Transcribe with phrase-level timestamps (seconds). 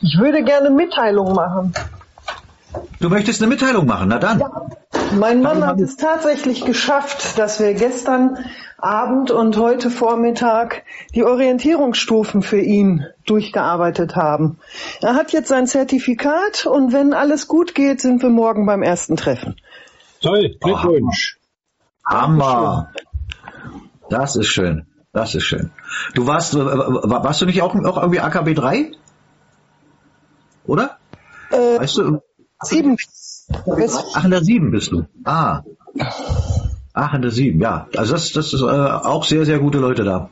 [0.00, 1.74] Ich würde gerne Mitteilung machen.
[3.00, 4.40] Du möchtest eine Mitteilung machen, na dann.
[4.40, 4.66] Ja.
[5.12, 8.38] Mein Mann hat es tatsächlich geschafft, dass wir gestern
[8.78, 10.82] Abend und heute Vormittag
[11.14, 14.58] die Orientierungsstufen für ihn durchgearbeitet haben.
[15.00, 19.16] Er hat jetzt sein Zertifikat und wenn alles gut geht, sind wir morgen beim ersten
[19.16, 19.56] Treffen.
[20.20, 21.38] Toll, Glückwunsch.
[22.08, 22.90] Oh, Hammer.
[24.10, 24.86] Das ist schön.
[25.12, 25.70] Das ist schön.
[26.14, 28.92] Du warst, äh, warst du nicht auch, auch irgendwie AKB 3?
[31.50, 32.20] Äh, weißt du?
[32.62, 32.96] Sieben.
[34.14, 35.06] Ach, in der sieben bist du.
[35.24, 35.62] Ah.
[36.98, 37.88] Ach, in der sieben, ja.
[37.94, 40.30] Also das, das ist äh, auch sehr, sehr gute Leute da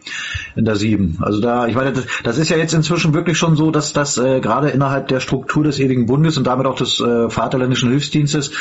[0.57, 1.19] in der sieben.
[1.21, 4.17] Also da, ich meine, das, das ist ja jetzt inzwischen wirklich schon so, dass das
[4.17, 8.53] äh, gerade innerhalb der Struktur des ewigen Bundes und damit auch des äh, Vaterländischen Hilfsdienstes,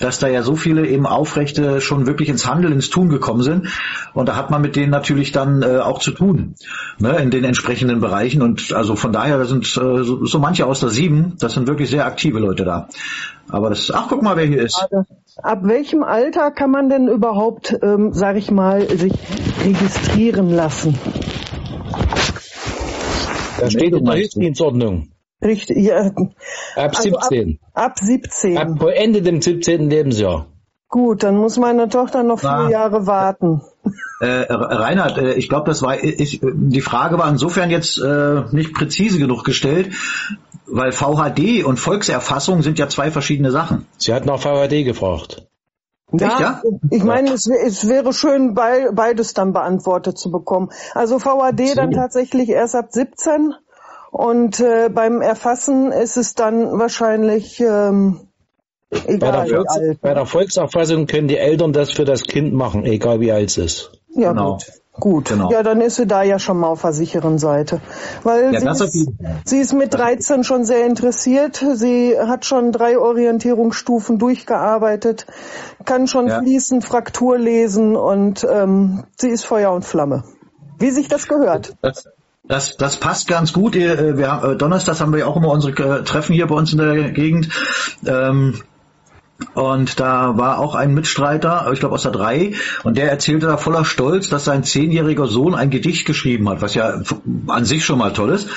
[0.00, 3.68] dass da ja so viele eben Aufrechte schon wirklich ins Handeln, ins Tun gekommen sind.
[4.14, 6.56] Und da hat man mit denen natürlich dann äh, auch zu tun,
[6.98, 8.42] ne, in den entsprechenden Bereichen.
[8.42, 9.68] Und also von daher, da sind äh,
[10.02, 12.88] so, so manche aus der sieben, das sind wirklich sehr aktive Leute da.
[13.48, 14.88] Aber das, ach guck mal, wer hier ist.
[15.42, 19.12] Ab welchem Alter kann man denn überhaupt, ähm, sag ich mal, sich
[19.64, 20.98] registrieren lassen?
[23.58, 25.08] Da steht in der Hilfsdienstordnung.
[25.42, 26.10] Richtig, ja.
[26.76, 27.12] Ab 17.
[27.12, 28.58] Also ab, ab 17.
[28.58, 29.90] Ab Ende dem 17.
[29.90, 30.46] Lebensjahr.
[30.94, 32.68] Gut, dann muss meine Tochter noch vier ah.
[32.68, 33.62] Jahre warten.
[34.20, 38.72] Äh, Reinhard, äh, ich glaube, das war ich, die Frage war insofern jetzt äh, nicht
[38.72, 39.92] präzise genug gestellt,
[40.68, 43.88] weil VHD und Volkserfassung sind ja zwei verschiedene Sachen.
[43.98, 45.48] Sie hat nach VHD gefragt.
[46.12, 46.62] Ja, Echt, ja?
[46.90, 50.70] ich meine, es, es, wäre schön, beides dann beantwortet zu bekommen.
[50.94, 51.74] Also VHD so.
[51.74, 53.52] dann tatsächlich erst ab 17
[54.12, 58.28] und äh, beim Erfassen ist es dann wahrscheinlich ähm,
[59.06, 59.18] egal.
[59.18, 63.20] Bei der, Volks, bei der Volkserfassung können die Eltern das für das Kind machen, egal
[63.20, 63.92] wie alt es ist.
[64.14, 64.52] Ja, genau.
[64.52, 64.66] gut.
[65.00, 65.50] Gut, genau.
[65.50, 67.80] ja, dann ist sie da ja schon mal auf der sicheren Seite.
[68.22, 69.08] Weil ja, sie, ist,
[69.44, 71.64] sie ist mit 13 schon sehr interessiert.
[71.74, 75.26] Sie hat schon drei Orientierungsstufen durchgearbeitet,
[75.84, 76.38] kann schon ja.
[76.38, 80.22] fließend Fraktur lesen und ähm, sie ist Feuer und Flamme.
[80.78, 81.74] Wie sich das gehört.
[81.82, 82.04] Das,
[82.44, 83.74] das, das passt ganz gut.
[83.74, 86.54] Äh, wir haben, äh, Donnerstags haben wir ja auch immer unsere äh, Treffen hier bei
[86.54, 87.48] uns in der Gegend.
[88.06, 88.62] Ähm,
[89.54, 92.52] und da war auch ein Mitstreiter, ich glaube aus der drei,
[92.84, 96.74] und der erzählte da voller Stolz, dass sein zehnjähriger Sohn ein Gedicht geschrieben hat, was
[96.74, 97.02] ja
[97.48, 98.48] an sich schon mal toll ist.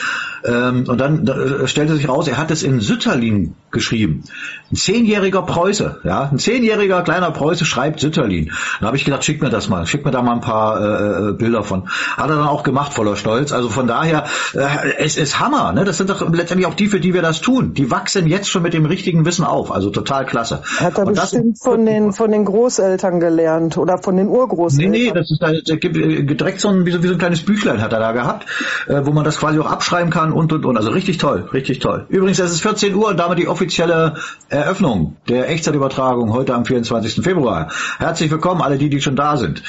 [0.45, 4.23] Ähm, und dann äh, stellte sich raus, er hat es in Sütterlin geschrieben.
[4.71, 8.51] Ein zehnjähriger Preuße, ja, ein zehnjähriger kleiner Preuße schreibt Sütterlin.
[8.79, 11.29] Dann habe ich gedacht, schick mir das mal, schick mir da mal ein paar äh,
[11.29, 11.89] äh, Bilder von.
[12.17, 13.51] Hat er dann auch gemacht, voller Stolz.
[13.51, 15.85] Also von daher, äh, es ist Hammer, ne?
[15.85, 17.73] Das sind doch letztendlich auch die, für die wir das tun.
[17.73, 19.71] Die wachsen jetzt schon mit dem richtigen Wissen auf.
[19.71, 20.61] Also total klasse.
[20.79, 24.91] Hat er und bestimmt von den von den Großeltern gelernt oder von den Urgroßeltern?
[24.91, 27.81] Nee, nee, das ist da, direkt so ein, wie so, wie so ein kleines Büchlein
[27.81, 28.47] hat er da gehabt,
[28.87, 30.77] äh, wo man das quasi auch abschreiben kann und und und.
[30.77, 32.05] Also richtig toll, richtig toll.
[32.09, 34.15] Übrigens, es ist 14 Uhr und damit die offizielle
[34.49, 37.23] Eröffnung der Echtzeitübertragung heute am 24.
[37.23, 37.71] Februar.
[37.97, 39.63] Herzlich willkommen, alle die, die schon da sind.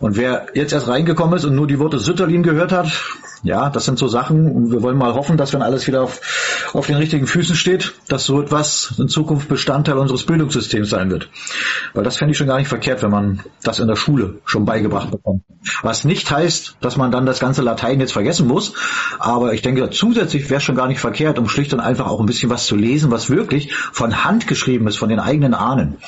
[0.00, 2.88] Und wer jetzt erst reingekommen ist und nur die Worte Sütterlin gehört hat,
[3.42, 6.20] ja, das sind so Sachen und wir wollen mal hoffen, dass wenn alles wieder auf,
[6.72, 11.28] auf den richtigen Füßen steht, dass so etwas in Zukunft Bestandteil unseres Bildungssystems sein wird.
[11.94, 14.64] Weil das fände ich schon gar nicht verkehrt, wenn man das in der Schule schon
[14.64, 15.42] beigebracht bekommt.
[15.82, 18.74] Was nicht heißt, dass man dann das ganze Latein jetzt vergessen muss,
[19.18, 22.20] aber ich denke, zusätzlich wäre es schon gar nicht verkehrt, um schlicht und einfach auch
[22.20, 25.98] ein bisschen was zu lesen, was wirklich von Hand geschrieben ist, von den eigenen Ahnen.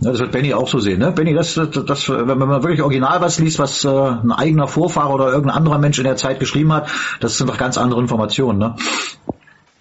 [0.00, 0.98] Ja, das wird Benny auch so sehen.
[0.98, 1.10] Ne?
[1.12, 5.12] Benny, das, das, das, wenn man wirklich original was liest, was äh, ein eigener Vorfahre
[5.12, 6.88] oder irgendein anderer Mensch in der Zeit geschrieben hat,
[7.20, 8.58] das sind doch ganz andere Informationen.
[8.58, 8.76] Ne?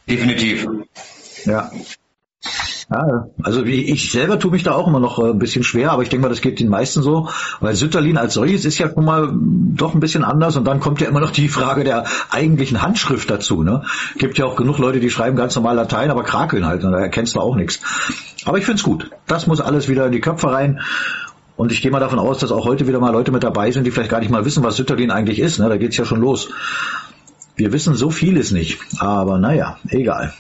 [0.08, 0.68] Definitiv.
[1.46, 1.70] Ja.
[2.92, 6.04] Ja, also ich selber tue mich da auch immer noch äh, ein bisschen schwer, aber
[6.04, 7.30] ich denke mal, das geht den meisten so,
[7.60, 11.02] weil Sütterlin als solches ist ja schon mal doch ein bisschen anders und dann kommt
[11.02, 13.64] ja immer noch die Frage der eigentlichen Handschrift dazu.
[13.64, 13.84] Ne?
[14.20, 17.00] Gibt ja auch genug Leute, die schreiben ganz normal Latein, aber krakeln halt und da
[17.00, 17.82] erkennst du auch nichts.
[18.46, 19.10] Aber ich find's gut.
[19.26, 20.80] Das muss alles wieder in die Köpfe rein.
[21.58, 23.86] Und ich gehe mal davon aus, dass auch heute wieder mal Leute mit dabei sind,
[23.86, 25.58] die vielleicht gar nicht mal wissen, was Sütterlin eigentlich ist.
[25.58, 25.70] Ne?
[25.70, 26.50] Da geht's ja schon los.
[27.56, 30.34] Wir wissen so vieles nicht, aber naja, egal.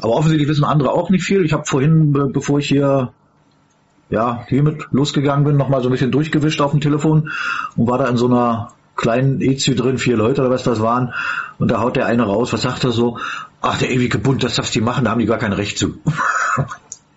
[0.00, 1.44] Aber offensichtlich wissen andere auch nicht viel.
[1.44, 3.12] Ich habe vorhin, bevor ich hier
[4.10, 7.30] ja hiermit losgegangen bin, nochmal so ein bisschen durchgewischt auf dem Telefon
[7.76, 11.14] und war da in so einer kleinen EZU drin, vier Leute oder was das waren.
[11.58, 13.18] Und da haut der eine raus, was sagt er so?
[13.60, 15.98] Ach, der ewige Bund, das darfst du machen, da haben die gar kein Recht zu.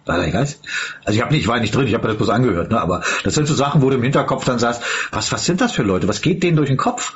[0.03, 0.59] Also ich weiß,
[1.05, 2.81] habe nicht, ich war nicht drin, ich habe mir das bloß angehört, ne?
[2.81, 4.81] aber das sind so Sachen, wo du im Hinterkopf dann sagst,
[5.11, 6.07] was, was sind das für Leute?
[6.07, 7.13] Was geht denen durch den Kopf?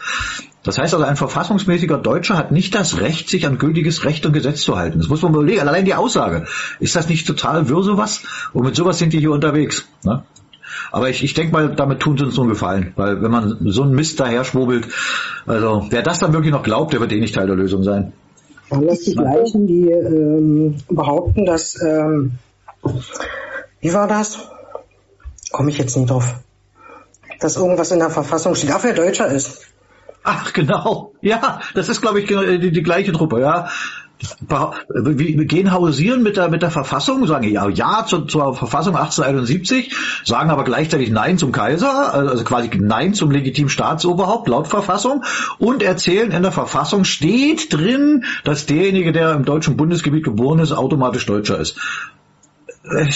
[0.65, 4.33] Das heißt also, ein verfassungsmäßiger Deutscher hat nicht das Recht, sich an gültiges Recht und
[4.33, 4.97] Gesetz zu halten.
[4.97, 5.61] Das muss man überlegen.
[5.61, 6.45] Allein die Aussage.
[6.79, 8.23] Ist das nicht total wirr sowas?
[8.51, 9.87] Und mit sowas sind die hier unterwegs.
[10.03, 10.23] Ne?
[10.91, 12.93] Aber ich, ich denke mal, damit tun sie uns einen Gefallen.
[12.95, 14.87] Weil wenn man so einen Mist daher schwurbelt,
[15.45, 18.13] also wer das dann wirklich noch glaubt, der wird eh nicht Teil der Lösung sein.
[18.69, 22.31] Waren das die gleichen, die ähm, behaupten, dass, ähm,
[23.81, 24.39] wie war das?
[25.51, 26.39] Komme ich jetzt nicht drauf.
[27.39, 29.67] Dass irgendwas in der Verfassung steht, auch wer Deutscher ist.
[30.25, 31.13] Ach, genau.
[31.21, 33.69] Ja, das ist, glaube ich, die, die gleiche Truppe, ja.
[34.89, 39.93] Wir gehen hausieren mit der, mit der Verfassung, sagen ja, ja zur, zur Verfassung 1871,
[40.23, 45.23] sagen aber gleichzeitig Nein zum Kaiser, also quasi Nein zum legitimen Staatsoberhaupt laut Verfassung
[45.59, 50.71] und erzählen, in der Verfassung steht drin, dass derjenige, der im deutschen Bundesgebiet geboren ist,
[50.71, 51.77] automatisch Deutscher ist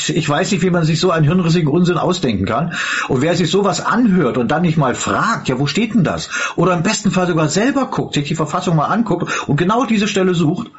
[0.07, 2.73] ich weiß nicht, wie man sich so einen hirnrissigen Unsinn ausdenken kann.
[3.07, 6.29] Und wer sich sowas anhört und dann nicht mal fragt, ja, wo steht denn das?
[6.55, 10.07] Oder im besten Fall sogar selber guckt, sich die Verfassung mal anguckt und genau diese
[10.07, 10.71] Stelle sucht,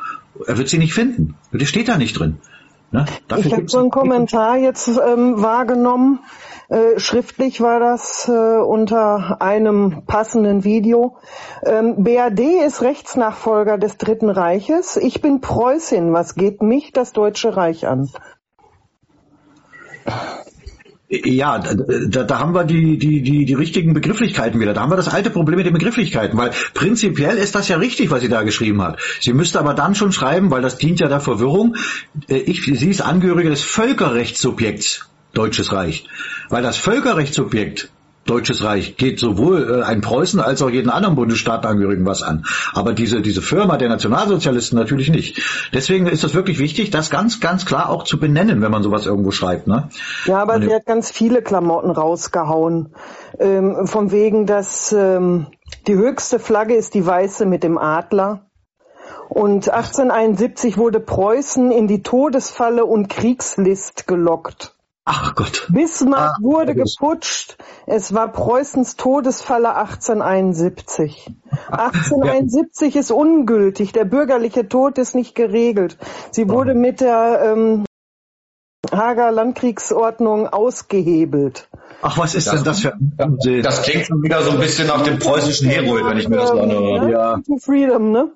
[0.46, 1.36] er wird sie nicht finden.
[1.52, 2.38] Die steht da nicht drin.
[2.92, 3.04] Ne?
[3.36, 6.20] Ich habe so einen Kommentar jetzt ähm, wahrgenommen.
[6.68, 11.16] Äh, schriftlich war das äh, unter einem passenden Video.
[11.64, 14.96] Ähm, BAD ist Rechtsnachfolger des Dritten Reiches.
[14.96, 16.12] Ich bin Preußin.
[16.12, 18.08] Was geht mich das Deutsche Reich an?
[21.12, 24.74] Ja, da, da haben wir die, die, die, die richtigen Begrifflichkeiten wieder.
[24.74, 28.12] Da haben wir das alte Problem mit den Begrifflichkeiten, weil prinzipiell ist das ja richtig,
[28.12, 29.00] was sie da geschrieben hat.
[29.20, 31.74] Sie müsste aber dann schon schreiben, weil das dient ja der Verwirrung,
[32.28, 36.06] äh, ich, sie ist Angehörige des Völkerrechtssubjekts Deutsches Reich.
[36.48, 37.90] Weil das Völkerrechtssubjekt
[38.26, 42.44] Deutsches Reich geht sowohl äh, ein Preußen als auch jeden anderen Bundesstaatangehörigen was an.
[42.72, 45.42] Aber diese, diese Firma der Nationalsozialisten natürlich nicht.
[45.72, 49.06] Deswegen ist es wirklich wichtig, das ganz, ganz klar auch zu benennen, wenn man sowas
[49.06, 49.66] irgendwo schreibt.
[49.66, 49.88] Ne?
[50.26, 52.94] Ja, aber Und, sie hat ganz viele Klamotten rausgehauen.
[53.38, 55.46] Ähm, von wegen, dass ähm,
[55.86, 58.50] die höchste Flagge ist die weiße mit dem Adler.
[59.30, 64.74] Und 1871 wurde Preußen in die Todesfalle und Kriegslist gelockt.
[65.12, 65.66] Ach Gott.
[65.70, 67.56] Bismarck ah, wurde geputscht.
[67.86, 71.32] Es war Preußens Todesfalle 1871.
[71.68, 73.00] 1871 ja.
[73.00, 73.90] ist ungültig.
[73.92, 75.98] Der bürgerliche Tod ist nicht geregelt.
[76.30, 77.84] Sie wurde mit der ähm,
[78.92, 81.68] Hager Landkriegsordnung ausgehebelt.
[82.02, 84.86] Ach, was ist das, denn das für ein Das klingt schon wieder so ein bisschen
[84.86, 87.10] nach dem preußischen Herold, wenn ich mir das anhöre.
[87.10, 87.40] Ja.
[87.58, 88.30] Freedom, ne?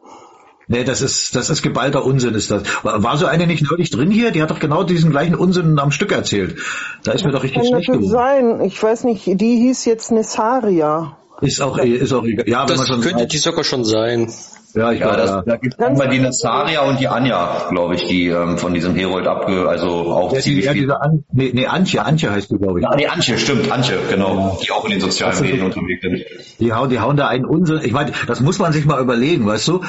[0.67, 2.63] Nee, das ist, das ist geballter Unsinn, ist das.
[2.83, 4.31] War, so eine nicht neulich drin hier?
[4.31, 6.57] Die hat doch genau diesen gleichen Unsinn am Stück erzählt.
[7.05, 8.09] Da ist das mir doch richtig schlecht geworden.
[8.09, 8.61] sein.
[8.63, 11.17] Ich weiß nicht, die hieß jetzt Nessaria.
[11.41, 12.49] Ist auch, ist auch egal.
[12.49, 14.31] Ja, das wenn man schon könnte die sogar schon sein.
[14.75, 15.43] Ja, ich ja, glaube, das, ja.
[15.43, 18.97] da gibt es einmal die Nessaria und die Anja, glaube ich, die ähm, von diesem
[18.97, 22.57] Herold abge, also auch ja, ziemlich die, ja, An nee, nee, Antje, Antje heißt die,
[22.57, 22.85] glaube ich.
[22.85, 26.25] Ja, die Antje, stimmt, Antje, genau, die auch in den sozialen Medien unterwegs sind.
[26.59, 27.83] Die hauen, die hauen da einen Unsinn.
[27.85, 29.83] Ich meine, das muss man sich mal überlegen, weißt du?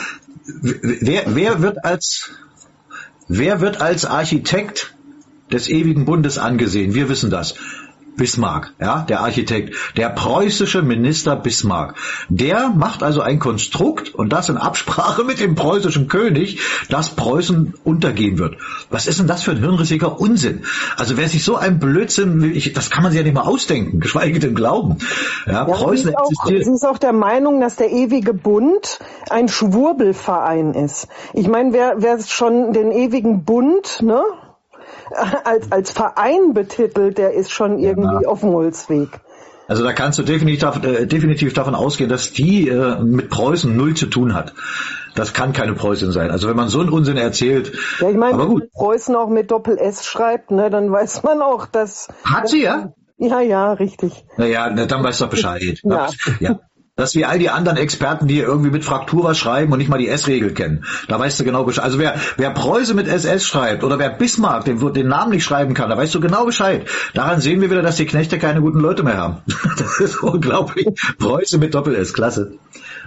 [0.46, 2.32] Wer, wer wird als,
[3.28, 4.96] wer wird als Architekt
[5.52, 6.94] des ewigen Bundes angesehen?
[6.94, 7.56] Wir wissen das.
[8.18, 11.96] Bismarck, ja, der Architekt, der preußische Minister Bismarck.
[12.30, 16.60] Der macht also ein Konstrukt und das in Absprache mit dem preußischen König,
[16.90, 18.58] dass Preußen untergehen wird.
[18.90, 20.64] Was ist denn das für ein hirnrissiger Unsinn?
[20.98, 24.00] Also wer sich so ein Blödsinn, ich, das kann man sich ja nicht mal ausdenken,
[24.00, 24.98] geschweige denn glauben.
[25.46, 29.48] Ja, ja Preußen sie, auch, sie ist auch der Meinung, dass der ewige Bund ein
[29.48, 31.08] Schwurbelverein ist.
[31.34, 34.24] Ich meine, wer, wer schon den ewigen Bund, ne,
[35.44, 38.30] als, als Verein betitelt, der ist schon irgendwie ja.
[38.30, 39.10] auf dem Holzweg.
[39.68, 43.96] Also da kannst du definitiv, äh, definitiv davon ausgehen, dass die äh, mit Preußen null
[43.96, 44.54] zu tun hat.
[45.16, 46.30] Das kann keine Preußin sein.
[46.30, 47.72] Also wenn man so einen Unsinn erzählt.
[48.00, 51.42] Ja, ich meine, wenn man Preußen auch mit Doppel S schreibt, ne, dann weiß man
[51.42, 52.10] auch, dass.
[52.24, 52.94] Hat sie ja?
[53.18, 54.26] Ja, ja, richtig.
[54.38, 55.80] Naja, dann weißt du Bescheid.
[55.84, 56.10] Ja.
[56.40, 56.60] ja.
[56.98, 59.98] Das wie all die anderen Experten, die irgendwie mit Fraktur was schreiben und nicht mal
[59.98, 60.86] die S-Regel kennen.
[61.10, 61.84] Da weißt du genau Bescheid.
[61.84, 65.74] Also wer, wer Preuße mit SS schreibt oder wer Bismarck den, den Namen nicht schreiben
[65.74, 66.88] kann, da weißt du genau Bescheid.
[67.14, 69.42] Daran sehen wir wieder, dass die Knechte keine guten Leute mehr haben.
[69.78, 70.88] Das ist unglaublich.
[71.18, 72.54] Preuße mit Doppel-S, klasse.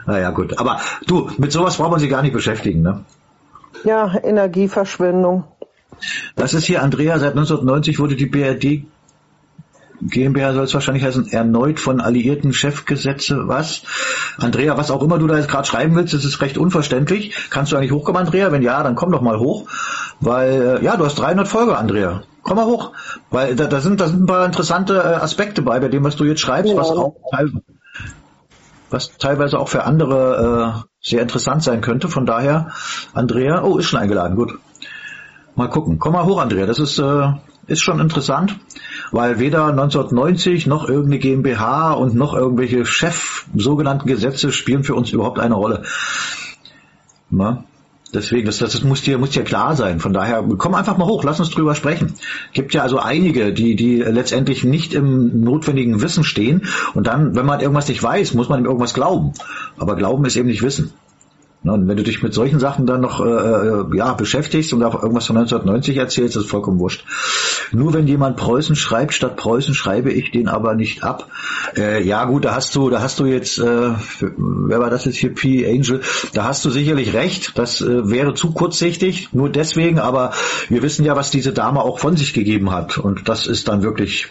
[0.06, 0.58] Naja, gut.
[0.58, 3.04] Aber du, mit sowas braucht man sich gar nicht beschäftigen, ne?
[3.84, 5.44] Ja, Energieverschwendung.
[6.36, 8.84] Das ist hier, Andrea, seit 1990 wurde die BRD
[10.00, 13.82] GmbH soll es wahrscheinlich heißen, erneut von alliierten Chefgesetze, was?
[14.38, 17.34] Andrea, was auch immer du da jetzt gerade schreiben willst, das ist recht unverständlich.
[17.50, 18.52] Kannst du eigentlich hochkommen, Andrea?
[18.52, 19.68] Wenn ja, dann komm doch mal hoch,
[20.20, 22.22] weil, äh, ja, du hast 300 Folge, Andrea.
[22.42, 22.92] Komm mal hoch,
[23.30, 26.16] weil da, da, sind, da sind ein paar interessante äh, Aspekte bei, bei dem, was
[26.16, 26.78] du jetzt schreibst, ja.
[26.78, 27.62] was auch teilweise
[28.90, 32.08] was teilweise auch für andere äh, sehr interessant sein könnte.
[32.08, 32.68] Von daher,
[33.12, 34.58] Andrea, oh, ist schon eingeladen, gut.
[35.54, 35.98] Mal gucken.
[35.98, 36.66] Komm mal hoch, Andrea.
[36.66, 37.32] Das ist, äh,
[37.68, 38.58] ist schon interessant
[39.10, 45.10] weil weder 1990 noch irgendeine GmbH und noch irgendwelche Chef sogenannten Gesetze spielen für uns
[45.10, 45.82] überhaupt eine Rolle.
[47.30, 47.64] Na?
[48.14, 50.00] Deswegen, das, das muss dir, muss dir klar sein.
[50.00, 52.14] Von daher, komm einfach mal hoch, lass uns drüber sprechen.
[52.54, 56.66] Gibt ja also einige, die, die letztendlich nicht im notwendigen Wissen stehen.
[56.94, 59.34] Und dann, wenn man irgendwas nicht weiß, muss man ihm irgendwas glauben.
[59.76, 60.94] Aber Glauben ist eben nicht Wissen.
[61.64, 64.82] Ne, und wenn du dich mit solchen Sachen dann noch äh, äh ja, beschäftigst und
[64.84, 67.04] auch irgendwas von 1990 erzählst, ist vollkommen wurscht.
[67.72, 71.26] Nur wenn jemand Preußen schreibt, statt Preußen schreibe ich den aber nicht ab.
[71.76, 75.16] Äh, ja gut, da hast du, da hast du jetzt, äh, wer war das jetzt
[75.16, 75.68] hier, P.
[75.68, 76.00] Angel,
[76.32, 80.32] da hast du sicherlich recht, das äh, wäre zu kurzsichtig, nur deswegen, aber
[80.68, 83.82] wir wissen ja, was diese Dame auch von sich gegeben hat und das ist dann
[83.82, 84.28] wirklich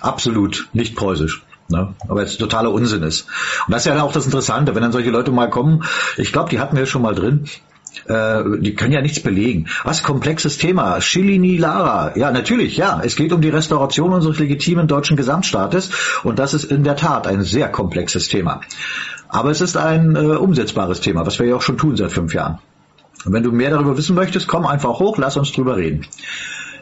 [0.00, 1.45] absolut nicht preußisch.
[1.68, 1.94] Ne?
[2.08, 3.26] Aber es totaler Unsinn ist.
[3.66, 5.84] Und das ist ja auch das Interessante, wenn dann solche Leute mal kommen,
[6.16, 7.46] ich glaube, die hatten wir schon mal drin,
[8.06, 9.66] äh, die können ja nichts belegen.
[9.84, 11.00] Was komplexes Thema.
[11.00, 12.16] Shilini Lara.
[12.16, 13.00] Ja, natürlich, ja.
[13.02, 15.90] Es geht um die Restauration unseres legitimen deutschen Gesamtstaates
[16.22, 18.60] und das ist in der Tat ein sehr komplexes Thema.
[19.28, 22.32] Aber es ist ein äh, umsetzbares Thema, was wir ja auch schon tun seit fünf
[22.32, 22.58] Jahren.
[23.24, 26.06] Und wenn du mehr darüber wissen möchtest, komm einfach hoch, lass uns drüber reden.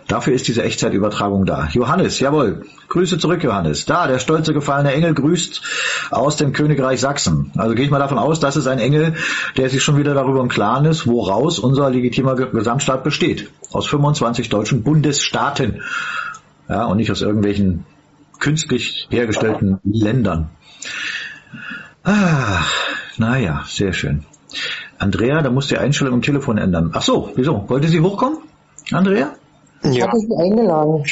[0.08, 1.68] Dafür ist diese Echtzeitübertragung da.
[1.72, 2.66] Johannes, jawohl.
[2.88, 3.86] Grüße zurück, Johannes.
[3.86, 5.62] Da, der stolze gefallene Engel grüßt
[6.10, 7.50] aus dem Königreich Sachsen.
[7.56, 9.14] Also gehe ich mal davon aus, das ist ein Engel,
[9.56, 13.50] der sich schon wieder darüber im Klaren ist, woraus unser legitimer Gesamtstaat besteht.
[13.72, 15.82] Aus 25 deutschen Bundesstaaten.
[16.68, 17.84] Ja, und nicht aus irgendwelchen
[18.38, 20.50] künstlich hergestellten Ländern.
[22.04, 22.62] Ah,
[23.16, 24.24] naja, sehr schön.
[24.98, 26.90] Andrea, da muss die Einstellung im Telefon ändern.
[26.92, 27.68] Ach so, wieso?
[27.68, 28.38] Wollte sie hochkommen?
[28.92, 29.34] Andrea?
[29.84, 30.08] Ich ja.
[30.08, 31.04] hatte sie eingeladen.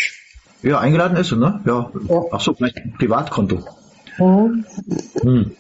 [0.63, 1.61] Ja, eingeladen ist sie, ne?
[1.65, 1.91] Ja.
[2.09, 2.23] ja.
[2.31, 3.61] Ach so, vielleicht ein Privatkonto.
[4.19, 4.65] Mhm.
[5.21, 5.53] Hm.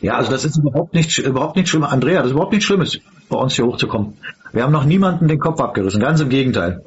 [0.00, 1.84] Ja, also das ist überhaupt nicht, überhaupt nicht schlimm.
[1.84, 4.14] Andrea, das ist überhaupt nichts Schlimmes, bei uns hier hochzukommen.
[4.52, 6.82] Wir haben noch niemanden den Kopf abgerissen, ganz im Gegenteil.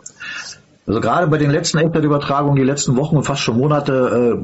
[0.86, 4.40] Also gerade bei den letzten Echtzeitübertragungen, die letzten Wochen und fast schon Monate,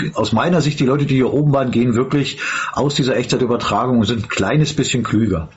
[0.00, 2.40] äh, aus meiner Sicht, die Leute, die hier oben waren, gehen wirklich
[2.72, 5.48] aus dieser Echtzeitübertragung und sind ein kleines bisschen klüger.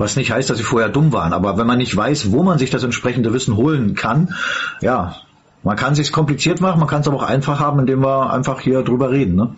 [0.00, 2.58] Was nicht heißt, dass sie vorher dumm waren, aber wenn man nicht weiß, wo man
[2.58, 4.34] sich das entsprechende Wissen holen kann,
[4.80, 5.16] ja,
[5.62, 8.60] man kann sich's kompliziert machen, man kann es aber auch einfach haben, indem wir einfach
[8.60, 9.36] hier drüber reden.
[9.36, 9.56] Ne?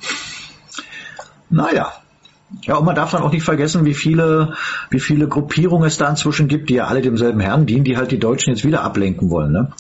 [1.49, 1.92] Naja.
[2.62, 4.54] Ja, und man darf dann auch nicht vergessen, wie viele,
[4.90, 8.12] wie viele Gruppierungen es da inzwischen gibt, die ja alle demselben Herrn dienen, die halt
[8.12, 9.52] die Deutschen jetzt wieder ablenken wollen.
[9.52, 9.73] Ne?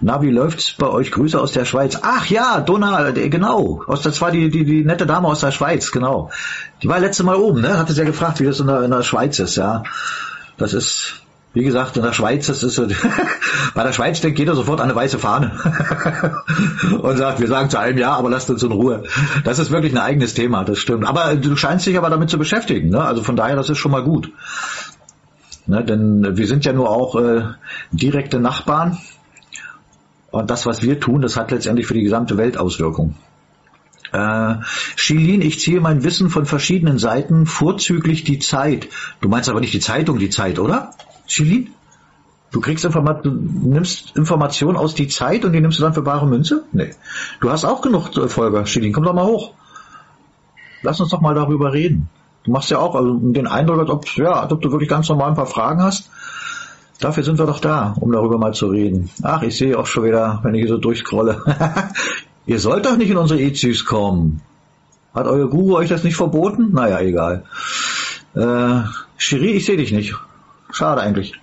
[0.00, 1.10] Na, wie läuft's bei euch?
[1.10, 1.98] Grüße aus der Schweiz.
[2.02, 3.82] Ach ja, Donald, äh, genau.
[3.86, 6.30] Aus, das war die, die, die nette Dame aus der Schweiz, genau.
[6.82, 7.76] Die war letzte Mal oben, ne?
[7.76, 9.82] Hatte sie ja gefragt, wie das in der, in der Schweiz ist, ja.
[10.56, 11.21] Das ist,
[11.54, 12.86] wie gesagt, in der Schweiz, das ist so,
[13.74, 15.52] bei der Schweiz denkt jeder sofort an eine weiße Fahne
[17.02, 19.04] und sagt, wir sagen zu einem Ja, aber lasst uns in Ruhe.
[19.44, 21.06] Das ist wirklich ein eigenes Thema, das stimmt.
[21.06, 23.02] Aber du scheinst dich aber damit zu beschäftigen, ne?
[23.02, 24.32] Also von daher, das ist schon mal gut.
[25.66, 25.84] Ne?
[25.84, 27.42] Denn wir sind ja nur auch äh,
[27.92, 28.98] direkte Nachbarn
[30.30, 33.16] und das, was wir tun, das hat letztendlich für die gesamte Welt Auswirkungen.
[34.12, 34.56] Äh,
[34.96, 38.88] Shilin, ich ziehe mein Wissen von verschiedenen Seiten, vorzüglich die Zeit.
[39.20, 40.92] Du meinst aber nicht die Zeitung, die Zeit, oder?
[41.26, 41.70] Chili?
[42.50, 46.02] Du kriegst Informat du nimmst Informationen aus die Zeit und die nimmst du dann für
[46.02, 46.64] bare Münze?
[46.72, 46.94] Nee.
[47.40, 48.92] Du hast auch genug Folger, Chili.
[48.92, 49.54] Komm doch mal hoch.
[50.82, 52.08] Lass uns doch mal darüber reden.
[52.44, 55.08] Du machst ja auch also den Eindruck, als ob, ja, als ob du wirklich ganz
[55.08, 56.10] normal ein paar Fragen hast.
[56.98, 59.10] Dafür sind wir doch da, um darüber mal zu reden.
[59.22, 61.42] Ach, ich sehe auch schon wieder, wenn ich hier so durchscrolle.
[62.46, 64.42] Ihr sollt doch nicht in unsere EZs kommen.
[65.14, 66.72] Hat euer Guru euch das nicht verboten?
[66.72, 67.44] Naja, egal.
[68.34, 68.82] Äh,
[69.18, 70.14] Chiri, ich sehe dich nicht.
[70.72, 71.34] Schade eigentlich.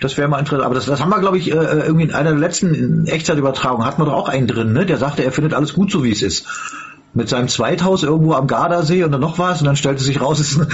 [0.00, 0.66] Das wäre mal interessant.
[0.66, 3.86] Aber das, das haben wir, glaube ich, äh, äh, irgendwie in einer der letzten Echtzeitübertragungen
[3.86, 4.86] hatten wir doch auch einen drin, ne?
[4.86, 6.46] Der sagte, er findet alles gut so, wie es ist.
[7.16, 10.40] Mit seinem Zweithaus irgendwo am Gardasee und dann noch was und dann stellte sich raus,
[10.40, 10.68] es ist ein,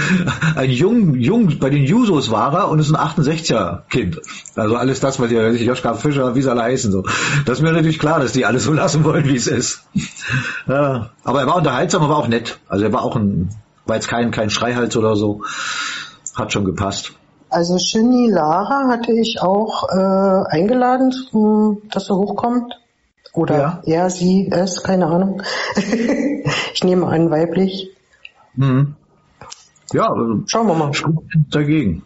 [0.57, 4.19] ein Jung, Jung, bei den Jusos war er und ist ein 68er Kind.
[4.55, 7.03] Also alles das, was ihr, Joschka Fischer, wie sie alle heißen, so.
[7.45, 9.85] Das ist mir natürlich klar, dass die alles so lassen wollen, wie es ist.
[10.67, 11.11] Ja.
[11.23, 12.59] Aber er war unterhaltsam, aber auch nett.
[12.67, 13.49] Also er war auch ein,
[13.85, 15.43] war jetzt kein, kein Schreihals oder so.
[16.35, 17.13] Hat schon gepasst.
[17.51, 21.11] Also Shinny Lara hatte ich auch äh, eingeladen,
[21.91, 22.73] dass er hochkommt.
[23.33, 23.81] Oder ja.
[23.85, 25.41] er, sie, es, keine Ahnung.
[26.73, 27.91] ich nehme an, weiblich.
[28.55, 28.95] Mhm.
[29.91, 30.91] Ja, also schauen wir mal.
[31.49, 32.03] Dagegen.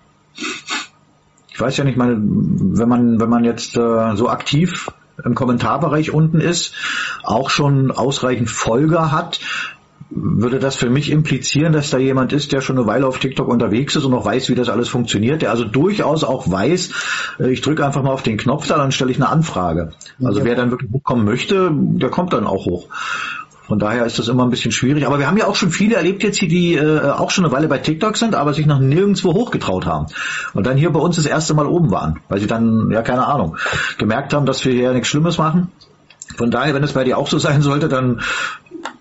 [1.49, 4.91] Ich weiß ja nicht mal, wenn man, wenn man jetzt äh, so aktiv
[5.23, 6.73] im Kommentarbereich unten ist,
[7.23, 9.39] auch schon ausreichend Folger hat,
[10.09, 13.47] würde das für mich implizieren, dass da jemand ist, der schon eine Weile auf TikTok
[13.47, 16.91] unterwegs ist und auch weiß, wie das alles funktioniert, der also durchaus auch weiß,
[17.39, 19.91] äh, ich drücke einfach mal auf den Knopf da, dann stelle ich eine Anfrage.
[20.23, 20.45] Also ja.
[20.45, 22.87] wer dann wirklich hochkommen möchte, der kommt dann auch hoch.
[23.67, 25.07] Von daher ist das immer ein bisschen schwierig.
[25.07, 27.53] Aber wir haben ja auch schon viele erlebt jetzt hier, die äh, auch schon eine
[27.53, 30.05] Weile bei TikTok sind, aber sich noch nirgendwo hochgetraut haben.
[30.53, 33.25] Und dann hier bei uns das erste Mal oben waren, weil sie dann, ja keine
[33.25, 33.57] Ahnung,
[33.97, 35.71] gemerkt haben, dass wir hier nichts Schlimmes machen.
[36.37, 38.21] Von daher, wenn es bei dir auch so sein sollte, dann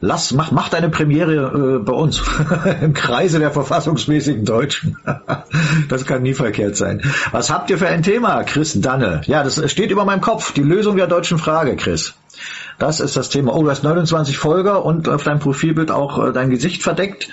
[0.01, 2.23] Lass, mach, mach deine Premiere äh, bei uns
[2.83, 4.99] im Kreise der verfassungsmäßigen Deutschen.
[5.89, 7.03] das kann nie verkehrt sein.
[7.31, 9.23] Was habt ihr für ein Thema, Chris Danne?
[9.27, 10.53] Ja, das steht über meinem Kopf.
[10.53, 12.15] Die Lösung der deutschen Frage, Chris.
[12.79, 13.55] Das ist das Thema.
[13.55, 17.29] Oh, du hast 29 Folger und auf deinem Profilbild auch äh, dein Gesicht verdeckt.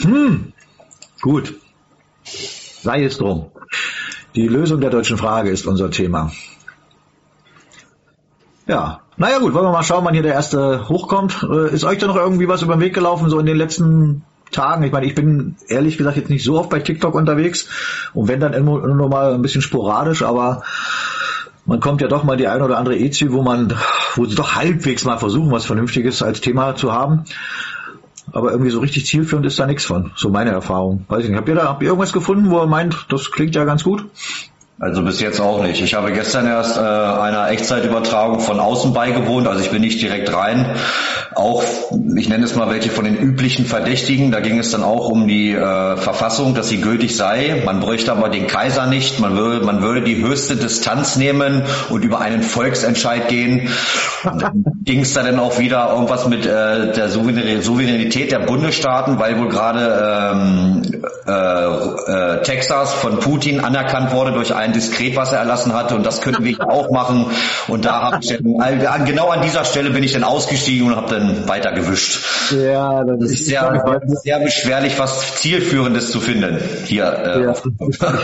[0.00, 0.52] Hm,
[1.20, 1.54] gut.
[2.24, 3.50] Sei es drum.
[4.34, 6.32] Die Lösung der deutschen Frage ist unser Thema.
[8.66, 11.42] Ja, naja gut, wollen wir mal schauen, wann hier der erste hochkommt.
[11.42, 14.22] Äh, ist euch da noch irgendwie was über den Weg gelaufen, so in den letzten
[14.50, 14.82] Tagen?
[14.82, 17.68] Ich meine, ich bin ehrlich gesagt jetzt nicht so oft bei TikTok unterwegs
[18.14, 20.62] und wenn dann immer nur mal ein bisschen sporadisch, aber
[21.66, 23.74] man kommt ja doch mal die ein oder andere EZ, wo man,
[24.14, 27.24] wo sie doch halbwegs mal versuchen, was Vernünftiges als Thema zu haben.
[28.32, 30.12] Aber irgendwie so richtig zielführend ist da nichts von.
[30.16, 31.04] So meine Erfahrung.
[31.08, 31.36] Weiß ich nicht.
[31.36, 34.06] Habt ihr da, habt ihr irgendwas gefunden, wo ihr meint, das klingt ja ganz gut?
[34.82, 35.82] Also bis jetzt auch nicht.
[35.82, 40.34] Ich habe gestern erst äh, einer Echtzeitübertragung von außen beigewohnt, also ich bin nicht direkt
[40.34, 40.74] rein.
[41.34, 41.62] Auch,
[42.16, 45.28] ich nenne es mal welche von den üblichen Verdächtigen, da ging es dann auch um
[45.28, 47.62] die äh, Verfassung, dass sie gültig sei.
[47.66, 52.02] Man bräuchte aber den Kaiser nicht, man würde, man würde die höchste Distanz nehmen und
[52.02, 53.68] über einen Volksentscheid gehen.
[54.24, 59.38] Dann ging es da dann auch wieder irgendwas mit äh, der Souveränität der Bundesstaaten, weil
[59.38, 60.82] wohl gerade ähm,
[61.26, 65.94] äh, äh, Texas von Putin anerkannt wurde durch einen ein Diskret, was er erlassen hatte
[65.94, 67.26] und das könnten wir auch machen.
[67.68, 71.14] Und da habe ich dann, genau an dieser Stelle bin ich dann ausgestiegen und habe
[71.14, 72.52] dann weitergewischt.
[72.52, 77.04] Ja, das ist sehr, sehr beschwerlich, was zielführendes zu finden hier.
[77.04, 77.54] Äh, ja,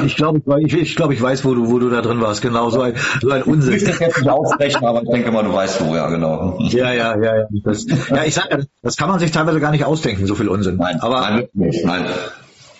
[0.04, 2.42] ich glaube, ich, ich, glaub, ich weiß, wo du, wo du da drin warst.
[2.42, 3.74] Genau so ein, so ein Unsinn.
[3.74, 6.58] Ich will jetzt nicht ausrechnen, aber ich denke mal, du weißt wo, ja genau.
[6.60, 7.46] Ja, ja, ja, ja.
[7.64, 10.76] Das, ja, ich sage, das kann man sich teilweise gar nicht ausdenken, so viel Unsinn.
[10.76, 12.06] Nein, aber nein, nein.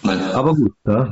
[0.07, 0.21] Nein.
[0.33, 0.73] Aber gut.
[0.87, 1.11] Ja.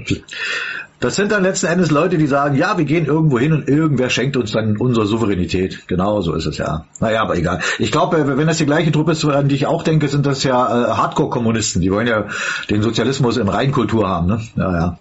[1.01, 4.09] Das sind dann letzten Endes Leute, die sagen, ja, wir gehen irgendwo hin und irgendwer
[4.11, 5.87] schenkt uns dann unsere Souveränität.
[5.87, 6.87] Genau so ist es ja.
[7.01, 7.61] Naja, aber egal.
[7.79, 10.45] Ich glaube, wenn das die gleiche Truppe ist, an die ich auch denke, sind das
[10.45, 11.83] ja äh, Hardcore-Kommunisten.
[11.83, 12.27] Die wollen ja
[12.71, 14.29] den Sozialismus in Reinkultur haben.
[14.29, 14.41] Ne?
[14.57, 14.99] Ja, ja.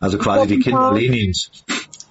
[0.00, 1.50] Also quasi die Kinder Lenins.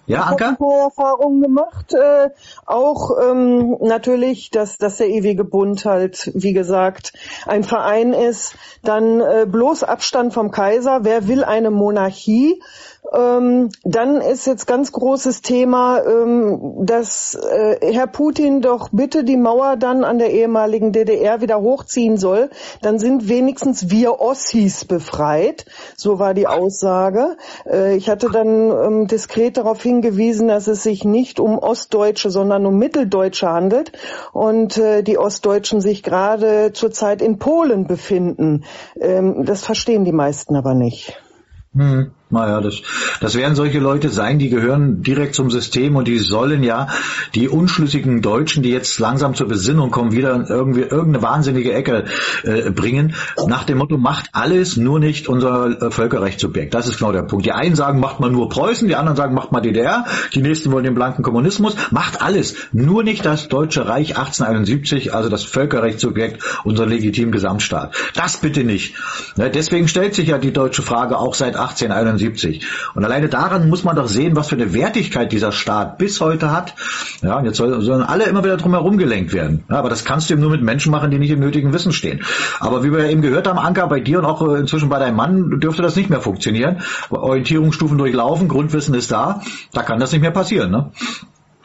[0.07, 0.51] Ja, Anka?
[0.51, 2.29] Ich habe Erfahrungen gemacht, äh,
[2.65, 7.13] auch ähm, natürlich, dass, dass der ewige Bund halt, wie gesagt,
[7.47, 12.61] ein Verein ist, dann äh, bloß Abstand vom Kaiser, wer will eine Monarchie?
[13.15, 19.37] Ähm, dann ist jetzt ganz großes Thema, ähm, dass äh, Herr Putin doch bitte die
[19.37, 22.49] Mauer dann an der ehemaligen DDR wieder hochziehen soll.
[22.81, 25.65] Dann sind wenigstens wir Ossis befreit.
[25.95, 27.37] So war die Aussage.
[27.65, 32.65] Äh, ich hatte dann ähm, diskret darauf hingewiesen, dass es sich nicht um Ostdeutsche, sondern
[32.65, 33.91] um Mitteldeutsche handelt
[34.33, 38.65] und äh, die Ostdeutschen sich gerade zurzeit in Polen befinden.
[38.99, 41.17] Ähm, das verstehen die meisten aber nicht.
[41.75, 42.11] Hm.
[42.31, 42.81] Naja, das,
[43.21, 46.87] das werden solche Leute sein, die gehören direkt zum System und die sollen ja
[47.35, 52.05] die unschlüssigen Deutschen, die jetzt langsam zur Besinnung kommen, wieder in irgendwie irgendeine wahnsinnige Ecke
[52.43, 53.13] äh, bringen.
[53.45, 56.69] Nach dem Motto, macht alles, nur nicht unser äh.
[56.71, 57.45] Das ist genau der Punkt.
[57.45, 60.71] Die einen sagen, macht man nur Preußen, die anderen sagen, macht man DDR, die nächsten
[60.71, 61.75] wollen den blanken Kommunismus.
[61.91, 67.95] Macht alles, nur nicht das Deutsche Reich 1871, also das Völkerrechtssubjekt, unser legitimen Gesamtstaat.
[68.15, 68.95] Das bitte nicht.
[69.35, 72.65] Ne, deswegen stellt sich ja die deutsche Frage auch seit 1871 1971.
[72.95, 76.51] Und alleine daran muss man doch sehen, was für eine Wertigkeit dieser Staat bis heute
[76.51, 76.75] hat.
[77.21, 79.63] Ja, und jetzt sollen alle immer wieder drum herum gelenkt werden.
[79.69, 81.91] Ja, aber das kannst du eben nur mit Menschen machen, die nicht im nötigen Wissen
[81.91, 82.21] stehen.
[82.59, 85.15] Aber wie wir eben gehört haben, Anker, bei dir und auch äh, inzwischen bei deinem
[85.15, 86.81] Mann dürfte das nicht mehr funktionieren.
[87.09, 89.41] Orientierungsstufen durchlaufen, Grundwissen ist da.
[89.73, 90.91] Da kann das nicht mehr passieren, ne?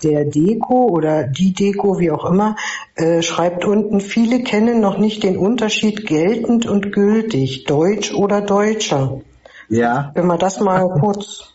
[0.03, 2.57] der Deko oder die Deko, wie auch immer,
[2.95, 9.21] äh, schreibt unten, viele kennen noch nicht den Unterschied geltend und gültig, Deutsch oder Deutscher.
[9.71, 10.11] Ja.
[10.15, 11.55] Wenn man das mal kurz.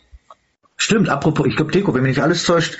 [0.78, 2.76] Stimmt, apropos, ich glaube Deko, wenn mich nicht alles täuscht,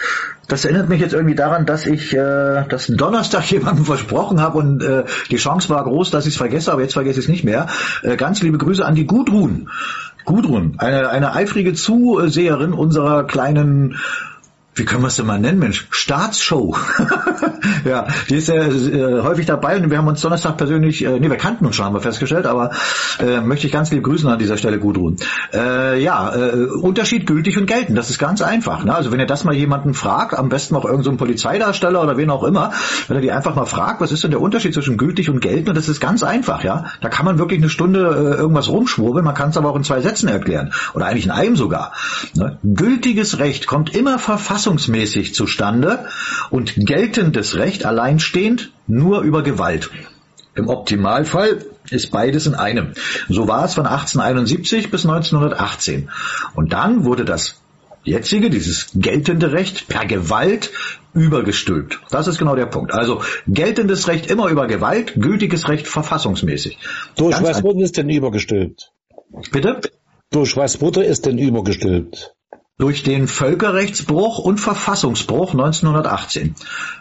[0.49, 4.83] das erinnert mich jetzt irgendwie daran, dass ich äh, das Donnerstag jemandem versprochen habe und
[4.83, 7.44] äh, die Chance war groß, dass ich es vergesse, aber jetzt vergesse ich es nicht
[7.44, 7.68] mehr.
[8.03, 9.70] Äh, ganz liebe Grüße an die Gudrun.
[10.25, 13.96] Gudrun, eine, eine eifrige Zuseherin unserer kleinen
[14.76, 15.86] wie können wir es denn mal nennen, Mensch?
[15.90, 16.76] Staatsshow.
[17.86, 21.30] ja, die ist ja äh, häufig dabei und wir haben uns Donnerstag persönlich, äh, nee,
[21.30, 22.72] wir kannten uns schon, haben wir festgestellt, aber
[23.18, 25.16] äh, möchte ich ganz lieb grüßen an dieser Stelle, Gudrun.
[25.54, 28.84] Äh, ja, äh, Unterschied gültig und geltend, das ist ganz einfach.
[28.84, 28.94] Ne?
[28.94, 32.28] Also wenn ihr das mal jemanden fragt, am besten auch irgendein so Polizeidarsteller oder wen
[32.28, 32.72] auch immer,
[33.08, 35.70] wenn ihr die einfach mal fragt, was ist denn der Unterschied zwischen gültig und geltend,
[35.70, 36.84] und das ist ganz einfach, ja.
[37.00, 39.84] Da kann man wirklich eine Stunde äh, irgendwas rumschwurbeln, man kann es aber auch in
[39.84, 40.74] zwei Sätzen erklären.
[40.92, 41.92] Oder eigentlich in einem sogar.
[42.34, 42.58] Ne?
[42.62, 46.07] Gültiges Recht kommt immer verfasst verfassungsmäßig zustande
[46.50, 49.90] und geltendes Recht alleinstehend nur über Gewalt.
[50.55, 52.94] Im Optimalfall ist beides in einem.
[53.29, 56.11] So war es von 1871 bis 1918.
[56.55, 57.61] Und dann wurde das
[58.05, 60.72] jetzige, dieses geltende Recht per Gewalt
[61.12, 62.00] übergestülpt.
[62.11, 62.92] Das ist genau der Punkt.
[62.92, 66.79] Also geltendes Recht immer über Gewalt, gültiges Recht verfassungsmäßig.
[67.16, 68.92] Durch Ganz was wurde es denn übergestülpt?
[69.52, 69.81] Bitte?
[70.31, 72.36] Durch was wurde es denn übergestülpt?
[72.78, 76.54] Durch den Völkerrechtsbruch und Verfassungsbruch 1918.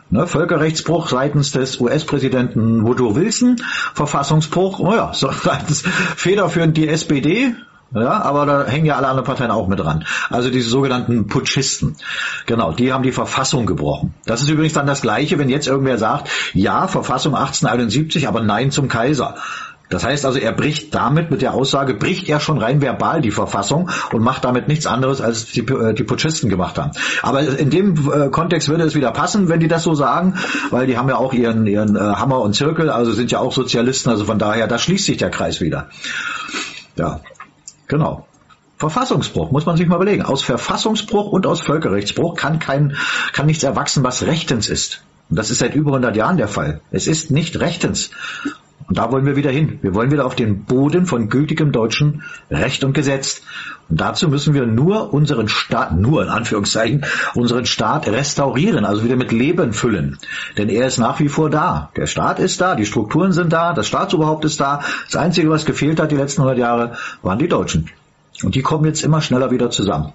[0.10, 3.58] Ne, Völkerrechtsbruch seitens des US-Präsidenten Woodrow Wilson,
[3.94, 7.56] Verfassungsbruch, naja, so seitens federführend die SPD,
[7.94, 10.06] ja, aber da hängen ja alle anderen Parteien auch mit dran.
[10.30, 11.96] Also diese sogenannten Putschisten.
[12.46, 14.14] Genau, die haben die Verfassung gebrochen.
[14.26, 18.72] Das ist übrigens dann das Gleiche, wenn jetzt irgendwer sagt, ja, Verfassung 1871, aber nein
[18.72, 19.36] zum Kaiser.
[19.90, 23.32] Das heißt also, er bricht damit, mit der Aussage, bricht er schon rein verbal die
[23.32, 26.92] Verfassung und macht damit nichts anderes, als die, äh, die Putschisten gemacht haben.
[27.22, 30.36] Aber in dem äh, Kontext würde es wieder passen, wenn die das so sagen,
[30.72, 33.54] weil die haben ja auch ihren, ihren äh, Hammer und Zirkel, also sind ja auch
[33.54, 35.90] Sozialisten, also von daher, da schließt sich der Kreis wieder.
[36.96, 37.22] Ja,
[37.88, 38.26] genau.
[38.78, 40.24] Verfassungsbruch, muss man sich mal überlegen.
[40.24, 42.98] Aus Verfassungsbruch und aus Völkerrechtsbruch kann kein,
[43.32, 45.02] kann nichts erwachsen, was rechtens ist.
[45.30, 46.82] Und das ist seit über 100 Jahren der Fall.
[46.92, 48.12] Es ist nicht rechtens.
[48.88, 49.80] Und da wollen wir wieder hin.
[49.82, 53.42] Wir wollen wieder auf den Boden von gültigem deutschen Recht und Gesetz.
[53.90, 59.16] Und dazu müssen wir nur unseren Staat, nur in Anführungszeichen, unseren Staat restaurieren, also wieder
[59.16, 60.18] mit Leben füllen.
[60.58, 61.92] Denn er ist nach wie vor da.
[61.96, 64.82] Der Staat ist da, die Strukturen sind da, das Staatsoberhaupt ist da.
[65.06, 67.90] Das Einzige, was gefehlt hat die letzten 100 Jahre, waren die Deutschen.
[68.44, 70.12] Und die kommen jetzt immer schneller wieder zusammen.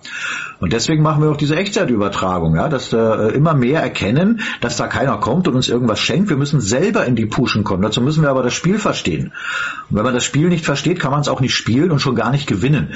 [0.60, 4.88] Und deswegen machen wir auch diese Echtzeitübertragung, ja, dass äh, immer mehr erkennen, dass da
[4.88, 6.28] keiner kommt und uns irgendwas schenkt.
[6.28, 7.82] Wir müssen selber in die Puschen kommen.
[7.82, 9.32] Dazu müssen wir aber das Spiel verstehen.
[9.88, 12.14] Und wenn man das Spiel nicht versteht, kann man es auch nicht spielen und schon
[12.14, 12.94] gar nicht gewinnen.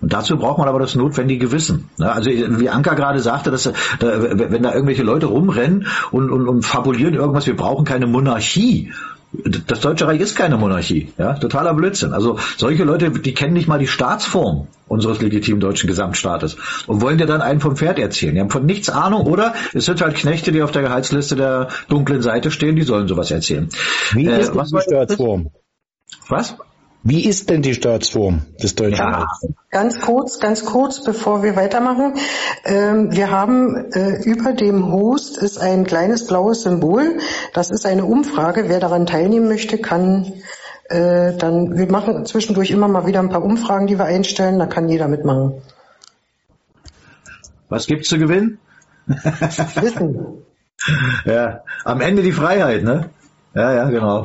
[0.00, 1.90] Und dazu braucht man aber das notwendige Wissen.
[1.98, 7.14] Also wie Anka gerade sagte, dass wenn da irgendwelche Leute rumrennen und, und, und fabulieren
[7.14, 8.92] irgendwas, wir brauchen keine Monarchie
[9.32, 12.12] das Deutsche Reich ist keine Monarchie, ja, totaler Blödsinn.
[12.12, 16.56] Also solche Leute, die kennen nicht mal die Staatsform unseres legitimen deutschen Gesamtstaates
[16.88, 18.34] und wollen dir dann einen vom Pferd erzählen.
[18.34, 21.68] Die haben von nichts Ahnung oder es sind halt Knechte, die auf der Gehaltsliste der
[21.88, 23.68] dunklen Seite stehen, die sollen sowas erzählen.
[24.12, 25.50] Wie äh, ist die Staatsform?
[26.28, 26.56] Was?
[27.02, 29.26] Wie ist denn die Staatsform des Deutschen ja?
[29.70, 32.14] Ganz kurz, ganz kurz, bevor wir weitermachen.
[32.64, 37.18] Ähm, wir haben äh, über dem Host ist ein kleines blaues Symbol.
[37.54, 38.68] Das ist eine Umfrage.
[38.68, 40.32] Wer daran teilnehmen möchte, kann
[40.90, 44.58] äh, dann, wir machen zwischendurch immer mal wieder ein paar Umfragen, die wir einstellen.
[44.58, 45.62] Da kann jeder mitmachen.
[47.70, 48.58] Was gibt's zu gewinnen?
[49.06, 50.44] Wissen.
[51.24, 53.08] ja, am Ende die Freiheit, ne?
[53.54, 54.24] Ja, ja, genau.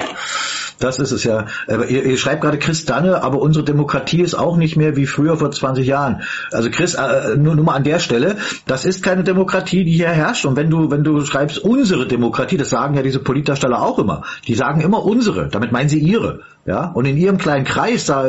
[0.80, 1.46] Das ist es ja.
[1.68, 5.38] Ihr, ihr schreibt gerade Chris Danne, aber unsere Demokratie ist auch nicht mehr wie früher
[5.38, 6.22] vor 20 Jahren.
[6.52, 10.10] Also Chris, äh, nur, nur mal an der Stelle, das ist keine Demokratie, die hier
[10.10, 10.46] herrscht.
[10.46, 14.24] Und wenn du, wenn du schreibst unsere Demokratie, das sagen ja diese Politdarsteller auch immer.
[14.48, 16.42] Die sagen immer unsere, damit meinen sie ihre.
[16.68, 18.28] Ja, und in ihrem kleinen Kreis, da,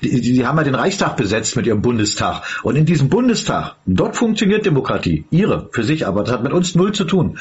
[0.00, 2.42] die, die haben ja den Reichstag besetzt mit ihrem Bundestag.
[2.62, 5.24] Und in diesem Bundestag, dort funktioniert Demokratie.
[5.30, 7.36] Ihre, für sich, aber das hat mit uns null zu tun.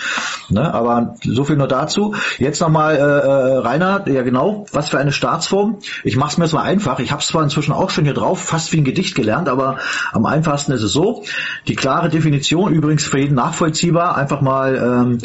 [0.50, 0.74] Ne?
[0.74, 2.16] Aber so viel nur dazu.
[2.40, 5.78] Jetzt nochmal, äh, äh, Rainer, ja genau, was für eine Staatsform.
[6.04, 6.98] Ich mache es mir jetzt mal einfach.
[6.98, 9.78] Ich habe es zwar inzwischen auch schon hier drauf, fast wie ein Gedicht gelernt, aber
[10.14, 11.24] am einfachsten ist es so.
[11.68, 15.18] Die klare Definition, übrigens für jeden nachvollziehbar, einfach mal ähm,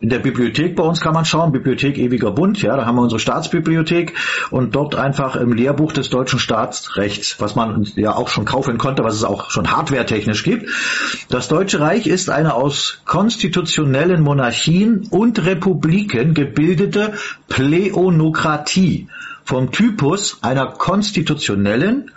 [0.00, 3.02] in der Bibliothek bei uns kann man schauen, Bibliothek Ewiger Bund, ja, da haben wir
[3.02, 4.14] unsere Staatsbibliothek
[4.50, 9.04] und dort einfach im Lehrbuch des deutschen Staatsrechts, was man ja auch schon kaufen konnte,
[9.04, 10.70] was es auch schon hardwaretechnisch gibt.
[11.28, 17.12] Das Deutsche Reich ist eine aus konstitutionellen Monarchien und Republiken gebildete
[17.48, 19.08] Pleonokratie
[19.44, 22.10] vom Typus einer konstitutionellen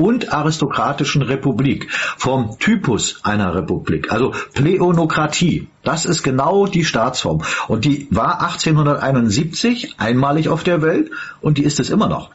[0.00, 5.68] und aristokratischen Republik, vom Typus einer Republik, also Pleonokratie.
[5.84, 7.42] Das ist genau die Staatsform.
[7.68, 11.10] Und die war 1871 einmalig auf der Welt
[11.42, 12.30] und die ist es immer noch.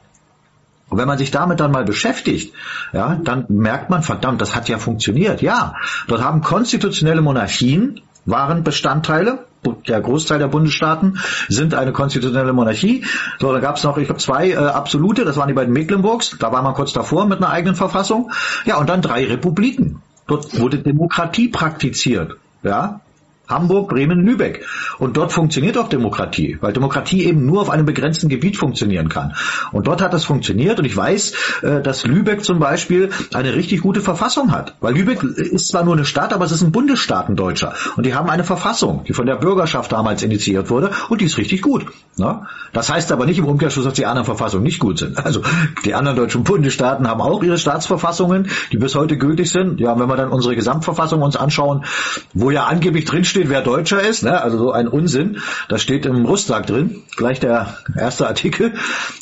[0.89, 2.53] Und wenn man sich damit dann mal beschäftigt,
[2.93, 5.41] ja, dann merkt man, verdammt, das hat ja funktioniert.
[5.41, 5.73] Ja,
[6.07, 9.45] dort haben konstitutionelle Monarchien waren Bestandteile
[9.87, 13.05] der Großteil der Bundesstaaten sind eine konstitutionelle Monarchie.
[13.39, 16.37] So, da gab es noch, ich glaube, zwei äh, absolute, das waren die beiden Mecklenburgs,
[16.39, 18.31] da war man kurz davor mit einer eigenen Verfassung.
[18.65, 20.01] Ja, und dann drei Republiken.
[20.27, 22.37] Dort wurde Demokratie praktiziert.
[22.63, 23.01] Ja,
[23.47, 24.65] Hamburg, Bremen, Lübeck.
[24.99, 29.35] Und dort funktioniert auch Demokratie, weil Demokratie eben nur auf einem begrenzten Gebiet funktionieren kann.
[29.71, 33.81] Und dort hat das funktioniert und ich weiß, äh, dass Lübeck zum Beispiel eine richtig
[33.81, 34.75] gute Verfassung hat.
[34.79, 37.73] Weil Lübeck ist zwar nur eine Stadt, aber es ist ein Bundesstaat, ein Deutscher.
[37.95, 41.37] Und die haben eine Verfassung, die von der Bürgerschaft damals initiiert wurde und die ist
[41.37, 41.85] richtig gut.
[42.71, 45.23] Das heißt aber nicht im Umkehrschluss, dass die anderen Verfassungen nicht gut sind.
[45.25, 45.41] Also
[45.83, 49.79] die anderen deutschen Bundesstaaten haben auch ihre Staatsverfassungen, die bis heute gültig sind.
[49.79, 51.83] Ja, wenn wir dann unsere Gesamtverfassung uns anschauen,
[52.33, 54.41] wo ja angeblich drinsteht, steht, wer Deutscher ist, ne?
[54.41, 55.41] also so ein Unsinn.
[55.67, 58.75] Das steht im Rustag drin, gleich der erste Artikel.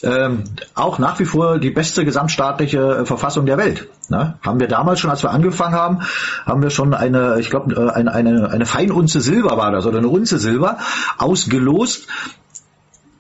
[0.04, 0.44] Ähm,
[0.76, 3.88] auch nach wie vor die beste gesamtstaatliche äh, Verfassung der Welt.
[4.10, 4.38] Ne?
[4.44, 6.02] Haben wir damals schon, als wir angefangen haben,
[6.46, 9.98] haben wir schon eine, ich glaube, äh, eine, eine, eine Feinunze Silber war das, oder
[9.98, 10.78] eine Unze Silber,
[11.18, 12.08] ausgelost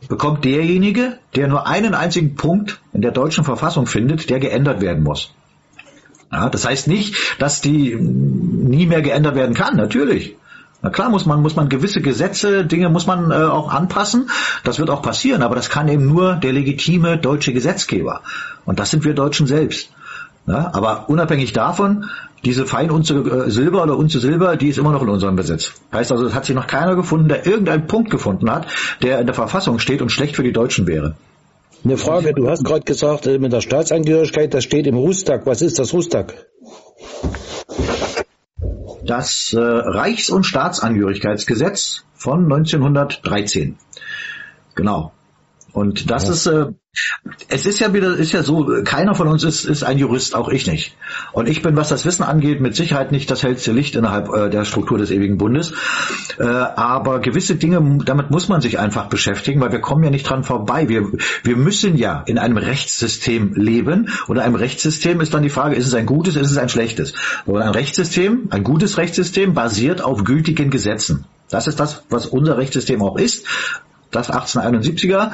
[0.07, 5.03] bekommt derjenige, der nur einen einzigen Punkt in der deutschen Verfassung findet, der geändert werden
[5.03, 5.33] muss.
[6.31, 10.35] Ja, das heißt nicht, dass die nie mehr geändert werden kann, natürlich.
[10.83, 14.29] Na klar muss man, muss man gewisse Gesetze, Dinge muss man äh, auch anpassen.
[14.65, 18.21] Das wird auch passieren, aber das kann eben nur der legitime deutsche Gesetzgeber.
[18.65, 19.91] Und das sind wir Deutschen selbst.
[20.45, 22.09] Ja, aber unabhängig davon,
[22.43, 25.71] diese Feinunze äh, Silber oder Unze Silber, die ist immer noch in unserem Besitz.
[25.93, 28.67] Heißt also, es hat sich noch keiner gefunden, der irgendeinen Punkt gefunden hat,
[29.01, 31.15] der in der Verfassung steht und schlecht für die Deutschen wäre.
[31.85, 35.45] Eine Frage, du hast gerade gesagt, äh, mit der Staatsangehörigkeit, das steht im Rustag.
[35.45, 36.33] Was ist das Rustag?
[39.05, 43.77] Das äh, Reichs- und Staatsangehörigkeitsgesetz von 1913.
[44.75, 45.11] Genau.
[45.73, 46.33] Und das ja.
[46.33, 46.65] ist, äh,
[47.49, 50.49] es ist ja wieder, ist ja so, keiner von uns ist, ist ein Jurist, auch
[50.49, 50.95] ich nicht.
[51.31, 54.49] Und ich bin, was das Wissen angeht, mit Sicherheit nicht das hellste Licht innerhalb äh,
[54.51, 55.73] der Struktur des ewigen Bundes.
[56.37, 60.29] Äh, aber gewisse Dinge, damit muss man sich einfach beschäftigen, weil wir kommen ja nicht
[60.29, 60.87] dran vorbei.
[60.87, 61.11] Wir,
[61.43, 64.09] wir müssen ja in einem Rechtssystem leben.
[64.27, 66.69] Und in einem Rechtssystem ist dann die Frage, ist es ein gutes, ist es ein
[66.69, 67.13] schlechtes?
[67.47, 71.25] Und ein Rechtssystem, ein gutes Rechtssystem basiert auf gültigen Gesetzen.
[71.49, 73.47] Das ist das, was unser Rechtssystem auch ist
[74.15, 75.31] das 1871er,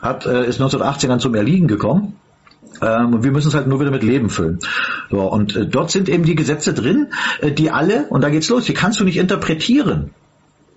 [0.00, 2.14] hat, äh, ist 1918 dann zum Erliegen gekommen.
[2.80, 4.58] Ähm, und wir müssen es halt nur wieder mit Leben füllen.
[5.10, 7.08] So, und äh, dort sind eben die Gesetze drin,
[7.40, 10.10] äh, die alle, und da geht's los, die kannst du nicht interpretieren.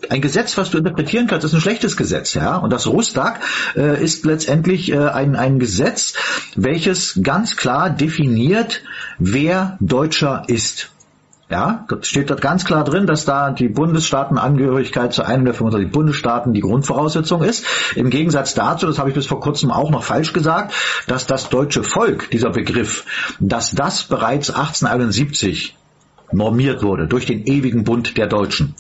[0.10, 2.58] Ein Gesetz, was du interpretieren kannst, ist ein schlechtes Gesetz, ja.
[2.58, 3.40] Und das Rustag
[3.76, 6.14] äh, ist letztendlich äh, ein, ein Gesetz,
[6.56, 8.82] welches ganz klar definiert,
[9.20, 10.91] wer Deutscher ist.
[11.52, 16.54] Ja, steht dort ganz klar drin, dass da die Bundesstaatenangehörigkeit zu einem der 25 Bundesstaaten
[16.54, 17.66] die Grundvoraussetzung ist.
[17.96, 20.74] Im Gegensatz dazu, das habe ich bis vor kurzem auch noch falsch gesagt,
[21.08, 23.04] dass das deutsche Volk, dieser Begriff,
[23.42, 25.76] dass das bereits 1871
[26.34, 28.76] normiert wurde durch den ewigen Bund der Deutschen.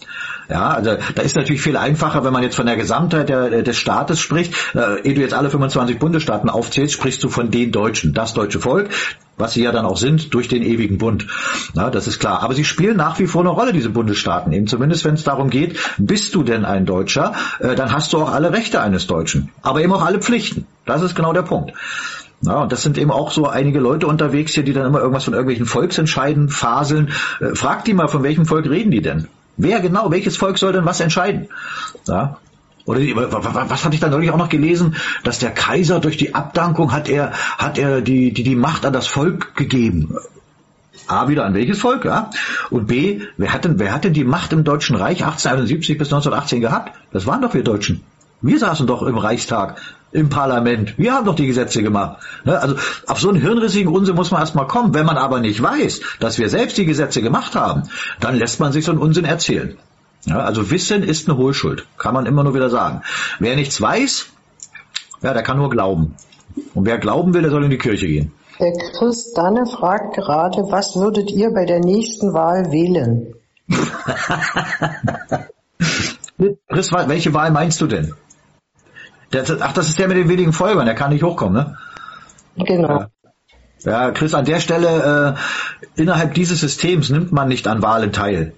[0.50, 3.78] Ja, also da ist natürlich viel einfacher, wenn man jetzt von der Gesamtheit der, des
[3.78, 4.54] Staates spricht.
[4.76, 8.60] Äh, ehe du jetzt alle 25 Bundesstaaten aufzählst, sprichst du von den Deutschen, das deutsche
[8.60, 8.90] Volk,
[9.38, 11.28] was sie ja dann auch sind durch den ewigen Bund.
[11.74, 12.44] Ja, das ist klar.
[12.44, 14.52] Aber sie spielen nach wie vor eine Rolle, diese Bundesstaaten.
[14.52, 18.18] Eben zumindest, wenn es darum geht, bist du denn ein Deutscher, äh, dann hast du
[18.18, 20.68] auch alle Rechte eines Deutschen, aber eben auch alle Pflichten.
[20.86, 21.72] Das ist genau der Punkt.
[22.44, 25.26] Ja, und das sind eben auch so einige Leute unterwegs hier, die dann immer irgendwas
[25.26, 27.12] von irgendwelchen Volksentscheiden faseln.
[27.40, 29.28] Äh, frag die mal, von welchem Volk reden die denn?
[29.58, 31.50] Wer genau, welches Volk soll denn was entscheiden?
[32.08, 32.38] Ja,
[32.86, 36.92] oder was hatte ich da neulich auch noch gelesen, dass der Kaiser durch die Abdankung
[36.92, 40.18] hat er hat er die die die Macht an das Volk gegeben.
[41.08, 42.30] A wieder an welches Volk, ja?
[42.70, 46.08] Und B, wer hat denn wer hat denn die Macht im Deutschen Reich 1871 bis
[46.08, 46.98] 1918 gehabt?
[47.12, 48.04] Das waren doch wir Deutschen.
[48.42, 49.80] Wir saßen doch im Reichstag,
[50.12, 50.98] im Parlament.
[50.98, 52.18] Wir haben doch die Gesetze gemacht.
[52.44, 52.60] Ne?
[52.60, 52.76] Also
[53.08, 54.94] auf so einen hirnrissigen Unsinn muss man erstmal kommen.
[54.94, 57.84] Wenn man aber nicht weiß, dass wir selbst die Gesetze gemacht haben,
[58.20, 59.78] dann lässt man sich so einen Unsinn erzählen.
[60.30, 63.02] Also Wissen ist eine Hohlschuld, kann man immer nur wieder sagen.
[63.40, 64.28] Wer nichts weiß,
[65.22, 66.16] ja, der kann nur glauben.
[66.74, 68.34] Und wer glauben will, der soll in die Kirche gehen.
[68.60, 73.34] Der Chris Danne fragt gerade, was würdet ihr bei der nächsten Wahl wählen?
[76.68, 78.14] Chris, welche Wahl meinst du denn?
[79.34, 81.78] Der, ach, das ist der mit den wenigen Folgern, der kann nicht hochkommen, ne?
[82.58, 83.06] Genau.
[83.84, 85.36] Ja, Chris, an der Stelle,
[85.96, 88.54] äh, innerhalb dieses Systems nimmt man nicht an Wahlen teil.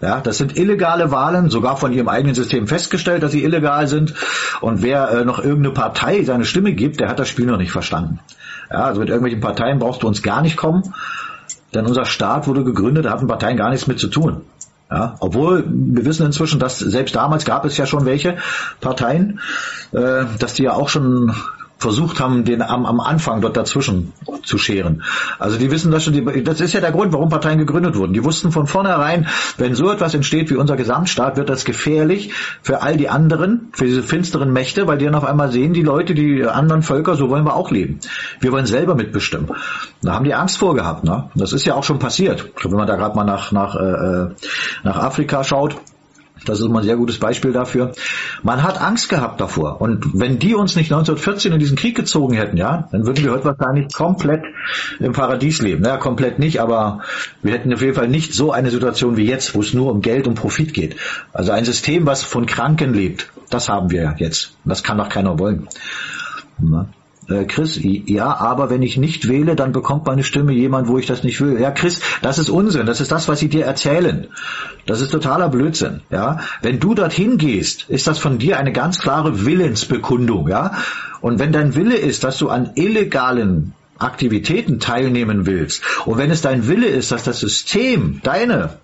[0.00, 4.14] Ja, das sind illegale Wahlen, sogar von ihrem eigenen System festgestellt, dass sie illegal sind.
[4.60, 7.72] Und wer äh, noch irgendeine Partei seine Stimme gibt, der hat das Spiel noch nicht
[7.72, 8.18] verstanden.
[8.70, 10.94] Ja, also mit irgendwelchen Parteien brauchst du uns gar nicht kommen,
[11.74, 14.42] denn unser Staat wurde gegründet, da hatten Parteien gar nichts mit zu tun.
[14.90, 18.36] Ja, obwohl wir wissen inzwischen, dass selbst damals gab es ja schon welche
[18.80, 19.40] Parteien,
[19.92, 21.34] äh, dass die ja auch schon
[21.84, 25.02] versucht haben, den am, am Anfang dort dazwischen zu scheren.
[25.38, 28.14] Also die wissen das schon, die, das ist ja der Grund, warum Parteien gegründet wurden.
[28.14, 32.80] Die wussten von vornherein, wenn so etwas entsteht wie unser Gesamtstaat, wird das gefährlich für
[32.80, 36.14] all die anderen, für diese finsteren Mächte, weil die dann auf einmal sehen, die Leute,
[36.14, 38.00] die anderen Völker, so wollen wir auch leben.
[38.40, 39.50] Wir wollen selber mitbestimmen.
[40.00, 41.04] Da haben die Angst vorgehabt.
[41.04, 41.28] Ne?
[41.34, 42.50] Das ist ja auch schon passiert.
[42.62, 44.28] Wenn man da gerade mal nach, nach, äh, äh
[44.84, 45.76] nach Afrika schaut,
[46.44, 47.92] das ist mal ein sehr gutes Beispiel dafür.
[48.42, 49.80] Man hat Angst gehabt davor.
[49.80, 53.32] Und wenn die uns nicht 1914 in diesen Krieg gezogen hätten, ja, dann würden wir
[53.32, 54.42] heute wahrscheinlich komplett
[55.00, 55.82] im Paradies leben.
[55.82, 57.00] Naja, komplett nicht, aber
[57.42, 60.00] wir hätten auf jeden Fall nicht so eine Situation wie jetzt, wo es nur um
[60.00, 60.96] Geld und Profit geht.
[61.32, 64.56] Also ein System, was von Kranken lebt, das haben wir jetzt.
[64.64, 65.68] Das kann doch keiner wollen.
[67.28, 71.06] Äh, Chris, ja, aber wenn ich nicht wähle, dann bekommt meine Stimme jemand, wo ich
[71.06, 71.58] das nicht will.
[71.60, 72.86] Ja, Chris, das ist Unsinn.
[72.86, 74.28] Das ist das, was sie dir erzählen.
[74.86, 76.00] Das ist totaler Blödsinn.
[76.10, 80.48] Ja, wenn du dorthin gehst, ist das von dir eine ganz klare Willensbekundung.
[80.48, 80.72] Ja,
[81.20, 86.42] und wenn dein Wille ist, dass du an illegalen Aktivitäten teilnehmen willst und wenn es
[86.42, 88.78] dein Wille ist, dass das System deine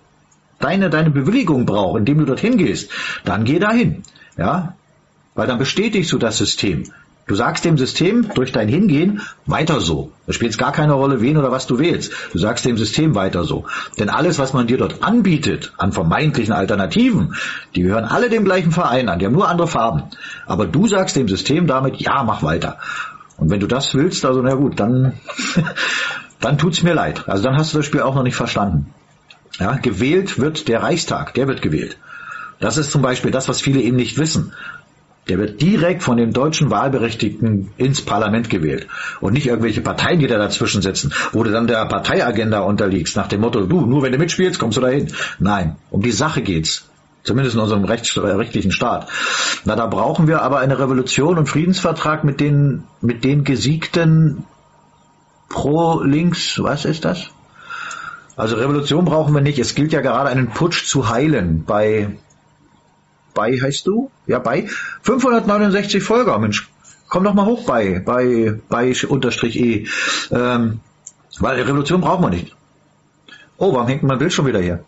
[0.59, 2.89] deine deine Bewilligung braucht, indem du dorthin gehst,
[3.25, 4.03] dann geh dahin.
[4.37, 4.75] Ja,
[5.35, 6.83] weil dann bestätigst du das System.
[7.31, 10.11] Du sagst dem System durch dein Hingehen weiter so.
[10.27, 12.11] Da spielt es gar keine Rolle, wen oder was du wählst.
[12.33, 13.67] Du sagst dem System weiter so.
[13.97, 17.35] Denn alles, was man dir dort anbietet an vermeintlichen Alternativen,
[17.73, 19.19] die gehören alle dem gleichen Verein an.
[19.19, 20.03] Die haben nur andere Farben.
[20.45, 22.79] Aber du sagst dem System damit, ja, mach weiter.
[23.37, 25.13] Und wenn du das willst, also na gut, dann,
[26.41, 27.29] dann tut's mir leid.
[27.29, 28.93] Also dann hast du das Spiel auch noch nicht verstanden.
[29.57, 31.95] Ja, gewählt wird der Reichstag, der wird gewählt.
[32.59, 34.51] Das ist zum Beispiel das, was viele eben nicht wissen.
[35.31, 38.87] Der wird direkt von den deutschen Wahlberechtigten ins Parlament gewählt.
[39.21, 43.27] Und nicht irgendwelche Parteien, die da dazwischen sitzen, wo du dann der Parteiagenda unterliegst, nach
[43.27, 45.13] dem Motto, du, nur wenn du mitspielst, kommst du dahin.
[45.39, 46.89] Nein, um die Sache geht's.
[47.23, 49.07] Zumindest in unserem recht, rechtlichen Staat.
[49.63, 54.43] Na, da brauchen wir aber eine Revolution und Friedensvertrag mit den, mit den gesiegten
[55.47, 57.29] Pro-Links, was ist das?
[58.35, 59.59] Also Revolution brauchen wir nicht.
[59.59, 62.17] Es gilt ja gerade einen Putsch zu heilen bei
[63.33, 64.11] bei heißt du?
[64.27, 64.67] Ja, bei
[65.01, 66.69] 569 Folger, Mensch.
[67.09, 69.87] Komm doch mal hoch bei, bei, bei unterstrich E.
[70.31, 70.79] Ähm,
[71.39, 72.55] weil Revolution braucht man nicht.
[73.57, 74.83] Oh, warum hängt mein Bild schon wieder hier?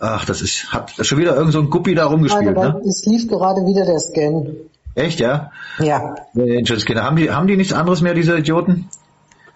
[0.00, 2.84] Ach, das ist, hat schon wieder irgend so ein Guppi da rumgespielt, also, ne?
[2.86, 4.46] Es lief gerade wieder der Scan.
[4.94, 5.50] Echt, ja?
[5.78, 6.14] Ja.
[6.34, 8.88] Haben die, haben die nichts anderes mehr, diese Idioten?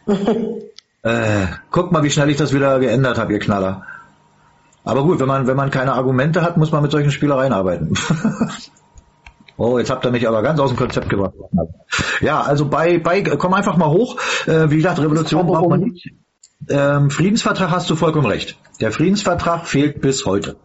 [1.02, 3.86] äh, guck mal, wie schnell ich das wieder geändert habe, ihr Knaller.
[4.84, 7.94] Aber gut, wenn man, wenn man keine Argumente hat, muss man mit solchen Spielereien arbeiten.
[9.56, 11.34] oh, jetzt habt ihr mich aber ganz aus dem Konzept gebracht.
[12.20, 14.16] Ja, also bei, bei, komm einfach mal hoch.
[14.46, 16.12] Äh, wie gesagt, Revolution braucht man nicht.
[16.68, 18.56] Ähm, Friedensvertrag hast du vollkommen recht.
[18.80, 20.56] Der Friedensvertrag fehlt bis heute.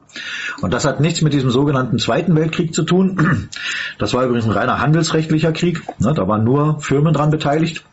[0.62, 3.50] Und das hat nichts mit diesem sogenannten Zweiten Weltkrieg zu tun.
[4.00, 5.82] Das war übrigens ein reiner handelsrechtlicher Krieg.
[5.98, 7.84] Ne, da waren nur Firmen dran beteiligt.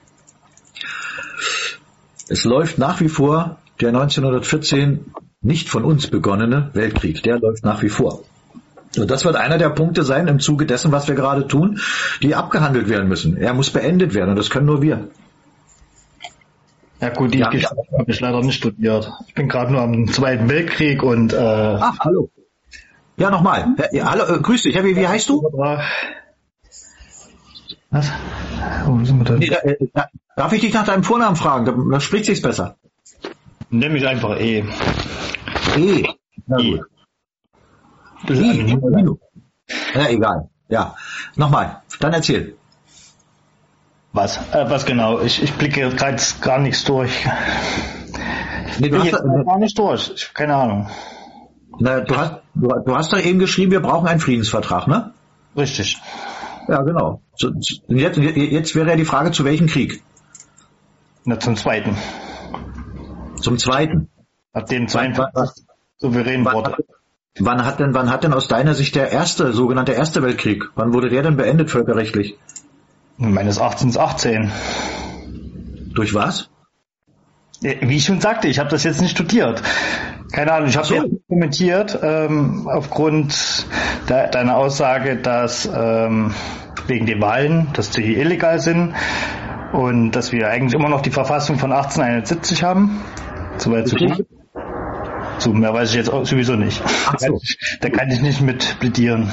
[2.28, 5.12] Es läuft nach wie vor der 1914
[5.44, 7.22] nicht von uns begonnene Weltkrieg.
[7.22, 8.24] Der läuft nach wie vor.
[8.96, 11.80] Und das wird einer der Punkte sein im Zuge dessen, was wir gerade tun,
[12.22, 13.36] die abgehandelt werden müssen.
[13.36, 15.08] Er muss beendet werden und das können nur wir.
[17.00, 17.70] Ja gut, die ja, ja.
[17.98, 19.12] habe ich leider nicht studiert.
[19.26, 22.30] Ich bin gerade nur am Zweiten Weltkrieg und äh, Ach, hallo.
[23.16, 23.74] Ja, nochmal.
[23.92, 24.82] Ja, hallo, äh, grüß dich.
[24.82, 25.42] Wie, wie heißt du?
[27.90, 28.10] Was?
[28.88, 29.34] Oh, sind wir da?
[29.34, 29.76] Nee, äh,
[30.36, 31.66] darf ich dich nach deinem Vornamen fragen?
[31.66, 32.76] Da, da spricht sich's besser.
[33.74, 34.64] Nenn mich einfach E.
[35.76, 36.04] E.
[36.46, 36.80] Na gut.
[38.26, 38.78] Das ist e.
[39.94, 40.48] Ja, egal.
[40.68, 40.94] Ja.
[41.34, 41.82] Nochmal.
[41.98, 42.56] Dann erzähl.
[44.12, 44.36] Was?
[44.52, 45.20] Äh, was genau?
[45.20, 47.10] Ich, ich blicke gerade gar nichts durch.
[48.78, 50.12] Nee, du hast da, gar nicht durch.
[50.14, 50.88] Ich, keine Ahnung.
[51.80, 55.12] Na, du, hast, du, du hast doch eben geschrieben, wir brauchen einen Friedensvertrag, ne?
[55.56, 56.00] Richtig.
[56.68, 57.22] Ja, genau.
[57.34, 57.50] So,
[57.88, 60.02] jetzt, jetzt wäre ja die Frage, zu welchem Krieg?
[61.24, 61.96] Na, zum zweiten.
[63.44, 64.08] Zum zweiten.
[64.54, 65.20] Ab dem zweiten
[65.98, 66.76] souverän wurde.
[67.38, 70.94] Wann hat denn, wann hat denn aus deiner Sicht der erste, sogenannte Erste Weltkrieg, wann
[70.94, 72.38] wurde der denn beendet völkerrechtlich?
[73.18, 74.50] Meines Erachtens 18.
[75.94, 76.48] Durch was?
[77.60, 79.62] Wie ich schon sagte, ich habe das jetzt nicht studiert.
[80.32, 81.20] Keine Ahnung, ich habe so.
[81.28, 83.66] kommentiert ähm, aufgrund
[84.08, 86.32] de deiner Aussage, dass ähm,
[86.86, 88.94] wegen den Wahlen, dass die illegal sind
[89.72, 93.02] und dass wir eigentlich immer noch die Verfassung von 1871 haben.
[93.58, 94.26] Soweit so gut.
[95.44, 96.82] So, mehr weiß ich jetzt sowieso nicht.
[97.06, 97.38] Ach so.
[97.82, 99.30] Da kann ich nicht mit plädieren.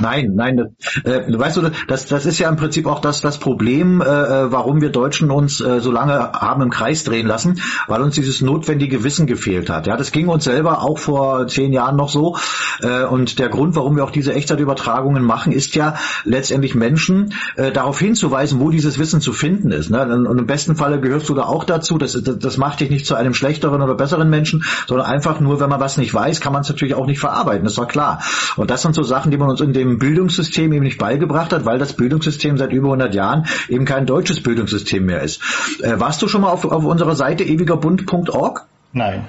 [0.00, 3.38] Nein, nein, das, äh, weißt du, das, das ist ja im Prinzip auch das, das
[3.38, 7.62] Problem, äh, äh, warum wir Deutschen uns äh, so lange haben im Kreis drehen lassen,
[7.86, 9.86] weil uns dieses notwendige Wissen gefehlt hat.
[9.86, 12.36] Ja, das ging uns selber auch vor zehn Jahren noch so.
[12.82, 17.72] Äh, und der Grund, warum wir auch diese Echtzeitübertragungen machen, ist ja letztendlich Menschen äh,
[17.72, 19.88] darauf hinzuweisen, wo dieses Wissen zu finden ist.
[19.88, 20.02] Ne?
[20.02, 21.96] Und im besten Falle gehörst du da auch dazu.
[21.96, 25.45] Das, das, das macht dich nicht zu einem schlechteren oder besseren Menschen, sondern einfach nur,
[25.48, 27.64] wenn man was nicht weiß, kann man es natürlich auch nicht verarbeiten.
[27.64, 28.22] Das war klar.
[28.56, 31.52] Und das sind so Sachen, die man uns in dem dem Bildungssystem eben nicht beigebracht
[31.52, 35.40] hat, weil das Bildungssystem seit über 100 Jahren eben kein deutsches Bildungssystem mehr ist.
[35.82, 38.66] Äh, warst du schon mal auf, auf unserer Seite ewigerbund.org?
[38.92, 39.26] Nein.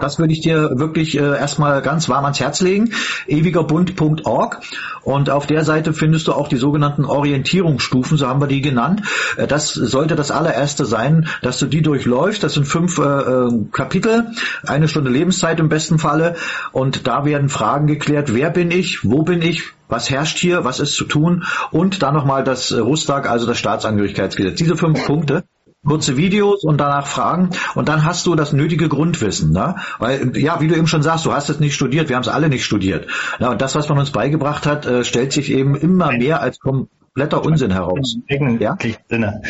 [0.00, 2.92] Das würde ich dir wirklich äh, erstmal ganz warm ans Herz legen.
[3.26, 4.60] ewigerbund.org
[5.02, 9.02] und auf der Seite findest du auch die sogenannten Orientierungsstufen, so haben wir die genannt.
[9.36, 12.42] Äh, das sollte das allererste sein, dass du die durchläufst.
[12.42, 14.26] Das sind fünf äh, äh, Kapitel,
[14.66, 16.36] eine Stunde Lebenszeit im besten Falle
[16.72, 18.34] und da werden Fragen geklärt.
[18.34, 19.04] Wer bin ich?
[19.04, 19.72] Wo bin ich?
[19.86, 24.56] was herrscht hier, was ist zu tun und dann nochmal das Rustag, also das Staatsangehörigkeitsgesetz.
[24.56, 25.44] Diese fünf Punkte
[25.84, 29.76] kurze Videos und danach Fragen und dann hast du das nötige Grundwissen, ne?
[29.98, 32.28] Weil ja, wie du eben schon sagst, du hast es nicht studiert, wir haben es
[32.28, 33.06] alle nicht studiert.
[33.38, 36.58] Ja, und das, was man uns beigebracht hat, äh, stellt sich eben immer mehr als
[36.58, 38.16] kompletter Unsinn heraus.
[38.58, 38.76] Ja?
[39.08, 39.42] Sinne.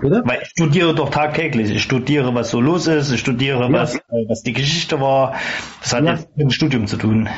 [0.00, 0.22] Bitte?
[0.24, 1.70] Weil ich studiere doch tagtäglich.
[1.70, 3.10] Ich studiere, was so los ist.
[3.10, 3.72] Ich studiere, ja.
[3.72, 5.34] was, äh, was die Geschichte war.
[5.82, 6.12] Das hat ja.
[6.12, 7.28] jetzt mit dem Studium zu tun.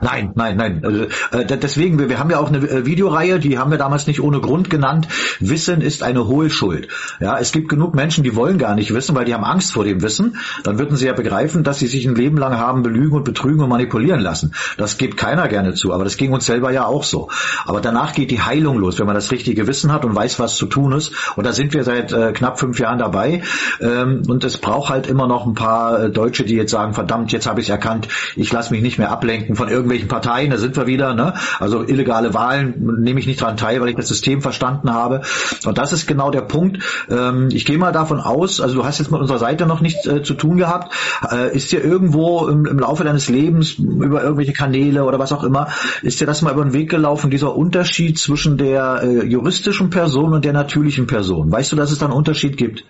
[0.00, 0.82] Nein, nein, nein.
[0.84, 4.06] Also, äh, deswegen, wir, wir haben ja auch eine äh, Videoreihe, die haben wir damals
[4.06, 5.08] nicht ohne Grund genannt.
[5.40, 6.88] Wissen ist eine Hohlschuld.
[7.20, 9.84] Ja, es gibt genug Menschen, die wollen gar nicht wissen, weil die haben Angst vor
[9.84, 10.36] dem Wissen.
[10.64, 13.62] Dann würden sie ja begreifen, dass sie sich ein Leben lang haben belügen und betrügen
[13.62, 14.52] und manipulieren lassen.
[14.76, 17.30] Das gibt keiner gerne zu, aber das ging uns selber ja auch so.
[17.64, 20.56] Aber danach geht die Heilung los, wenn man das richtige Wissen hat und weiß, was
[20.56, 21.12] zu tun ist.
[21.36, 23.42] Und da sind wir seit äh, knapp fünf Jahren dabei.
[23.80, 27.32] Ähm, und es braucht halt immer noch ein paar äh, Deutsche, die jetzt sagen, verdammt,
[27.32, 30.58] jetzt habe ich erkannt, ich lasse mich nicht mehr ablenken von irgendwelchen irgendwelchen Parteien, da
[30.58, 31.34] sind wir wieder, ne?
[31.58, 35.22] Also illegale Wahlen nehme ich nicht dran teil, weil ich das System verstanden habe.
[35.64, 36.82] Und das ist genau der Punkt.
[37.08, 40.06] Ähm, ich gehe mal davon aus, also du hast jetzt mit unserer Seite noch nichts
[40.06, 40.92] äh, zu tun gehabt.
[41.30, 45.44] Äh, ist dir irgendwo im, im, Laufe deines Lebens über irgendwelche Kanäle oder was auch
[45.44, 45.68] immer,
[46.02, 50.34] ist dir das mal über den Weg gelaufen, dieser Unterschied zwischen der äh, juristischen Person
[50.34, 51.50] und der natürlichen Person?
[51.50, 52.84] Weißt du, dass es da einen Unterschied gibt?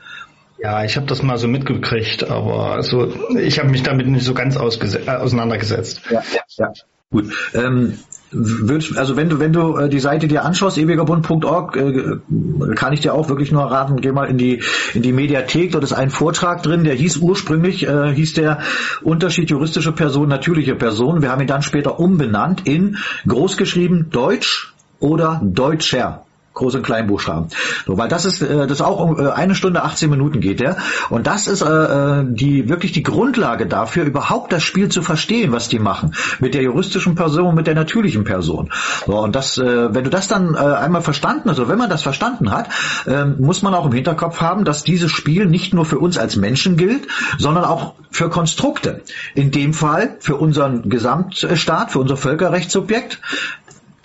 [0.66, 3.06] Ja, ich habe das mal so mitgekriegt, aber so
[3.38, 6.00] ich habe mich damit nicht so ganz äh, auseinandergesetzt.
[6.10, 6.72] Ja, ja, ja.
[7.08, 7.32] Gut.
[7.54, 7.98] Ähm,
[8.32, 13.14] also wenn du wenn du äh, die Seite dir anschaust, ewigerbund.org, äh, kann ich dir
[13.14, 14.60] auch wirklich nur raten, geh mal in die
[14.92, 18.58] in die Mediathek, dort ist ein Vortrag drin, der hieß ursprünglich äh, hieß der
[19.02, 21.22] Unterschied juristische Person, natürliche Person.
[21.22, 22.96] Wir haben ihn dann später umbenannt in
[23.28, 26.25] großgeschrieben Deutsch oder Deutscher.
[26.56, 27.48] Groß- und Kleinbuchstaben.
[27.86, 30.76] So, weil das ist, äh, das auch um äh, eine Stunde 18 Minuten geht der.
[31.10, 35.52] Und das ist äh, äh, die wirklich die Grundlage dafür, überhaupt das Spiel zu verstehen,
[35.52, 36.14] was die machen.
[36.40, 38.70] Mit der juristischen Person, mit der natürlichen Person.
[39.06, 41.90] So, und das, äh, wenn du das dann äh, einmal verstanden hast, oder wenn man
[41.90, 42.68] das verstanden hat,
[43.06, 46.36] äh, muss man auch im Hinterkopf haben, dass dieses Spiel nicht nur für uns als
[46.36, 47.06] Menschen gilt,
[47.38, 49.02] sondern auch für Konstrukte.
[49.34, 53.20] In dem Fall für unseren Gesamtstaat, für unser Völkerrechtssubjekt,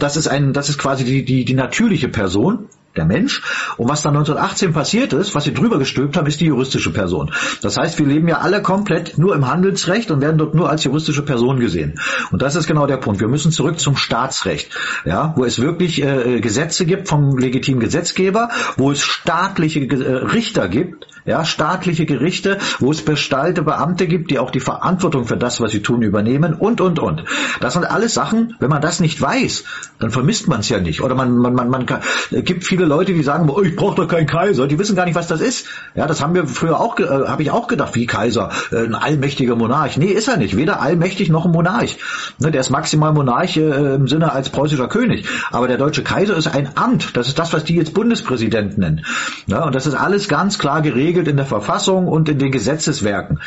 [0.02, 3.42] das ist ein, das ist quasi die, die, die natürliche Person, der Mensch.
[3.78, 7.32] Und was dann 1918 passiert ist, was sie drüber gestülpt haben, ist die juristische Person.
[7.62, 10.84] Das heißt, wir leben ja alle komplett nur im Handelsrecht und werden dort nur als
[10.84, 12.00] juristische Person gesehen.
[12.32, 13.22] Und das ist genau der Punkt.
[13.22, 14.72] Wir müssen zurück zum Staatsrecht,
[15.06, 20.68] ja, wo es wirklich äh, Gesetze gibt vom legitimen Gesetzgeber, wo es staatliche äh, Richter
[20.68, 25.62] gibt, ja, staatliche Gerichte, wo es bestallte Beamte gibt, die auch die Verantwortung für das,
[25.62, 27.24] was sie tun, übernehmen und, und, und.
[27.60, 29.64] Das sind alles Sachen, wenn man das nicht weiß,
[30.00, 31.02] dann vermisst man es ja nicht.
[31.02, 34.08] Oder man, man, man, man kann, es gibt viele Leute, die sagen, ich brauche doch
[34.08, 35.68] keinen Kaiser, die wissen gar nicht, was das ist.
[35.96, 38.96] Ja, das haben wir früher auch, äh, habe ich auch gedacht, wie Kaiser, äh, ein
[38.96, 39.98] allmächtiger Monarch.
[39.98, 40.58] Nee, ist er nicht.
[40.58, 41.98] Weder allmächtig noch ein Monarch.
[42.40, 45.28] Ne, der ist maximal Monarch äh, im Sinne als preußischer König.
[45.52, 47.16] Aber der deutsche Kaiser ist ein Amt.
[47.16, 49.06] Das ist das, was die jetzt Bundespräsident nennen.
[49.48, 53.40] Ja, und das ist alles ganz klar geregelt in der Verfassung und in den Gesetzeswerken.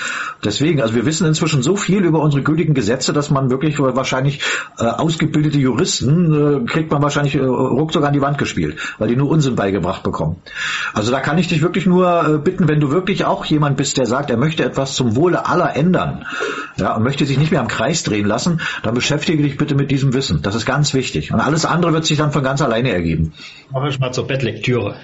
[0.44, 4.40] Deswegen, also wir wissen inzwischen so viel über unsere gültigen Gesetze, dass man wirklich wahrscheinlich
[4.78, 9.16] äh, ausgebildete Juristen äh, kriegt man wahrscheinlich äh, ruckzuck an die Wand gespielt, weil die
[9.16, 10.36] nur Unsinn beigebracht bekommen.
[10.92, 13.96] Also da kann ich dich wirklich nur äh, bitten, wenn du wirklich auch jemand bist,
[13.96, 16.26] der sagt, er möchte etwas zum Wohle aller ändern,
[16.76, 19.90] ja, und möchte sich nicht mehr am Kreis drehen lassen, dann beschäftige dich bitte mit
[19.90, 20.42] diesem Wissen.
[20.42, 21.32] Das ist ganz wichtig.
[21.32, 23.32] Und alles andere wird sich dann von ganz alleine ergeben.
[23.70, 24.96] Mach ich mal zur Bettlektüre.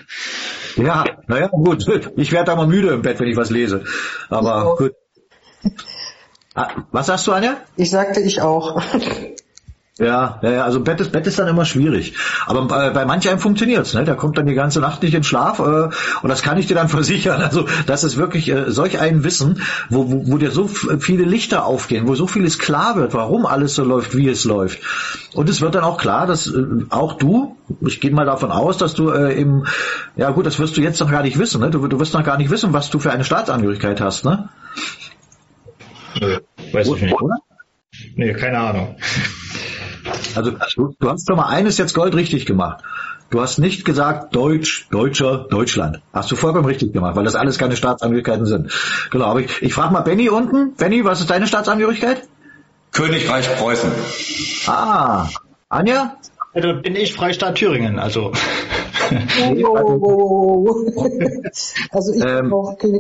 [0.77, 1.87] Ja, naja, gut.
[2.17, 3.85] Ich werde da mal müde im Bett, wenn ich was lese.
[4.29, 4.85] Aber so.
[4.85, 4.93] gut.
[6.55, 7.59] Ah, was sagst du, Anja?
[7.77, 8.83] Ich sagte ich auch.
[10.01, 12.15] Ja, ja, ja, also Bett ist, Bett ist dann immer schwierig.
[12.47, 14.05] Aber bei, bei manch einem funktioniert's, ne?
[14.05, 15.91] Der kommt dann die ganze Nacht nicht in Schlaf äh,
[16.23, 17.43] und das kann ich dir dann versichern.
[17.43, 21.67] Also das ist wirklich äh, solch ein Wissen, wo, wo, wo dir so viele Lichter
[21.67, 24.79] aufgehen, wo so vieles klar wird, warum alles so läuft, wie es läuft.
[25.35, 28.79] Und es wird dann auch klar, dass äh, auch du, ich gehe mal davon aus,
[28.79, 29.65] dass du äh, eben,
[30.17, 31.69] ja gut, das wirst du jetzt noch gar nicht wissen, ne?
[31.69, 34.49] Du, du wirst noch gar nicht wissen, was du für eine Staatsangehörigkeit hast, ne?
[36.19, 36.39] Nö,
[36.73, 37.21] weiß ich nicht.
[37.21, 37.37] Oder?
[38.17, 38.97] Nee, keine Ahnung.
[40.35, 42.83] Also du, du hast schon mal eines jetzt goldrichtig gemacht.
[43.31, 46.01] Du hast nicht gesagt Deutsch, Deutscher, Deutschland.
[46.13, 48.73] Hast du vollkommen richtig gemacht, weil das alles keine Staatsangehörigkeiten sind.
[49.11, 50.75] Genau, aber ich, ich frage mal Benny unten.
[50.75, 52.29] Benny, was ist deine Staatsangehörigkeit?
[52.93, 53.93] Königreich Preußen.
[54.67, 55.29] Ah,
[55.69, 56.17] Anja?
[56.53, 58.33] Also bin ich Freistaat Thüringen, also.
[61.91, 62.53] also ich ähm,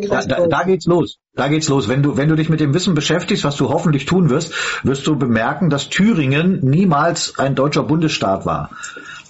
[0.08, 1.18] da, da, da geht's los.
[1.34, 1.88] Da geht's los.
[1.88, 4.52] Wenn du, wenn du dich mit dem Wissen beschäftigst, was du hoffentlich tun wirst,
[4.84, 8.70] wirst du bemerken, dass Thüringen niemals ein deutscher Bundesstaat war.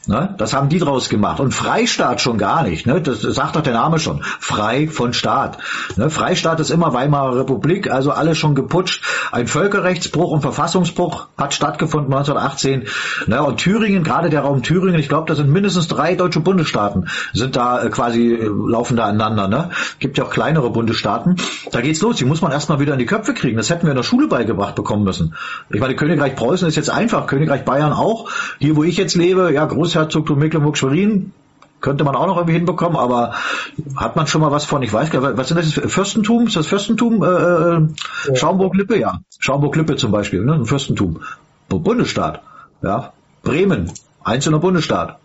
[0.06, 0.34] Ne?
[0.38, 1.40] Das haben die draus gemacht.
[1.40, 2.86] Und Freistaat schon gar nicht.
[2.86, 3.02] Ne?
[3.02, 4.22] Das sagt doch der Name schon.
[4.22, 5.58] Frei von Staat.
[5.96, 6.08] Ne?
[6.08, 9.04] Freistaat ist immer Weimarer Republik, also alles schon geputscht.
[9.30, 12.88] Ein Völkerrechtsbruch und Verfassungsbruch hat stattgefunden 1918.
[13.26, 13.42] Ne?
[13.42, 17.56] Und Thüringen, gerade der Raum Thüringen, ich glaube, da sind mindestens drei deutsche Bundesstaaten, sind
[17.56, 19.48] da äh, quasi, äh, laufen da aneinander.
[19.48, 19.70] Ne?
[19.98, 21.36] Gibt ja auch kleinere Bundesstaaten.
[21.72, 22.16] Da geht's los.
[22.16, 23.58] Die muss man erstmal wieder in die Köpfe kriegen.
[23.58, 25.34] Das hätten wir in der Schule beigebracht bekommen müssen.
[25.68, 28.30] Ich meine, Königreich Preußen ist jetzt einfach, Königreich Bayern auch.
[28.58, 31.32] Hier, wo ich jetzt lebe, ja, groß Großherzogtum Mecklenburg-Schwerin
[31.80, 33.34] könnte man auch noch irgendwie hinbekommen, aber
[33.96, 36.46] hat man schon mal was von, ich weiß gar nicht, was ist das, Fürstentum?
[36.46, 37.22] Ist das Fürstentum?
[37.22, 37.88] Äh, äh,
[38.28, 38.36] ja.
[38.36, 39.20] Schaumburg-Lippe, ja.
[39.38, 40.54] Schaumburg-Lippe zum Beispiel, ne?
[40.54, 41.20] ein Fürstentum.
[41.68, 42.42] Bundesstaat,
[42.82, 43.12] ja.
[43.42, 43.90] Bremen,
[44.22, 45.18] einzelner Bundesstaat.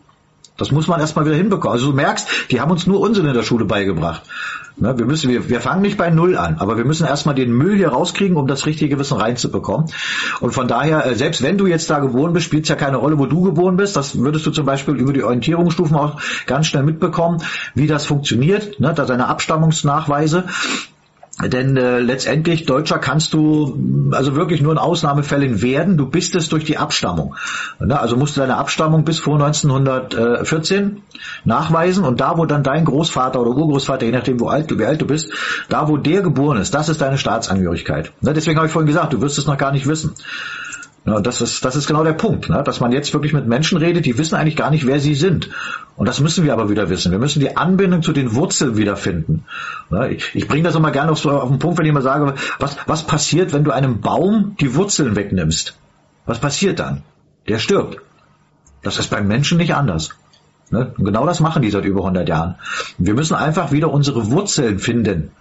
[0.58, 1.74] Das muss man erstmal wieder hinbekommen.
[1.74, 4.24] Also du merkst, die haben uns nur Unsinn in der Schule beigebracht.
[4.78, 7.54] Ne, wir müssen, wir, wir fangen nicht bei Null an, aber wir müssen erstmal den
[7.54, 9.90] Müll hier rauskriegen, um das richtige Wissen reinzubekommen.
[10.42, 12.98] Und von daher, äh, selbst wenn du jetzt da geboren bist, spielt es ja keine
[12.98, 13.96] Rolle, wo du geboren bist.
[13.96, 17.42] Das würdest du zum Beispiel über die Orientierungsstufen auch ganz schnell mitbekommen,
[17.74, 20.44] wie das funktioniert, ne, da seine Abstammungsnachweise.
[21.44, 23.78] Denn äh, letztendlich Deutscher kannst du
[24.12, 25.98] also wirklich nur in Ausnahmefällen werden.
[25.98, 27.36] Du bist es durch die Abstammung.
[27.80, 28.00] Ne?
[28.00, 31.02] Also musst du deine Abstammung bis vor 1914
[31.44, 35.02] nachweisen und da, wo dann dein Großvater oder Urgroßvater, je nachdem, wo alt, wie alt
[35.02, 35.30] du bist,
[35.68, 38.14] da, wo der geboren ist, das ist deine Staatsangehörigkeit.
[38.22, 38.34] Ne?
[38.34, 40.14] Deswegen habe ich vorhin gesagt, du wirst es noch gar nicht wissen.
[41.06, 42.64] Ja, das ist, das ist genau der Punkt, ne?
[42.64, 45.52] dass man jetzt wirklich mit Menschen redet, die wissen eigentlich gar nicht, wer sie sind.
[45.96, 47.12] Und das müssen wir aber wieder wissen.
[47.12, 49.46] Wir müssen die Anbindung zu den Wurzeln wiederfinden.
[49.92, 50.14] Ne?
[50.14, 52.78] Ich, ich bringe das immer gerne auf, auf den Punkt, wenn ich mal sage, was,
[52.88, 55.78] was passiert, wenn du einem Baum die Wurzeln wegnimmst?
[56.26, 57.04] Was passiert dann?
[57.48, 58.00] Der stirbt.
[58.82, 60.10] Das ist beim Menschen nicht anders.
[60.72, 60.94] Ne?
[60.98, 62.56] Genau das machen die seit über 100 Jahren.
[62.98, 65.32] Wir müssen einfach wieder unsere Wurzeln finden.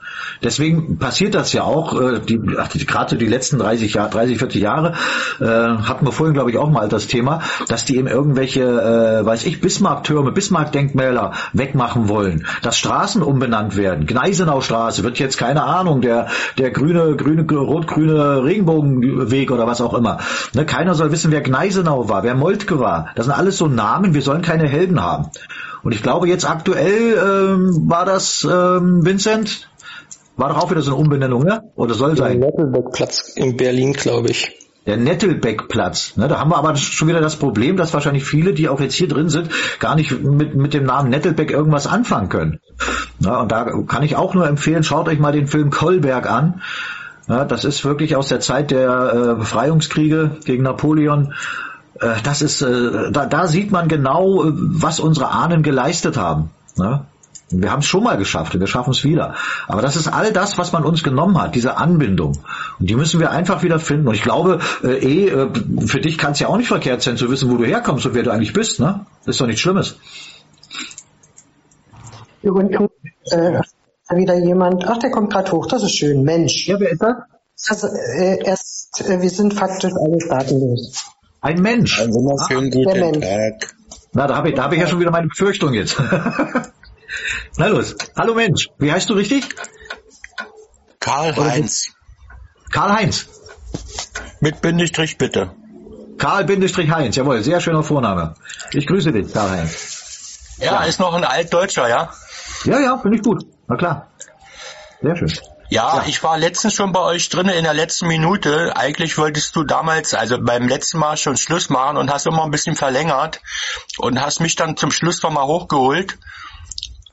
[0.43, 4.63] Deswegen passiert das ja auch, äh, die, gerade so die letzten 30 Jahre, 30, 40
[4.63, 4.95] Jahre,
[5.41, 9.25] äh, hatten wir vorhin, glaube ich, auch mal das Thema, dass die eben irgendwelche, äh,
[9.25, 14.07] weiß ich, Bismarck-Türme, Bismarck-Denkmäler wegmachen wollen, dass Straßen umbenannt werden.
[14.07, 16.27] Gneisenau-Straße wird jetzt, keine Ahnung, der,
[16.59, 20.19] der grüne, grüne, rot-grüne Regenbogenweg oder was auch immer.
[20.53, 23.09] Ne, keiner soll wissen, wer Gneisenau war, wer Moltke war.
[23.15, 25.14] Das sind alles so Namen, wir sollen keine Helden haben.
[25.83, 29.69] Und ich glaube, jetzt aktuell ähm, war das ähm, Vincent,
[30.37, 31.63] war doch auch wieder so eine Umbenennung, ne?
[31.77, 32.41] Oder soll sein?
[32.41, 34.51] Der Nettelbeck-Platz in Berlin, glaube ich.
[34.87, 36.17] Der Nettelbeck-Platz.
[36.17, 36.29] Ne?
[36.29, 39.09] Da haben wir aber schon wieder das Problem, dass wahrscheinlich viele, die auch jetzt hier
[39.09, 42.61] drin sind, gar nicht mit, mit dem Namen Nettelbeck irgendwas anfangen können.
[43.21, 46.61] Ja, und da kann ich auch nur empfehlen, schaut euch mal den Film Kolberg an.
[47.29, 51.33] Ja, das ist wirklich aus der Zeit der äh, Befreiungskriege gegen Napoleon.
[52.01, 56.51] Äh, das ist, äh, da, da sieht man genau, äh, was unsere Ahnen geleistet haben.
[56.77, 57.07] Ne?
[57.51, 59.35] Wir haben es schon mal geschafft und wir schaffen es wieder.
[59.69, 62.39] Aber das ist all das, was man uns genommen hat, diese Anbindung.
[62.81, 64.09] Und die müssen wir einfach wieder finden.
[64.09, 65.49] Und ich glaube, äh, eh, äh,
[65.87, 68.15] für dich kann es ja auch nicht verkehrt sein, zu wissen, wo du herkommst und
[68.15, 68.81] wer du eigentlich bist.
[68.81, 69.07] Ne?
[69.25, 69.97] Das ist doch nichts Schlimmes.
[72.43, 72.73] Und
[73.31, 73.61] äh,
[74.11, 76.25] wieder jemand, ach, der kommt gerade hoch, das ist schön.
[76.25, 76.67] Mensch.
[76.67, 77.15] Ja, wer ist das?
[77.69, 81.14] Also, äh, erst, äh, wir sind faktisch alle staatenlos.
[81.45, 82.01] Ein Mensch.
[82.01, 83.75] Einen wunderschönen ah, guten Tag.
[84.15, 86.01] Na, da habe ich, da hab ich ja schon wieder meine Befürchtung jetzt.
[87.59, 87.95] Na los.
[88.17, 88.71] Hallo Mensch.
[88.79, 89.45] Wie heißt du richtig?
[91.01, 91.91] Karl-Heinz.
[92.73, 93.27] Karl-Heinz.
[94.41, 95.51] Mit Bindestrich bitte.
[96.17, 98.37] Karl-Heinz, jawohl, sehr schöner Vorname.
[98.73, 100.57] Ich grüße dich, Karl-Heinz.
[100.61, 102.11] Ja, ja, ist noch ein Altdeutscher, ja?
[102.65, 103.45] Ja, ja, finde ich gut.
[103.69, 104.09] Na klar.
[105.03, 105.31] Sehr schön.
[105.75, 108.77] Ja, ja, ich war letztens schon bei euch drin in der letzten Minute.
[108.77, 112.53] Eigentlich wolltest du damals, also beim letzten Mal schon Schluss machen und hast immer ein
[112.53, 113.41] bisschen verlängert
[113.99, 116.17] und hast mich dann zum Schluss nochmal hochgeholt.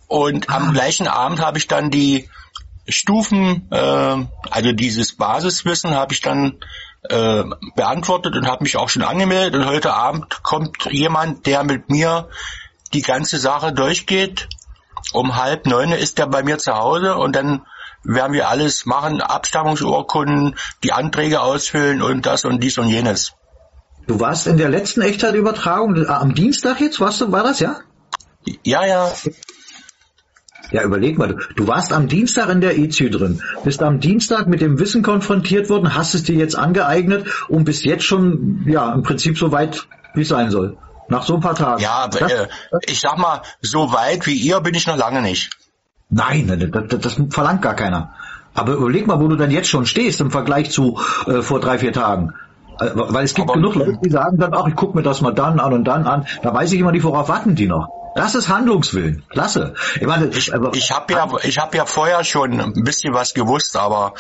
[0.06, 0.58] Und ah.
[0.58, 2.30] am gleichen Abend habe ich dann die
[2.88, 6.60] Stufen, äh, also dieses Basiswissen habe ich dann
[7.10, 7.44] äh,
[7.76, 9.56] beantwortet und habe mich auch schon angemeldet.
[9.56, 12.30] Und heute Abend kommt jemand, der mit mir
[12.94, 14.50] die ganze Sache durchgeht.
[15.14, 17.66] Um halb neun ist er bei mir zu Hause und dann
[18.04, 23.34] werden wir alles machen, Abstammungsurkunden, die Anträge ausfüllen und das und dies und jenes.
[24.08, 27.82] Du warst in der letzten Echtzeitübertragung äh, am Dienstag jetzt, warst du, war das, ja?
[28.64, 29.12] Ja, ja.
[30.72, 34.62] Ja, überleg mal, du warst am Dienstag in der EZÜ drin, bist am Dienstag mit
[34.62, 39.04] dem Wissen konfrontiert worden, hast es dir jetzt angeeignet und bist jetzt schon, ja, im
[39.04, 40.78] Prinzip so weit, wie es sein soll.
[41.10, 41.82] Nach so ein paar Tagen.
[41.82, 42.48] Ja, das, äh,
[42.86, 45.50] ich sag mal, so weit wie ihr bin ich noch lange nicht.
[46.12, 48.14] Nein, das, das, das verlangt gar keiner.
[48.54, 51.80] Aber überleg mal, wo du dann jetzt schon stehst im Vergleich zu äh, vor drei,
[51.80, 52.34] vier Tagen.
[52.80, 55.22] Äh, weil es gibt Aber genug Leute, die sagen dann, ach, ich gucke mir das
[55.22, 56.28] mal dann an und dann an.
[56.44, 57.88] Da weiß ich immer nicht, worauf warten die noch.
[58.14, 59.24] Das ist Handlungswillen.
[59.30, 59.74] Klasse.
[59.96, 63.78] Ich, meine, ich, ich habe ja, ich habe ja vorher schon ein bisschen was gewusst,
[63.78, 64.16] aber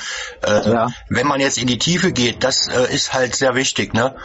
[0.47, 0.87] äh, ja.
[1.09, 4.15] wenn man jetzt in die Tiefe geht, das äh, ist halt sehr wichtig, ne?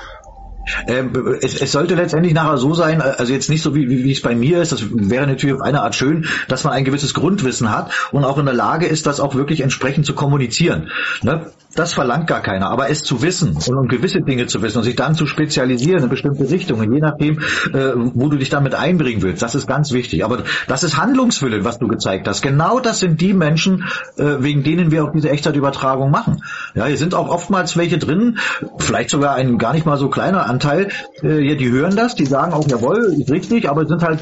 [0.87, 4.13] Ähm, es, es, sollte letztendlich nachher so sein, also jetzt nicht so wie, wie, wie
[4.13, 7.15] es bei mir ist, das wäre natürlich auf eine Art schön, dass man ein gewisses
[7.15, 10.91] Grundwissen hat und auch in der Lage ist, das auch wirklich entsprechend zu kommunizieren.
[11.23, 11.53] Ne?
[11.77, 14.85] Das verlangt gar keiner, aber es zu wissen und um gewisse Dinge zu wissen und
[14.85, 19.21] sich dann zu spezialisieren in bestimmte Richtungen, je nachdem, äh, wo du dich damit einbringen
[19.21, 20.25] willst, das ist ganz wichtig.
[20.25, 22.41] Aber das ist Handlungswille, was du gezeigt hast.
[22.41, 23.85] Genau das sind die Menschen,
[24.17, 26.43] äh, wegen denen wir auch diese Echtzeitübertragung machen.
[26.75, 28.39] Ja, hier sind auch oftmals welche drin,
[28.79, 30.89] vielleicht sogar ein gar nicht mal so kleiner Anteil,
[31.23, 34.21] äh, die hören das, die sagen auch, jawohl, ist richtig, aber sind halt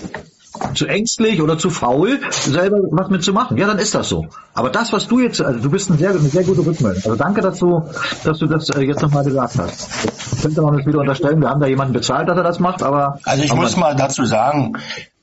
[0.75, 3.57] zu ängstlich oder zu faul, selber was mitzumachen.
[3.57, 4.27] Ja, dann ist das so.
[4.55, 7.03] Aber das, was du jetzt, also du bist eine sehr, eine sehr gute Rückmeldung.
[7.05, 7.83] Also danke, dass du,
[8.23, 9.89] dass du das äh, jetzt nochmal gesagt hast.
[10.05, 12.83] Jetzt könnte man uns wieder unterstellen, wir haben da jemanden bezahlt, dass er das macht,
[12.83, 13.19] aber.
[13.25, 14.75] Also ich muss mal dazu sagen,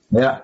[0.09, 0.41] ja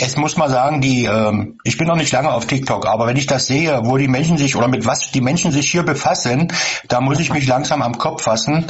[0.00, 3.16] es muss mal sagen, die, ähm, ich bin noch nicht lange auf TikTok, aber wenn
[3.16, 6.52] ich das sehe, wo die Menschen sich oder mit was die Menschen sich hier befassen,
[6.88, 8.66] da muss ich mich langsam am Kopf fassen.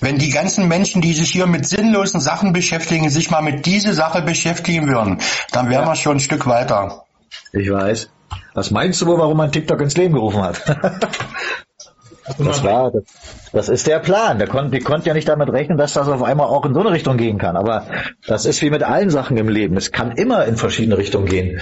[0.00, 3.94] Wenn die ganzen Menschen, die sich hier mit sinnlosen Sachen beschäftigen, sich mal mit dieser
[3.94, 5.18] Sache beschäftigen würden,
[5.52, 5.90] dann wären ja.
[5.90, 7.04] wir schon ein Stück weiter.
[7.52, 8.10] Ich weiß.
[8.54, 10.62] Was meinst du wohl, warum man TikTok ins Leben gerufen hat?
[12.38, 13.04] das war, das,
[13.52, 14.38] das ist der Plan.
[14.38, 16.80] Der kon, die konnte ja nicht damit rechnen, dass das auf einmal auch in so
[16.80, 17.56] eine Richtung gehen kann.
[17.56, 17.86] Aber
[18.26, 19.76] das ist wie mit allen Sachen im Leben.
[19.76, 21.60] Es kann immer in verschiedene Richtungen gehen.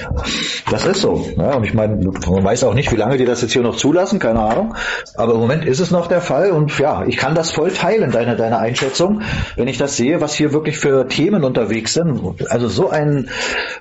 [0.71, 1.27] Das ist so.
[1.37, 3.77] Ja, und ich meine, man weiß auch nicht, wie lange die das jetzt hier noch
[3.77, 4.77] zulassen, keine Ahnung.
[5.17, 6.53] Aber im Moment ist es noch der Fall.
[6.53, 9.23] Und ja, ich kann das voll teilen, deine, deine Einschätzung,
[9.57, 12.21] wenn ich das sehe, was hier wirklich für Themen unterwegs sind.
[12.51, 13.29] Also so ein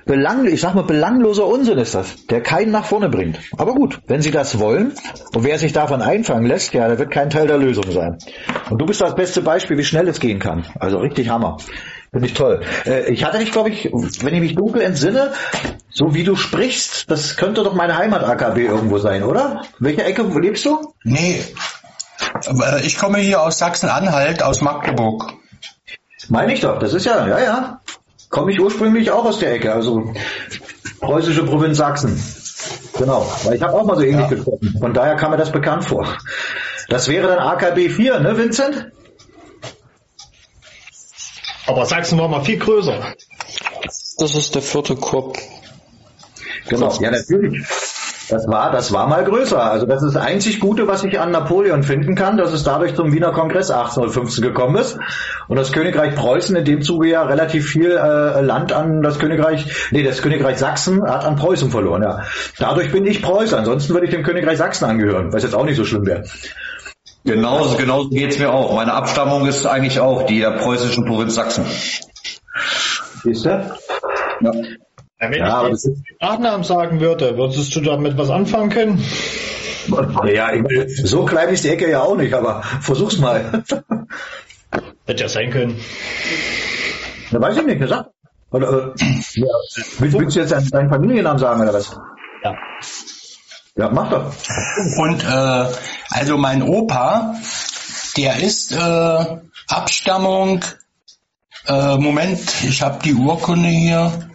[0.04, 3.38] belang, ich sag mal, belangloser Unsinn ist das, der keinen nach vorne bringt.
[3.56, 4.92] Aber gut, wenn sie das wollen
[5.34, 8.18] und wer sich davon einfangen lässt, ja, der wird kein Teil der Lösung sein sein.
[8.70, 10.64] Und du bist das beste Beispiel, wie schnell es gehen kann.
[10.78, 11.58] Also richtig Hammer.
[12.12, 12.62] Finde ich toll.
[12.86, 15.32] Äh, ich hatte dich, glaube ich, wenn ich mich dunkel entsinne,
[15.90, 19.62] so wie du sprichst, das könnte doch meine Heimat-AKB irgendwo sein, oder?
[19.78, 20.92] Welche Ecke lebst du?
[21.04, 21.44] Nee.
[22.46, 25.34] Äh, ich komme hier aus Sachsen-Anhalt, aus Magdeburg.
[26.28, 27.80] Meine ich doch, das ist ja, ja, ja.
[28.28, 30.12] Komme ich ursprünglich auch aus der Ecke, also
[31.00, 32.20] preußische Provinz Sachsen.
[32.98, 34.36] Genau, weil ich habe auch mal so ähnlich ja.
[34.36, 34.76] gesprochen.
[34.78, 36.06] Von daher kam mir das bekannt vor.
[36.90, 38.90] Das wäre dann AKB 4, ne, Vincent?
[41.66, 43.14] Aber Sachsen war mal viel größer.
[44.18, 45.38] Das ist der vierte Korb.
[46.68, 47.64] Genau, ja natürlich.
[48.28, 49.60] Das war, das war mal größer.
[49.60, 52.96] Also das ist das einzig Gute, was ich an Napoleon finden kann, dass es dadurch
[52.96, 54.98] zum Wiener Kongress 1815 gekommen ist
[55.46, 59.66] und das Königreich Preußen in dem Zuge ja relativ viel äh, Land an das Königreich,
[59.92, 62.02] nee, das Königreich Sachsen hat an Preußen verloren.
[62.02, 62.22] Ja,
[62.58, 63.58] dadurch bin ich Preußer.
[63.58, 66.24] Ansonsten würde ich dem Königreich Sachsen angehören, was jetzt auch nicht so schlimm wäre.
[67.24, 68.74] Genauso, genauso geht's mir auch.
[68.74, 71.64] Meine Abstammung ist eigentlich auch die der preußischen Provinz Sachsen.
[73.22, 73.48] Siehst du?
[74.40, 74.52] Ja.
[75.20, 79.04] Ja, wenn ja, ich den Nachnamen sagen würde, würdest du damit was anfangen können?
[80.32, 80.50] Ja,
[81.04, 83.62] so klein ist die Ecke ja auch nicht, aber versuch's mal.
[85.06, 85.78] Hätte ja sein können.
[87.30, 88.10] Da weiß ich nicht, gesagt.
[88.50, 89.02] Oder, äh,
[89.34, 89.46] ja.
[89.98, 91.96] willst, willst, du jetzt deinen Familiennamen sagen oder was?
[92.42, 92.54] Ja.
[93.80, 94.34] Ja, mach doch.
[94.98, 95.72] Und äh,
[96.10, 97.34] also mein Opa,
[98.14, 100.62] der ist äh, Abstammung,
[101.66, 104.28] äh, Moment, ich habe die Urkunde hier.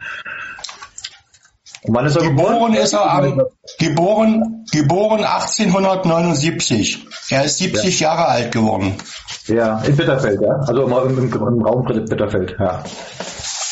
[1.83, 2.53] Und wann ist er geboren?
[2.53, 3.41] Geboren ist er am,
[3.79, 7.07] geboren, geboren 1879.
[7.29, 8.09] Er ist 70 ja.
[8.09, 8.95] Jahre alt geworden.
[9.47, 10.59] Ja, in Bitterfeld, ja.
[10.67, 12.83] Also im, im, im Raum Bitterfeld, ja.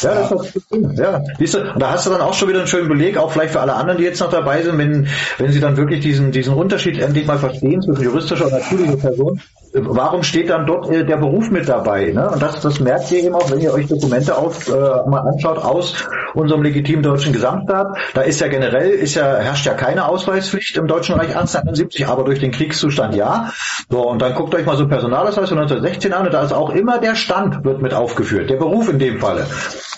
[0.02, 1.22] Ja, das ist ja.
[1.38, 3.52] Siehst du, und da hast du dann auch schon wieder einen schönen Beleg, auch vielleicht
[3.52, 5.08] für alle anderen, die jetzt noch dabei sind, wenn,
[5.38, 9.42] wenn sie dann wirklich diesen, diesen Unterschied endlich mal verstehen zwischen juristischer und natürlicher Person.
[9.74, 12.12] Warum steht dann dort äh, der Beruf mit dabei?
[12.12, 12.30] Ne?
[12.30, 15.58] Und das, das merkt ihr eben auch, wenn ihr euch Dokumente auf, äh, mal anschaut
[15.60, 17.98] aus unserem legitimen deutschen Gesamtstaat.
[18.14, 22.24] Da ist ja generell, ist ja, herrscht ja keine Ausweispflicht im Deutschen Reich 1871, aber
[22.24, 23.52] durch den Kriegszustand ja.
[23.90, 26.72] So, und dann guckt euch mal so Personalausweis von 1916 an und da ist auch
[26.72, 29.46] immer der Stand wird mit aufgeführt, der Beruf in dem Falle.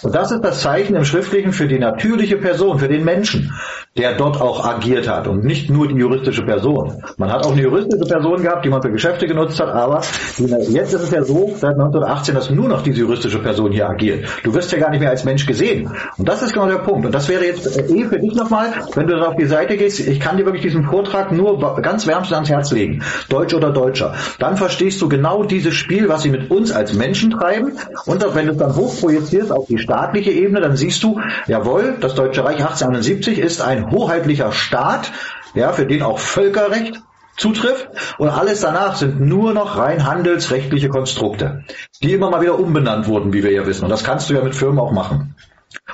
[0.03, 3.53] Und das ist das Zeichen im Schriftlichen für die natürliche Person, für den Menschen,
[3.98, 7.04] der dort auch agiert hat und nicht nur die juristische Person.
[7.18, 10.02] Man hat auch eine juristische Person gehabt, die man für Geschäfte genutzt hat, aber
[10.38, 14.26] jetzt ist es ja so, seit 1918, dass nur noch diese juristische Person hier agiert.
[14.44, 15.92] Du wirst ja gar nicht mehr als Mensch gesehen.
[16.18, 17.06] Und das ist genau der Punkt.
[17.06, 20.22] Und das wäre jetzt eh für dich nochmal, wenn du auf die Seite gehst, ich
[20.22, 23.04] kann dir wirklich diesen Vortrag nur ganz wärmstens ans Herz legen.
[23.28, 24.14] Deutsch oder Deutscher.
[24.39, 27.74] Dann verstehst du genau dieses Spiel, was sie mit uns als Menschen treiben.
[28.06, 32.16] Und wenn du es dann hochprojizierst auf die staatliche Ebene, dann siehst du, jawohl, das
[32.16, 35.11] Deutsche Reich 1871 ist ein hoheitlicher Staat,
[35.53, 37.01] ja, für den auch Völkerrecht
[37.38, 41.63] zutrifft und alles danach sind nur noch rein handelsrechtliche Konstrukte,
[42.03, 43.84] die immer mal wieder umbenannt wurden, wie wir ja wissen.
[43.86, 45.36] Und das kannst du ja mit Firmen auch machen.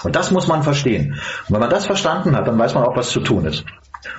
[0.03, 1.13] Und das muss man verstehen.
[1.47, 3.63] Und wenn man das verstanden hat, dann weiß man auch, was zu tun ist.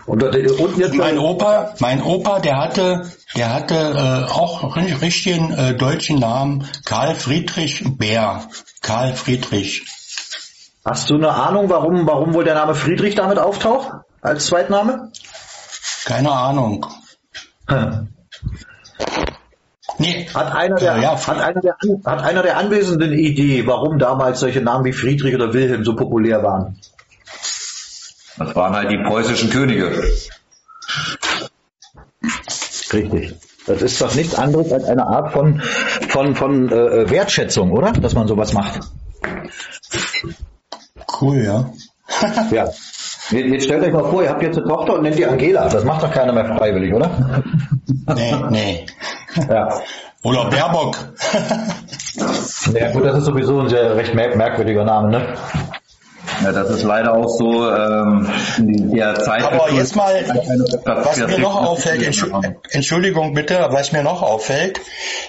[0.06, 5.52] Und, äh, und jetzt mein Opa, mein Opa, der hatte, der hatte äh, auch richtigen
[5.52, 8.42] äh, deutschen Namen, Karl Friedrich Bär.
[8.80, 9.84] Karl Friedrich.
[10.88, 13.90] Hast du eine Ahnung, warum, warum wohl der Name Friedrich damit auftaucht
[14.22, 15.12] als Zweitname?
[16.06, 16.86] Keine Ahnung.
[17.68, 18.08] Hm.
[20.00, 20.28] Nee.
[20.32, 21.74] Hat einer, der, ja, ja, hat, einer der,
[22.04, 25.96] hat einer der Anwesenden eine Idee, warum damals solche Namen wie Friedrich oder Wilhelm so
[25.96, 26.78] populär waren?
[28.36, 29.90] Das waren halt die preußischen Könige.
[32.92, 33.34] Richtig.
[33.66, 35.60] Das ist doch nichts anderes als eine Art von,
[36.10, 37.90] von, von äh, Wertschätzung, oder?
[37.90, 38.78] Dass man sowas macht.
[41.20, 41.70] Cool, ja.
[42.50, 42.68] ja.
[43.30, 45.68] Jetzt stellt euch mal vor, ihr habt jetzt eine Tochter und nennt die Angela.
[45.68, 47.42] Das macht doch keiner mehr freiwillig, oder?
[48.14, 48.86] Nee, nee.
[49.48, 49.68] Ja.
[50.24, 50.96] Oder Baerbock.
[52.74, 55.34] ja gut, das ist sowieso ein sehr recht merkwürdiger Name, ne?
[56.42, 59.42] Ja, das ist leider auch so ähm, in der Zeit.
[59.42, 60.24] Aber jetzt mal,
[60.84, 62.02] was mir noch auffällt,
[62.70, 64.80] Entschuldigung bitte, was mir noch auffällt,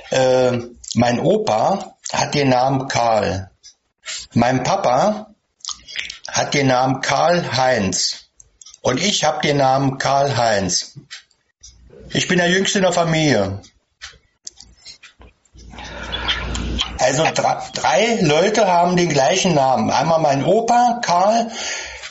[0.09, 0.57] äh,
[0.95, 3.51] mein Opa hat den Namen Karl.
[4.33, 5.28] Mein Papa
[6.31, 8.29] hat den Namen Karl-Heinz.
[8.81, 10.97] Und ich habe den Namen Karl-Heinz.
[12.11, 13.61] Ich bin der Jüngste in der Familie.
[16.97, 17.23] Also
[17.73, 19.89] drei Leute haben den gleichen Namen.
[19.89, 21.49] Einmal mein Opa Karl,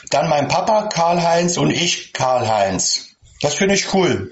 [0.09, 3.09] dann mein Papa Karl-Heinz und ich Karl-Heinz.
[3.41, 4.31] Das finde ich cool.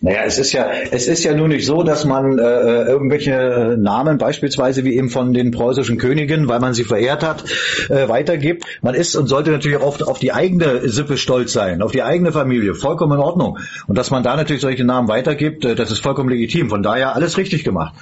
[0.00, 3.76] Naja, es ist ja, es ist ja nun nicht so, dass man äh, äh, irgendwelche
[3.76, 7.42] Namen, beispielsweise wie eben von den preußischen Königen, weil man sie verehrt hat,
[7.88, 8.64] äh, weitergibt.
[8.80, 12.04] Man ist und sollte natürlich auch auf, auf die eigene Sippe stolz sein, auf die
[12.04, 12.76] eigene Familie.
[12.76, 13.58] Vollkommen in Ordnung.
[13.88, 16.68] Und dass man da natürlich solche Namen weitergibt, äh, das ist vollkommen legitim.
[16.68, 17.94] Von daher alles richtig gemacht.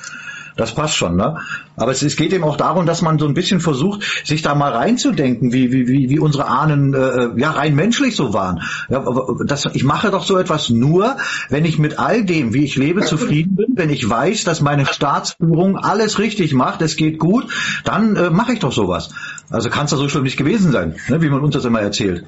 [0.57, 1.37] Das passt schon, ne?
[1.77, 4.55] Aber es, es geht eben auch darum, dass man so ein bisschen versucht, sich da
[4.55, 8.63] mal reinzudenken, wie, wie, wie, wie unsere Ahnen äh, äh ja rein menschlich so waren.
[8.89, 9.05] Ja,
[9.45, 11.17] das, ich mache doch so etwas nur,
[11.51, 14.87] wenn ich mit all dem, wie ich lebe, zufrieden bin, wenn ich weiß, dass meine
[14.87, 17.47] Staatsführung alles richtig macht, es geht gut,
[17.85, 19.11] dann äh, mache ich doch sowas.
[19.51, 21.81] Also kann es doch so schlimm nicht gewesen sein, ne, wie man uns das immer
[21.81, 22.25] erzählt.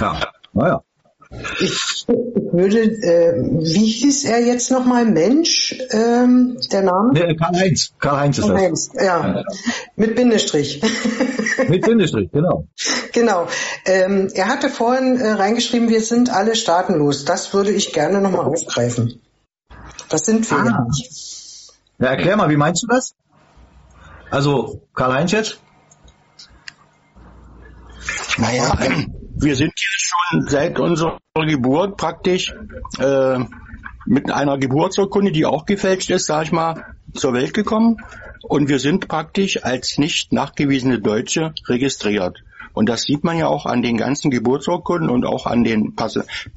[0.00, 0.20] Ja,
[0.52, 0.82] naja.
[1.60, 2.06] Ich
[2.52, 5.04] würde, äh, wie hieß er jetzt nochmal?
[5.04, 7.12] Mensch, ähm, der Name?
[7.12, 7.92] Nee, Karl-Heinz.
[7.98, 9.04] Karl-Heinz ist Karl-Heinz, das.
[9.04, 9.42] Ja.
[9.96, 10.82] Mit Bindestrich.
[11.68, 12.66] Mit Bindestrich, genau.
[13.12, 13.48] Genau.
[13.84, 17.24] Ähm, er hatte vorhin äh, reingeschrieben, wir sind alle staatenlos.
[17.24, 19.20] Das würde ich gerne nochmal aufgreifen.
[20.08, 20.86] Das sind wir ah.
[20.86, 21.72] nicht.
[21.98, 23.14] Ja, erklär mal, wie meinst du das?
[24.30, 25.60] Also, Karl-Heinz jetzt?
[28.38, 28.76] Naja,
[29.36, 32.54] wir sind hier schon seit unserer Geburt praktisch
[32.98, 33.38] äh,
[34.06, 37.98] mit einer Geburtsurkunde, die auch gefälscht ist, sag ich mal, zur Welt gekommen.
[38.42, 42.42] Und wir sind praktisch als nicht nachgewiesene Deutsche registriert.
[42.74, 45.94] Und das sieht man ja auch an den ganzen Geburtsurkunden und auch an den,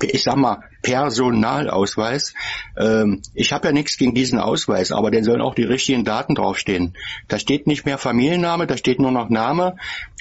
[0.01, 2.34] ich sag mal, Personalausweis.
[2.76, 6.36] Ähm, ich habe ja nichts gegen diesen Ausweis, aber den sollen auch die richtigen Daten
[6.36, 6.97] draufstehen.
[7.28, 9.76] Da steht nicht mehr Familienname, da steht nur noch Name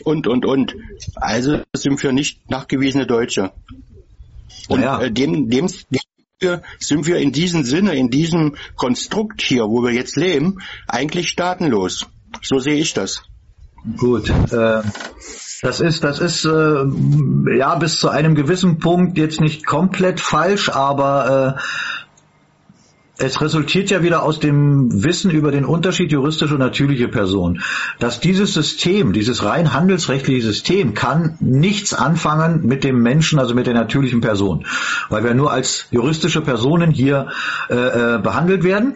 [0.05, 0.77] und, und, und.
[1.17, 3.53] Also sind wir nicht nachgewiesene Deutsche.
[4.69, 5.01] Und ja.
[5.01, 9.93] äh, dem, dem, dem sind wir in diesem Sinne, in diesem Konstrukt hier, wo wir
[9.93, 12.07] jetzt leben, eigentlich staatenlos.
[12.43, 13.23] So sehe ich das.
[13.97, 14.29] Gut.
[14.29, 14.83] Äh,
[15.63, 20.69] das ist, das ist äh, ja bis zu einem gewissen Punkt jetzt nicht komplett falsch,
[20.69, 21.61] aber äh,
[23.19, 27.63] es resultiert ja wieder aus dem Wissen über den Unterschied juristische und natürliche Person,
[27.99, 33.67] dass dieses System, dieses rein handelsrechtliche System kann nichts anfangen mit dem Menschen, also mit
[33.67, 34.67] der natürlichen Person,
[35.09, 37.29] weil wir nur als juristische Personen hier
[37.71, 38.95] äh, äh behandelt werden.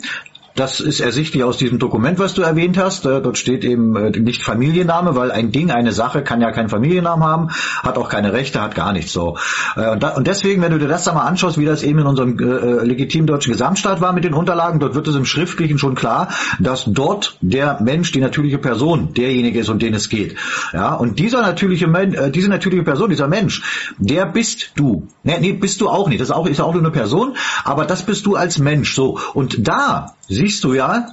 [0.56, 3.06] Das ist ersichtlich aus diesem Dokument, was du erwähnt hast.
[3.06, 6.68] Äh, dort steht eben äh, nicht Familienname, weil ein Ding, eine Sache kann ja keinen
[6.68, 7.48] Familiennamen haben,
[7.82, 9.38] hat auch keine Rechte, hat gar nichts so.
[9.76, 12.36] Äh, und deswegen, wenn du dir das da mal anschaust, wie das eben in unserem
[12.38, 16.28] legitimen deutschen Gesamtstaat war mit den Unterlagen, dort wird es im Schriftlichen schon klar,
[16.58, 20.36] dass dort der Mensch, die natürliche Person, derjenige ist, um den es geht.
[20.72, 25.08] Ja, und dieser natürliche Mensch, diese natürliche Person, dieser Mensch, der bist du.
[25.22, 26.20] Nee, nee, bist du auch nicht.
[26.20, 29.18] Das ist auch, ist auch nur eine Person, aber das bist du als Mensch so.
[29.34, 31.08] Und da siehst du ja,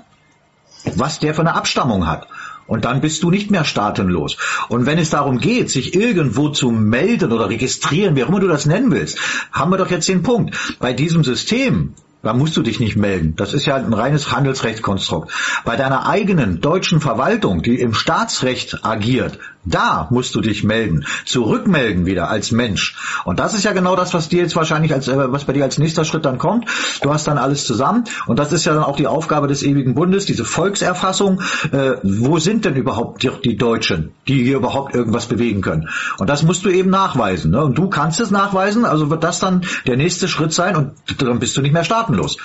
[0.96, 2.28] was der für eine Abstammung hat.
[2.68, 4.38] Und dann bist du nicht mehr staatenlos.
[4.68, 8.48] Und wenn es darum geht, sich irgendwo zu melden oder registrieren, wie auch immer du
[8.48, 9.18] das nennen willst,
[9.52, 10.56] haben wir doch jetzt den Punkt.
[10.80, 11.94] Bei diesem System,
[12.24, 13.36] da musst du dich nicht melden.
[13.38, 15.32] Das ist ja ein reines Handelsrechtskonstrukt.
[15.64, 19.40] Bei deiner eigenen deutschen Verwaltung, die im Staatsrecht agiert,
[19.70, 22.96] da musst du dich melden, zurückmelden wieder als Mensch.
[23.26, 25.64] Und das ist ja genau das, was dir jetzt wahrscheinlich als, äh, was bei dir
[25.64, 26.66] als nächster Schritt dann kommt.
[27.02, 29.96] Du hast dann alles zusammen und das ist ja dann auch die Aufgabe des ewigen
[29.96, 31.42] Bundes, diese Volkserfassung.
[31.72, 35.90] Äh, wo sind denn überhaupt die, die, Deutschen, die hier überhaupt irgendwas bewegen können?
[36.18, 37.52] Und das musst du eben nachweisen.
[37.52, 37.64] Ne?
[37.64, 41.40] Und du kannst es nachweisen, also wird das dann der nächste Schritt sein und dann
[41.40, 42.38] bist du nicht mehr staatenlos.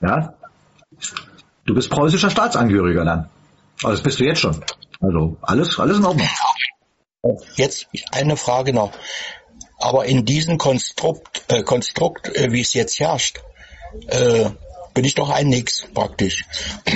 [0.00, 0.34] Ja?
[1.66, 3.26] Du bist preußischer Staatsangehöriger dann.
[3.82, 4.64] Also das bist du jetzt schon.
[5.00, 6.28] Also alles, alles in Ordnung.
[7.56, 8.92] Jetzt eine Frage noch.
[9.78, 13.40] Aber in diesem Konstrukt, äh, Konstrukt äh, wie es jetzt herrscht,
[14.08, 14.50] äh,
[14.94, 16.44] bin ich doch ein Nix praktisch.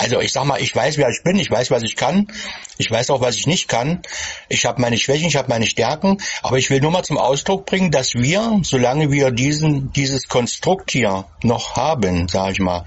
[0.00, 2.28] Also ich sag mal, ich weiß, wer ich bin, ich weiß, was ich kann,
[2.76, 4.00] ich weiß auch, was ich nicht kann.
[4.48, 7.66] Ich habe meine Schwächen, ich habe meine Stärken, aber ich will nur mal zum Ausdruck
[7.66, 12.84] bringen, dass wir, solange wir diesen dieses Konstrukt hier noch haben, sage ich mal,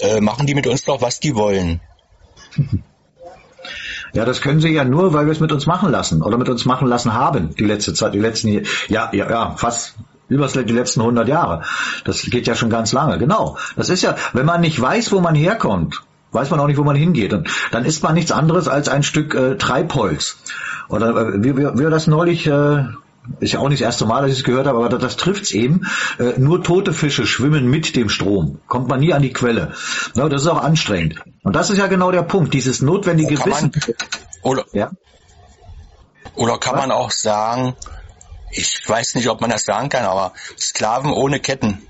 [0.00, 1.80] äh, machen die mit uns doch, was die wollen.
[4.12, 6.48] Ja, das können sie ja nur, weil wir es mit uns machen lassen oder mit
[6.48, 9.96] uns machen lassen haben, die letzte Zeit, die letzten, ja, ja, ja, fast
[10.28, 11.62] über die letzten 100 Jahre.
[12.04, 13.58] Das geht ja schon ganz lange, genau.
[13.76, 16.02] Das ist ja, wenn man nicht weiß, wo man herkommt,
[16.32, 17.32] weiß man auch nicht, wo man hingeht.
[17.32, 20.38] Und dann ist man nichts anderes als ein Stück äh, Treibholz.
[20.88, 22.84] Oder äh, wie, wie, wie das neulich äh,
[23.40, 25.16] ist ja auch nicht das erste Mal, dass ich es gehört habe, aber das, das
[25.16, 25.86] trifft's eben.
[26.18, 28.60] Äh, nur tote Fische schwimmen mit dem Strom.
[28.66, 29.72] Kommt man nie an die Quelle.
[30.14, 31.20] Ja, das ist auch anstrengend.
[31.42, 33.72] Und das ist ja genau der Punkt, dieses notwendige kann Wissen.
[33.74, 33.94] Man,
[34.42, 34.90] oder, ja?
[36.34, 36.80] oder kann Was?
[36.82, 37.74] man auch sagen,
[38.50, 41.82] ich weiß nicht, ob man das sagen kann, aber Sklaven ohne Ketten.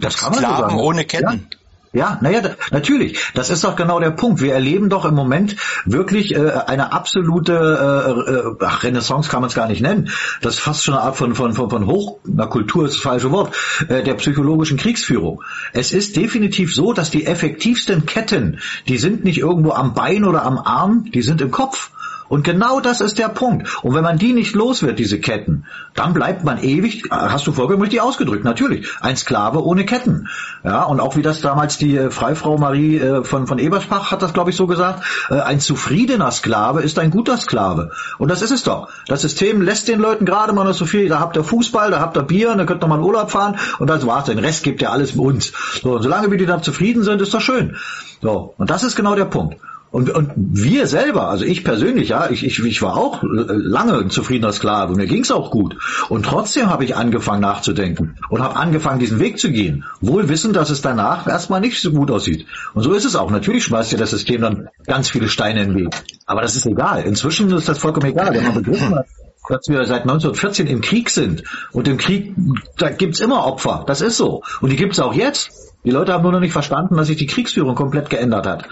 [0.00, 0.80] Das kann man Sklaven so sagen.
[0.80, 1.50] ohne Ketten.
[1.96, 2.06] Ja?
[2.06, 3.18] Ja, naja, natürlich.
[3.34, 4.40] Das ist doch genau der Punkt.
[4.40, 9.48] Wir erleben doch im Moment wirklich äh, eine absolute äh, äh, ach, Renaissance kann man
[9.48, 10.10] es gar nicht nennen.
[10.40, 13.02] Das ist fast schon eine Art von von von, von Hoch, na Kultur ist das
[13.02, 13.56] falsche Wort,
[13.88, 15.42] äh, der psychologischen Kriegsführung.
[15.72, 20.44] Es ist definitiv so, dass die effektivsten Ketten, die sind nicht irgendwo am Bein oder
[20.44, 21.90] am Arm, die sind im Kopf.
[22.28, 23.68] Und genau das ist der Punkt.
[23.82, 25.64] Und wenn man die nicht los wird, diese Ketten,
[25.94, 30.28] dann bleibt man ewig, hast du vollkommen richtig ausgedrückt, natürlich, ein Sklave ohne Ketten.
[30.64, 34.22] Ja, und auch wie das damals die äh, Freifrau Marie äh, von, von Ebersbach hat
[34.22, 37.92] das, glaube ich, so gesagt, äh, ein zufriedener Sklave ist ein guter Sklave.
[38.18, 38.88] Und das ist es doch.
[39.06, 42.00] Das System lässt den Leuten gerade mal noch so viel, da habt ihr Fußball, da
[42.00, 44.26] habt ihr Bier, da könnt ihr mal in Urlaub fahren und das war's.
[44.26, 45.52] Den Rest gibt ihr alles uns.
[45.82, 47.76] So, und solange wir die dann zufrieden sind, ist das schön.
[48.22, 49.56] So, und das ist genau der Punkt.
[49.90, 54.10] Und, und wir selber, also ich persönlich, ja, ich, ich, ich war auch lange ein
[54.10, 55.76] zufriedener Sklave, mir ging's auch gut.
[56.08, 59.84] Und trotzdem habe ich angefangen nachzudenken und habe angefangen, diesen Weg zu gehen.
[60.00, 62.46] Wohl wissend, dass es danach erstmal nicht so gut aussieht.
[62.74, 63.30] Und so ist es auch.
[63.30, 65.94] Natürlich schmeißt ja das System dann ganz viele Steine in den Weg.
[66.26, 67.04] Aber das ist egal.
[67.04, 68.34] Inzwischen ist das vollkommen egal.
[68.34, 69.06] Wenn man begriffen hat,
[69.48, 71.44] dass wir seit 1914 im Krieg sind.
[71.72, 72.34] Und im Krieg,
[72.78, 73.84] da gibt's immer Opfer.
[73.86, 74.42] Das ist so.
[74.60, 75.50] Und die gibt's auch jetzt.
[75.86, 78.68] Die Leute haben nur noch nicht verstanden, dass sich die Kriegsführung komplett geändert hat.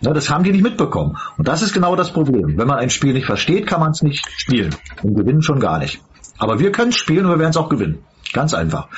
[0.00, 1.16] Ja, das haben die nicht mitbekommen.
[1.38, 2.58] Und das ist genau das Problem.
[2.58, 4.74] Wenn man ein Spiel nicht versteht, kann man es nicht spielen.
[5.00, 6.00] Und gewinnen schon gar nicht.
[6.38, 8.04] Aber wir können spielen und wir werden es auch gewinnen.
[8.32, 8.88] Ganz einfach.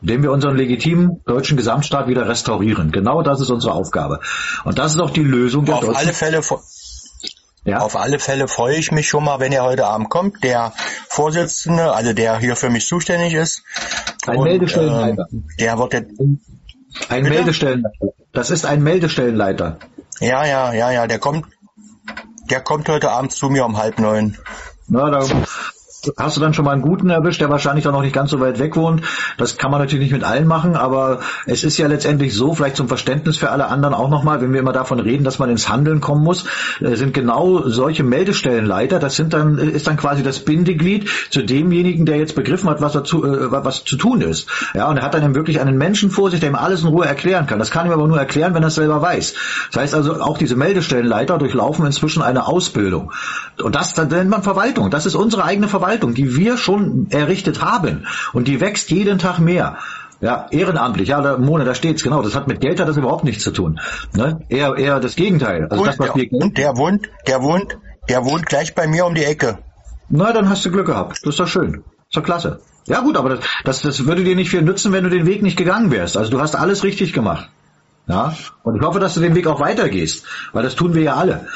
[0.00, 2.92] Indem wir unseren legitimen deutschen Gesamtstaat wieder restaurieren.
[2.92, 4.20] Genau das ist unsere Aufgabe.
[4.62, 6.40] Und das ist auch die Lösung der Auf alle Fälle
[7.64, 7.78] ja.
[7.78, 10.42] Auf alle Fälle freue ich mich schon mal, wenn er heute Abend kommt.
[10.42, 10.72] Der
[11.08, 13.62] Vorsitzende, also der hier für mich zuständig ist.
[14.26, 15.26] Ein Meldestellenleiter.
[15.32, 16.20] Ähm, der wird jetzt,
[17.08, 17.36] ein Bitte?
[17.36, 18.06] Meldestellenleiter.
[18.32, 19.78] Das ist ein Meldestellenleiter.
[20.20, 21.46] Ja, ja, ja, ja, der kommt,
[22.50, 24.38] der kommt heute Abend zu mir um halb neun.
[24.88, 25.26] Na, da
[26.16, 28.40] hast du dann schon mal einen guten erwischt, der wahrscheinlich auch noch nicht ganz so
[28.40, 29.02] weit weg wohnt.
[29.38, 32.76] Das kann man natürlich nicht mit allen machen, aber es ist ja letztendlich so, vielleicht
[32.76, 35.68] zum Verständnis für alle anderen auch nochmal, wenn wir immer davon reden, dass man ins
[35.68, 36.44] Handeln kommen muss,
[36.80, 42.04] äh, sind genau solche Meldestellenleiter, das sind dann, ist dann quasi das Bindeglied zu demjenigen,
[42.04, 44.48] der jetzt begriffen hat, was, dazu, äh, was zu tun ist.
[44.74, 47.06] Ja, und er hat dann wirklich einen Menschen vor sich, der ihm alles in Ruhe
[47.06, 47.58] erklären kann.
[47.58, 49.34] Das kann ihm aber nur erklären, wenn er es selber weiß.
[49.70, 53.12] Das heißt also, auch diese Meldestellenleiter durchlaufen inzwischen eine Ausbildung.
[53.62, 54.90] Und das, das nennt man Verwaltung.
[54.90, 55.91] Das ist unsere eigene Verwaltung.
[55.92, 59.76] Verwaltung, die wir schon errichtet haben und die wächst jeden Tag mehr.
[60.22, 62.22] Ja, ehrenamtlich, ja, da, Mone, da steht's, genau.
[62.22, 63.80] Das hat mit Geld hat das überhaupt nichts zu tun.
[64.14, 64.40] Ne?
[64.48, 65.66] Eher, eher das Gegenteil.
[65.68, 67.76] Also und, das, was wir und der wohnt, der wohnt,
[68.08, 69.58] der wohnt gleich bei mir um die Ecke.
[70.08, 71.18] Na, dann hast du Glück gehabt.
[71.22, 71.82] Das ist doch schön.
[72.08, 72.60] ist doch klasse.
[72.86, 75.42] Ja gut, aber das, das, das würde dir nicht viel nützen, wenn du den Weg
[75.42, 76.16] nicht gegangen wärst.
[76.16, 77.50] Also du hast alles richtig gemacht.
[78.06, 78.34] Ja?
[78.62, 81.46] Und ich hoffe, dass du den Weg auch weitergehst, weil das tun wir ja alle.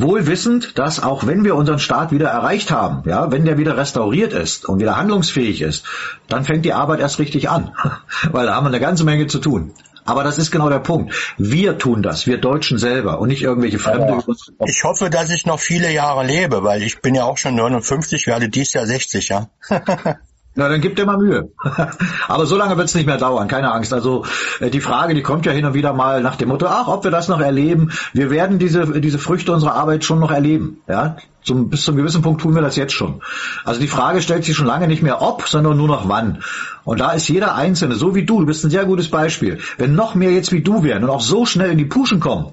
[0.00, 3.76] Wohl wissend, dass auch wenn wir unseren Staat wieder erreicht haben, ja, wenn der wieder
[3.76, 5.84] restauriert ist und wieder handlungsfähig ist,
[6.28, 7.74] dann fängt die Arbeit erst richtig an.
[8.30, 9.72] Weil da haben wir eine ganze Menge zu tun.
[10.04, 11.14] Aber das ist genau der Punkt.
[11.36, 14.24] Wir tun das, wir Deutschen selber und nicht irgendwelche Fremde.
[14.64, 18.26] Ich hoffe, dass ich noch viele Jahre lebe, weil ich bin ja auch schon 59,
[18.26, 19.50] werde dies Jahr 60, ja.
[20.58, 21.52] Na, dann gib dir mal Mühe.
[22.26, 23.92] Aber so lange wird es nicht mehr dauern, keine Angst.
[23.92, 24.24] Also
[24.58, 27.04] äh, die Frage, die kommt ja hin und wieder mal nach dem Motto, ach, ob
[27.04, 27.92] wir das noch erleben.
[28.12, 30.78] Wir werden diese, diese Früchte unserer Arbeit schon noch erleben.
[30.88, 33.22] Ja, zum, bis zum gewissen Punkt tun wir das jetzt schon.
[33.64, 36.42] Also die Frage stellt sich schon lange nicht mehr ob, sondern nur noch wann.
[36.82, 39.58] Und da ist jeder Einzelne, so wie du, du bist ein sehr gutes Beispiel.
[39.76, 42.52] Wenn noch mehr jetzt wie du wären und auch so schnell in die Puschen kommen,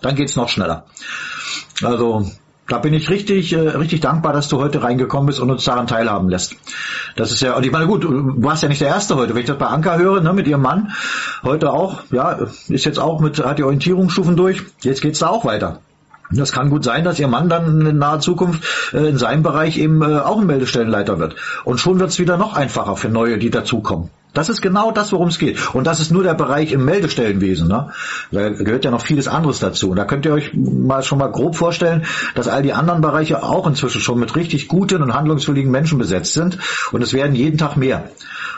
[0.00, 0.86] dann geht's noch schneller.
[1.84, 2.28] Also
[2.68, 5.86] da bin ich richtig, äh, richtig dankbar, dass du heute reingekommen bist und uns daran
[5.86, 6.54] teilhaben lässt.
[7.16, 9.40] Das ist ja, und ich meine, gut, du warst ja nicht der Erste heute, wenn
[9.40, 10.92] ich das bei Anka höre, ne, mit ihrem Mann,
[11.42, 12.32] heute auch, ja,
[12.68, 15.80] ist jetzt auch mit, hat die Orientierungsstufen durch, jetzt geht's da auch weiter.
[16.30, 18.62] Das kann gut sein, dass Ihr Mann dann in naher Zukunft
[18.92, 21.36] äh, in seinem Bereich eben äh, auch ein Meldestellenleiter wird.
[21.64, 24.10] Und schon wird's wieder noch einfacher für Neue, die dazukommen.
[24.34, 25.74] Das ist genau das, worum es geht.
[25.74, 27.68] Und das ist nur der Bereich im Meldestellenwesen.
[27.68, 27.90] Ne?
[28.30, 29.90] Da gehört ja noch vieles anderes dazu.
[29.90, 32.04] Und da könnt ihr euch mal schon mal grob vorstellen,
[32.34, 36.34] dass all die anderen Bereiche auch inzwischen schon mit richtig guten und handlungswilligen Menschen besetzt
[36.34, 36.58] sind.
[36.92, 38.10] Und es werden jeden Tag mehr.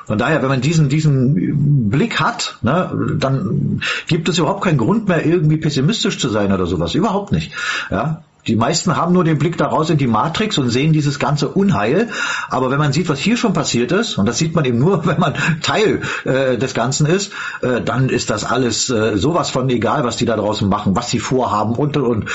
[0.06, 5.08] Von daher, wenn man diesen, diesen Blick hat, ne, dann gibt es überhaupt keinen Grund
[5.08, 6.94] mehr, irgendwie pessimistisch zu sein oder sowas.
[6.94, 7.52] Überhaupt nicht.
[7.90, 11.48] Ja, die meisten haben nur den Blick daraus in die Matrix und sehen dieses ganze
[11.48, 12.08] Unheil.
[12.48, 15.06] Aber wenn man sieht, was hier schon passiert ist, und das sieht man eben nur,
[15.06, 17.32] wenn man Teil äh, des Ganzen ist,
[17.62, 21.10] äh, dann ist das alles äh, sowas von egal, was die da draußen machen, was
[21.10, 22.26] sie vorhaben und und.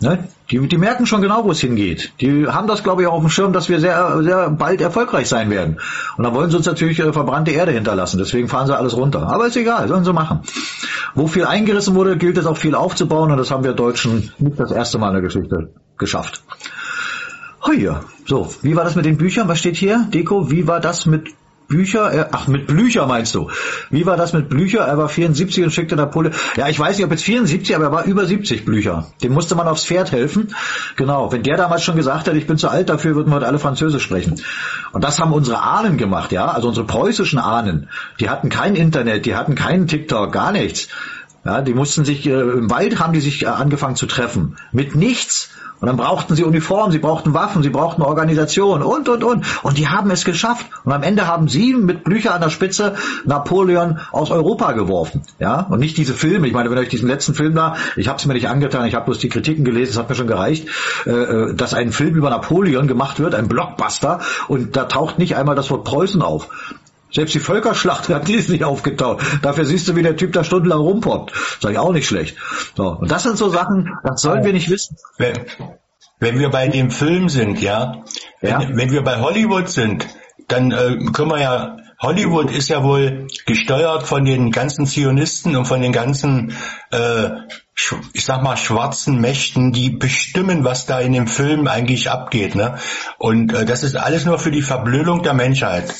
[0.00, 0.28] Ne?
[0.50, 2.12] Die, die merken schon genau, wo es hingeht.
[2.20, 5.28] Die haben das, glaube ich, auch auf dem Schirm, dass wir sehr, sehr bald erfolgreich
[5.28, 5.78] sein werden.
[6.16, 8.18] Und dann wollen sie uns natürlich äh, verbrannte Erde hinterlassen.
[8.18, 9.28] Deswegen fahren sie alles runter.
[9.28, 10.40] Aber ist egal, sollen sie machen.
[11.14, 13.30] Wo viel eingerissen wurde, gilt es auch viel aufzubauen.
[13.30, 16.42] Und das haben wir Deutschen nicht das erste Mal in der Geschichte geschafft.
[17.78, 18.02] Ja.
[18.26, 19.48] So, wie war das mit den Büchern?
[19.48, 20.06] Was steht hier?
[20.12, 21.30] Deko, wie war das mit
[21.72, 23.50] Bücher, äh, ach, mit Blücher meinst du?
[23.88, 24.80] Wie war das mit Blücher?
[24.80, 26.34] Er war 74 und schickte Napoleon.
[26.56, 29.06] Ja, ich weiß nicht, ob jetzt 74, aber er war über 70 Blücher.
[29.22, 30.54] Dem musste man aufs Pferd helfen.
[30.96, 31.32] Genau.
[31.32, 33.58] Wenn der damals schon gesagt hätte, ich bin zu alt dafür, würden wir heute alle
[33.58, 34.40] Französisch sprechen.
[34.92, 36.48] Und das haben unsere Ahnen gemacht, ja.
[36.48, 37.88] Also unsere preußischen Ahnen.
[38.20, 40.88] Die hatten kein Internet, die hatten keinen TikTok, gar nichts.
[41.44, 44.56] Ja, die mussten sich, äh, im Wald haben die sich äh, angefangen zu treffen.
[44.70, 45.50] Mit nichts.
[45.82, 49.44] Und dann brauchten sie Uniformen, sie brauchten Waffen, sie brauchten Organisation und, und, und.
[49.64, 50.64] Und die haben es geschafft.
[50.84, 55.22] Und am Ende haben sie mit Blücher an der Spitze Napoleon aus Europa geworfen.
[55.40, 56.46] Ja, und nicht diese Filme.
[56.46, 58.94] Ich meine, wenn euch diesen letzten Film da, ich habe es mir nicht angetan, ich
[58.94, 60.68] habe bloß die Kritiken gelesen, es hat mir schon gereicht,
[61.04, 65.34] äh, äh, dass ein Film über Napoleon gemacht wird, ein Blockbuster, und da taucht nicht
[65.34, 66.48] einmal das Wort Preußen auf.
[67.12, 69.22] Selbst die Völkerschlacht hat die ist nicht aufgetaucht.
[69.42, 71.32] Dafür siehst du, wie der Typ da stundenlang rumpoppt.
[71.60, 72.36] Sag ich auch nicht schlecht.
[72.76, 72.88] So.
[72.88, 74.96] Und das sind so Sachen, das sollen wir nicht wissen.
[75.18, 75.34] Wenn,
[76.20, 78.04] wenn wir bei dem Film sind, ja,
[78.40, 78.60] ja.
[78.60, 80.06] Wenn, wenn wir bei Hollywood sind,
[80.48, 85.66] dann äh, können wir ja, Hollywood ist ja wohl gesteuert von den ganzen Zionisten und
[85.66, 86.52] von den ganzen,
[86.90, 87.30] äh,
[88.12, 92.54] ich sag mal, schwarzen Mächten, die bestimmen, was da in dem Film eigentlich abgeht.
[92.54, 92.78] Ne?
[93.18, 95.94] Und äh, das ist alles nur für die Verblödung der Menschheit.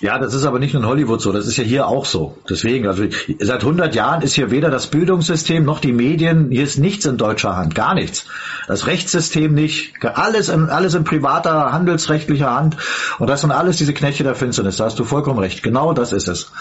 [0.00, 2.38] Ja, das ist aber nicht nur in Hollywood so, das ist ja hier auch so.
[2.48, 3.04] Deswegen, also
[3.40, 7.16] seit 100 Jahren ist hier weder das Bildungssystem noch die Medien, hier ist nichts in
[7.16, 8.26] deutscher Hand, gar nichts.
[8.68, 12.76] Das Rechtssystem nicht, alles in, alles in privater, handelsrechtlicher Hand
[13.18, 16.12] und das sind alles diese Knechte der Finsternis, da hast du vollkommen recht, genau das
[16.12, 16.52] ist es.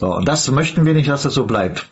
[0.00, 1.86] So, und das möchten wir nicht, dass das so bleibt.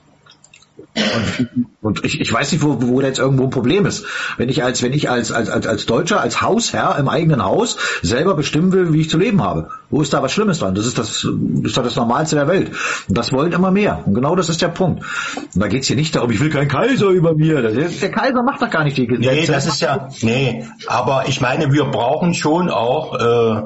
[0.94, 4.04] Und, und ich, ich weiß nicht, wo, wo da jetzt irgendwo ein Problem ist.
[4.36, 7.76] Wenn ich als, wenn ich als, als, als, als Deutscher, als Hausherr im eigenen Haus
[8.02, 9.70] selber bestimmen will, wie ich zu leben habe.
[9.90, 10.74] Wo ist da was Schlimmes dran?
[10.74, 11.24] Das ist das,
[11.62, 12.72] ist doch das Normalste der Welt.
[13.08, 14.02] Und das wollen immer mehr.
[14.06, 15.04] Und genau das ist der Punkt.
[15.36, 17.62] Und da geht's hier nicht darum, ich will keinen Kaiser über mir.
[17.62, 19.34] Das, der Kaiser macht doch gar nicht die Gesetze.
[19.34, 20.64] Nee, das ist ja, nee.
[20.86, 23.62] Aber ich meine, wir brauchen schon auch, äh,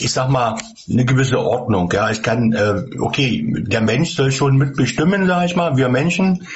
[0.00, 0.56] ich sag mal,
[0.90, 1.90] eine gewisse Ordnung.
[1.92, 6.46] Ja, ich kann, äh, okay, der Mensch soll schon mitbestimmen, sag ich mal, wir Menschen.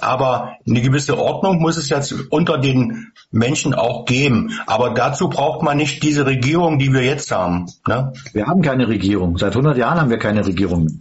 [0.00, 4.52] Aber eine gewisse Ordnung muss es jetzt unter den Menschen auch geben.
[4.66, 7.66] Aber dazu braucht man nicht diese Regierung, die wir jetzt haben.
[7.86, 8.12] Ne?
[8.32, 9.38] Wir haben keine Regierung.
[9.38, 11.00] Seit 100 Jahren haben wir keine Regierung.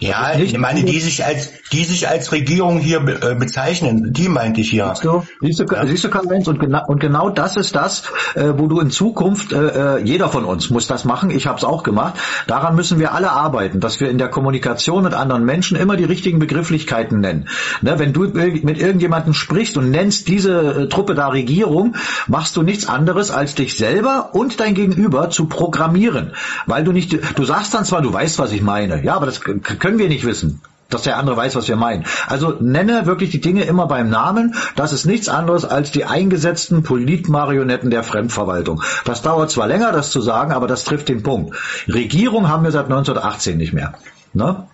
[0.00, 4.60] Ja, ich meine, die sich als, die sich als Regierung hier äh, bezeichnen, die meinte
[4.60, 4.92] ich hier.
[4.94, 5.86] Siehst du, siehst du, ja.
[5.86, 9.52] siehst du Karl-Heinz, und genau, und genau das ist das, äh, wo du in Zukunft,
[9.52, 12.14] äh, äh jeder von uns muss das machen, ich habe es auch gemacht,
[12.46, 16.04] daran müssen wir alle arbeiten, dass wir in der Kommunikation mit anderen Menschen immer die
[16.04, 17.48] richtigen Begrifflichkeiten nennen.
[17.82, 21.96] Ne, wenn du mit irgendjemandem sprichst und nennst diese äh, Truppe da Regierung,
[22.26, 26.32] machst du nichts anderes, als dich selber und dein Gegenüber zu programmieren,
[26.66, 29.40] weil du nicht, du sagst dann zwar, du weißt, was ich meine, ja, aber das
[29.88, 30.60] können wir nicht wissen
[30.90, 32.06] dass der andere weiß, was wir meinen.
[32.28, 34.54] Also nenne wirklich die Dinge immer beim Namen.
[34.74, 38.82] Das ist nichts anderes als die eingesetzten Politmarionetten der Fremdverwaltung.
[39.04, 41.54] Das dauert zwar länger, das zu sagen, aber das trifft den Punkt.
[41.88, 43.98] Regierung haben wir seit 1918 nicht mehr.
[44.32, 44.66] Ne?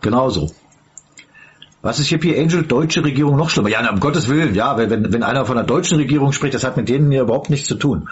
[0.00, 0.50] Genauso.
[1.80, 2.64] Was ist Hippie Angel?
[2.64, 3.68] Deutsche Regierung noch schlimmer?
[3.68, 6.76] Ja, um Gottes Willen, ja, wenn, wenn einer von der deutschen Regierung spricht, das hat
[6.76, 8.08] mit denen hier überhaupt nichts zu tun.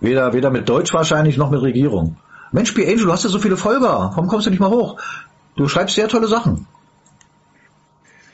[0.00, 2.16] Weder, weder mit Deutsch wahrscheinlich noch mit Regierung.
[2.52, 2.86] Mensch, P.
[2.90, 4.12] Angel, du hast ja so viele Folger.
[4.14, 4.98] Warum kommst du nicht mal hoch?
[5.58, 6.68] Du schreibst sehr tolle Sachen.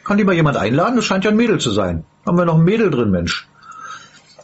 [0.05, 0.97] Kann die mal jemand einladen?
[0.97, 2.05] Das scheint ja ein Mädel zu sein.
[2.27, 3.49] Haben wir noch ein Mädel drin, Mensch.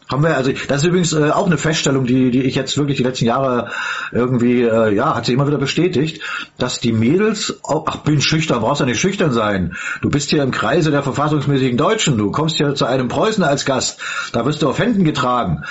[0.08, 2.96] Haben wir, also das ist übrigens äh, auch eine Feststellung, die, die ich jetzt wirklich
[2.96, 3.70] die letzten Jahre
[4.12, 6.22] irgendwie, äh, ja, hat sich immer wieder bestätigt,
[6.56, 9.76] dass die Mädels, oh, ach, bin schüchtern, brauchst ja nicht schüchtern sein.
[10.00, 13.66] Du bist hier im Kreise der verfassungsmäßigen Deutschen, du kommst hier zu einem Preußen als
[13.66, 14.00] Gast,
[14.32, 15.64] da wirst du auf Händen getragen.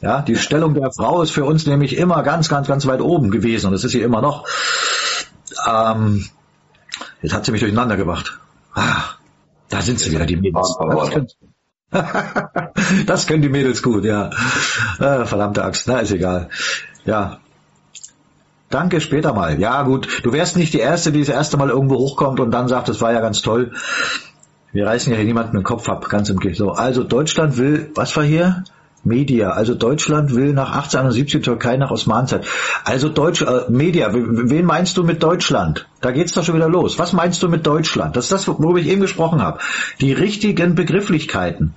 [0.00, 3.30] Ja, die Stellung der Frau ist für uns nämlich immer ganz, ganz, ganz weit oben
[3.30, 4.46] gewesen und das ist sie immer noch.
[5.68, 6.24] Ähm,
[7.22, 8.38] jetzt hat sie mich durcheinander gebracht.
[8.74, 9.02] Ah,
[9.68, 10.76] da sind sie wieder, die Mädels.
[10.78, 11.28] Das können,
[13.06, 14.30] das können die Mädels gut, ja.
[14.98, 16.50] Äh, verdammte Axt, na ist egal.
[17.04, 17.40] Ja,
[18.70, 19.58] Danke, später mal.
[19.58, 20.20] Ja, gut.
[20.24, 23.00] Du wärst nicht die Erste, die das erste Mal irgendwo hochkommt und dann sagt, das
[23.00, 23.72] war ja ganz toll.
[24.72, 26.66] Wir reißen ja hier niemanden den Kopf ab, ganz im Gegenteil.
[26.66, 28.64] So, also Deutschland will, was war hier?
[29.04, 32.46] Media, also Deutschland will nach 1871 Türkei nach Osmanzeit.
[32.84, 35.88] Also Deutsch, äh, Media, wen meinst du mit Deutschland?
[36.00, 36.98] Da geht's doch schon wieder los.
[36.98, 38.16] Was meinst du mit Deutschland?
[38.16, 39.60] Das ist das, worüber ich eben gesprochen habe.
[40.00, 41.74] Die richtigen Begrifflichkeiten.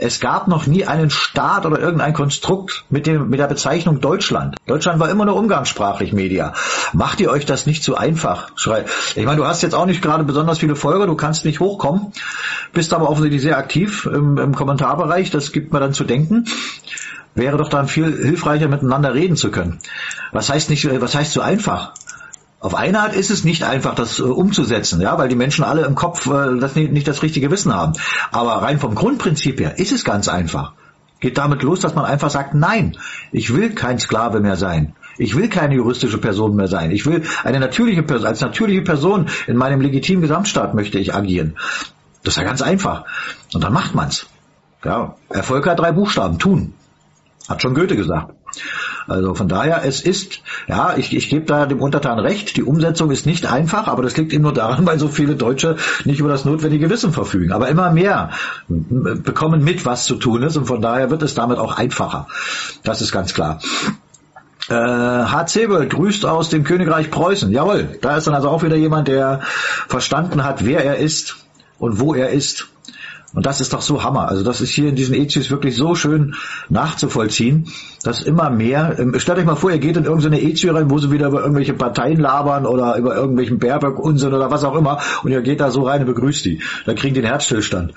[0.00, 4.56] Es gab noch nie einen Staat oder irgendein Konstrukt mit, dem, mit der Bezeichnung Deutschland.
[4.66, 6.54] Deutschland war immer nur umgangssprachlich Media.
[6.92, 8.52] Macht ihr euch das nicht zu einfach?
[9.16, 12.12] Ich meine, du hast jetzt auch nicht gerade besonders viele Folger, du kannst nicht hochkommen,
[12.72, 16.44] bist aber offensichtlich sehr aktiv im, im Kommentarbereich, das gibt mir dann zu denken
[17.34, 19.78] wäre doch dann viel hilfreicher miteinander reden zu können.
[20.32, 21.94] Was heißt nicht, was heißt so einfach?
[22.60, 25.84] Auf eine Art ist es nicht einfach, das äh, umzusetzen, ja, weil die Menschen alle
[25.84, 27.92] im Kopf äh, das nicht, nicht das richtige Wissen haben.
[28.32, 30.72] Aber rein vom Grundprinzip her ist es ganz einfach.
[31.20, 32.96] Geht damit los, dass man einfach sagt, nein,
[33.32, 34.94] ich will kein Sklave mehr sein.
[35.18, 36.90] Ich will keine juristische Person mehr sein.
[36.92, 41.56] Ich will eine natürliche Person, als natürliche Person in meinem legitimen Gesamtstaat möchte ich agieren.
[42.22, 43.04] Das ist ja ganz einfach.
[43.52, 44.26] Und dann macht man's.
[44.84, 46.74] Ja, Erfolg hat drei Buchstaben, tun.
[47.48, 48.34] Hat schon Goethe gesagt.
[49.08, 53.10] Also von daher, es ist, ja, ich, ich gebe da dem Untertan recht, die Umsetzung
[53.10, 56.28] ist nicht einfach, aber das liegt eben nur daran, weil so viele Deutsche nicht über
[56.28, 57.52] das notwendige Wissen verfügen.
[57.52, 58.30] Aber immer mehr
[58.68, 62.26] bekommen mit, was zu tun ist und von daher wird es damit auch einfacher.
[62.84, 63.60] Das ist ganz klar.
[64.68, 65.46] Äh, H.
[65.46, 67.50] Zebel grüßt aus dem Königreich Preußen.
[67.50, 69.40] Jawohl, da ist dann also auch wieder jemand, der
[69.88, 71.36] verstanden hat, wer er ist
[71.78, 72.68] und wo er ist.
[73.34, 74.28] Und das ist doch so Hammer.
[74.28, 76.34] Also das ist hier in diesen Ezius wirklich so schön
[76.70, 77.68] nachzuvollziehen,
[78.02, 80.98] dass immer mehr, ähm, stellt euch mal vor, ihr geht in irgendeine Ezio rein, wo
[80.98, 85.30] sie wieder über irgendwelche Parteien labern oder über irgendwelchen Baerbock-Unsinn oder was auch immer und
[85.30, 86.62] ihr geht da so rein und begrüßt die.
[86.86, 87.92] Dann kriegen die den Herzstillstand.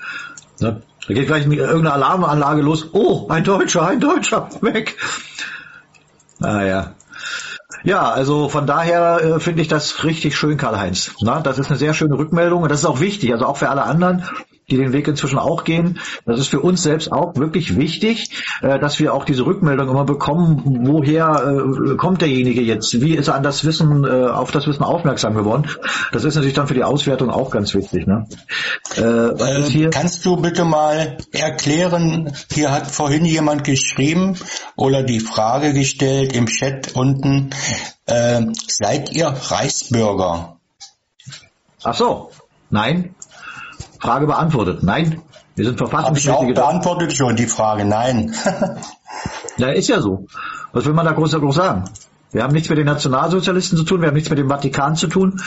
[0.60, 0.82] Ne?
[1.08, 2.90] Da geht gleich irgendeine Alarmanlage los.
[2.92, 4.96] Oh, ein Deutscher, ein Deutscher, weg.
[6.38, 6.94] Naja.
[7.84, 11.12] Ja, also von daher äh, finde ich das richtig schön, Karl-Heinz.
[11.42, 13.82] Das ist eine sehr schöne Rückmeldung und das ist auch wichtig, also auch für alle
[13.82, 14.24] anderen,
[14.70, 15.98] die den Weg inzwischen auch gehen.
[16.24, 18.30] Das ist für uns selbst auch wirklich wichtig,
[18.62, 23.28] äh, dass wir auch diese Rückmeldung immer bekommen, woher äh, kommt derjenige jetzt, wie ist
[23.28, 25.68] er an das Wissen, äh, auf das Wissen aufmerksam geworden.
[26.12, 28.06] Das ist natürlich dann für die Auswertung auch ganz wichtig.
[28.06, 28.26] Ne?
[28.96, 34.36] Äh, Kannst du bitte mal erklären, hier hat vorhin jemand geschrieben
[34.76, 37.50] oder die Frage gestellt im Chat unten,
[38.06, 40.56] äh, seid ihr Reichsbürger?
[41.82, 42.30] Ach so,
[42.70, 43.14] nein,
[44.02, 44.82] Frage beantwortet.
[44.82, 45.22] Nein,
[45.54, 46.32] wir sind verfassungsmäßige...
[46.32, 48.34] Habe ich auch beantwortet schon die Frage, nein.
[49.58, 50.26] ja, ist ja so.
[50.72, 51.84] Was will man da groß, groß sagen?
[52.32, 55.06] Wir haben nichts mit den Nationalsozialisten zu tun, wir haben nichts mit dem Vatikan zu
[55.06, 55.40] tun.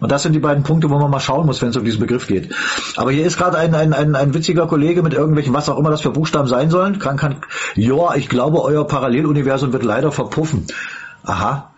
[0.00, 2.00] Und das sind die beiden Punkte, wo man mal schauen muss, wenn es um diesen
[2.00, 2.52] Begriff geht.
[2.96, 5.90] Aber hier ist gerade ein, ein, ein, ein witziger Kollege mit irgendwelchen, was auch immer
[5.90, 6.98] das für Buchstaben sein sollen.
[6.98, 7.36] Kann, kann,
[7.76, 10.66] ja, ich glaube, euer Paralleluniversum wird leider verpuffen.
[11.22, 11.71] Aha,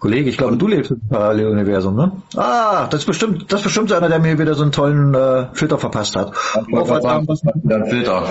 [0.00, 2.12] Kollege, ich glaube, du lebst im Paralleluniversum, ne?
[2.34, 5.46] Ah, das ist bestimmt, das ist bestimmt einer, der mir wieder so einen tollen äh,
[5.52, 6.32] Filter verpasst hat.
[6.70, 8.22] Was, was, was Filter?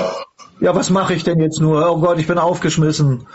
[0.60, 1.90] Ja, was mache ich denn jetzt nur?
[1.90, 3.28] Oh Gott, ich bin aufgeschmissen.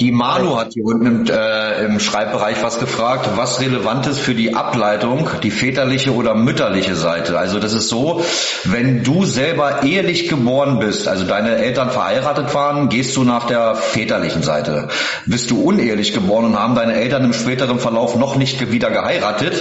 [0.00, 4.34] Die Manu hat hier unten im, äh, im Schreibbereich was gefragt, was relevant ist für
[4.34, 7.38] die Ableitung, die väterliche oder mütterliche Seite.
[7.38, 8.20] Also das ist so,
[8.64, 13.76] wenn du selber ehelich geboren bist, also deine Eltern verheiratet waren, gehst du nach der
[13.76, 14.88] väterlichen Seite.
[15.26, 19.54] Bist du unehelich geboren und haben deine Eltern im späteren Verlauf noch nicht wieder geheiratet,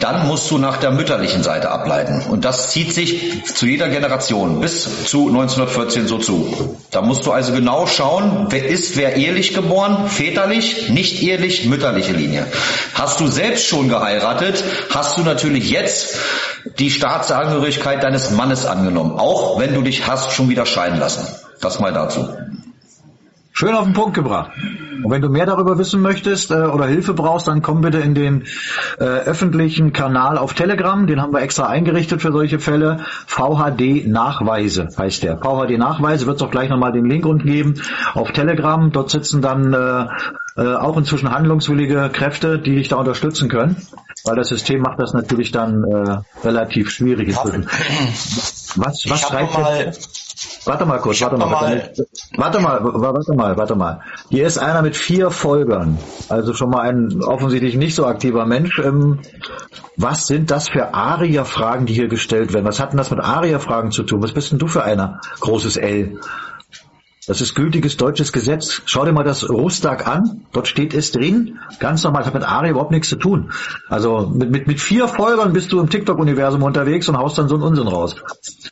[0.00, 2.26] dann musst du nach der mütterlichen Seite ableiten.
[2.28, 6.76] Und das zieht sich zu jeder Generation bis zu 1914 so zu.
[6.90, 11.66] Da musst du also genau schauen, wer ist wer ehelich geboren geboren, väterlich, nicht ehelich,
[11.66, 12.46] mütterliche Linie.
[12.94, 16.16] Hast du selbst schon geheiratet, hast du natürlich jetzt
[16.78, 21.26] die Staatsangehörigkeit deines Mannes angenommen, auch wenn du dich hast schon wieder scheiden lassen.
[21.60, 22.28] Das mal dazu.
[23.58, 24.52] Schön auf den Punkt gebracht.
[25.02, 28.14] Und wenn du mehr darüber wissen möchtest äh, oder Hilfe brauchst, dann komm bitte in
[28.14, 28.44] den
[29.00, 31.08] äh, öffentlichen Kanal auf Telegram.
[31.08, 32.98] Den haben wir extra eingerichtet für solche Fälle.
[33.26, 35.38] VHD Nachweise heißt der.
[35.38, 37.82] VHD Nachweise wird es auch gleich nochmal den Link unten geben
[38.14, 38.92] auf Telegram.
[38.92, 40.06] Dort sitzen dann äh,
[40.62, 43.74] äh, auch inzwischen handlungswillige Kräfte, die dich da unterstützen können,
[44.24, 47.34] weil das System macht das natürlich dann äh, relativ schwierig.
[47.34, 50.27] Was, was schreibt
[50.64, 51.92] Warte mal kurz, warte mal, mal,
[52.36, 54.00] warte mal, warte mal, warte mal.
[54.30, 55.98] Hier ist einer mit vier Folgern,
[56.28, 58.78] also schon mal ein offensichtlich nicht so aktiver Mensch.
[58.78, 59.20] Ähm,
[59.96, 62.66] was sind das für Aria-Fragen, die hier gestellt werden?
[62.66, 64.22] Was hat denn das mit Aria-Fragen zu tun?
[64.22, 65.20] Was bist denn du für einer?
[65.40, 66.20] Großes L.
[67.28, 68.80] Das ist gültiges deutsches Gesetz.
[68.86, 70.46] Schau dir mal das Rustag an.
[70.52, 71.58] Dort steht es drin.
[71.78, 72.22] Ganz normal.
[72.22, 73.52] Das hat mit ARI überhaupt nichts zu tun.
[73.90, 77.56] Also mit, mit, mit vier Folgern bist du im TikTok-Universum unterwegs und haust dann so
[77.56, 78.16] einen Unsinn raus.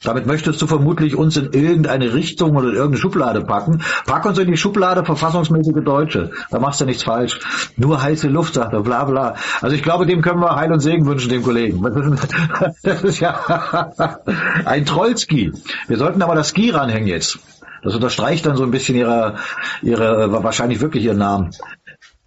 [0.02, 3.82] Damit möchtest du vermutlich uns in irgendeine Richtung oder in irgendeine Schublade packen.
[4.06, 6.30] Pack uns in die Schublade verfassungsmäßige Deutsche.
[6.50, 7.40] Da machst du nichts falsch.
[7.76, 9.34] Nur heiße Luft, sagt er, bla bla.
[9.60, 11.82] Also ich glaube, dem können wir Heil und Segen wünschen, dem Kollegen.
[12.82, 13.90] Das ist ja
[14.64, 15.52] ein Trollski.
[15.88, 17.38] Wir sollten aber das Ski ranhängen jetzt.
[17.82, 19.36] Das unterstreicht dann so ein bisschen ihre,
[19.82, 21.50] ihre, wahrscheinlich wirklich ihren Namen.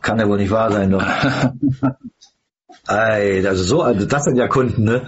[0.01, 1.03] Kann ja wohl nicht wahr sein, doch.
[2.87, 5.07] Ey, also so, also das sind ja Kunden, ne?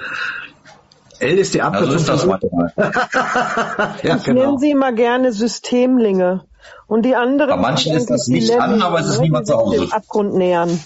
[1.19, 1.91] L ist die Abkürzung.
[1.91, 2.25] Also ist das
[4.03, 4.41] ja, ich genau.
[4.41, 6.45] nenne sie immer gerne Systemlinge.
[6.87, 7.49] Und die anderen.
[7.49, 9.23] Bei manchen ist das nicht an, aber es ist ne?
[9.23, 9.79] niemand zu Hause.
[9.79, 10.79] Dem Abgrund nähern.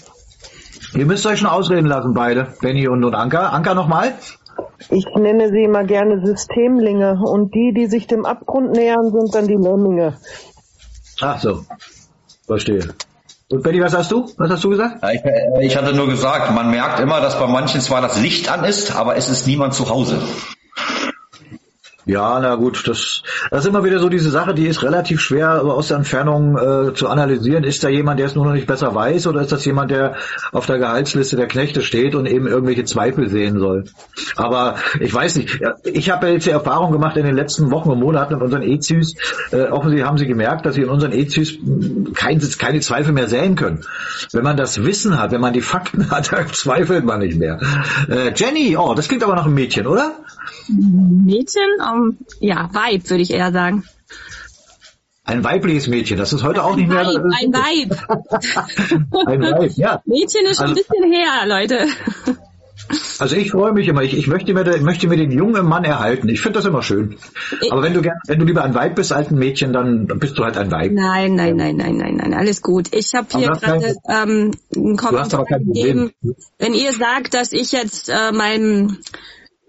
[0.94, 2.54] Ihr müsst euch schon ausreden lassen, beide.
[2.60, 3.48] Benny und, und Anka.
[3.48, 4.14] Anka nochmal.
[4.90, 9.46] Ich nenne sie immer gerne Systemlinge und die, die sich dem Abgrund nähern, sind dann
[9.46, 10.18] die Lemminge.
[11.20, 11.64] Ach so,
[12.46, 12.94] verstehe.
[13.48, 14.28] Und Benny, was hast du?
[14.38, 15.04] Was hast du gesagt?
[15.12, 15.22] Ich,
[15.60, 18.96] ich hatte nur gesagt, man merkt immer, dass bei manchen zwar das Licht an ist,
[18.96, 20.20] aber es ist niemand zu Hause.
[22.08, 25.64] Ja, na gut, das, das ist immer wieder so diese Sache, die ist relativ schwer
[25.64, 27.64] aus der Entfernung äh, zu analysieren.
[27.64, 30.14] Ist da jemand, der es nur noch nicht besser weiß, oder ist das jemand, der
[30.52, 33.86] auf der Gehaltsliste der Knechte steht und eben irgendwelche Zweifel sehen soll?
[34.36, 35.60] Aber ich weiß nicht.
[35.82, 38.62] Ich habe ja jetzt die Erfahrung gemacht in den letzten Wochen und Monaten mit unseren
[38.62, 39.16] EZÜs.
[39.50, 41.58] Äh, offensichtlich haben sie gemerkt, dass sie in unseren EZÜs
[42.14, 43.80] kein, keine Zweifel mehr sehen können.
[44.30, 47.58] Wenn man das Wissen hat, wenn man die Fakten hat, dann zweifelt man nicht mehr.
[48.08, 50.12] Äh, Jenny, oh, das klingt aber nach einem Mädchen, oder?
[50.68, 51.80] Mädchen?
[51.96, 53.84] Um, ja, Weib, würde ich eher sagen.
[55.24, 57.24] Ein weibliches Mädchen, das ist heute auch ein nicht Weib, mehr.
[57.40, 59.26] Ein Weib.
[59.26, 60.00] ein Weib, ja.
[60.06, 61.88] Mädchen ist schon also, ein bisschen her, Leute.
[63.18, 64.02] Also ich freue mich immer.
[64.02, 66.28] Ich, ich möchte, mir, möchte mir den jungen Mann erhalten.
[66.28, 67.16] Ich finde das immer schön.
[67.70, 70.38] Aber wenn du gern, wenn du lieber ein Weib bist als ein Mädchen, dann bist
[70.38, 70.92] du halt ein Weib.
[70.92, 72.34] Nein, nein, nein, nein, nein, nein.
[72.34, 72.94] Alles gut.
[72.94, 76.12] Ich habe hier gerade ähm, einen Kommentar gegeben.
[76.58, 78.98] Wenn ihr sagt, dass ich jetzt äh, meinem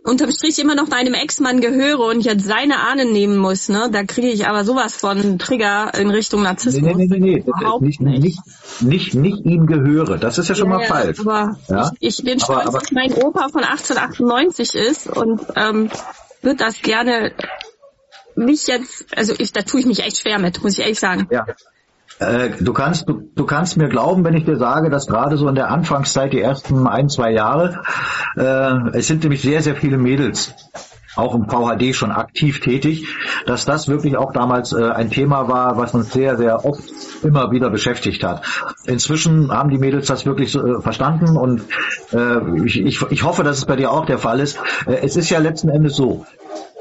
[0.08, 3.90] unterm Strich immer noch meinem Ex-Mann gehöre und jetzt seine Ahnen nehmen muss, ne?
[3.92, 6.82] Da kriege ich aber sowas von Trigger in Richtung Narzissmus.
[6.82, 7.44] Nee, nee, nee, nee.
[7.46, 8.22] Überhaupt nicht, nicht.
[8.22, 10.18] Nicht, nicht, nicht ihm gehöre.
[10.18, 11.20] Das ist ja schon ja, mal falsch.
[11.20, 11.92] Aber ja?
[12.00, 15.90] ich, ich bin aber, stolz, aber, dass mein Opa von 1898 ist und ähm,
[16.42, 17.34] wird das gerne
[18.36, 21.28] nicht jetzt, also ich, da tue ich mich echt schwer mit, muss ich ehrlich sagen.
[21.32, 21.46] Ja.
[22.19, 25.48] Äh, du kannst, du, du kannst mir glauben, wenn ich dir sage, dass gerade so
[25.48, 27.84] in der Anfangszeit, die ersten ein, zwei Jahre,
[28.35, 30.53] äh, es sind nämlich sehr, sehr viele Mädels
[31.18, 33.07] auch im VHD schon aktiv tätig,
[33.45, 36.84] dass das wirklich auch damals äh, ein Thema war, was uns sehr, sehr oft
[37.23, 38.44] immer wieder beschäftigt hat.
[38.85, 41.61] Inzwischen haben die Mädels das wirklich äh, verstanden und
[42.14, 44.60] äh, ich, ich, ich hoffe, dass es bei dir auch der Fall ist.
[44.85, 46.26] Äh, es ist ja letzten Endes so,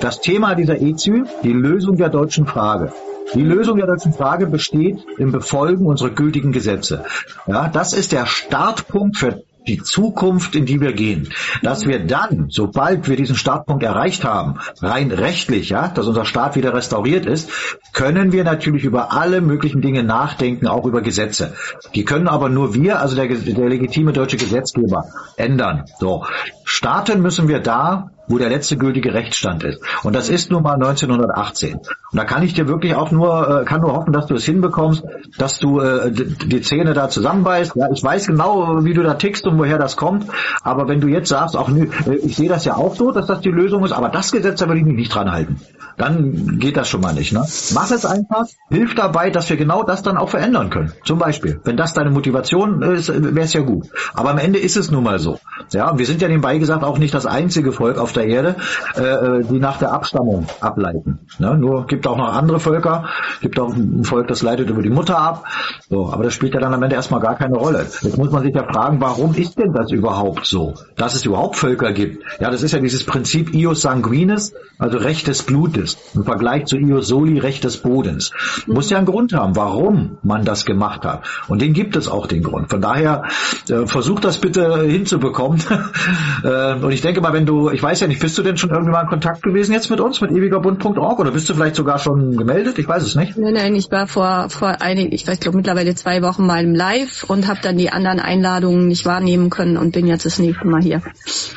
[0.00, 2.92] das Thema dieser EZÜ, die Lösung der deutschen Frage,
[3.34, 7.04] die Lösung der deutschen Frage besteht im Befolgen unserer gültigen Gesetze.
[7.46, 11.28] Ja, das ist der Startpunkt für die Zukunft, in die wir gehen.
[11.62, 16.56] Dass wir dann, sobald wir diesen Startpunkt erreicht haben, rein rechtlich, ja, dass unser Staat
[16.56, 17.50] wieder restauriert ist,
[17.92, 21.54] können wir natürlich über alle möglichen Dinge nachdenken, auch über Gesetze.
[21.94, 25.84] Die können aber nur wir, also der, der legitime deutsche Gesetzgeber, ändern.
[25.98, 26.24] So.
[26.64, 29.80] Starten müssen wir da, wo der letzte gültige Rechtsstand ist.
[30.02, 31.74] Und das ist nun mal 1918.
[31.76, 34.44] Und da kann ich dir wirklich auch nur, äh, kann nur hoffen, dass du es
[34.44, 35.04] hinbekommst,
[35.38, 37.76] dass du äh, die Zähne da zusammenbeißt.
[37.76, 40.26] Ja, ich weiß genau, wie du da tickst und woher das kommt.
[40.62, 41.88] Aber wenn du jetzt sagst, auch äh,
[42.22, 44.68] ich sehe das ja auch so, dass das die Lösung ist, aber das Gesetz, da
[44.68, 45.60] will ich mich nicht dran halten.
[45.96, 47.32] Dann geht das schon mal nicht.
[47.32, 47.44] Ne?
[47.74, 50.92] Mach es einfach, hilf dabei, dass wir genau das dann auch verändern können.
[51.04, 53.88] Zum Beispiel, wenn das deine Motivation ist, wäre es ja gut.
[54.12, 55.38] Aber am Ende ist es nun mal so.
[55.72, 58.56] Ja, wir sind ja nebenbei gesagt auch nicht das einzige Volk auf der Erde,
[58.96, 61.20] äh, äh, die nach der Abstammung ableiten.
[61.38, 61.56] Ne?
[61.56, 63.04] Nur gibt auch noch andere Völker,
[63.40, 65.44] gibt auch ein Volk, das leitet über die Mutter ab.
[65.88, 67.86] So, aber das spielt ja dann am Ende erstmal gar keine Rolle.
[68.00, 70.74] Jetzt muss man sich ja fragen, warum ist denn das überhaupt so?
[70.96, 72.24] Dass es überhaupt Völker gibt.
[72.40, 76.76] Ja, das ist ja dieses Prinzip ius sanguinis, also Recht des Blutes, im Vergleich zu
[76.76, 78.32] ius soli, Recht des Bodens.
[78.66, 81.22] Muss ja einen Grund haben, warum man das gemacht hat.
[81.48, 82.70] Und den gibt es auch den Grund.
[82.70, 83.24] Von daher
[83.68, 85.62] äh, versucht das bitte hinzubekommen.
[86.44, 88.70] äh, und ich denke mal, wenn du, ich weiß ja nicht, bist du denn schon
[88.70, 91.98] irgendwie mal in Kontakt gewesen jetzt mit uns, mit ewigerbund.org oder bist du vielleicht sogar
[91.98, 92.78] schon gemeldet?
[92.78, 93.36] Ich weiß es nicht.
[93.36, 96.74] Nein, nein, ich war vor, vor einigen, ich weiß, glaube mittlerweile zwei Wochen mal im
[96.74, 100.66] Live und habe dann die anderen Einladungen nicht wahrnehmen können und bin jetzt das nächste
[100.66, 101.02] Mal hier.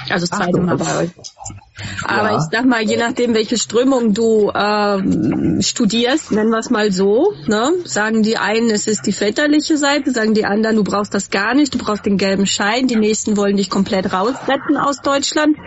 [0.10, 1.10] Also das zweite Mal bei euch.
[2.04, 2.38] Aber ja.
[2.38, 7.34] ich sag mal, je nachdem, welche Strömung du ähm, studierst, nennen wir es mal so,
[7.48, 7.72] ne?
[7.86, 11.54] sagen die einen, es ist die väterliche Seite, sagen die anderen, du brauchst das gar
[11.54, 15.58] nicht, du brauchst den gelben Schein, die nächsten wollen dich komplett rausretten aus Deutschland.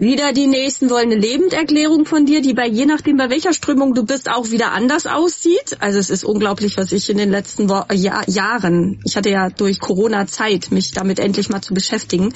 [0.00, 3.92] Wieder die nächsten wollen eine Lebenderklärung von dir, die bei je nachdem, bei welcher Strömung
[3.92, 5.76] du bist, auch wieder anders aussieht.
[5.80, 9.50] Also es ist unglaublich, was ich in den letzten Wo ja Jahren, ich hatte ja
[9.50, 12.32] durch Corona Zeit, mich damit endlich mal zu beschäftigen,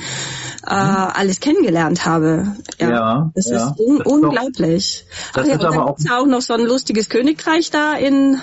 [0.66, 2.54] äh, alles kennengelernt habe.
[2.78, 2.90] Ja.
[2.90, 3.56] Ja, das ja.
[3.56, 5.06] ist un das unglaublich.
[5.32, 7.94] Doch, das Ach, ist ja, aber auch, ja auch noch so ein lustiges Königreich da
[7.94, 8.38] in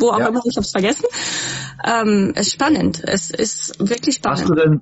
[0.00, 0.28] wo auch ja.
[0.28, 1.04] immer, ich hab's vergessen.
[1.84, 3.02] Ähm, ist spannend.
[3.04, 4.40] Es ist wirklich spannend.
[4.40, 4.80] Hast du denn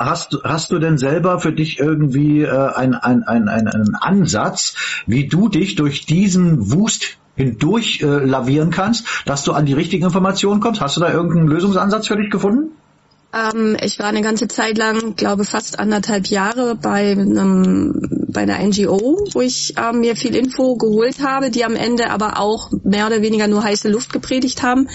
[0.00, 4.74] Hast, hast du denn selber für dich irgendwie äh, einen ein, ein, ein, Ansatz,
[5.06, 10.06] wie du dich durch diesen Wust hindurch äh, lavieren kannst, dass du an die richtigen
[10.06, 10.80] Informationen kommst?
[10.80, 12.70] Hast du da irgendeinen Lösungsansatz für dich gefunden?
[13.32, 18.58] Ähm, ich war eine ganze Zeit lang, glaube fast anderthalb Jahre bei einem bei einer
[18.64, 23.06] NGO, wo ich ähm, mir viel Info geholt habe, die am Ende aber auch mehr
[23.06, 24.88] oder weniger nur heiße Luft gepredigt haben.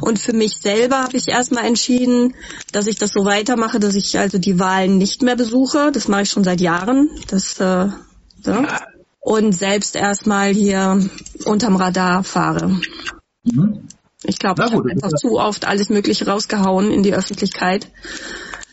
[0.00, 2.34] Und für mich selber habe ich erstmal entschieden,
[2.72, 5.90] dass ich das so weitermache, dass ich also die Wahlen nicht mehr besuche.
[5.92, 7.08] Das mache ich schon seit Jahren.
[7.28, 7.88] Das äh,
[8.42, 8.66] so.
[9.20, 11.08] Und selbst erstmal hier
[11.44, 12.80] unterm Radar fahre.
[13.44, 13.88] Mhm.
[14.24, 17.88] Ich glaube, ich habe einfach zu oft alles Mögliche rausgehauen in die Öffentlichkeit.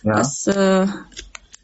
[0.03, 0.13] Ja.
[0.13, 0.87] Das, äh,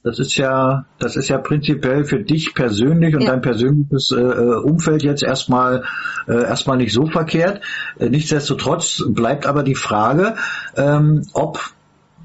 [0.04, 3.32] das ist ja, das ist ja prinzipiell für dich persönlich und ja.
[3.32, 5.84] dein persönliches äh, äh, Umfeld jetzt erstmal
[6.28, 7.62] äh, erstmal nicht so verkehrt.
[7.98, 10.36] Äh, nichtsdestotrotz bleibt aber die Frage,
[10.76, 11.60] ähm, ob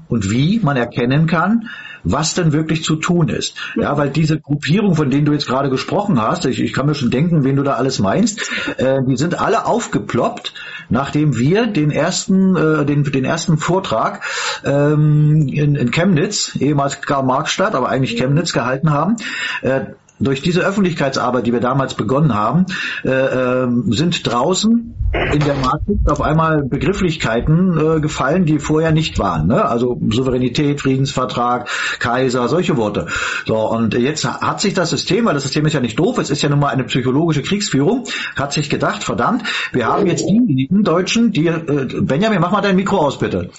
[0.09, 1.69] und wie man erkennen kann,
[2.03, 3.55] was denn wirklich zu tun ist.
[3.75, 6.95] Ja, weil diese Gruppierung, von denen du jetzt gerade gesprochen hast, ich, ich kann mir
[6.95, 10.53] schon denken, wen du da alles meinst, äh, die sind alle aufgeploppt,
[10.89, 14.21] nachdem wir den ersten, äh, den, den ersten Vortrag
[14.63, 19.15] ähm, in, in Chemnitz, ehemals Karl-Marx-Stadt, aber eigentlich Chemnitz gehalten haben.
[19.61, 19.81] Äh,
[20.21, 22.65] durch diese Öffentlichkeitsarbeit, die wir damals begonnen haben,
[23.03, 24.95] äh, äh, sind draußen
[25.33, 29.47] in der Matrix auf einmal Begrifflichkeiten äh, gefallen, die vorher nicht waren.
[29.47, 29.65] Ne?
[29.65, 31.69] Also Souveränität, Friedensvertrag,
[31.99, 33.07] Kaiser, solche Worte.
[33.45, 36.29] So, und jetzt hat sich das System, weil das System ist ja nicht doof, es
[36.29, 38.05] ist ja nun mal eine psychologische Kriegsführung,
[38.37, 39.43] hat sich gedacht, verdammt,
[39.73, 43.49] wir haben jetzt diejenigen Deutschen, die, äh, Benjamin, mach mal dein Mikro aus, bitte.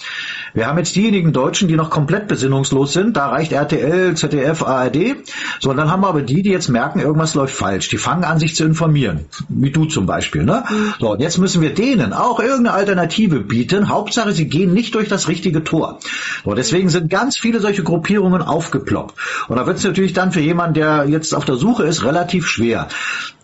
[0.55, 5.17] Wir haben jetzt diejenigen Deutschen, die noch komplett besinnungslos sind, da reicht RTL, ZDF, ARD.
[5.61, 7.89] So, und dann haben wir aber die, die jetzt merken, irgendwas läuft falsch.
[7.89, 9.27] Die fangen an, sich zu informieren.
[9.49, 10.45] Wie du zum Beispiel.
[10.45, 10.65] Ne?
[11.01, 13.89] So, und jetzt müssen wir denen auch irgendeine Alternative bieten.
[13.89, 15.99] Hauptsache, sie gehen nicht durch das richtige Tor.
[16.45, 19.15] So, deswegen sind ganz viele solche Gruppierungen aufgeploppt.
[19.49, 22.47] Und da wird es natürlich dann für jemanden, der jetzt auf der Suche ist, relativ
[22.47, 22.89] schwer.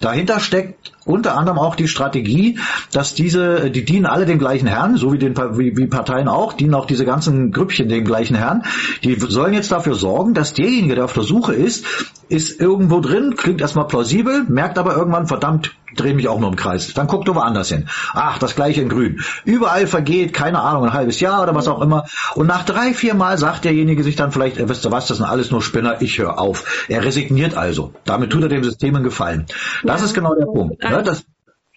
[0.01, 2.59] Dahinter steckt unter anderem auch die Strategie,
[2.93, 6.53] dass diese, die dienen alle dem gleichen Herrn, so wie, den, wie, wie Parteien auch,
[6.53, 8.65] dienen auch diese ganzen Grüppchen dem gleichen Herrn.
[9.03, 11.87] Die sollen jetzt dafür sorgen, dass derjenige, der auf der Suche ist,
[12.29, 16.57] ist irgendwo drin, klingt erstmal plausibel, merkt aber irgendwann, verdammt, drehe mich auch nur im
[16.57, 16.93] Kreis.
[16.95, 17.89] Dann guckt du woanders hin.
[18.13, 19.21] Ach, das gleiche in grün.
[19.45, 22.07] Überall vergeht, keine Ahnung, ein halbes Jahr oder was auch immer.
[22.35, 25.19] Und nach drei, vier Mal sagt derjenige sich dann vielleicht, äh, wisst ihr was, das
[25.19, 26.87] sind alles nur Spinner, ich höre auf.
[26.89, 27.93] Er resigniert also.
[28.05, 29.47] Damit tut er dem System einen Gefallen.
[29.83, 30.07] Das ja.
[30.07, 30.83] ist genau der Punkt.
[30.83, 31.03] Ne?
[31.03, 31.25] Das,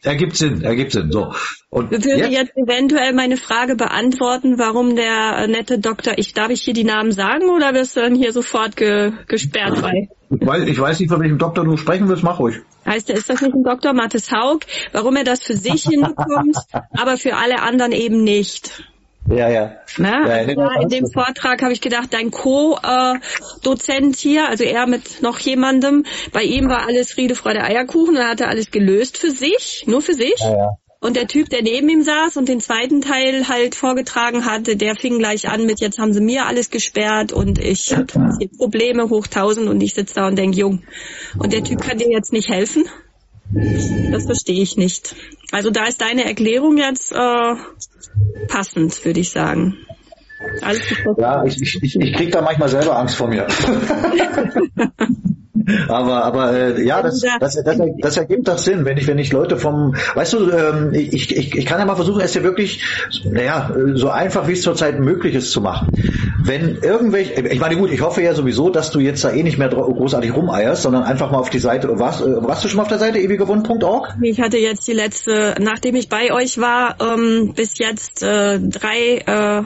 [0.04, 1.12] Ergibt Sinn, ergibt Sinn.
[1.12, 1.34] So.
[1.70, 2.32] Und würde jetzt?
[2.32, 6.84] jetzt eventuell meine Frage beantworten, warum der äh, nette Doktor, ich darf ich hier die
[6.84, 10.10] Namen sagen oder wirst du dann hier sofort ge, gesperrt bei?
[10.32, 12.56] Ich weiß, ich weiß nicht, von welchem Doktor du sprechen willst, mach ruhig.
[12.86, 13.94] Heißt er, ist das nicht ein Dr.
[13.94, 14.62] Mathis Haug?
[14.92, 16.58] Warum er das für sich hinbekommt,
[16.98, 18.84] aber für alle anderen eben nicht?
[19.30, 19.78] Ja, ja.
[19.98, 25.22] Na, ja, also in dem Vortrag habe ich gedacht, dein Co-Dozent hier, also er mit
[25.22, 29.84] noch jemandem, bei ihm war alles Friede, Freude, Eierkuchen, er hatte alles gelöst für sich,
[29.88, 30.40] nur für sich.
[30.40, 30.70] Ja, ja.
[31.04, 34.96] Und der Typ, der neben ihm saß und den zweiten Teil halt vorgetragen hatte, der
[34.96, 38.06] fing gleich an mit, jetzt haben sie mir alles gesperrt und ich habe
[38.58, 40.84] Probleme hoch tausend und ich sitze da und denk, Jung.
[41.40, 42.86] Und der Typ kann dir jetzt nicht helfen?
[44.12, 45.16] Das verstehe ich nicht.
[45.52, 47.56] Also da ist deine Erklärung jetzt äh,
[48.48, 49.78] passend, würde ich sagen.
[50.62, 50.82] Alles
[51.18, 53.48] ja, ich, ich, ich krieg da manchmal selber Angst vor mir.
[55.88, 59.32] aber aber äh, ja, das, das, das, das ergibt doch Sinn, wenn ich wenn ich
[59.32, 62.84] Leute vom, weißt du, ähm, ich, ich, ich kann ja mal versuchen, es ja wirklich,
[63.24, 65.90] naja, so einfach wie es zurzeit möglich ist zu machen.
[66.44, 69.58] Wenn irgendwelche, ich meine gut, ich hoffe ja sowieso, dass du jetzt da eh nicht
[69.58, 72.84] mehr großartig rumeierst, sondern einfach mal auf die Seite, warst, äh, warst du schon mal
[72.84, 74.16] auf der Seite ewigerwund.org?
[74.22, 79.18] Ich hatte jetzt die letzte, nachdem ich bei euch war, ähm, bis jetzt äh, drei
[79.26, 79.64] äh,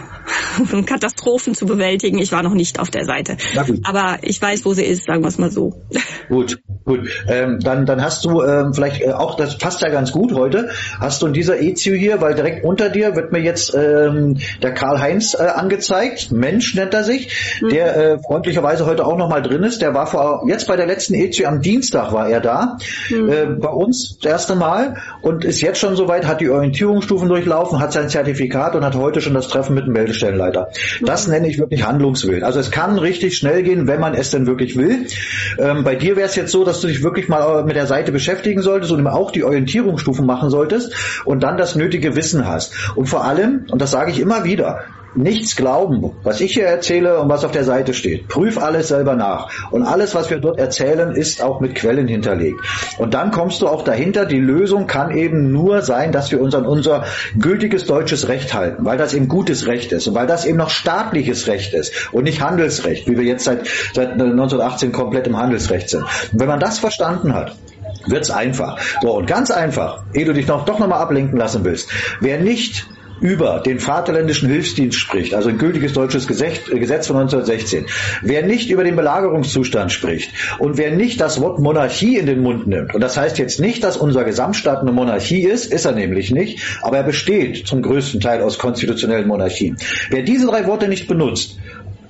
[0.85, 2.19] Katastrophen zu bewältigen.
[2.19, 3.37] Ich war noch nicht auf der Seite.
[3.83, 5.81] Aber ich weiß, wo sie ist, sagen wir es mal so.
[6.29, 7.09] Gut, gut.
[7.27, 10.69] Ähm, dann, dann hast du ähm, vielleicht äh, auch, das passt ja ganz gut heute,
[10.99, 14.73] hast du in dieser EZU hier, weil direkt unter dir wird mir jetzt ähm, der
[14.73, 17.69] Karl-Heinz äh, angezeigt, Mensch nennt er sich, mhm.
[17.69, 19.81] der äh, freundlicherweise heute auch nochmal drin ist.
[19.81, 22.77] Der war vor, jetzt bei der letzten EZU am Dienstag war er da,
[23.09, 23.29] mhm.
[23.29, 27.79] äh, bei uns das erste Mal und ist jetzt schon soweit, hat die Orientierungsstufen durchlaufen,
[27.79, 30.69] hat sein Zertifikat und hat heute schon das Treffen mit dem Meldestellenleiter.
[30.99, 31.05] Mhm.
[31.05, 32.43] Das nenne ich wirklich Handlungswillen.
[32.43, 35.07] Also es kann richtig schnell gehen, wenn man es denn wirklich will.
[35.59, 38.11] Ähm, bei dir wäre es jetzt so, dass du dich wirklich mal mit der Seite
[38.11, 40.93] beschäftigen solltest und auch die Orientierungsstufen machen solltest
[41.23, 42.73] und dann das nötige Wissen hast.
[42.95, 44.83] Und vor allem, und das sage ich immer wieder,
[45.15, 48.27] nichts glauben, was ich hier erzähle und was auf der Seite steht.
[48.27, 49.71] Prüf alles selber nach.
[49.71, 52.59] Und alles, was wir dort erzählen, ist auch mit Quellen hinterlegt.
[52.97, 56.55] Und dann kommst du auch dahinter, die Lösung kann eben nur sein, dass wir uns
[56.55, 57.05] an unser
[57.37, 60.69] gültiges deutsches Recht halten, weil das eben gutes Recht ist und weil das eben noch
[60.69, 65.89] staatliches Recht ist und nicht Handelsrecht, wie wir jetzt seit, seit 1918 komplett im Handelsrecht
[65.89, 66.03] sind.
[66.03, 67.55] Und wenn man das verstanden hat,
[68.07, 68.79] wird's einfach.
[69.01, 71.89] So, und ganz einfach, ehe du dich noch, doch nochmal ablenken lassen willst,
[72.19, 72.87] wer nicht
[73.21, 77.85] über den Vaterländischen Hilfsdienst spricht, also ein gültiges deutsches Gesetz, Gesetz von 1916,
[78.21, 82.67] wer nicht über den Belagerungszustand spricht und wer nicht das Wort Monarchie in den Mund
[82.67, 86.31] nimmt, und das heißt jetzt nicht, dass unser Gesamtstaat eine Monarchie ist, ist er nämlich
[86.31, 89.77] nicht, aber er besteht zum größten Teil aus konstitutionellen Monarchien.
[90.09, 91.57] Wer diese drei Worte nicht benutzt,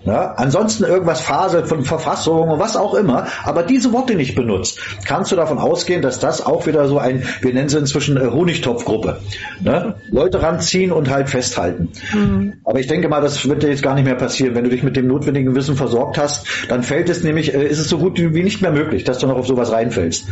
[0.06, 4.80] ja, ansonsten irgendwas faselt von Verfassung und was auch immer, aber diese Worte nicht benutzt,
[5.06, 8.28] kannst du davon ausgehen, dass das auch wieder so ein, wir nennen sie inzwischen äh,
[8.28, 9.20] Honigtopfgruppe,
[9.62, 9.96] ne?
[10.12, 11.90] Leute ranziehen und halt festhalten.
[12.14, 12.54] Mhm.
[12.64, 14.54] Aber ich denke mal, das wird dir jetzt gar nicht mehr passieren.
[14.54, 17.80] Wenn du dich mit dem notwendigen Wissen versorgt hast, dann fällt es nämlich, äh, ist
[17.80, 20.28] es so gut wie nicht mehr möglich, dass du noch auf sowas reinfällst.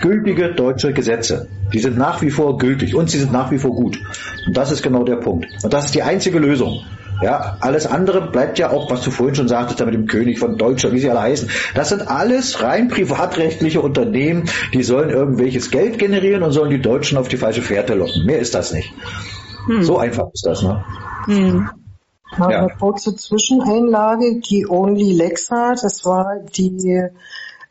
[0.00, 3.74] Gültige deutsche Gesetze, die sind nach wie vor gültig und sie sind nach wie vor
[3.74, 3.98] gut.
[4.46, 5.46] Und das ist genau der Punkt.
[5.64, 6.84] Und das ist die einzige Lösung.
[7.20, 10.38] Ja, alles andere bleibt ja auch, was du vorhin schon sagtest, da mit dem König
[10.38, 11.50] von Deutschland, wie sie alle heißen.
[11.74, 17.18] Das sind alles rein privatrechtliche Unternehmen, die sollen irgendwelches Geld generieren und sollen die Deutschen
[17.18, 18.24] auf die falsche Fährte locken.
[18.24, 18.92] Mehr ist das nicht.
[19.66, 19.82] Hm.
[19.82, 20.84] So einfach ist das, ne?
[21.24, 21.70] Hm.
[22.38, 22.46] Ja.
[22.46, 27.08] Eine kurze Zwischeneinlage, die Only Lexa, das war die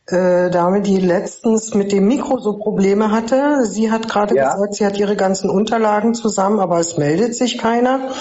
[0.07, 3.65] äh, Dame, die letztens mit dem Mikro so Probleme hatte.
[3.65, 4.53] Sie hat gerade ja.
[4.53, 8.11] gesagt, sie hat ihre ganzen Unterlagen zusammen, aber es meldet sich keiner.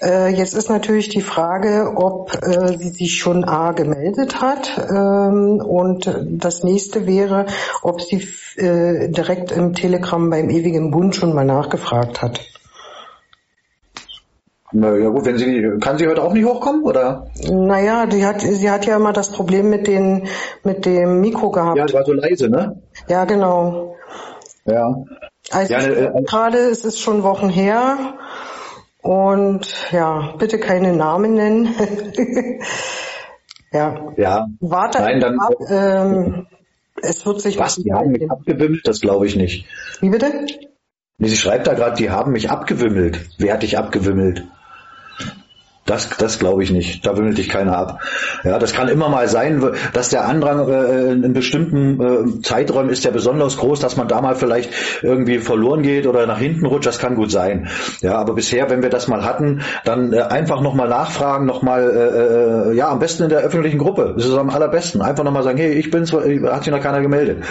[0.00, 5.60] Äh, jetzt ist natürlich die Frage, ob äh, sie sich schon A gemeldet hat ähm,
[5.64, 7.46] und das nächste wäre,
[7.82, 12.40] ob sie äh, direkt im Telegram beim ewigen Bund schon mal nachgefragt hat.
[14.78, 17.28] Na ja gut, wenn sie kann sie heute auch nicht hochkommen oder?
[17.50, 20.28] Naja, die hat sie hat ja immer das Problem mit den
[20.64, 21.78] mit dem Mikro gehabt.
[21.78, 22.82] Ja, die war so leise, ne?
[23.08, 23.96] Ja, genau.
[24.66, 24.94] Ja.
[25.50, 28.18] Also ja, äh, gerade ist es schon Wochen her
[29.00, 31.74] und ja, bitte keine Namen nennen.
[33.72, 34.12] ja.
[34.18, 34.46] Ja.
[34.60, 35.54] Warte Nein, dann, ab.
[35.70, 36.46] Ähm,
[37.00, 37.76] es wird sich was.
[37.76, 39.64] Die haben mich abgewimmelt, das glaube ich nicht.
[40.00, 40.44] Wie bitte?
[41.16, 43.26] Nee, sie schreibt da gerade, die haben mich abgewimmelt.
[43.38, 44.46] Wer hat dich abgewimmelt?
[45.86, 47.06] Das, das glaube ich nicht.
[47.06, 48.00] Da wimmelt dich keiner ab.
[48.42, 53.04] Ja, das kann immer mal sein, dass der Andrang äh, in bestimmten äh, Zeiträumen ist
[53.04, 54.70] ja besonders groß, dass man da mal vielleicht
[55.02, 56.86] irgendwie verloren geht oder nach hinten rutscht.
[56.86, 57.68] Das kann gut sein.
[58.00, 62.70] Ja, aber bisher, wenn wir das mal hatten, dann äh, einfach nochmal nachfragen, nochmal, äh,
[62.70, 64.14] äh, ja, am besten in der öffentlichen Gruppe.
[64.16, 65.00] Das ist am allerbesten.
[65.00, 67.44] Einfach nochmal sagen, hey, ich bin's, hat sich noch keiner gemeldet.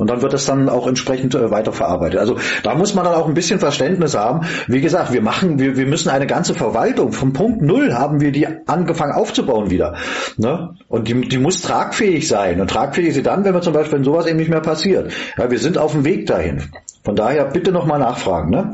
[0.00, 2.18] Und dann wird das dann auch entsprechend äh, weiterverarbeitet.
[2.18, 4.46] Also da muss man dann auch ein bisschen Verständnis haben.
[4.66, 8.32] Wie gesagt, wir machen, wir, wir müssen eine ganze Verwaltung vom Punkt Null haben wir
[8.32, 9.96] die angefangen aufzubauen wieder.
[10.38, 10.74] Ne?
[10.88, 12.62] Und die, die muss tragfähig sein.
[12.62, 15.12] Und tragfähig ist sie dann, wenn wir zum Beispiel, wenn sowas eben nicht mehr passiert.
[15.36, 16.62] Ja, wir sind auf dem Weg dahin.
[17.04, 18.48] Von daher bitte nochmal nachfragen.
[18.48, 18.72] Ne?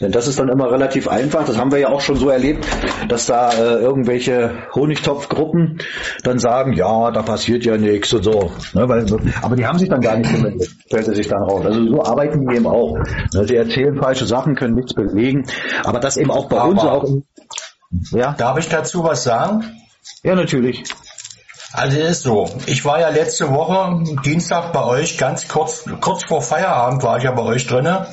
[0.00, 1.44] Denn das ist dann immer relativ einfach.
[1.44, 2.64] Das haben wir ja auch schon so erlebt,
[3.08, 5.78] dass da äh, irgendwelche Honigtopfgruppen
[6.22, 8.52] dann sagen, ja, da passiert ja nichts und so.
[8.74, 9.06] Ne, weil,
[9.42, 11.66] aber die haben sich dann gar nicht gemeldet, stellt sich dann raus.
[11.66, 12.96] Also so arbeiten die eben auch.
[13.34, 15.46] Ne, sie erzählen falsche Sachen, können nichts belegen.
[15.82, 17.04] Aber das eben auch bei aber uns auch.
[18.12, 18.34] Ja?
[18.38, 19.64] Darf ich dazu was sagen?
[20.22, 20.84] Ja, natürlich.
[21.72, 22.48] Also ist so.
[22.66, 27.24] Ich war ja letzte Woche Dienstag bei euch, ganz kurz, kurz vor Feierabend war ich
[27.24, 28.06] ja bei euch drinne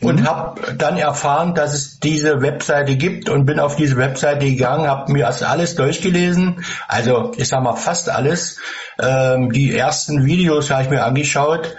[0.00, 0.26] und mhm.
[0.26, 5.12] habe dann erfahren, dass es diese Webseite gibt und bin auf diese Webseite gegangen, habe
[5.12, 8.58] mir das alles durchgelesen, also ich sag mal fast alles.
[9.00, 11.76] Ähm, die ersten Videos habe ich mir angeschaut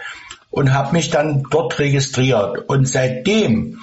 [0.52, 3.80] und habe mich dann dort registriert und seitdem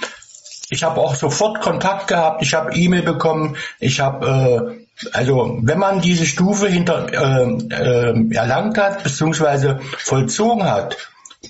[0.69, 5.79] ich habe auch sofort Kontakt gehabt, ich habe E-Mail bekommen, ich habe äh, also wenn
[5.79, 10.97] man diese Stufe hinter äh, äh, erlangt hat beziehungsweise vollzogen hat,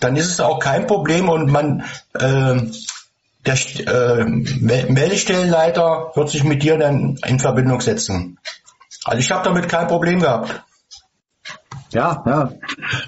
[0.00, 1.84] dann ist es auch kein Problem und man
[2.14, 2.60] äh,
[3.46, 8.38] der äh, Meldestellenleiter wird sich mit dir dann in Verbindung setzen.
[9.04, 10.62] Also ich habe damit kein Problem gehabt.
[11.92, 12.52] Ja, ja.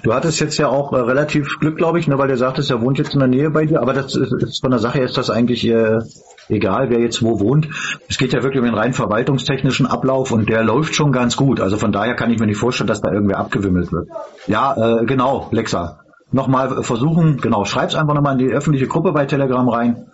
[0.03, 2.81] Du hattest jetzt ja auch äh, relativ Glück, glaube ich, ne, weil du sagtest, er
[2.81, 5.05] wohnt jetzt in der Nähe bei dir, aber das ist, ist von der Sache her
[5.05, 5.99] ist das eigentlich äh,
[6.47, 7.67] egal, wer jetzt wo wohnt.
[8.07, 11.59] Es geht ja wirklich um den rein verwaltungstechnischen Ablauf und der läuft schon ganz gut.
[11.59, 14.07] Also von daher kann ich mir nicht vorstellen, dass da irgendwer abgewimmelt wird.
[14.47, 15.99] Ja, äh, genau, Lexa
[16.31, 20.07] nochmal versuchen, genau, schreib's einfach nochmal in die öffentliche Gruppe bei Telegram rein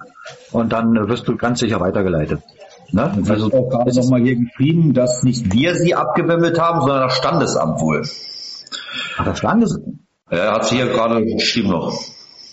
[0.51, 2.41] und dann wirst du ganz sicher weitergeleitet.
[2.91, 3.11] Ne?
[3.27, 7.81] Also auch gerade nochmal hier geschrieben, dass nicht wir sie abgewimmelt haben, sondern das Standesamt
[7.81, 8.03] wohl.
[9.17, 9.99] Ach, das Standesamt?
[10.29, 11.99] Er hat hier gerade geschrieben noch.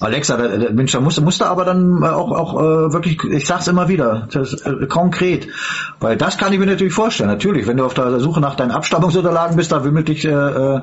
[0.03, 3.69] Alexa, der, der Mensch, da musste, musste aber dann auch, auch äh, wirklich, ich sag's
[3.69, 5.47] immer wieder, das, äh, konkret,
[6.01, 7.31] weil das kann ich mir natürlich vorstellen.
[7.31, 10.81] Natürlich, wenn du auf der Suche nach deinen Abstammungsunterlagen bist, da wimmelt dich, äh, äh,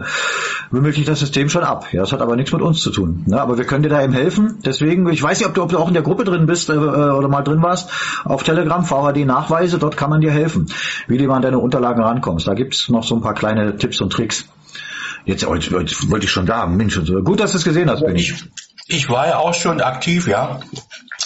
[0.72, 1.88] wimmelt dich das System schon ab.
[1.92, 3.24] Ja, das hat aber nichts mit uns zu tun.
[3.28, 3.42] Ne?
[3.42, 4.60] Aber wir können dir da eben helfen.
[4.66, 6.74] Deswegen, ich weiß nicht, ob du, ob du auch in der Gruppe drin bist äh,
[6.74, 7.92] oder mal drin warst,
[8.24, 10.68] auf Telegram, VHD-Nachweise, dort kann man dir helfen,
[11.08, 12.48] wie du an deine Unterlagen rankommst.
[12.48, 14.46] Da gibt's noch so ein paar kleine Tipps und Tricks.
[15.26, 17.22] Jetzt, jetzt, jetzt wollte ich schon da, Mensch, und so.
[17.22, 18.46] gut, dass du es gesehen hast, bin ich.
[18.92, 20.62] Ich war ja auch schon aktiv, ja.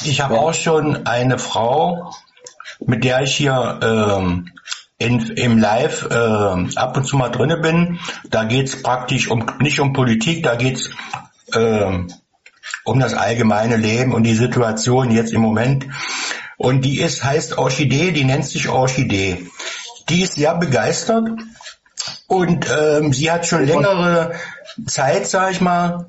[0.03, 0.39] Ich habe ja.
[0.41, 2.13] auch schon eine Frau,
[2.85, 4.51] mit der ich hier ähm,
[4.97, 7.99] in, im Live äh, ab und zu mal drinne bin.
[8.29, 10.89] Da geht's praktisch um nicht um Politik, da geht's
[11.53, 11.99] äh,
[12.83, 15.85] um das allgemeine Leben und die Situation jetzt im Moment.
[16.57, 19.47] Und die ist heißt Orchidee, die nennt sich Orchidee.
[20.09, 21.29] Die ist sehr begeistert
[22.27, 24.33] und ähm, sie hat schon längere
[24.85, 26.07] Zeit, sag ich mal,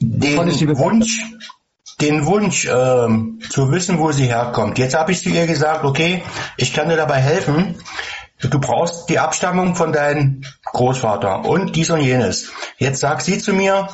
[0.00, 1.24] den Wunsch,
[2.00, 2.68] den Wunsch äh,
[3.48, 4.78] zu wissen, wo sie herkommt.
[4.78, 6.22] Jetzt habe ich zu ihr gesagt, okay,
[6.56, 7.76] ich kann dir dabei helfen.
[8.40, 12.50] Du brauchst die Abstammung von deinem Großvater und dies und jenes.
[12.78, 13.88] Jetzt sagt sie zu mir,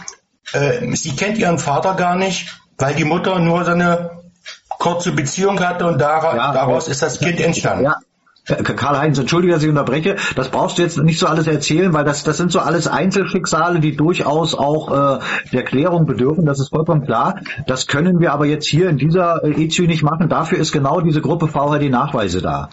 [0.52, 4.22] äh, sie kennt ihren Vater gar nicht, weil die Mutter nur so eine
[4.78, 7.84] kurze Beziehung hatte und daraus, ja, daraus ist das Kind entstanden.
[7.84, 7.98] Ja,
[8.46, 10.16] Karl-Heinz, entschuldige, dass ich unterbreche.
[10.36, 13.80] Das brauchst du jetzt nicht so alles erzählen, weil das, das sind so alles Einzelschicksale,
[13.80, 15.18] die durchaus auch äh,
[15.52, 16.46] der Klärung bedürfen.
[16.46, 17.40] Das ist vollkommen klar.
[17.66, 20.28] Das können wir aber jetzt hier in dieser äh, EZÜ nicht machen.
[20.28, 22.68] Dafür ist genau diese Gruppe VHD-Nachweise da.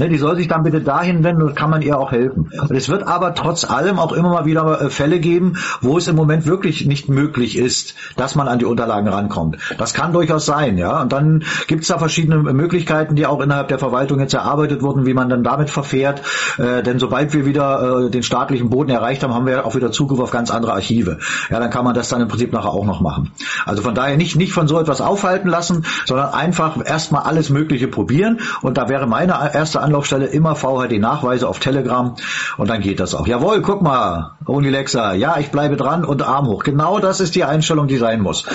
[0.00, 2.50] Ne, die soll sich dann bitte dahin wenden und kann man ihr auch helfen.
[2.58, 6.08] Und es wird aber trotz allem auch immer mal wieder äh, Fälle geben, wo es
[6.08, 9.58] im Moment wirklich nicht möglich ist, dass man an die Unterlagen rankommt.
[9.76, 11.02] Das kann durchaus sein, ja.
[11.02, 15.04] Und dann gibt es da verschiedene Möglichkeiten, die auch innerhalb der Verwaltung jetzt erarbeitet wurden,
[15.04, 16.22] wie man dann damit verfährt.
[16.56, 19.92] Äh, denn sobald wir wieder äh, den staatlichen Boden erreicht haben, haben wir auch wieder
[19.92, 21.18] Zugriff auf ganz andere Archive.
[21.50, 23.32] Ja, dann kann man das dann im Prinzip nachher auch noch machen.
[23.66, 27.86] Also von daher nicht, nicht von so etwas aufhalten lassen, sondern einfach erstmal alles Mögliche
[27.86, 28.40] probieren.
[28.62, 32.14] Und da wäre meine erste Anlaufstelle immer VHD-Nachweise auf Telegram
[32.58, 33.26] und dann geht das auch.
[33.26, 36.62] Jawohl, guck mal, Unilexa, ja, ich bleibe dran und Arm hoch.
[36.62, 38.46] Genau das ist die Einstellung, die sein muss.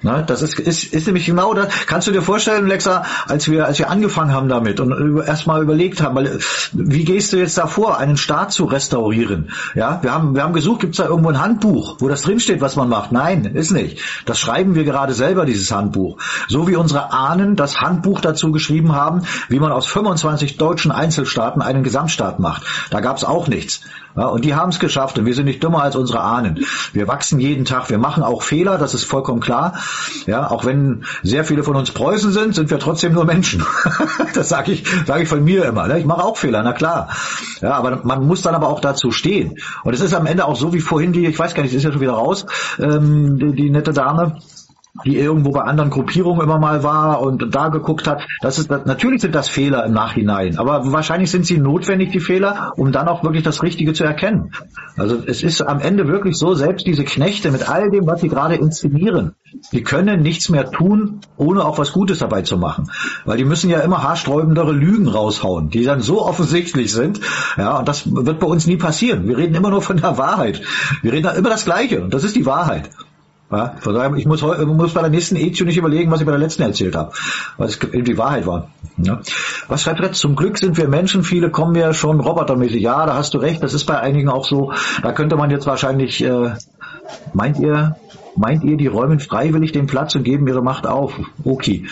[0.00, 1.68] Ne, das ist, ist, ist nämlich genau das.
[1.86, 6.00] Kannst du dir vorstellen, Lexa, als wir, als wir angefangen haben damit und erstmal überlegt
[6.00, 6.38] haben, weil,
[6.72, 9.50] wie gehst du jetzt davor, einen Staat zu restaurieren?
[9.74, 12.60] Ja, wir haben, wir haben gesucht, gibt es da irgendwo ein Handbuch, wo das drinsteht,
[12.60, 13.10] was man macht?
[13.10, 14.00] Nein, ist nicht.
[14.24, 16.18] Das schreiben wir gerade selber, dieses Handbuch.
[16.46, 21.60] So wie unsere Ahnen das Handbuch dazu geschrieben haben, wie man aus 25 deutschen Einzelstaaten
[21.60, 22.62] einen Gesamtstaat macht.
[22.90, 23.80] Da gab es auch nichts.
[24.16, 26.64] Ja, und die haben es geschafft und wir sind nicht dümmer als unsere Ahnen.
[26.92, 29.74] Wir wachsen jeden Tag, wir machen auch Fehler, das ist vollkommen klar.
[30.26, 33.64] Ja, auch wenn sehr viele von uns Preußen sind, sind wir trotzdem nur Menschen.
[34.34, 35.86] das sage ich, sage ich von mir immer.
[35.86, 35.98] Ne?
[35.98, 37.10] Ich mache auch Fehler, na klar.
[37.60, 39.56] Ja, aber man muss dann aber auch dazu stehen.
[39.84, 41.84] Und es ist am Ende auch so wie vorhin die, ich weiß gar nicht, ist
[41.84, 42.46] ja schon wieder raus,
[42.78, 44.38] ähm, die, die nette Dame
[45.04, 48.22] die irgendwo bei anderen Gruppierungen immer mal war und da geguckt hat.
[48.40, 52.72] Das ist, natürlich sind das Fehler im Nachhinein, aber wahrscheinlich sind sie notwendig, die Fehler,
[52.76, 54.52] um dann auch wirklich das Richtige zu erkennen.
[54.96, 58.28] Also es ist am Ende wirklich so, selbst diese Knechte mit all dem, was sie
[58.28, 59.34] gerade inszenieren,
[59.72, 62.90] die können nichts mehr tun, ohne auch was Gutes dabei zu machen.
[63.24, 67.20] Weil die müssen ja immer haarsträubendere Lügen raushauen, die dann so offensichtlich sind.
[67.56, 69.28] Ja, und das wird bei uns nie passieren.
[69.28, 70.60] Wir reden immer nur von der Wahrheit.
[71.02, 72.02] Wir reden immer das Gleiche.
[72.02, 72.90] Und das ist die Wahrheit.
[73.50, 76.32] Ja, von daher, ich muss, muss bei der nächsten Ezio nicht überlegen, was ich bei
[76.32, 77.12] der letzten erzählt habe,
[77.56, 78.68] weil es eben die Wahrheit war.
[78.98, 79.20] Ja.
[79.68, 80.18] Was schreibt Retz?
[80.18, 82.82] Zum Glück sind wir Menschen, viele kommen ja schon robotermäßig.
[82.82, 84.72] Ja, da hast du recht, das ist bei einigen auch so.
[85.02, 86.50] Da könnte man jetzt wahrscheinlich, äh,
[87.32, 87.96] meint ihr,
[88.38, 91.18] Meint ihr, die räumen freiwillig den Platz und geben ihre Macht auf?
[91.44, 91.86] Okay.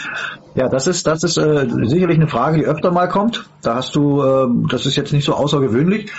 [0.54, 3.44] Ja, das ist, das ist äh, sicherlich eine Frage, die öfter mal kommt.
[3.62, 6.10] Da hast du, äh, das ist jetzt nicht so außergewöhnlich.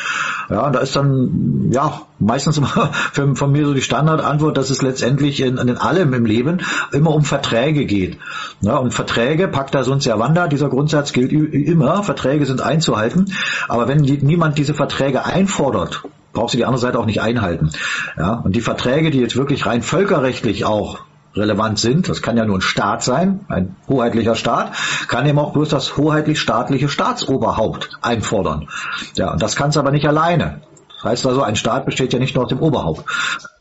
[0.49, 4.81] Ja, da ist dann, ja, meistens immer für, von mir so die Standardantwort, dass es
[4.81, 6.59] letztendlich in, in allem im Leben
[6.91, 8.17] immer um Verträge geht.
[8.61, 13.33] Ja, und Verträge, pacta sunt servanda, dieser Grundsatz gilt immer, Verträge sind einzuhalten.
[13.69, 17.71] Aber wenn die, niemand diese Verträge einfordert, brauchst du die andere Seite auch nicht einhalten.
[18.17, 20.99] Ja, und die Verträge, die jetzt wirklich rein völkerrechtlich auch
[21.35, 24.71] relevant sind, das kann ja nur ein Staat sein, ein hoheitlicher Staat,
[25.07, 28.67] kann eben auch bloß das hoheitlich-staatliche Staatsoberhaupt einfordern.
[29.15, 30.61] Ja, und das kann es aber nicht alleine.
[30.95, 33.05] Das heißt also, ein Staat besteht ja nicht nur aus dem Oberhaupt.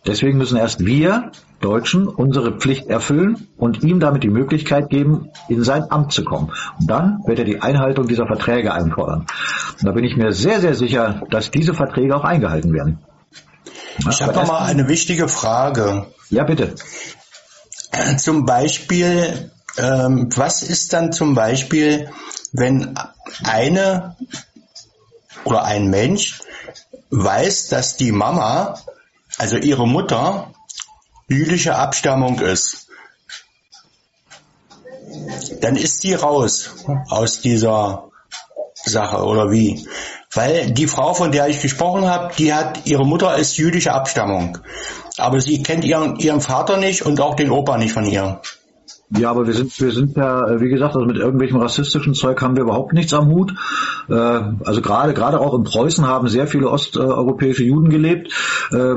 [0.06, 5.64] Deswegen müssen erst wir Deutschen unsere Pflicht erfüllen und ihm damit die Möglichkeit geben, in
[5.64, 6.52] sein Amt zu kommen.
[6.78, 9.26] Und dann wird er die Einhaltung dieser Verträge einfordern.
[9.80, 12.98] Und da bin ich mir sehr, sehr sicher, dass diese Verträge auch eingehalten werden.
[13.98, 16.06] Ich habe noch mal eine wichtige Frage.
[16.30, 16.74] Ja, bitte.
[18.18, 22.10] Zum Beispiel, ähm, was ist dann zum Beispiel,
[22.52, 22.98] wenn
[23.44, 24.16] eine
[25.44, 26.40] oder ein Mensch
[27.10, 28.78] weiß, dass die Mama,
[29.38, 30.52] also ihre Mutter,
[31.28, 32.88] jüdische Abstammung ist,
[35.60, 36.70] dann ist sie raus
[37.08, 38.10] aus dieser
[38.74, 39.86] Sache oder wie?
[40.32, 44.58] Weil die Frau, von der ich gesprochen habe, die hat, ihre Mutter ist jüdische Abstammung.
[45.16, 48.40] Aber sie kennt ihren, ihren Vater nicht und auch den Opa nicht von ihr.
[49.10, 52.56] Ja, aber wir sind, wir sind ja, wie gesagt, also mit irgendwelchem rassistischen Zeug haben
[52.56, 53.54] wir überhaupt nichts am Hut.
[54.08, 58.32] Äh, also gerade, gerade auch in Preußen haben sehr viele osteuropäische Juden gelebt.
[58.72, 58.94] Äh,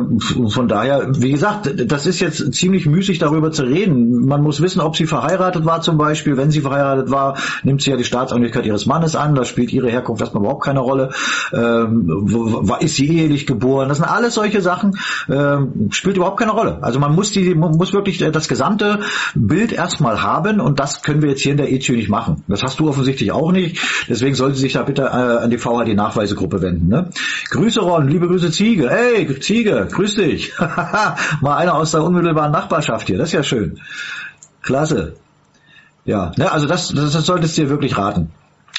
[0.49, 4.26] von daher, wie gesagt, das ist jetzt ziemlich müßig darüber zu reden.
[4.26, 6.38] Man muss wissen, ob sie verheiratet war zum Beispiel.
[6.38, 9.36] Wenn sie verheiratet war, nimmt sie ja die Staatsangehörigkeit ihres Mannes an.
[9.36, 11.11] Da spielt ihre Herkunft erstmal überhaupt keine Rolle.
[11.53, 13.90] Ähm, ist sie ehelich geboren?
[13.90, 15.57] Das sind alles solche Sachen, äh,
[15.91, 16.80] spielt überhaupt keine Rolle.
[16.81, 19.02] Also man muss die, man muss wirklich das gesamte
[19.36, 22.43] Bild erst erstmal haben und das können wir jetzt hier in der ETÜ nicht machen.
[22.47, 23.81] Das hast du offensichtlich auch nicht.
[24.07, 26.88] Deswegen sollte sich da bitte äh, an die VHD-Nachweisegruppe wenden.
[26.88, 27.09] Ne?
[27.49, 28.89] Grüße Ron, liebe Grüße Ziege.
[28.89, 30.53] Hey, Ziege, grüß dich.
[31.41, 33.17] Mal einer aus der unmittelbaren Nachbarschaft hier.
[33.17, 33.80] Das ist ja schön.
[34.61, 35.15] Klasse.
[36.05, 38.31] Ja, ne, also das, das, das solltest du dir wirklich raten.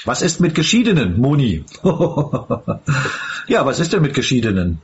[0.06, 1.64] Was ist mit Geschiedenen, Moni?
[3.46, 4.80] ja, was ist denn mit Geschiedenen?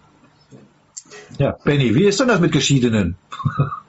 [1.38, 3.16] Ja, Benny, wie ist denn das mit Geschiedenen?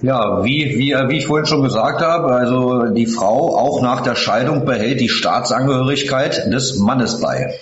[0.00, 4.14] Ja, wie, wie, wie ich vorhin schon gesagt habe, also die Frau auch nach der
[4.14, 7.54] Scheidung behält die Staatsangehörigkeit des Mannes bei.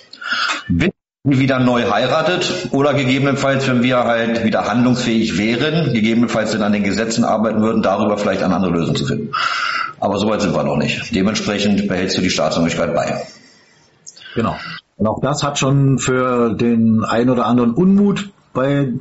[0.69, 0.91] Wenn
[1.25, 6.73] sie wieder neu heiratet oder gegebenenfalls, wenn wir halt wieder handlungsfähig wären, gegebenenfalls dann an
[6.73, 9.33] den Gesetzen arbeiten würden, darüber vielleicht eine andere Lösung zu finden.
[9.99, 11.15] Aber soweit sind wir noch nicht.
[11.15, 13.23] Dementsprechend behältst du die Staatsangehörigkeit bei.
[14.35, 14.57] Genau.
[14.99, 18.93] Und auch das hat schon für den ein oder anderen Unmut bei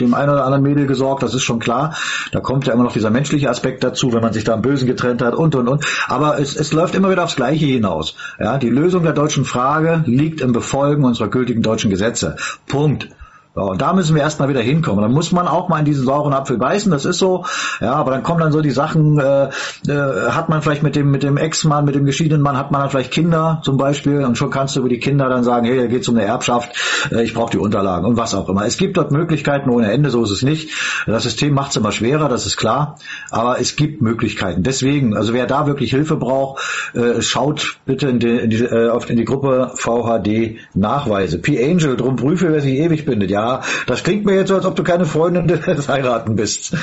[0.00, 1.96] dem einen oder anderen Mädel gesorgt, das ist schon klar.
[2.32, 4.86] Da kommt ja immer noch dieser menschliche Aspekt dazu, wenn man sich da am Bösen
[4.86, 5.84] getrennt hat und und und.
[6.08, 8.16] Aber es, es läuft immer wieder aufs Gleiche hinaus.
[8.38, 12.36] Ja, die Lösung der deutschen Frage liegt im Befolgen unserer gültigen deutschen Gesetze.
[12.66, 13.08] Punkt.
[13.54, 15.00] Und da müssen wir erstmal wieder hinkommen.
[15.02, 17.44] Dann muss man auch mal in diesen sauren Apfel beißen, das ist so.
[17.80, 19.48] Ja, aber dann kommen dann so die Sachen, äh,
[19.86, 22.80] äh, hat man vielleicht mit dem, mit dem Ex-Mann, mit dem geschiedenen Mann, hat man
[22.80, 25.76] dann vielleicht Kinder zum Beispiel und schon kannst du über die Kinder dann sagen, hey,
[25.76, 26.76] da geht's um eine Erbschaft,
[27.12, 28.66] äh, ich brauche die Unterlagen und was auch immer.
[28.66, 30.70] Es gibt dort Möglichkeiten ohne Ende, so ist es nicht.
[31.06, 32.96] Das System macht es immer schwerer, das ist klar,
[33.30, 34.64] aber es gibt Möglichkeiten.
[34.64, 36.60] Deswegen, also wer da wirklich Hilfe braucht,
[36.94, 41.38] äh, schaut bitte in die, in die, äh, in die Gruppe VHD Nachweise.
[41.38, 43.30] P-Angel, drum prüfe, wer sich ewig bindet.
[43.30, 43.43] Ja,
[43.86, 46.74] das klingt mir jetzt so, als ob du keine Freundin des Heiraten bist.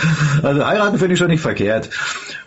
[0.43, 1.89] Also heiraten finde ich schon nicht verkehrt.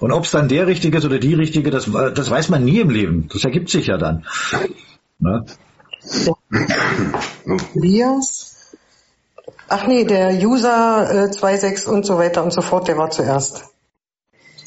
[0.00, 2.80] Und ob es dann der Richtige ist oder die Richtige, das, das weiß man nie
[2.80, 3.28] im Leben.
[3.32, 4.24] Das ergibt sich ja dann.
[5.18, 5.44] Ne?
[7.74, 8.74] Elias?
[9.68, 13.64] Ach nee, der User äh, 2.6 und so weiter und so fort, der war zuerst.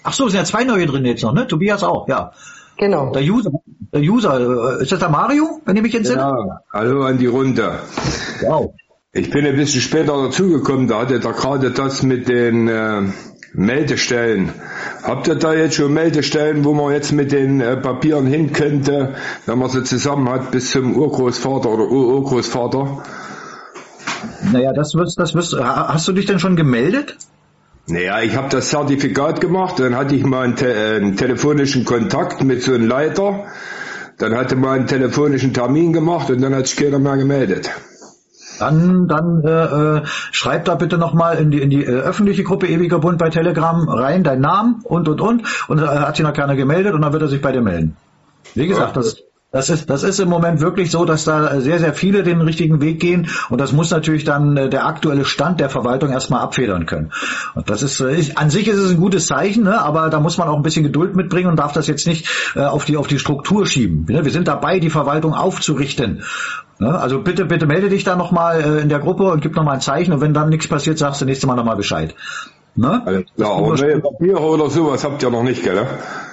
[0.03, 1.47] Ach so, sind ja zwei neue drin jetzt noch, ne?
[1.47, 2.31] Tobias auch, ja.
[2.77, 3.11] Genau.
[3.11, 3.51] Der User,
[3.91, 6.21] der User, äh, ist das der Mario, wenn ich mich entsinne?
[6.21, 7.79] Ja, hallo an die Runde.
[8.41, 8.73] Wow.
[9.13, 13.03] Ich bin ein bisschen später dazugekommen, da hatte er gerade das mit den, äh,
[13.53, 14.51] Meldestellen.
[15.03, 19.15] Habt ihr da jetzt schon Meldestellen, wo man jetzt mit den äh, Papieren hin könnte,
[19.45, 23.03] wenn man sie zusammen hat bis zum Urgroßvater oder Urgroßvater?
[24.51, 27.17] Naja, das wirst, das wirst, hast du dich denn schon gemeldet?
[27.88, 31.85] Naja, ich habe das Zertifikat gemacht, dann hatte ich mal einen, te äh, einen, telefonischen
[31.85, 33.45] Kontakt mit so einem Leiter,
[34.17, 37.71] dann hatte man einen telefonischen Termin gemacht und dann hat sich keiner mehr gemeldet.
[38.59, 40.01] Dann, dann äh, äh,
[40.31, 43.88] schreib da bitte nochmal in die, in die äh, öffentliche Gruppe Ewiger Bund bei Telegram
[43.88, 47.13] rein, deinen Namen und und und und äh, hat sich noch keiner gemeldet und dann
[47.13, 47.95] wird er sich bei dir melden.
[48.55, 49.26] Wie gesagt, das
[49.57, 52.79] das ist, das ist im Moment wirklich so, dass da sehr, sehr viele den richtigen
[52.79, 56.85] Weg gehen und das muss natürlich dann äh, der aktuelle Stand der Verwaltung erstmal abfedern
[56.85, 57.11] können.
[57.55, 59.81] Und das ist, ist äh, an sich ist es ein gutes Zeichen, ne?
[59.81, 62.65] aber da muss man auch ein bisschen Geduld mitbringen und darf das jetzt nicht äh,
[62.65, 64.05] auf die auf die Struktur schieben.
[64.07, 64.23] Ne?
[64.23, 66.21] Wir sind dabei, die Verwaltung aufzurichten.
[66.77, 66.95] Ne?
[66.95, 69.81] Also bitte, bitte melde dich da nochmal äh, in der Gruppe und gib nochmal ein
[69.81, 72.13] Zeichen und wenn dann nichts passiert, sagst du nächstes Mal nochmal Bescheid.
[72.75, 73.01] Ne?
[73.03, 75.88] Alles klar, aber Papiere oder sowas habt ihr noch nicht, gell?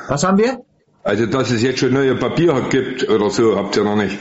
[0.09, 0.59] Was haben wir?
[1.05, 4.19] Also, dass es jetzt schon neue Papiere gibt oder so, habt ihr noch nicht.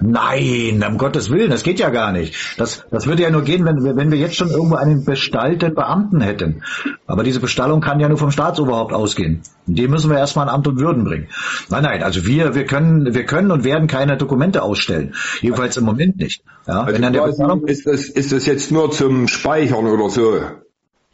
[0.00, 2.34] Nein, um Gottes Willen, das geht ja gar nicht.
[2.58, 5.74] Das, das würde ja nur gehen, wenn wir, wenn wir jetzt schon irgendwo einen bestallten
[5.74, 6.62] Beamten hätten.
[7.06, 9.40] Aber diese Bestallung kann ja nur vom Staatsoberhaupt ausgehen.
[9.66, 11.28] Die müssen wir erstmal in Amt und Würden bringen.
[11.70, 15.14] Nein, nein, also wir, wir können, wir können und werden keine Dokumente ausstellen.
[15.40, 16.42] Jedenfalls im Moment nicht.
[16.66, 20.10] Ja, also wenn dann der Bestallung ist das, ist das jetzt nur zum Speichern oder
[20.10, 20.40] so?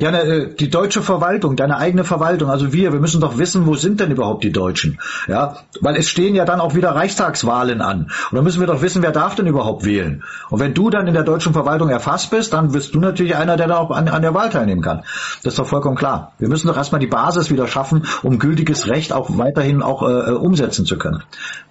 [0.02, 3.76] Ja, äh, die deutsche Verwaltung, deine eigene Verwaltung, also wir, wir müssen doch wissen, wo
[3.76, 4.98] sind denn überhaupt die Deutschen?
[5.28, 8.10] Ja, weil es stehen ja dann auch wieder Reichstagswahlen an.
[8.30, 10.24] Und dann müssen wir doch wissen, wer darf denn überhaupt wählen?
[10.50, 13.56] Und wenn du dann in der deutschen Verwaltung erfasst bist, dann bist du natürlich einer,
[13.56, 15.04] der da auch an, an der Wahl teilnehmen kann.
[15.44, 16.32] Das ist doch vollkommen klar.
[16.40, 20.30] Wir müssen doch erstmal die Basis wieder schaffen, um gültiges Recht auch weiterhin auch äh,
[20.30, 21.22] äh umsetzen zu können.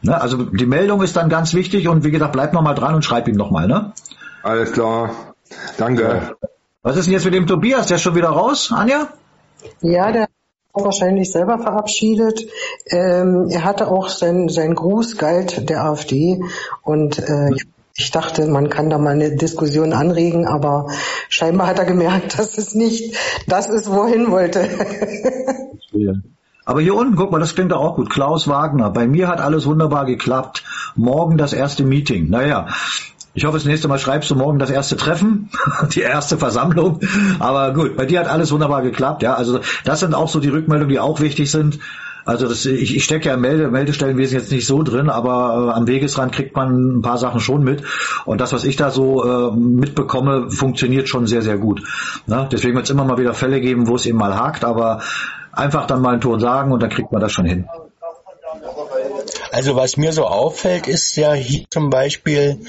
[0.03, 0.21] Ne?
[0.21, 3.27] Also die Meldung ist dann ganz wichtig und wie gesagt, bleib nochmal dran und schreib
[3.27, 3.91] ihm nochmal, ne?
[4.41, 5.09] Alles klar.
[5.77, 6.03] Danke.
[6.03, 6.49] Ja.
[6.83, 7.87] Was ist denn jetzt mit dem Tobias?
[7.87, 9.09] Der ist schon wieder raus, Anja?
[9.81, 10.29] Ja, der hat
[10.73, 12.47] wahrscheinlich selber verabschiedet.
[12.87, 16.41] Ähm, er hatte auch sein, sein Gruß galt der AfD
[16.81, 17.51] und äh,
[17.95, 20.87] ich dachte, man kann da mal eine Diskussion anregen, aber
[21.29, 23.15] scheinbar hat er gemerkt, dass es nicht
[23.47, 24.67] das ist, wohin wollte.
[26.63, 28.09] Aber hier unten, guck mal, das klingt doch auch gut.
[28.09, 28.91] Klaus Wagner.
[28.91, 30.63] Bei mir hat alles wunderbar geklappt.
[30.95, 32.29] Morgen das erste Meeting.
[32.29, 32.67] Naja,
[33.33, 35.49] ich hoffe, das nächste Mal schreibst du morgen das erste Treffen,
[35.93, 36.99] die erste Versammlung.
[37.39, 39.23] Aber gut, bei dir hat alles wunderbar geklappt.
[39.23, 41.79] Ja, also das sind auch so die Rückmeldungen, die auch wichtig sind.
[42.23, 45.77] Also das, ich, ich stecke ja im Melde, Meldestellenwesen jetzt nicht so drin, aber äh,
[45.77, 47.83] am Wegesrand kriegt man ein paar Sachen schon mit.
[48.25, 51.81] Und das, was ich da so äh, mitbekomme, funktioniert schon sehr, sehr gut.
[52.27, 52.47] Ne?
[52.51, 55.01] Deswegen wird es immer mal wieder Fälle geben, wo es eben mal hakt, aber
[55.51, 57.65] einfach dann mal einen Ton sagen und dann kriegt man das schon hin.
[59.51, 62.61] Also was mir so auffällt, ist ja hier zum Beispiel,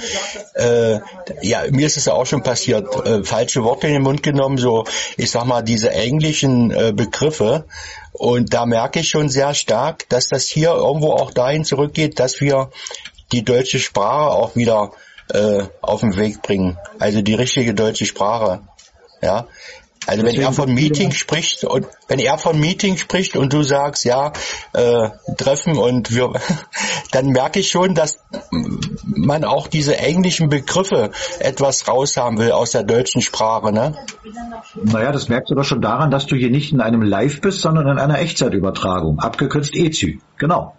[0.55, 0.99] äh,
[1.41, 4.59] ja, mir ist es ja auch schon passiert, äh, falsche Worte in den Mund genommen,
[4.59, 4.85] so,
[5.17, 7.67] ich sag mal, diese englischen äh, Begriffe.
[8.13, 12.41] Und da merke ich schon sehr stark, dass das hier irgendwo auch dahin zurückgeht, dass
[12.41, 12.71] wir
[13.31, 14.91] die deutsche Sprache auch wieder
[15.33, 16.79] äh, auf den Weg bringen.
[16.99, 18.61] Also die richtige deutsche Sprache.
[19.23, 19.47] Ja,
[20.07, 24.05] also wenn er von Meeting spricht und wenn er von Meeting spricht und du sagst,
[24.05, 24.33] ja,
[24.73, 26.33] äh, treffen und wir,
[27.13, 28.19] dann merke ich schon, dass
[29.05, 33.95] man auch diese englischen Begriffe etwas raushaben will aus der deutschen Sprache, ne?
[34.83, 37.61] Naja, das merkst du doch schon daran, dass du hier nicht in einem Live bist,
[37.61, 40.19] sondern in einer Echtzeitübertragung, abgekürzt EZÜ.
[40.39, 40.75] Genau.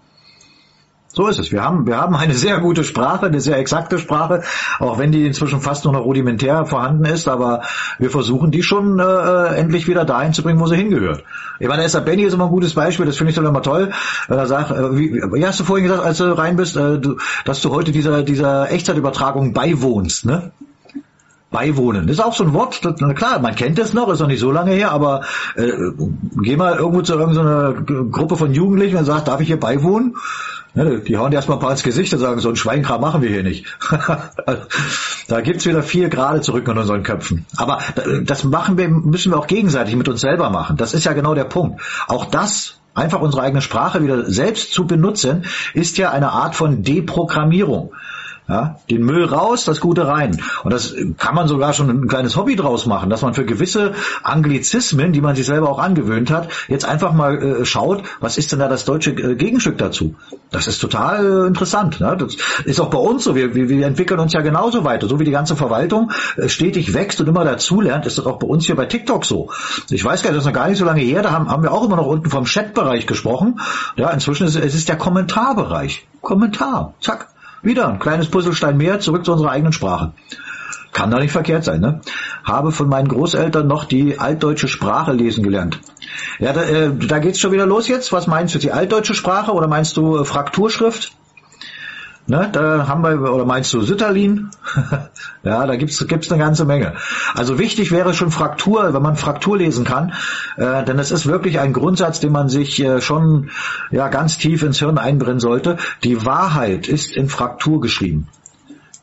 [1.15, 1.51] So ist es.
[1.51, 4.41] Wir haben, wir haben eine sehr gute Sprache, eine sehr exakte Sprache,
[4.79, 7.61] auch wenn die inzwischen fast nur noch rudimentär vorhanden ist, aber
[7.99, 11.23] wir versuchen die schon äh, äh endlich wieder dahin zu bringen, wo sie hingehört.
[11.59, 13.91] Ich meine, Esther Benny ist immer ein gutes Beispiel, das finde ich doch immer toll,
[14.27, 16.97] wenn er sagt, äh, wie, wie hast du vorhin gesagt, als du rein bist, äh,
[16.97, 20.51] du, dass du heute dieser, dieser Echtzeitübertragung beiwohnst, ne?
[21.51, 22.07] Beiwohnen.
[22.07, 24.39] Das ist auch so ein Wort, das, klar, man kennt es noch, ist noch nicht
[24.39, 25.21] so lange her, aber
[25.55, 25.71] äh,
[26.41, 30.15] geh mal irgendwo zu irgendeiner Gruppe von Jugendlichen und sag, darf ich hier beiwohnen?
[30.75, 33.21] Ne, die hauen dir erstmal ein paar ins Gesicht und sagen, so ein Schweinkram machen
[33.21, 33.65] wir hier nicht.
[35.27, 37.45] da gibt's wieder vier Grade zurück in unseren Köpfen.
[37.57, 37.79] Aber
[38.23, 40.75] das machen wir, müssen wir auch gegenseitig mit uns selber machen.
[40.77, 41.79] Das ist ja genau der Punkt.
[42.07, 46.83] Auch das einfach unsere eigene Sprache wieder selbst zu benutzen, ist ja eine Art von
[46.83, 47.93] Deprogrammierung.
[48.47, 50.41] Ja, den Müll raus, das Gute rein.
[50.63, 53.93] Und das kann man sogar schon ein kleines Hobby draus machen, dass man für gewisse
[54.21, 58.51] Anglizismen, die man sich selber auch angewöhnt hat, jetzt einfach mal äh, schaut, was ist
[58.51, 60.15] denn da das deutsche äh, Gegenstück dazu?
[60.51, 62.01] Das ist total äh, interessant.
[62.01, 62.17] Ne?
[62.19, 63.33] Das ist auch bei uns so.
[63.33, 65.07] Wir, wir, wir entwickeln uns ja genauso weiter.
[65.07, 68.47] So wie die ganze Verwaltung äh, stetig wächst und immer dazulernt, ist das auch bei
[68.47, 69.51] uns hier bei TikTok so.
[69.89, 71.63] Ich weiß gar nicht, das ist noch gar nicht so lange her, da haben, haben
[71.63, 73.61] wir auch immer noch unten vom Chatbereich gesprochen.
[73.95, 76.07] Ja, inzwischen ist es ist der Kommentarbereich.
[76.21, 76.93] Kommentar.
[76.99, 77.32] Zack.
[77.63, 80.11] Wieder ein kleines Puzzlestein mehr, zurück zu unserer eigenen Sprache.
[80.91, 82.01] Kann doch nicht verkehrt sein, ne?
[82.43, 85.79] Habe von meinen Großeltern noch die altdeutsche Sprache lesen gelernt.
[86.39, 88.11] Ja, da, äh, da geht's schon wieder los jetzt.
[88.11, 91.13] Was meinst du, die altdeutsche Sprache oder meinst du äh, Frakturschrift?
[92.25, 94.49] Ne, da haben wir, oder meinst du Sütterlin?
[95.43, 96.93] ja, da gibt's gibt's eine ganze Menge.
[97.35, 100.13] Also wichtig wäre schon Fraktur, wenn man Fraktur lesen kann,
[100.55, 103.49] äh, denn es ist wirklich ein Grundsatz, den man sich äh, schon
[103.91, 105.77] ja ganz tief ins Hirn einbrennen sollte.
[106.05, 108.29] Die Wahrheit ist in Fraktur geschrieben.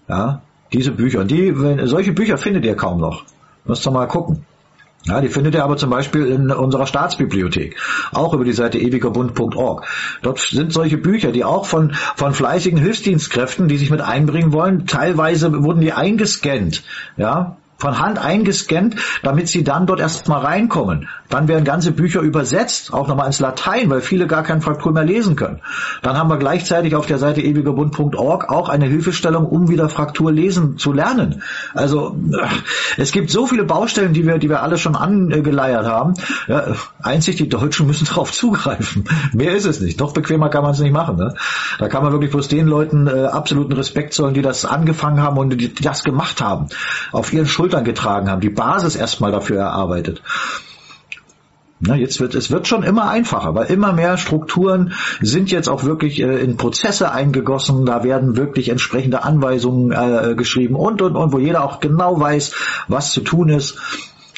[0.08, 0.40] Ja,
[0.72, 3.24] diese Bücher, die, wenn, solche Bücher findet ihr kaum noch.
[3.66, 4.46] Müsst ihr mal gucken.
[5.06, 7.76] Ja, die findet ihr aber zum Beispiel in unserer Staatsbibliothek,
[8.12, 9.86] auch über die Seite ewigerbund.org.
[10.20, 14.86] Dort sind solche Bücher, die auch von, von fleißigen Hilfsdienstkräften, die sich mit einbringen wollen,
[14.86, 16.82] teilweise wurden die eingescannt,
[17.16, 21.08] ja, von Hand eingescannt, damit sie dann dort erstmal reinkommen.
[21.28, 25.04] Dann werden ganze Bücher übersetzt, auch nochmal ins Latein, weil viele gar kein Fraktur mehr
[25.04, 25.60] lesen können.
[26.02, 30.76] Dann haben wir gleichzeitig auf der Seite ewigerbund.org auch eine Hilfestellung, um wieder Fraktur lesen
[30.76, 31.42] zu lernen.
[31.72, 32.16] Also
[32.96, 36.14] es gibt so viele Baustellen, die wir, die wir alle schon angeleiert haben.
[36.48, 39.04] Ja, einzig die Deutschen müssen darauf zugreifen.
[39.32, 40.00] Mehr ist es nicht.
[40.00, 41.16] Noch bequemer kann man es nicht machen.
[41.16, 41.34] Ne?
[41.78, 45.38] Da kann man wirklich bloß den Leuten äh, absoluten Respekt zollen, die das angefangen haben
[45.38, 46.66] und die, die das gemacht haben.
[47.12, 48.40] Auf ihren Schultern getragen haben.
[48.40, 50.22] Die Basis erstmal dafür erarbeitet.
[51.82, 54.92] Na, jetzt wird, es wird schon immer einfacher, weil immer mehr Strukturen
[55.22, 60.74] sind jetzt auch wirklich äh, in Prozesse eingegossen, da werden wirklich entsprechende Anweisungen äh, geschrieben
[60.74, 62.52] und, und, und, wo jeder auch genau weiß,
[62.88, 63.78] was zu tun ist.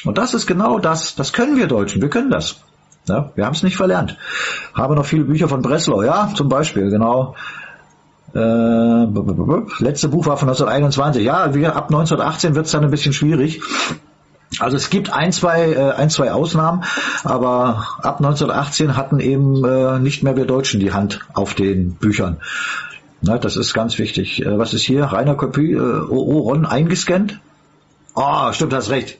[0.05, 2.61] Und das ist genau das, das können wir Deutschen, wir können das.
[3.09, 4.17] Ja, wir haben es nicht verlernt.
[4.73, 7.35] Habe noch viele Bücher von Breslau, ja, zum Beispiel, genau.
[8.35, 11.23] Äh, letzte Buch war von 1921.
[11.23, 13.61] Ja, ab 1918 wird es dann ein bisschen schwierig.
[14.59, 16.83] Also es gibt ein, zwei, äh, ein, zwei Ausnahmen,
[17.23, 22.37] aber ab 1918 hatten eben äh, nicht mehr wir Deutschen die Hand auf den Büchern.
[23.21, 24.45] Na, das ist ganz wichtig.
[24.45, 25.05] Äh, was ist hier?
[25.05, 27.39] Rainer Kopie, äh, OO Ron eingescannt?
[28.15, 29.17] Ah, oh, stimmt, hast recht.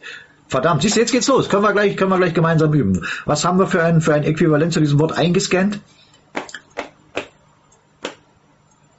[0.47, 1.49] Verdammt, siehst du, jetzt geht's los.
[1.49, 3.05] Können wir gleich, können wir gleich gemeinsam üben.
[3.25, 5.79] Was haben wir für ein, für ein Äquivalent zu diesem Wort eingescannt?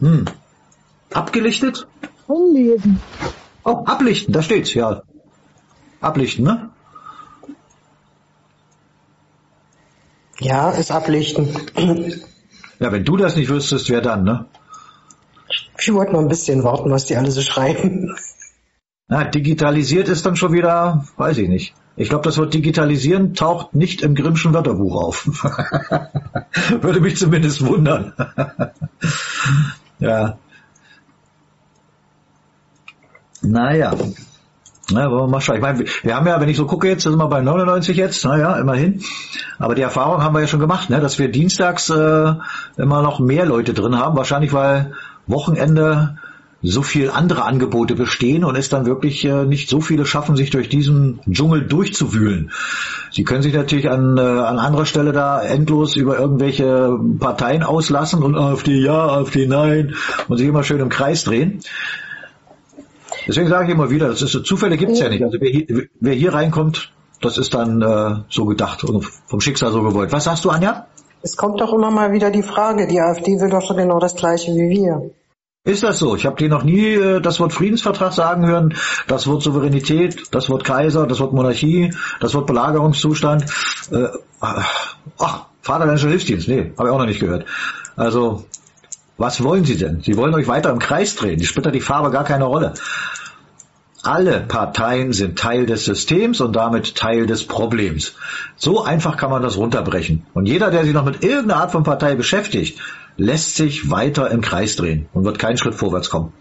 [0.04, 0.26] Hm.
[1.14, 1.86] Abgelichtet?
[2.26, 3.00] Umlesen.
[3.64, 5.02] Oh, ablichten, da steht's, ja.
[6.02, 6.70] Ablichten, ne?
[10.40, 11.48] Ja, ist ablichten.
[12.80, 14.44] Ja, wenn du das nicht wüsstest, wer dann, ne?
[15.78, 18.14] Ich wollte noch ein bisschen warten, was die alle so schreiben.
[19.08, 21.74] Na, digitalisiert ist dann schon wieder, weiß ich nicht.
[21.96, 25.26] Ich glaube, das Wort digitalisieren taucht nicht im Grimmschen Wörterbuch auf.
[26.82, 28.12] Würde mich zumindest wundern.
[29.98, 30.38] Ja.
[33.42, 33.94] Naja.
[34.90, 35.56] Na, wollen wir mal schauen.
[35.56, 38.24] Ich meine, wir haben ja, wenn ich so gucke jetzt, sind wir bei 99 jetzt,
[38.24, 39.02] naja, immerhin.
[39.58, 42.34] Aber die Erfahrung haben wir ja schon gemacht, ne, dass wir dienstags äh,
[42.76, 44.16] immer noch mehr Leute drin haben.
[44.16, 44.92] Wahrscheinlich, weil
[45.26, 46.18] Wochenende
[46.66, 50.48] so viel andere Angebote bestehen und es dann wirklich äh, nicht so viele schaffen, sich
[50.48, 52.50] durch diesen Dschungel durchzuwühlen.
[53.10, 58.22] Sie können sich natürlich an, äh, an anderer Stelle da endlos über irgendwelche Parteien auslassen
[58.22, 59.94] und AfD ja, AfD nein
[60.28, 61.60] und sich immer schön im Kreis drehen.
[63.26, 65.22] Deswegen sage ich immer wieder, das ist so, Zufälle gibt's ja nicht.
[65.22, 69.70] Also wer hier, wer hier reinkommt, das ist dann äh, so gedacht und vom Schicksal
[69.70, 70.12] so gewollt.
[70.12, 70.86] Was sagst du, Anja?
[71.20, 74.14] Es kommt doch immer mal wieder die Frage, die AfD will doch schon genau das
[74.14, 75.10] gleiche wie wir.
[75.66, 76.14] Ist das so?
[76.14, 78.74] Ich habe dir noch nie äh, das Wort Friedensvertrag sagen hören,
[79.06, 83.46] das Wort Souveränität, das Wort Kaiser, das Wort Monarchie, das Wort Belagerungszustand.
[83.90, 84.08] Äh,
[84.40, 87.46] ach, Vaterländischer Hilfsdienst, nee, habe ich auch noch nicht gehört.
[87.96, 88.44] Also,
[89.16, 90.02] was wollen Sie denn?
[90.02, 91.38] Sie wollen euch weiter im Kreis drehen.
[91.38, 92.74] Die spielt da die Farbe gar keine Rolle.
[94.02, 98.16] Alle Parteien sind Teil des Systems und damit Teil des Problems.
[98.56, 100.26] So einfach kann man das runterbrechen.
[100.34, 102.78] Und jeder, der sich noch mit irgendeiner Art von Partei beschäftigt,
[103.16, 106.32] lässt sich weiter im Kreis drehen und wird keinen Schritt vorwärts kommen.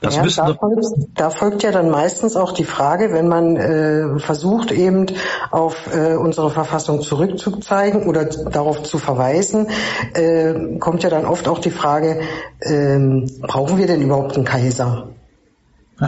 [0.00, 4.18] Das ja, da, folgt, da folgt ja dann meistens auch die Frage, wenn man äh,
[4.18, 5.06] versucht eben
[5.50, 9.68] auf äh, unsere Verfassung zurückzuzeigen oder darauf zu verweisen,
[10.14, 12.20] äh, kommt ja dann oft auch die Frage,
[12.60, 12.98] äh,
[13.40, 15.08] brauchen wir denn überhaupt einen Kaiser?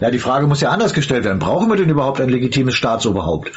[0.00, 1.38] ja, die Frage muss ja anders gestellt werden.
[1.38, 3.50] Brauchen wir denn überhaupt ein legitimes Staatsoberhaupt?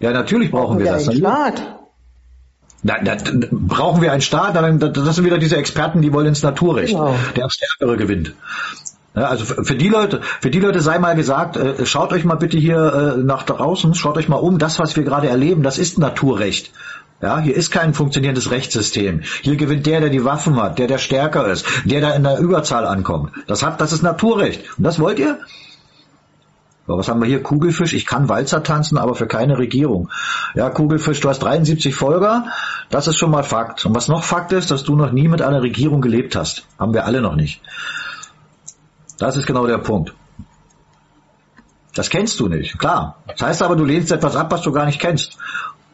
[0.00, 1.08] Ja, natürlich brauchen, brauchen wir, wir das.
[1.08, 1.81] Einen Staat?
[2.82, 3.16] Na, na,
[3.50, 4.56] brauchen wir einen Staat?
[4.56, 6.94] Das sind wieder diese Experten, die wollen ins Naturrecht.
[6.94, 7.14] Genau.
[7.36, 8.34] Der Stärkere gewinnt.
[9.14, 12.36] Ja, also für die Leute, für die Leute sei mal gesagt, äh, schaut euch mal
[12.36, 15.76] bitte hier äh, nach draußen, schaut euch mal um, das, was wir gerade erleben, das
[15.76, 16.70] ist Naturrecht.
[17.20, 19.20] Ja, hier ist kein funktionierendes Rechtssystem.
[19.42, 22.38] Hier gewinnt der, der die Waffen hat, der, der stärker ist, der, der in der
[22.38, 23.32] Überzahl ankommt.
[23.46, 24.64] Das hat, das ist Naturrecht.
[24.76, 25.38] Und das wollt ihr?
[26.86, 27.42] Was haben wir hier?
[27.42, 27.92] Kugelfisch.
[27.92, 30.10] Ich kann Walzer tanzen, aber für keine Regierung.
[30.54, 32.46] Ja, Kugelfisch, du hast 73 Folger.
[32.90, 33.86] Das ist schon mal Fakt.
[33.86, 36.66] Und was noch Fakt ist, dass du noch nie mit einer Regierung gelebt hast.
[36.78, 37.60] Haben wir alle noch nicht.
[39.18, 40.12] Das ist genau der Punkt.
[41.94, 43.18] Das kennst du nicht, klar.
[43.28, 45.36] Das heißt aber, du lehnst etwas ab, was du gar nicht kennst.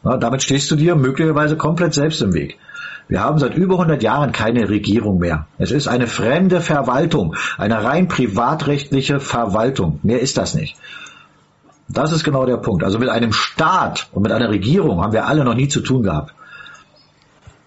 [0.05, 2.59] Ja, damit stehst du dir möglicherweise komplett selbst im Weg.
[3.09, 5.47] Wir haben seit über 100 Jahren keine Regierung mehr.
[5.57, 9.99] Es ist eine fremde Verwaltung, eine rein privatrechtliche Verwaltung.
[10.03, 10.77] Mehr ist das nicht.
[11.89, 12.85] Das ist genau der Punkt.
[12.85, 16.03] Also mit einem Staat und mit einer Regierung haben wir alle noch nie zu tun
[16.03, 16.35] gehabt.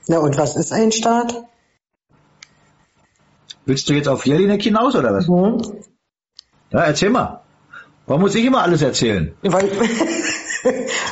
[0.08, 1.36] Na und was ist ein Staat?
[3.66, 5.28] Willst du jetzt auf Jelinek hinaus oder was?
[5.28, 5.62] Mhm.
[6.72, 7.42] Ja, erzähl mal.
[8.06, 9.34] Warum muss ich immer alles erzählen?
[9.42, 9.72] Weil,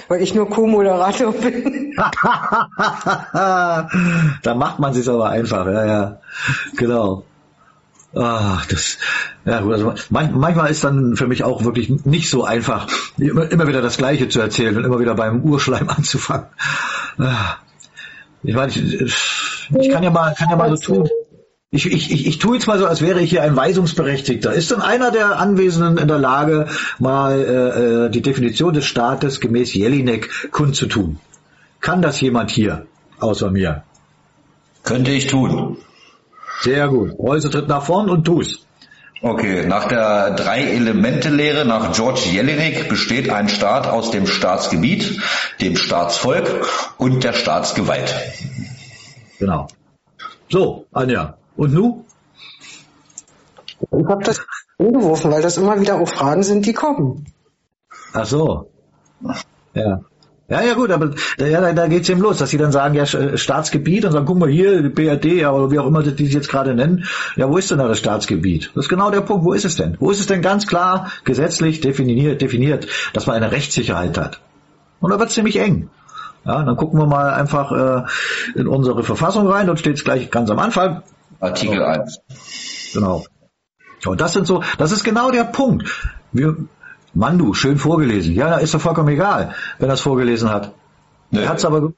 [0.09, 1.95] weil ich nur Co-Moderator bin.
[3.33, 6.17] da macht man sich aber einfach, ja, ja.
[6.75, 7.23] Genau.
[8.15, 8.97] Ach, das,
[9.45, 12.87] ja also manchmal ist dann für mich auch wirklich nicht so einfach,
[13.17, 16.47] immer, immer wieder das Gleiche zu erzählen und immer wieder beim Urschleim anzufangen.
[17.19, 17.57] Ah.
[18.41, 21.09] Ich meine, ich, ich kann ja mal, kann ja mal so tun.
[21.71, 24.51] Ich, ich, ich, ich tue jetzt mal so, als wäre ich hier ein Weisungsberechtigter.
[24.53, 26.67] Ist denn einer der Anwesenden in der Lage,
[26.97, 31.19] mal äh, äh, die Definition des Staates gemäß Jelinek kundzutun?
[31.79, 32.87] Kann das jemand hier
[33.19, 33.83] außer mir?
[34.83, 35.77] Könnte ich tun.
[36.61, 37.11] Sehr gut.
[37.19, 38.65] Reuse tritt nach vorn und tu's.
[39.21, 45.21] Okay, nach der Drei-Elemente-Lehre nach George Jelinek besteht ein Staat aus dem Staatsgebiet,
[45.61, 46.67] dem Staatsvolk
[46.97, 48.15] und der Staatsgewalt.
[49.37, 49.67] Genau.
[50.49, 52.05] So, Anja, und nu?
[53.81, 54.41] Ich habe das
[54.77, 57.25] umgeworfen, weil das immer wieder auch Fragen sind, die kommen.
[58.13, 58.69] Ach so.
[59.73, 60.01] Ja.
[60.47, 63.05] Ja, ja gut, aber ja, da, da geht's eben los, dass sie dann sagen, ja,
[63.05, 66.49] Staatsgebiet und sagen, guck mal hier, BRD, ja, oder wie auch immer die sie jetzt
[66.49, 67.05] gerade nennen.
[67.35, 68.71] Ja, wo ist denn da das Staatsgebiet?
[68.73, 69.95] Das ist genau der Punkt, wo ist es denn?
[69.99, 74.41] Wo ist es denn ganz klar gesetzlich definiert, definiert dass man eine Rechtssicherheit hat?
[75.01, 75.89] Und da wird's ziemlich eng.
[76.45, 80.49] Ja, dann gucken wir mal einfach äh, in unsere Verfassung rein, dort steht's gleich ganz
[80.49, 81.03] am Anfang,
[81.39, 82.21] Artikel 1.
[82.93, 83.25] Genau.
[84.05, 85.87] Und das sind so, das ist genau der Punkt.
[86.31, 86.55] Wir,
[87.13, 88.33] Mandu, schön vorgelesen.
[88.33, 90.71] Ja, ist doch vollkommen egal, wenn er es vorgelesen hat.
[91.31, 91.41] Nee.
[91.41, 91.93] Er hat's aber,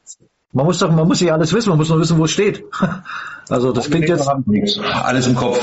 [0.53, 2.63] man muss doch, man muss ja alles wissen, man muss nur wissen, wo es steht.
[3.49, 5.59] Also das klingt jetzt alles im Kopf.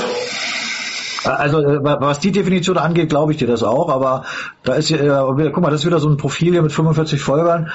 [1.23, 4.25] Also äh, was die Definition angeht, glaube ich dir das auch, aber
[4.63, 7.19] da ist ja, äh, guck mal, das ist wieder so ein Profil hier mit 45
[7.19, 7.71] Folgern.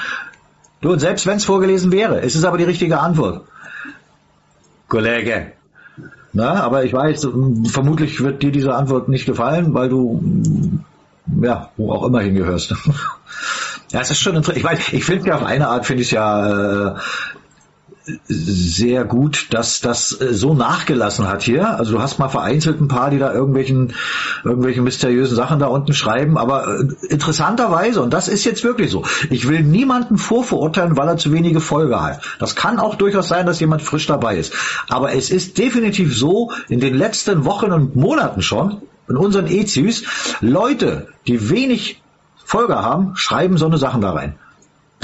[0.81, 3.45] Du, und selbst wenn es vorgelesen wäre, ist es aber die richtige Antwort.
[4.87, 5.53] Kollege,
[6.35, 7.28] na, aber ich weiß,
[7.69, 10.20] vermutlich wird dir diese Antwort nicht gefallen, weil du,
[11.40, 12.74] ja, wo auch immer hingehörst.
[13.93, 14.59] ja, es ist schon interessant.
[14.59, 16.94] Ich weiß, ich finde ja auf eine Art, finde ich ja, äh,
[18.27, 21.79] sehr gut, dass das äh, so nachgelassen hat hier.
[21.79, 23.95] Also du hast mal vereinzelt ein paar, die da irgendwelchen,
[24.45, 29.05] irgendwelchen mysteriösen Sachen da unten schreiben, aber äh, interessanterweise, und das ist jetzt wirklich so,
[29.31, 32.21] ich will niemanden vorverurteilen, weil er zu wenige Folge hat.
[32.39, 34.53] Das kann auch durchaus sein, dass jemand frisch dabei ist.
[34.89, 40.05] Aber es ist definitiv so, in den letzten Wochen und Monaten schon, in unseren EZUs,
[40.41, 42.03] Leute, die wenig
[42.45, 44.37] Folge haben, schreiben so eine Sachen da rein.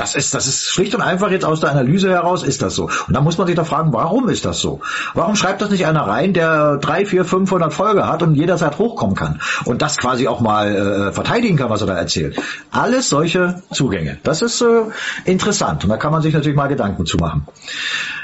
[0.01, 2.85] Das ist, das ist schlicht und einfach jetzt aus der Analyse heraus ist das so.
[2.85, 4.81] Und da muss man sich da fragen, warum ist das so?
[5.13, 9.15] Warum schreibt das nicht einer rein, der drei, vier, 500 Folge hat und jederzeit hochkommen
[9.15, 12.41] kann und das quasi auch mal äh, verteidigen kann, was er da erzählt?
[12.71, 14.17] Alles solche Zugänge.
[14.23, 14.85] Das ist äh,
[15.27, 17.47] interessant und da kann man sich natürlich mal Gedanken zu machen.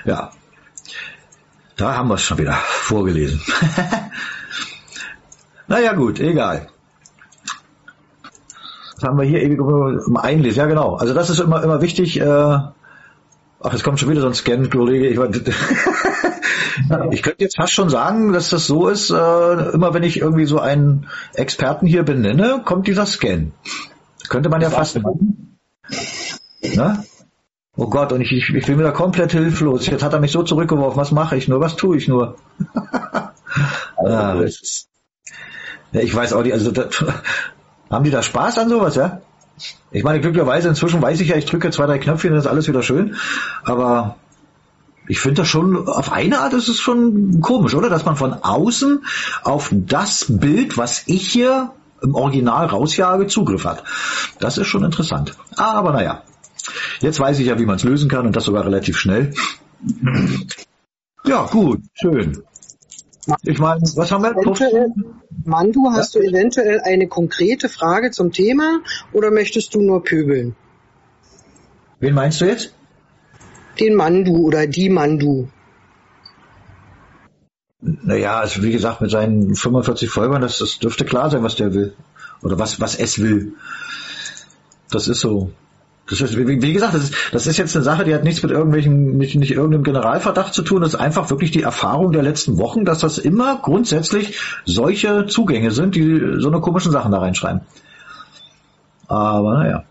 [0.06, 0.30] Ja,
[1.76, 3.42] da haben wir es schon wieder vorgelesen.
[5.66, 6.68] naja gut, egal.
[8.96, 9.60] Was haben wir hier ewig
[10.16, 10.58] einlesen?
[10.58, 10.94] Ja, genau.
[10.94, 12.18] Also das ist immer, immer wichtig.
[12.18, 12.74] Äh, ach,
[13.72, 15.08] es kommt schon wieder so ein Scan, Kollege.
[15.08, 15.18] Ich,
[17.10, 20.46] ich könnte jetzt fast schon sagen, dass das so ist, äh, immer wenn ich irgendwie
[20.46, 23.52] so einen Experten hier benenne, kommt dieser Scan.
[24.30, 25.58] könnte man ja fast machen.
[27.76, 29.86] Oh Gott, und ich, ich, ich bin wieder komplett hilflos.
[29.86, 30.98] Jetzt hat er mich so zurückgeworfen.
[30.98, 31.60] Was mache ich nur?
[31.60, 32.36] Was tue ich nur?
[33.98, 34.88] ah, ist,
[35.92, 37.04] ja, ich weiß auch nicht, also das,
[37.90, 39.20] haben die da Spaß an sowas, ja?
[39.90, 42.68] Ich meine, glücklicherweise inzwischen weiß ich ja, ich drücke zwei, drei Knöpfchen, dann ist alles
[42.68, 43.16] wieder schön.
[43.64, 44.16] Aber
[45.08, 47.88] ich finde das schon, auf eine Art ist es schon komisch, oder?
[47.88, 49.04] Dass man von außen
[49.42, 51.72] auf das Bild, was ich hier
[52.02, 53.84] im Original rausjage, Zugriff hat.
[54.38, 55.34] Das ist schon interessant.
[55.56, 56.22] Aber naja,
[57.00, 59.32] jetzt weiß ich ja, wie man es lösen kann und das sogar relativ schnell.
[61.24, 62.42] Ja, gut, schön.
[63.42, 64.32] Ich meine, was haben wir?
[64.32, 64.92] Eventuell,
[65.44, 66.20] Mandu, hast ja?
[66.20, 68.80] du eventuell eine konkrete Frage zum Thema
[69.12, 70.54] oder möchtest du nur pöbeln?
[71.98, 72.74] Wen meinst du jetzt?
[73.80, 75.48] Den Mandu oder die Mandu.
[77.80, 81.74] Naja, also wie gesagt, mit seinen 45 Folgern, das, das dürfte klar sein, was der
[81.74, 81.94] will.
[82.42, 83.54] Oder was, was es will.
[84.90, 85.50] Das ist so.
[86.08, 88.42] Das ist, wie, wie gesagt, das ist, das ist jetzt eine Sache, die hat nichts
[88.42, 90.82] mit irgendwelchen, nicht, nicht irgendeinem Generalverdacht zu tun.
[90.82, 95.72] Das ist einfach wirklich die Erfahrung der letzten Wochen, dass das immer grundsätzlich solche Zugänge
[95.72, 97.62] sind, die so eine komischen Sachen da reinschreiben.
[99.08, 99.84] Aber naja.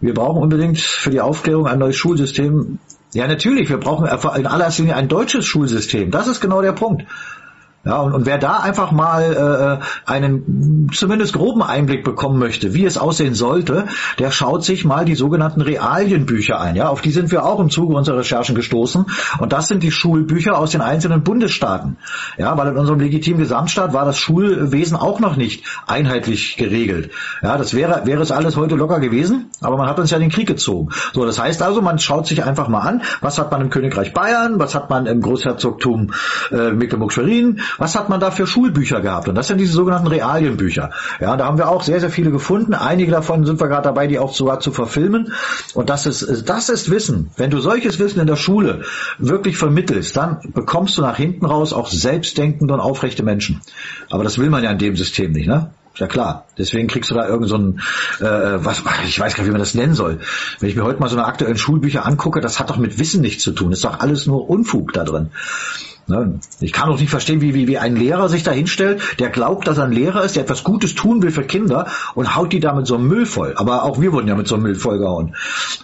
[0.00, 2.78] wir brauchen unbedingt für die Aufklärung ein neues Schulsystem.
[3.12, 6.12] Ja, natürlich, wir brauchen in aller Linie ein deutsches Schulsystem.
[6.12, 7.04] Das ist genau der Punkt.
[7.84, 12.84] Ja, und, und wer da einfach mal äh, einen zumindest groben Einblick bekommen möchte, wie
[12.84, 13.86] es aussehen sollte,
[14.18, 16.76] der schaut sich mal die sogenannten Realienbücher ein.
[16.76, 19.06] Ja, auf die sind wir auch im Zuge unserer Recherchen gestoßen.
[19.38, 21.98] Und das sind die Schulbücher aus den einzelnen Bundesstaaten.
[22.38, 27.10] Ja, weil in unserem legitimen Gesamtstaat war das Schulwesen auch noch nicht einheitlich geregelt.
[27.42, 30.30] Ja, das wäre wäre es alles heute locker gewesen, aber man hat uns ja den
[30.30, 30.88] Krieg gezogen.
[31.12, 34.12] So, das heißt also, man schaut sich einfach mal an, was hat man im Königreich
[34.12, 36.12] Bayern, was hat man im Großherzogtum
[36.50, 39.28] äh, Mecklenburg-Schwerin, was hat man da für Schulbücher gehabt?
[39.28, 40.90] Und das sind diese sogenannten Realienbücher.
[41.20, 42.74] Ja, da haben wir auch sehr, sehr viele gefunden.
[42.74, 45.32] Einige davon sind wir gerade dabei, die auch sogar zu verfilmen.
[45.74, 47.30] Und das ist, das ist Wissen.
[47.36, 48.82] Wenn du solches Wissen in der Schule
[49.18, 53.60] wirklich vermittelst, dann bekommst du nach hinten raus auch selbstdenkende und aufrechte Menschen.
[54.10, 55.70] Aber das will man ja in dem System nicht, ne?
[55.96, 56.46] Ja klar.
[56.58, 57.80] Deswegen kriegst du da irgend so ein,
[58.18, 60.18] äh, was, ich weiß gar nicht, wie man das nennen soll.
[60.58, 63.20] Wenn ich mir heute mal so eine aktuellen Schulbücher angucke, das hat doch mit Wissen
[63.20, 63.70] nichts zu tun.
[63.70, 65.30] Das ist doch alles nur Unfug da drin.
[66.06, 66.38] Ne?
[66.60, 69.66] Ich kann auch nicht verstehen, wie, wie, wie ein Lehrer sich da hinstellt, der glaubt,
[69.66, 72.60] dass er ein Lehrer ist, der etwas Gutes tun will für Kinder und haut die
[72.60, 73.54] da mit so einem Müll voll.
[73.56, 75.34] Aber auch wir wurden ja mit so einem Müll vollgehauen.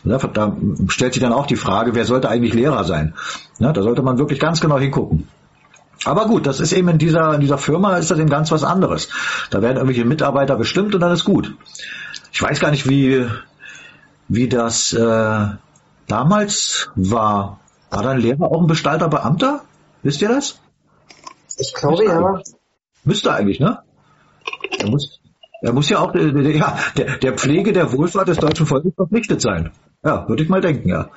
[0.05, 0.19] Ne?
[0.33, 0.57] Da
[0.89, 3.15] stellt sich dann auch die Frage, wer sollte eigentlich Lehrer sein?
[3.59, 3.73] Ne?
[3.73, 5.27] Da sollte man wirklich ganz genau hingucken.
[6.05, 8.65] Aber gut, das ist eben in dieser, in dieser Firma ist das eben ganz was
[8.65, 9.09] anderes.
[9.51, 11.55] Da werden irgendwelche Mitarbeiter bestimmt und dann ist gut.
[12.33, 13.27] Ich weiß gar nicht, wie,
[14.29, 15.47] wie das äh,
[16.09, 17.59] damals war.
[17.91, 19.63] War dein Lehrer auch ein bestallter Beamter?
[20.03, 20.61] Wisst ihr das?
[21.59, 22.43] Ich glaube ja.
[23.05, 23.79] Müsste eigentlich, ne?
[24.79, 25.21] Er muss,
[25.63, 26.79] er muss ja auch der, der, ja,
[27.23, 29.73] der, Pflege der Wohlfahrt des deutschen Volkes verpflichtet sein.
[30.05, 31.11] Ja, würde ich mal denken, ja.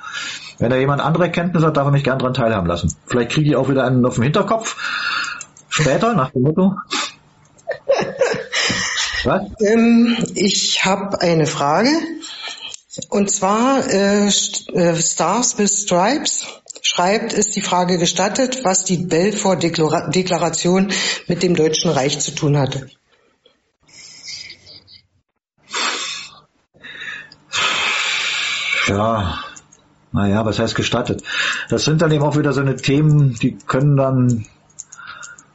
[0.58, 2.94] Wenn da jemand andere Kenntnisse hat, darf er mich gern daran teilhaben lassen.
[3.06, 4.76] Vielleicht kriege ich auch wieder einen auf dem Hinterkopf.
[5.68, 6.76] Später, nach dem Motto.
[9.24, 9.42] Was?
[9.60, 11.90] Ähm, ich habe eine Frage.
[13.08, 16.46] Und zwar äh, äh Stars with Stripes
[16.84, 20.92] schreibt, ist die Frage gestattet, was die Belfort-Deklaration
[21.26, 22.88] mit dem Deutschen Reich zu tun hatte.
[28.86, 29.38] Ja,
[30.12, 31.22] naja, was heißt gestattet?
[31.70, 34.46] Das sind dann eben auch wieder so eine Themen, die können dann,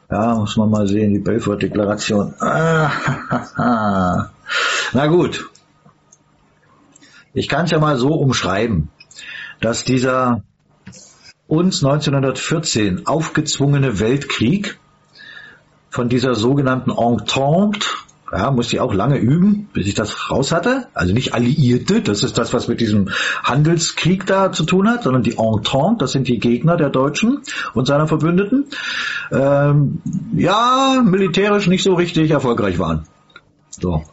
[0.09, 2.33] ja, muss man mal sehen, die Belfort-Deklaration.
[2.39, 4.31] Ah,
[4.93, 5.47] Na gut.
[7.33, 8.89] Ich kann es ja mal so umschreiben,
[9.61, 10.41] dass dieser
[11.49, 14.77] uns 1914 aufgezwungene Weltkrieg
[15.89, 20.87] von dieser sogenannten Entente, ja, musste ich auch lange üben, bis ich das raus hatte.
[20.93, 23.09] Also nicht Alliierte, das ist das, was mit diesem
[23.43, 27.41] Handelskrieg da zu tun hat, sondern die Entente, das sind die Gegner der Deutschen
[27.73, 28.65] und seiner Verbündeten.
[29.31, 30.03] Ähm,
[30.35, 33.07] ja, militärisch nicht so richtig erfolgreich waren.
[33.71, 34.03] So.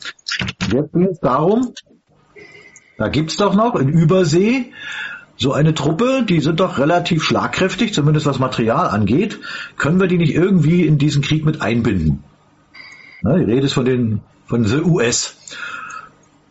[0.73, 1.75] Jetzt ging es darum,
[2.97, 4.73] da gibt's doch noch in Übersee
[5.37, 9.39] so eine Truppe, die sind doch relativ schlagkräftig, zumindest was Material angeht.
[9.77, 12.25] Können wir die nicht irgendwie in diesen Krieg mit einbinden?
[13.23, 15.37] Ne, die Rede ist von den, von the US.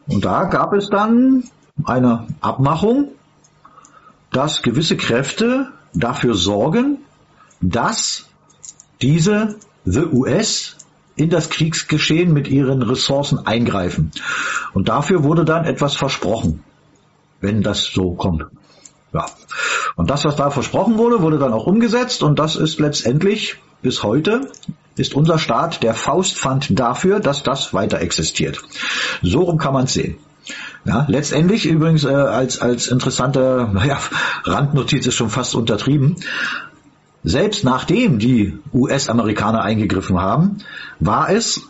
[0.07, 1.43] Und da gab es dann
[1.83, 3.09] eine Abmachung,
[4.31, 6.99] dass gewisse Kräfte dafür sorgen,
[7.61, 8.27] dass
[9.01, 9.55] diese
[9.85, 10.77] the US
[11.15, 14.11] in das Kriegsgeschehen mit ihren Ressourcen eingreifen.
[14.73, 16.63] Und dafür wurde dann etwas versprochen,
[17.39, 18.45] wenn das so kommt.
[19.15, 19.25] Ja.
[19.95, 24.03] Und das, was da versprochen wurde, wurde dann auch umgesetzt und das ist letztendlich bis
[24.03, 24.51] heute
[24.97, 28.61] ist unser Staat der Faustpfand dafür, dass das weiter existiert.
[29.21, 30.17] So rum kann man es sehen.
[30.85, 33.99] Ja, letztendlich übrigens äh, als, als interessante naja,
[34.43, 36.17] Randnotiz ist schon fast untertrieben.
[37.23, 40.57] Selbst nachdem die US-Amerikaner eingegriffen haben,
[40.99, 41.61] war es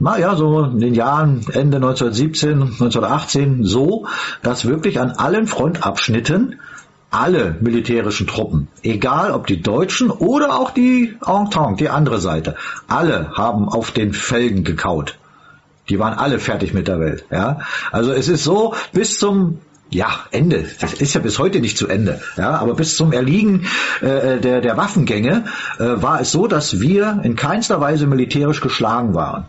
[0.00, 4.06] naja, so in den Jahren Ende 1917, 1918 so,
[4.42, 6.58] dass wirklich an allen Frontabschnitten
[7.10, 12.56] alle militärischen Truppen, egal ob die Deutschen oder auch die Entente, die andere Seite,
[12.88, 15.18] alle haben auf den Felgen gekaut.
[15.88, 17.24] Die waren alle fertig mit der Welt.
[17.30, 17.60] Ja,
[17.90, 19.58] also es ist so bis zum
[19.90, 20.64] ja, Ende.
[20.80, 22.20] Das ist ja bis heute nicht zu Ende.
[22.36, 23.66] Ja, aber bis zum Erliegen
[24.00, 25.46] äh, der, der Waffengänge
[25.78, 29.46] äh, war es so, dass wir in keinster Weise militärisch geschlagen waren.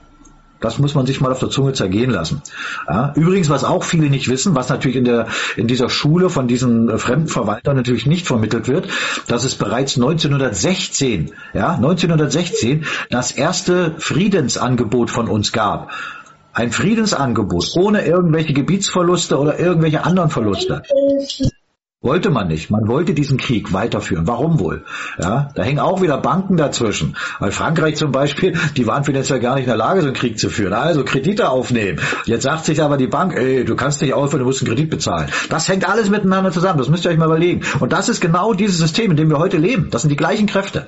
[0.61, 2.41] Das muss man sich mal auf der Zunge zergehen lassen.
[2.87, 5.27] Ja, übrigens, was auch viele nicht wissen, was natürlich in der
[5.57, 8.87] in dieser Schule von diesen äh, Fremdenverwaltern natürlich nicht vermittelt wird,
[9.27, 15.91] dass es bereits 1916, ja, 1916 das erste Friedensangebot von uns gab.
[16.53, 20.83] Ein Friedensangebot ohne irgendwelche Gebietsverluste oder irgendwelche anderen Verluste.
[22.03, 22.71] Wollte man nicht.
[22.71, 24.25] Man wollte diesen Krieg weiterführen.
[24.25, 24.85] Warum wohl?
[25.19, 27.15] Ja, da hängen auch wieder Banken dazwischen.
[27.37, 30.39] Weil Frankreich zum Beispiel, die waren finanziell gar nicht in der Lage, so einen Krieg
[30.39, 30.73] zu führen.
[30.73, 31.99] Also Kredite aufnehmen.
[32.25, 34.89] Jetzt sagt sich aber die Bank, ey, du kannst nicht aufhören, du musst einen Kredit
[34.89, 35.29] bezahlen.
[35.49, 36.79] Das hängt alles miteinander zusammen.
[36.79, 37.61] Das müsst ihr euch mal überlegen.
[37.79, 39.89] Und das ist genau dieses System, in dem wir heute leben.
[39.91, 40.87] Das sind die gleichen Kräfte.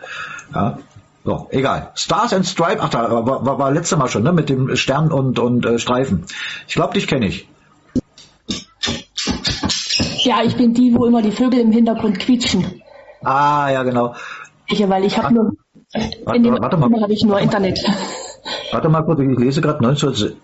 [0.52, 0.80] Ja,
[1.24, 1.92] so, egal.
[1.94, 5.12] Stars and Stripe, ach da war, war, war letztes Mal schon, ne, mit dem Stern
[5.12, 6.26] und, und äh, Streifen.
[6.68, 7.48] Ich glaube, dich kenne ich.
[10.24, 12.82] Ja, ich bin die, wo immer die Vögel im Hintergrund quietschen.
[13.24, 14.16] Ah, ja, genau.
[14.68, 15.54] Ich, weil ich habe nur,
[16.24, 17.02] warte, in dem warte mal.
[17.02, 17.80] habe ich nur Internet.
[18.72, 19.84] Warte mal kurz, ich lese gerade,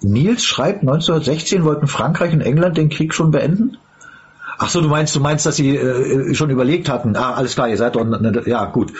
[0.01, 3.77] Nils schreibt, 1916 wollten Frankreich und England den Krieg schon beenden?
[4.57, 7.15] Ach so, du meinst, du meinst, dass sie äh, schon überlegt hatten.
[7.15, 8.91] Ah, alles klar, ihr seid doch, ne, ja gut,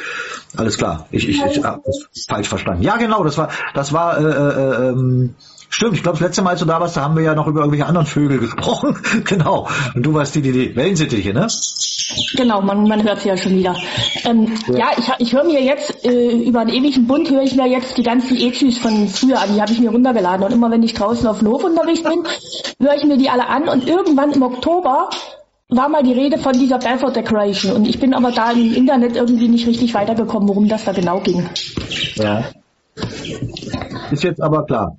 [0.55, 1.07] alles klar.
[1.11, 2.81] Ich, ich, ich ah, das falsch verstanden.
[2.81, 5.35] Ja, genau, das war, das war äh, äh, ähm,
[5.69, 7.47] Stimmt, ich glaube, das letzte Mal, als du da warst, da haben wir ja noch
[7.47, 8.97] über irgendwelche anderen Vögel gesprochen.
[9.25, 9.67] genau.
[9.93, 11.47] Und du warst die, die, die Wellensittiche, ne?
[12.35, 13.75] Genau, man, man hört sie ja schon wieder.
[14.25, 14.77] Ähm, ja.
[14.77, 17.97] ja, ich, ich höre mir jetzt, äh, über einen ewigen Bund höre ich mir jetzt
[17.97, 19.53] die ganzen Etüs von früher an.
[19.53, 20.43] Die habe ich mir runtergeladen.
[20.43, 22.23] Und immer wenn ich draußen auf dem Hofumterricht bin,
[22.81, 23.69] höre ich mir die alle an.
[23.69, 25.09] Und irgendwann im Oktober
[25.69, 27.73] war mal die Rede von dieser Balfour Declaration.
[27.73, 31.19] Und ich bin aber da im Internet irgendwie nicht richtig weitergekommen, worum das da genau
[31.19, 31.47] ging.
[32.15, 32.45] Ja.
[34.11, 34.97] Ist jetzt aber klar.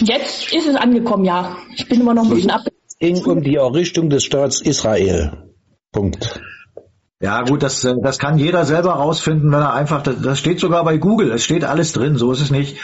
[0.00, 1.56] Jetzt ist es angekommen, ja.
[1.74, 2.62] Ich bin immer noch ein bisschen ab.
[2.88, 5.52] Es ging um die Errichtung des Staats Israel.
[5.92, 6.40] Punkt.
[7.20, 10.60] Ja gut, das, äh, das kann jeder selber rausfinden, wenn er einfach, das, das steht
[10.60, 12.76] sogar bei Google, es steht alles drin, so ist es nicht.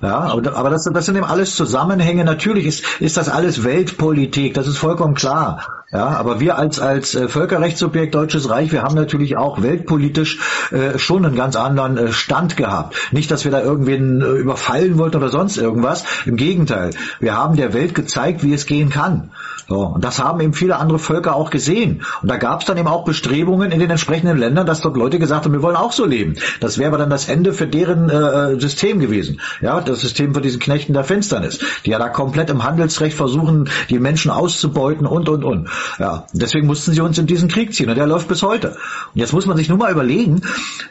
[0.00, 2.24] Ja, aber, das, das sind eben alles Zusammenhänge.
[2.24, 5.78] Natürlich ist, ist das alles Weltpolitik, das ist vollkommen klar.
[5.90, 10.38] Ja, aber wir als als äh, Völkerrechtssubjekt Deutsches Reich, wir haben natürlich auch weltpolitisch
[10.70, 12.94] äh, schon einen ganz anderen äh, Stand gehabt.
[13.10, 16.04] Nicht, dass wir da irgendwen äh, überfallen wollten oder sonst irgendwas.
[16.26, 19.30] Im Gegenteil, wir haben der Welt gezeigt, wie es gehen kann.
[19.68, 22.02] So, und das haben eben viele andere Völker auch gesehen.
[22.22, 25.18] Und da gab es dann eben auch Bestrebungen in den entsprechenden Ländern, dass dort Leute
[25.18, 26.36] gesagt haben, wir wollen auch so leben.
[26.60, 29.40] Das wäre aber dann das Ende für deren äh, System gewesen.
[29.60, 33.68] Ja, das System für diesen Knechten der Finsternis, die ja da komplett im Handelsrecht versuchen,
[33.88, 35.68] die Menschen auszubeuten und und und.
[35.98, 38.76] Ja, deswegen mussten sie uns in diesen Krieg ziehen und der läuft bis heute.
[39.14, 40.42] Und jetzt muss man sich nur mal überlegen,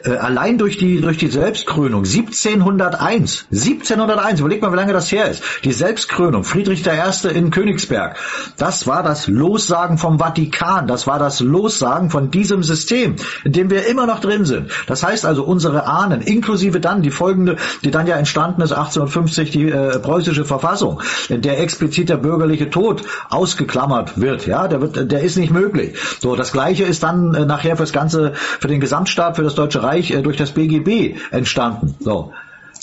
[0.04, 5.30] äh, allein durch die durch die Selbstkrönung 1701, 1701, überleg mal, wie lange das her
[5.30, 5.42] ist.
[5.64, 7.28] Die Selbstkrönung Friedrich I.
[7.28, 8.16] in Königsberg.
[8.56, 13.70] Das war das Lossagen vom Vatikan, das war das Lossagen von diesem System, in dem
[13.70, 14.70] wir immer noch drin sind.
[14.86, 19.50] Das heißt also, unsere Ahnen, inklusive dann die folgende, die dann ja entstanden ist 1850
[19.50, 25.10] die äh, preußische Verfassung, in der explizit der bürgerliche Tod ausgeklammert wird, ja, der wird,
[25.10, 25.96] der ist nicht möglich.
[26.20, 29.82] So, das Gleiche ist dann äh, nachher fürs ganze, für den Gesamtstaat, für das Deutsche
[29.82, 31.94] Reich äh, durch das BGB entstanden.
[32.00, 32.32] So,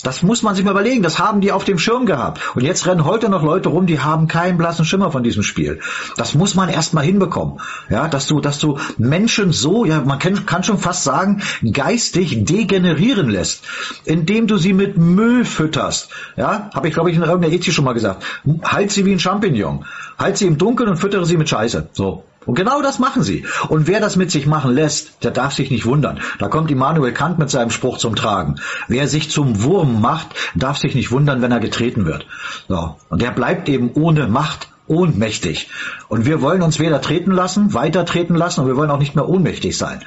[0.02, 1.02] das muss man sich mal überlegen.
[1.02, 2.40] Das haben die auf dem Schirm gehabt.
[2.54, 5.80] Und jetzt rennen heute noch Leute rum, die haben keinen blassen Schimmer von diesem Spiel.
[6.16, 7.60] Das muss man erst mal hinbekommen.
[7.88, 11.42] Ja, dass du, dass du Menschen so, ja, man kann, kann schon fast sagen,
[11.72, 13.64] geistig degenerieren lässt,
[14.04, 16.10] indem du sie mit Müll fütterst.
[16.36, 18.24] Ja, habe ich glaube ich in irgendeiner Ethik schon mal gesagt.
[18.62, 19.84] Halt sie wie ein Champignon.
[20.18, 21.88] Halt sie im Dunkeln und füttere sie mit Scheiße.
[21.92, 22.24] So.
[22.46, 23.44] Und genau das machen sie.
[23.68, 26.20] Und wer das mit sich machen lässt, der darf sich nicht wundern.
[26.38, 28.56] Da kommt Immanuel Kant mit seinem Spruch zum Tragen.
[28.88, 32.26] Wer sich zum Wurm macht, darf sich nicht wundern, wenn er getreten wird.
[32.68, 32.96] So.
[33.10, 35.68] Und der bleibt eben ohne Macht ohnmächtig.
[36.08, 39.16] Und wir wollen uns weder treten lassen, weiter treten lassen und wir wollen auch nicht
[39.16, 40.00] mehr ohnmächtig sein.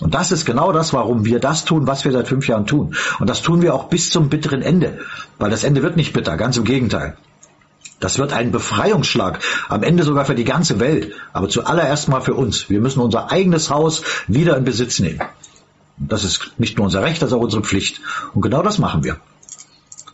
[0.00, 2.94] Und das ist genau das, warum wir das tun, was wir seit fünf Jahren tun.
[3.18, 4.98] Und das tun wir auch bis zum bitteren Ende.
[5.38, 7.16] Weil das Ende wird nicht bitter, ganz im Gegenteil.
[8.00, 12.34] Das wird ein Befreiungsschlag, am Ende sogar für die ganze Welt, aber zuallererst mal für
[12.34, 12.70] uns.
[12.70, 15.20] Wir müssen unser eigenes Haus wieder in Besitz nehmen.
[15.96, 18.00] Das ist nicht nur unser Recht, das ist auch unsere Pflicht.
[18.34, 19.16] Und genau das machen wir.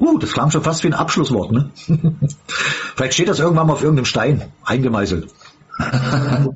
[0.01, 1.70] Uh, das klang schon fast wie ein Abschlusswort, ne?
[2.97, 5.28] Vielleicht steht das irgendwann mal auf irgendeinem Stein eingemeißelt.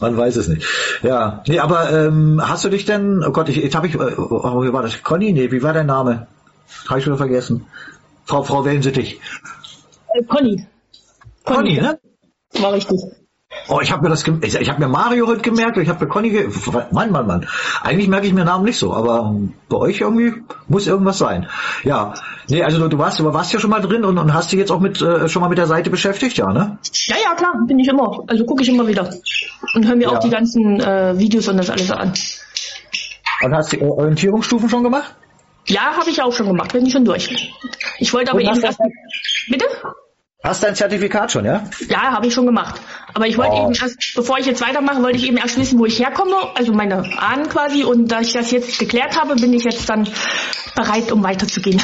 [0.00, 0.66] Man weiß es nicht.
[1.02, 4.14] Ja, nee, aber ähm, hast du dich denn, oh Gott, ich, jetzt habe ich, äh,
[4.16, 5.02] oh, wie war das?
[5.02, 5.32] Conny?
[5.32, 6.26] Nee, wie war dein Name?
[6.88, 7.66] Habe ich schon vergessen.
[8.28, 9.20] Frau, Frau Wellensittich?
[10.12, 10.66] Äh, Conny.
[11.44, 11.78] Conny.
[11.78, 11.98] Conny, ne?
[12.60, 13.00] War richtig.
[13.68, 16.10] Oh, ich habe mir das, ich, ich habe mir Mario heute gemerkt, ich habe mir
[16.10, 16.48] Conny, ge
[16.90, 17.46] Mann, Mann, Mann.
[17.82, 19.34] Eigentlich merke ich mir Namen nicht so, aber
[19.70, 20.34] bei euch irgendwie
[20.68, 21.48] muss irgendwas sein.
[21.84, 22.12] Ja,
[22.48, 24.58] nee, also du, du warst, du warst ja schon mal drin und, und hast dich
[24.58, 26.78] jetzt auch mit äh, schon mal mit der Seite beschäftigt, ja, ne?
[27.06, 28.24] Ja, ja, klar, bin ich immer.
[28.26, 29.08] Also gucke ich immer wieder
[29.74, 30.10] und höre mir ja.
[30.10, 32.12] auch die ganzen äh, Videos und das alles an.
[33.42, 35.14] Und hast du Orientierungsstufen schon gemacht?
[35.68, 37.52] Ja, habe ich auch schon gemacht, bin ich schon durch.
[37.98, 38.78] Ich wollte aber eben erst.
[39.48, 39.66] Bitte?
[40.42, 41.64] Hast du ein Zertifikat schon, ja?
[41.88, 42.80] Ja, habe ich schon gemacht.
[43.12, 43.64] Aber ich wollte oh.
[43.64, 46.72] eben erst, bevor ich jetzt weitermache, wollte ich eben erst wissen, wo ich herkomme, also
[46.72, 47.82] meine Ahnen quasi.
[47.82, 50.08] Und da ich das jetzt geklärt habe, bin ich jetzt dann
[50.76, 51.82] bereit, um weiterzugehen.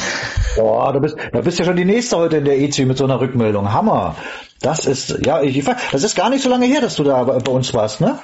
[0.55, 3.03] Boah, du bist, da bist ja schon die nächste heute in der EZ mit so
[3.03, 3.73] einer Rückmeldung.
[3.73, 4.15] Hammer.
[4.61, 7.51] Das ist, ja, ich, das ist gar nicht so lange her, dass du da bei
[7.51, 8.19] uns warst, ne?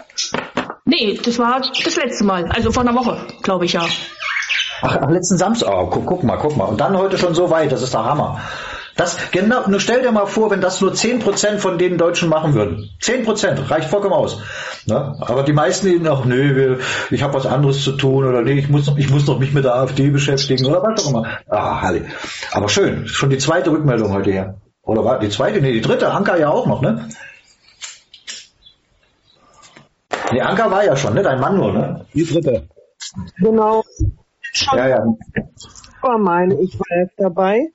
[0.86, 2.46] Nee, das war das letzte Mal.
[2.46, 3.86] Also vor einer Woche, glaube ich ja.
[4.82, 5.70] Ach, letzten Samstag.
[5.72, 6.66] Oh, guck, guck mal, guck mal.
[6.66, 7.72] Und dann heute schon so weit.
[7.72, 8.40] Das ist der Hammer.
[8.96, 12.54] Das, genau, nur stell dir mal vor, wenn das nur 10% von den Deutschen machen
[12.54, 12.90] würden.
[13.02, 14.40] 10% reicht vollkommen aus.
[14.86, 15.16] Ne?
[15.22, 16.78] Aber die meisten eben auch, nee,
[17.10, 19.64] ich habe was anderes zu tun oder nee, ich muss, ich muss doch mich mit
[19.64, 21.28] der AfD beschäftigen oder was auch immer.
[21.48, 22.06] Ah, Halle.
[22.52, 24.56] Aber schön, schon die zweite Rückmeldung heute her.
[24.84, 25.62] Oder war die zweite?
[25.62, 27.08] Nee, die dritte, Anka ja auch noch, ne?
[30.32, 31.24] Nee, Anka war ja schon, ne?
[31.24, 32.06] Dein Mann nur, ne?
[32.14, 32.68] Die dritte.
[33.38, 33.84] Genau.
[34.54, 35.06] Ja, ja.
[36.02, 37.72] War meine, ich war jetzt dabei.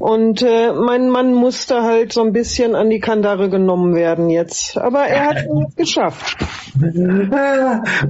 [0.00, 4.76] Und äh, mein Mann musste halt so ein bisschen an die Kandare genommen werden jetzt.
[4.76, 6.36] Aber er hat es geschafft.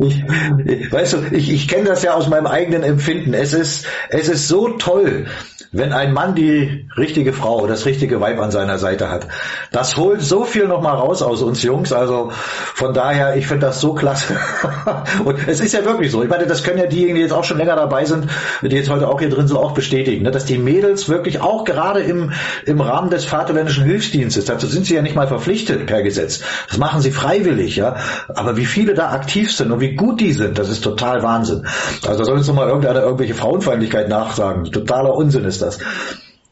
[0.00, 3.34] Ich, weißt du, ich, ich kenne das ja aus meinem eigenen Empfinden.
[3.34, 5.26] Es ist, es ist so toll,
[5.74, 9.26] wenn ein Mann die richtige Frau, das richtige Weib an seiner Seite hat.
[9.72, 11.92] Das holt so viel nochmal raus aus uns Jungs.
[11.92, 12.30] Also
[12.74, 14.36] von daher, ich finde das so klasse.
[15.24, 16.22] Und es ist ja wirklich so.
[16.22, 18.28] Ich meine, das können ja diejenigen, die jetzt auch schon länger dabei sind,
[18.62, 20.30] die jetzt heute auch hier drin sind, auch bestätigen, ne?
[20.30, 22.32] dass die Mädels wirklich auch gerade im,
[22.66, 26.40] im Rahmen des Vaterländischen Hilfsdienstes, dazu sind sie ja nicht mal verpflichtet per Gesetz.
[26.68, 27.96] Das machen sie freiwillig, ja.
[28.28, 31.66] Aber wie viele da aktiv sind und wie gut die sind, das ist total Wahnsinn.
[32.06, 34.70] Also da soll uns doch mal irgendeiner irgendwelche Frauenfeindlichkeit nachsagen.
[34.70, 35.63] Totaler Unsinn ist das.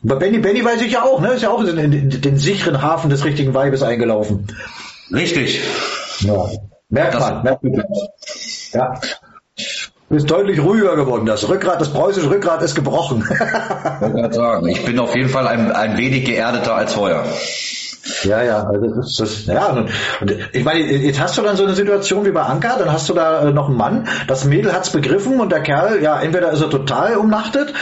[0.03, 1.33] Bei Benny, Benny weiß ich ja auch, ne?
[1.33, 4.49] Ist ja auch in, in, in den sicheren Hafen des richtigen Weibes eingelaufen.
[5.13, 5.61] Richtig.
[6.21, 6.49] Ja.
[6.89, 7.85] Merkt man, merkt man.
[8.73, 9.01] Ja.
[10.11, 11.25] Ist deutlich ruhiger geworden.
[11.25, 13.25] Das Rückgrat, das preußische Rückgrat ist gebrochen.
[13.31, 17.25] ich, sagen, ich bin auf jeden Fall ein, ein wenig geerdeter als vorher.
[18.25, 19.89] Ja, ja, also das, das, ja, und,
[20.21, 23.09] und ich meine, jetzt hast du dann so eine Situation wie bei Anka, dann hast
[23.09, 26.51] du da äh, noch einen Mann, das Mädel hat's begriffen und der Kerl, ja, entweder
[26.51, 27.73] ist er total umnachtet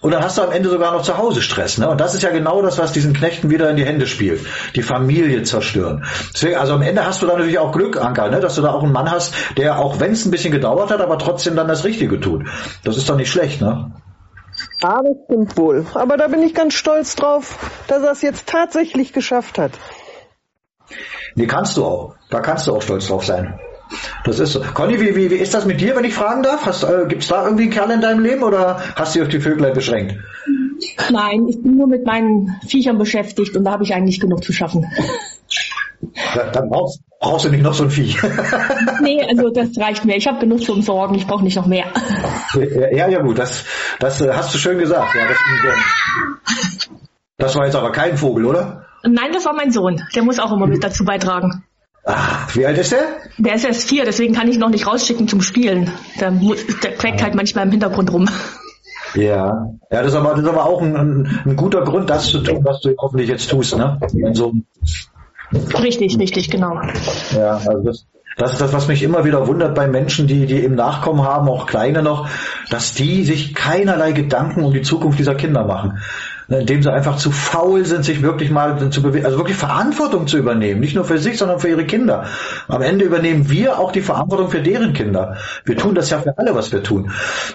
[0.00, 1.88] und dann hast du am Ende sogar noch zu Hause Stress, ne?
[1.88, 4.44] Und das ist ja genau das, was diesen Knechten wieder in die Hände spielt.
[4.74, 6.04] Die Familie zerstören.
[6.34, 8.40] Deswegen, also am Ende hast du da natürlich auch Glück, Anka, ne?
[8.40, 11.00] Dass du da auch einen Mann hast, der auch wenn es ein bisschen gedauert hat,
[11.00, 12.44] aber trotzdem dann das Richtige tut.
[12.84, 13.90] Das ist doch nicht schlecht, ne?
[14.82, 15.86] Ja, das stimmt wohl.
[15.94, 19.72] Aber da bin ich ganz stolz drauf, dass er es jetzt tatsächlich geschafft hat.
[21.34, 22.14] Nee, kannst du auch.
[22.30, 23.58] Da kannst du auch stolz drauf sein.
[24.24, 24.60] Das ist so.
[24.60, 26.66] Conny, wie, wie, wie ist das mit dir, wenn ich fragen darf?
[26.84, 29.32] äh, Gibt es da irgendwie einen Kerl in deinem Leben oder hast du dich auf
[29.32, 30.14] die Vögel beschränkt?
[31.10, 34.52] Nein, ich bin nur mit meinen Viechern beschäftigt und da habe ich eigentlich genug zu
[34.52, 34.86] schaffen.
[36.34, 38.16] Da, dann brauchst, brauchst, du nicht noch so ein Vieh.
[39.02, 40.16] nee, also das reicht mir.
[40.16, 41.86] Ich habe genug zu umsorgen, ich brauche nicht noch mehr.
[42.92, 43.64] Ja, ja, gut, das,
[43.98, 45.14] das äh, hast du schön gesagt.
[45.14, 45.38] Ja, das,
[47.36, 48.86] das war jetzt aber kein Vogel, oder?
[49.02, 50.02] Nein, das war mein Sohn.
[50.14, 51.64] Der muss auch immer mit dazu beitragen.
[52.04, 53.04] Ah, wie alt ist der?
[53.38, 55.90] Der ist erst vier, deswegen kann ich ihn noch nicht rausschicken zum Spielen.
[56.18, 58.28] Der, muss, der quäkt halt manchmal im Hintergrund rum.
[59.14, 62.40] Ja, ja, das ist aber, das ist aber auch ein, ein, guter Grund, das zu
[62.40, 63.98] tun, was du hoffentlich jetzt tust, ne?
[64.32, 64.54] So.
[65.52, 66.80] Richtig, richtig, genau.
[67.36, 68.06] Ja, also das,
[68.36, 71.48] das ist das, was mich immer wieder wundert bei Menschen, die, die im Nachkommen haben,
[71.48, 72.28] auch kleine noch,
[72.70, 75.98] dass die sich keinerlei Gedanken um die Zukunft dieser Kinder machen
[76.50, 80.36] indem sie einfach zu faul sind, sich wirklich mal zu bewegen, also wirklich Verantwortung zu
[80.36, 80.80] übernehmen.
[80.80, 82.24] Nicht nur für sich, sondern für ihre Kinder.
[82.66, 85.36] Am Ende übernehmen wir auch die Verantwortung für deren Kinder.
[85.64, 87.12] Wir tun das ja für alle, was wir tun.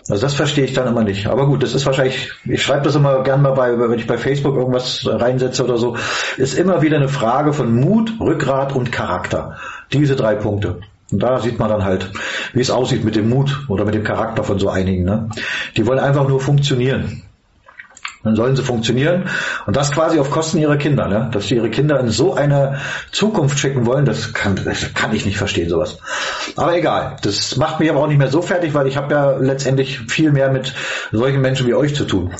[0.09, 1.27] Also das verstehe ich dann immer nicht.
[1.27, 4.17] Aber gut, das ist wahrscheinlich, ich schreibe das immer gern mal bei, wenn ich bei
[4.17, 5.97] Facebook irgendwas reinsetze oder so,
[6.37, 9.57] ist immer wieder eine Frage von Mut, Rückgrat und Charakter.
[9.91, 10.79] Diese drei Punkte.
[11.11, 12.11] Und da sieht man dann halt,
[12.53, 15.03] wie es aussieht mit dem Mut oder mit dem Charakter von so einigen.
[15.03, 15.29] Ne?
[15.77, 17.21] Die wollen einfach nur funktionieren.
[18.25, 19.29] Dann sollen sie funktionieren.
[19.67, 21.29] Und das quasi auf Kosten ihrer Kinder, ne?
[21.31, 22.79] Dass sie ihre Kinder in so eine
[23.11, 25.99] Zukunft schicken wollen, das kann, das kann ich nicht verstehen, sowas.
[26.55, 27.17] Aber egal.
[27.21, 30.31] Das macht mich aber auch nicht mehr so fertig, weil ich habe ja letztendlich viel
[30.31, 30.73] mehr mit
[31.11, 32.33] solchen Menschen wie euch zu tun.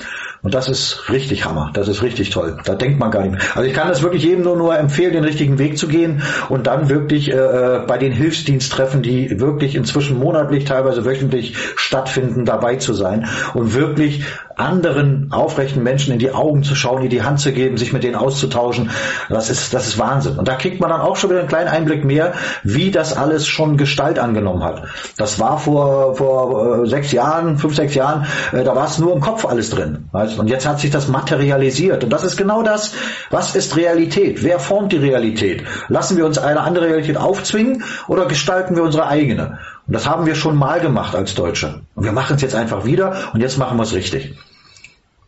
[0.46, 1.72] Und das ist richtig Hammer.
[1.74, 2.58] Das ist richtig toll.
[2.66, 3.42] Da denkt man gar nicht mehr.
[3.56, 6.68] Also ich kann das wirklich jedem nur, nur empfehlen, den richtigen Weg zu gehen und
[6.68, 12.76] dann wirklich äh, äh, bei den Hilfsdiensttreffen, die wirklich inzwischen monatlich, teilweise wöchentlich stattfinden, dabei
[12.76, 14.24] zu sein und wirklich
[14.56, 18.04] anderen aufrechten Menschen in die Augen zu schauen, die die Hand zu geben, sich mit
[18.04, 18.92] denen auszutauschen.
[19.30, 20.38] Das ist, das ist Wahnsinn.
[20.38, 23.48] Und da kriegt man dann auch schon wieder einen kleinen Einblick mehr, wie das alles
[23.48, 24.84] schon Gestalt angenommen hat.
[25.18, 29.14] Das war vor, vor äh, sechs Jahren, fünf, sechs Jahren, äh, da war es nur
[29.14, 30.08] im Kopf alles drin.
[30.12, 30.35] Weißt?
[30.40, 32.03] Und jetzt hat sich das materialisiert.
[32.03, 32.94] Und das ist genau das,
[33.30, 34.44] was ist Realität?
[34.44, 35.64] Wer formt die Realität?
[35.88, 39.60] Lassen wir uns eine andere Realität aufzwingen oder gestalten wir unsere eigene?
[39.88, 41.82] Und das haben wir schon mal gemacht als Deutsche.
[41.95, 44.36] Und wir machen es jetzt einfach wieder und jetzt machen wir es richtig.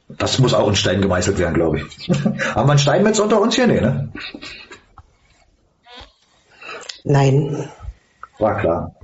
[0.10, 2.10] Das muss auch in Stein gemeißelt werden, glaube ich.
[2.56, 3.68] haben wir einen Steinmetz unter uns hier?
[3.68, 4.10] Nee, ne?
[7.04, 7.70] Nein.
[8.40, 8.96] War klar.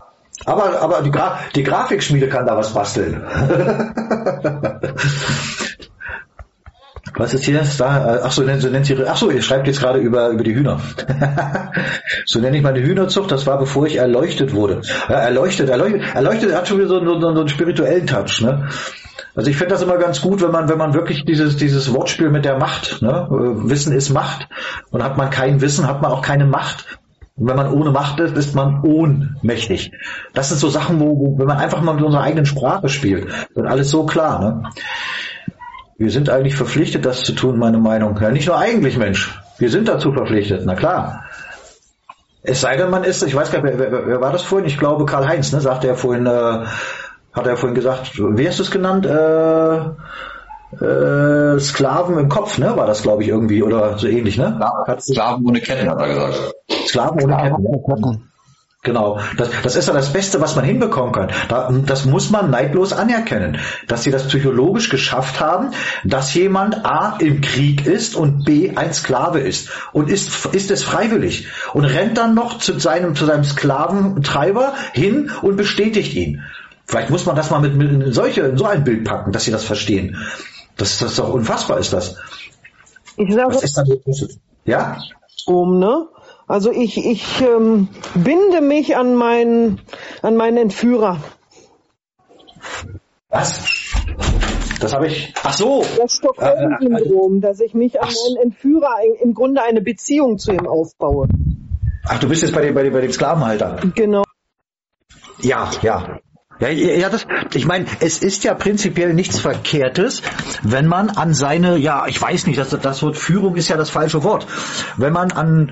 [0.45, 3.23] Aber, aber die, Gra die Grafikschmiede kann da was basteln.
[7.15, 7.61] Was ist hier?
[7.77, 10.55] Da, ach so, so nennt sie, ach so, ihr schreibt jetzt gerade über, über die
[10.55, 10.79] Hühner.
[12.25, 13.31] so nenne ich meine Hühnerzucht.
[13.31, 14.81] Das war bevor ich erleuchtet wurde.
[15.09, 18.67] Ja, erleuchtet, erleuchtet, erleuchtet hat schon wieder so, so, so einen spirituellen Touch, ne?
[19.35, 22.29] Also ich finde das immer ganz gut, wenn man, wenn man wirklich dieses, dieses Wortspiel
[22.29, 23.27] mit der Macht, ne?
[23.29, 24.47] Wissen ist Macht.
[24.91, 26.99] Und hat man kein Wissen, hat man auch keine Macht.
[27.35, 29.91] Und wenn man ohne Macht ist, ist man ohnmächtig.
[30.33, 33.27] Das sind so Sachen, wo, wo wenn man einfach mal mit unserer eigenen Sprache spielt,
[33.55, 34.39] wird alles so klar.
[34.39, 34.69] Ne?
[35.97, 38.17] Wir sind eigentlich verpflichtet, das zu tun, meine Meinung.
[38.21, 39.39] Ja, nicht nur eigentlich, Mensch.
[39.57, 41.23] Wir sind dazu verpflichtet, na klar.
[42.41, 44.67] Es sei denn, man ist, ich weiß gar nicht, wer, wer, wer war das vorhin?
[44.67, 46.65] Ich glaube, Karl-Heinz, ne, sagte er vorhin, äh,
[47.33, 49.05] hat er vorhin gesagt, wie hast du es genannt?
[49.05, 49.77] Äh,
[50.83, 52.75] äh, Sklaven im Kopf, ne?
[52.75, 54.59] War das, glaube ich, irgendwie oder so ähnlich, ne?
[54.99, 56.53] Sklaven ohne Ketten, hat er gesagt.
[56.87, 58.32] Sklaven ohne Ketten.
[58.83, 61.31] Genau, das, das ist ja das Beste, was man hinbekommen kann.
[61.47, 63.57] Da, das muss man neidlos anerkennen,
[63.87, 65.71] dass sie das psychologisch geschafft haben,
[66.03, 70.83] dass jemand A im Krieg ist und B ein Sklave ist und ist, ist es
[70.83, 76.43] freiwillig und rennt dann noch zu seinem, zu seinem Sklaventreiber hin und bestätigt ihn.
[76.85, 79.51] Vielleicht muss man das mal mit, mit in solche, so ein Bild packen, dass sie
[79.51, 80.17] das verstehen.
[80.75, 82.17] Das, das ist doch unfassbar, ist das.
[83.15, 83.83] Ich sage, Was ist da
[84.65, 84.97] ja?
[85.45, 86.07] Um, ne?
[86.47, 89.81] Also ich, ich ähm, binde mich an meinen,
[90.21, 91.19] an meinen Entführer.
[93.29, 93.93] Was?
[94.79, 95.33] Das habe ich.
[95.43, 95.85] Ach so.
[95.97, 101.29] Das Stockholm-Syndrom, dass ich mich an meinen Entführer im Grunde eine Beziehung zu ihm aufbaue.
[102.05, 103.79] Ach, du bist jetzt bei dem, bei dem, bei dem Sklavenhalter.
[103.95, 104.23] Genau.
[105.39, 106.19] Ja, ja.
[106.59, 110.21] Ja, ja, das, ich meine, es ist ja prinzipiell nichts Verkehrtes,
[110.61, 113.89] wenn man an seine, ja, ich weiß nicht, das, das Wort Führung ist ja das
[113.89, 114.45] falsche Wort,
[114.95, 115.71] wenn man an,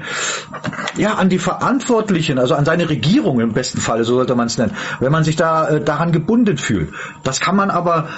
[0.97, 4.57] ja, an die Verantwortlichen, also an seine Regierung im besten Falle, so sollte man es
[4.57, 6.91] nennen, wenn man sich da äh, daran gebunden fühlt.
[7.23, 8.09] Das kann man aber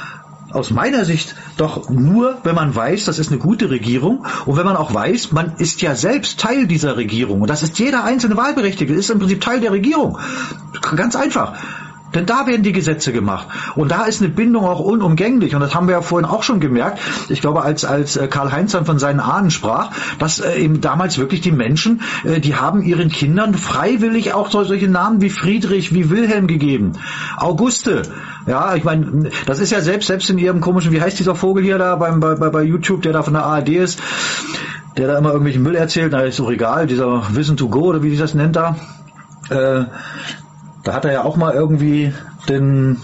[0.54, 4.66] aus meiner Sicht doch nur, wenn man weiß, das ist eine gute Regierung und wenn
[4.66, 8.38] man auch weiß, man ist ja selbst Teil dieser Regierung und das ist jeder einzelne
[8.38, 10.18] Wahlberechtigte, ist im Prinzip Teil der Regierung.
[10.96, 11.58] Ganz einfach.
[12.14, 13.48] Denn da werden die Gesetze gemacht.
[13.76, 15.56] Und da ist eine Bindung auch unumgänglich.
[15.56, 17.00] Und das haben wir ja vorhin auch schon gemerkt.
[17.30, 21.18] Ich glaube, als, als äh, Karl-Heinz dann von seinen Ahnen sprach, dass äh, eben damals
[21.18, 26.10] wirklich die Menschen, äh, die haben ihren Kindern freiwillig auch solche Namen wie Friedrich, wie
[26.10, 26.94] Wilhelm gegeben.
[27.38, 28.04] Auguste.
[28.46, 31.64] Ja, ich meine, das ist ja selbst, selbst in ihrem komischen, wie heißt dieser Vogel
[31.64, 34.00] hier da beim, bei, bei YouTube, der da von der ARD ist,
[34.98, 38.04] der da immer irgendwelchen Müll erzählt, na ist doch egal, dieser Wissen to go oder
[38.04, 38.76] wie sich das nennt da.
[39.50, 39.86] Äh,
[40.84, 42.14] da hat er ja auch mal irgendwie
[42.50, 42.98] den,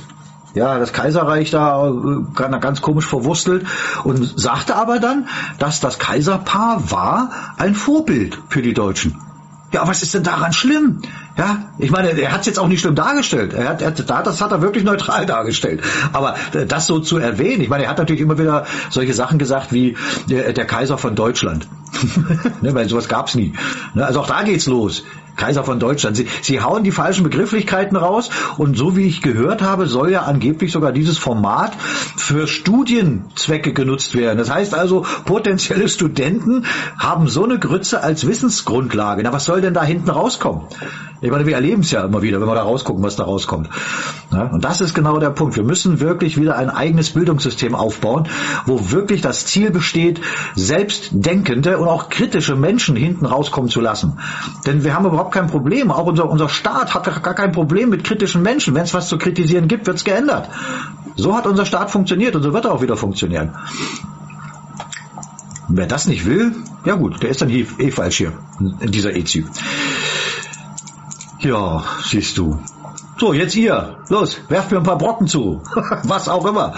[0.53, 3.65] ja, das Kaiserreich da äh, ganz komisch verwurstelt
[4.03, 5.27] und sagte aber dann,
[5.57, 9.17] dass das Kaiserpaar war ein Vorbild für die Deutschen.
[9.71, 11.01] Ja, was ist denn daran schlimm?
[11.37, 13.53] Ja, ich meine, er hat es jetzt auch nicht schlimm dargestellt.
[13.53, 15.81] Er hat, er, das hat er wirklich neutral dargestellt.
[16.11, 19.37] Aber äh, das so zu erwähnen, ich meine, er hat natürlich immer wieder solche Sachen
[19.37, 19.95] gesagt wie
[20.27, 21.67] der, der Kaiser von Deutschland.
[22.61, 23.53] ne, weil sowas gab's nie.
[23.93, 25.03] Ne, also auch da geht's los.
[25.39, 26.17] Kaiser von Deutschland.
[26.17, 30.23] Sie, sie hauen die falschen Begrifflichkeiten raus und so wie ich gehört habe, soll ja
[30.23, 31.73] angeblich sogar dieses Format
[32.17, 34.37] für Studienzwecke genutzt werden.
[34.37, 36.65] Das heißt also, potenzielle Studenten
[36.97, 39.23] haben so eine Grütze als Wissensgrundlage.
[39.23, 40.63] Na, was soll denn da hinten rauskommen?
[41.21, 43.69] Ich meine, wir erleben es ja immer wieder, wenn wir da rausgucken, was da rauskommt.
[44.31, 45.57] Ja, und das ist genau der Punkt.
[45.57, 48.29] Wir müssen wirklich wieder ein eigenes Bildungssystem aufbauen,
[48.65, 50.21] wo wirklich das Ziel besteht,
[50.55, 54.19] selbstdenkende und auch kritische Menschen hinten rauskommen zu lassen.
[54.65, 55.91] Denn wir haben überhaupt kein Problem.
[55.91, 58.73] Auch unser, unser Staat hat gar kein Problem mit kritischen Menschen.
[58.73, 60.49] Wenn es was zu kritisieren gibt, wird es geändert.
[61.17, 63.55] So hat unser Staat funktioniert und so wird er auch wieder funktionieren.
[65.67, 66.55] Und wer das nicht will,
[66.85, 69.43] ja gut, der ist dann eh, falsch hier, dieser EZÜ.
[71.39, 72.59] Ja, siehst du.
[73.17, 73.97] So, jetzt ihr.
[74.09, 75.61] Los, werft mir ein paar Brocken zu.
[76.03, 76.75] Was auch immer.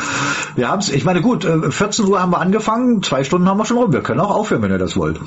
[0.55, 3.65] Wir haben's, ich meine, gut, 14 äh, Uhr haben wir angefangen, zwei Stunden haben wir
[3.65, 3.93] schon rum.
[3.93, 5.19] Wir können auch aufhören, wenn ihr das wollt.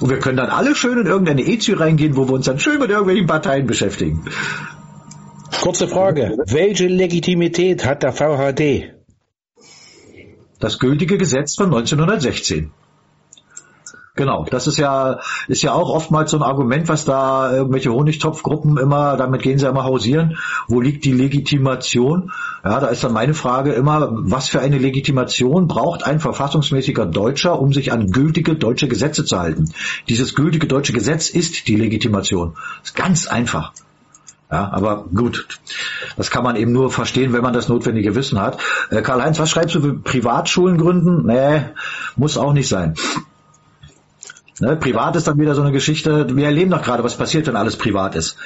[0.00, 2.80] Und wir können dann alle schön in irgendeine EZÜ reingehen, wo wir uns dann schön
[2.80, 4.24] mit irgendwelchen Parteien beschäftigen.
[5.60, 6.38] Kurze Frage.
[6.46, 8.94] Welche Legitimität hat der VHD?
[10.58, 12.72] Das gültige Gesetz von 1916.
[14.16, 18.76] Genau, das ist ja, ist ja auch oftmals so ein Argument, was da irgendwelche Honigtopfgruppen
[18.76, 20.36] immer, damit gehen sie immer hausieren.
[20.66, 22.32] Wo liegt die Legitimation?
[22.64, 27.60] Ja, da ist dann meine Frage immer, was für eine Legitimation braucht ein verfassungsmäßiger Deutscher,
[27.60, 29.72] um sich an gültige deutsche Gesetze zu halten?
[30.08, 32.56] Dieses gültige deutsche Gesetz ist die Legitimation.
[32.82, 33.72] ist ganz einfach.
[34.50, 35.60] Ja, aber gut,
[36.16, 38.60] das kann man eben nur verstehen, wenn man das notwendige Wissen hat.
[38.90, 41.24] Äh, Karl-Heinz, was schreibst du für Privatschulen gründen?
[41.26, 41.66] Nee,
[42.16, 42.94] muss auch nicht sein.
[44.60, 44.76] Ne?
[44.76, 46.26] Privat ist dann wieder so eine Geschichte.
[46.34, 48.36] Wir erleben doch gerade, was passiert, wenn alles privat ist.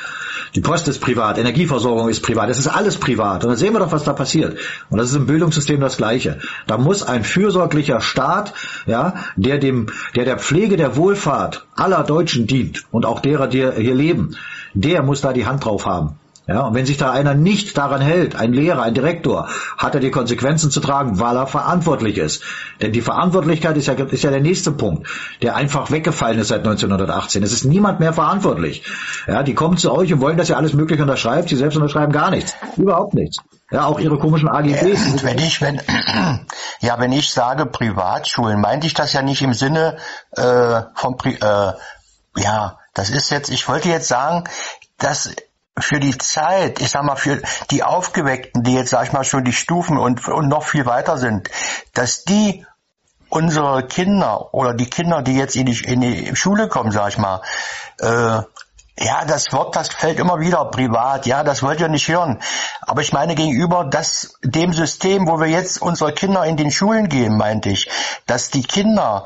[0.55, 3.43] Die Post ist privat, Energieversorgung ist privat, es ist alles privat.
[3.43, 4.57] Und dann sehen wir doch, was da passiert.
[4.89, 6.39] Und das ist im Bildungssystem das Gleiche.
[6.69, 8.55] Da muss ein fürsorglicher Staat,
[8.87, 13.69] ja, der dem, der der Pflege der Wohlfahrt aller Deutschen dient und auch derer, die
[13.73, 14.37] hier leben,
[14.75, 16.19] der muss da die Hand drauf haben.
[16.47, 19.49] Ja, und wenn sich da einer nicht daran hält, ein Lehrer, ein Direktor,
[19.79, 22.43] hat er die Konsequenzen zu tragen, weil er verantwortlich ist.
[22.83, 25.09] Denn die Verantwortlichkeit ist ja, ist ja der nächste Punkt,
[25.41, 27.43] der einfach weggefallen ist seit 1918.
[27.43, 28.83] Es ist niemand mehr verantwortlich.
[29.27, 31.49] Ja, die kommen zu euch und wollen, dass ihr alles Mögliche unterschreibt.
[31.49, 32.55] Sie selbst unterschreiben gar nichts.
[32.77, 33.39] Überhaupt nichts.
[33.71, 35.25] Ja, auch ihre komischen AGBs.
[35.25, 35.81] Wenn ich, wenn,
[36.81, 39.97] ja, wenn ich sage Privatschulen, meinte ich das ja nicht im Sinne
[40.33, 41.73] äh, von, Pri äh,
[42.37, 44.45] ja, das ist jetzt, ich wollte jetzt sagen,
[44.99, 45.35] dass
[45.79, 49.45] für die Zeit, ich sag mal, für die Aufgeweckten, die jetzt, sag ich mal, schon
[49.45, 51.51] die Stufen und, und noch viel weiter sind,
[51.95, 52.65] dass die
[53.29, 57.19] unsere Kinder oder die Kinder, die jetzt in die, in die Schule kommen, sag ich
[57.19, 57.43] mal,
[57.99, 58.43] äh,
[58.97, 61.27] ja, das Wort, das fällt immer wieder privat.
[61.27, 62.41] Ja, das wollt ihr nicht hören.
[62.81, 67.09] Aber ich meine gegenüber das, dem System, wo wir jetzt unsere Kinder in den Schulen
[67.09, 67.91] geben, meinte ich,
[68.27, 69.25] dass die Kinder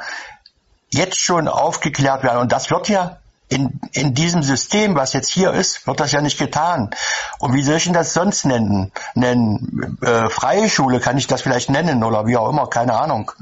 [0.91, 2.39] jetzt schon aufgeklärt werden.
[2.39, 3.19] Und das wird ja
[3.49, 6.91] in, in diesem System, was jetzt hier ist, wird das ja nicht getan.
[7.39, 8.93] Und wie soll ich denn das sonst nennen?
[9.15, 9.99] nennen?
[10.03, 13.33] Äh, freie Schule kann ich das vielleicht nennen oder wie auch immer, keine Ahnung.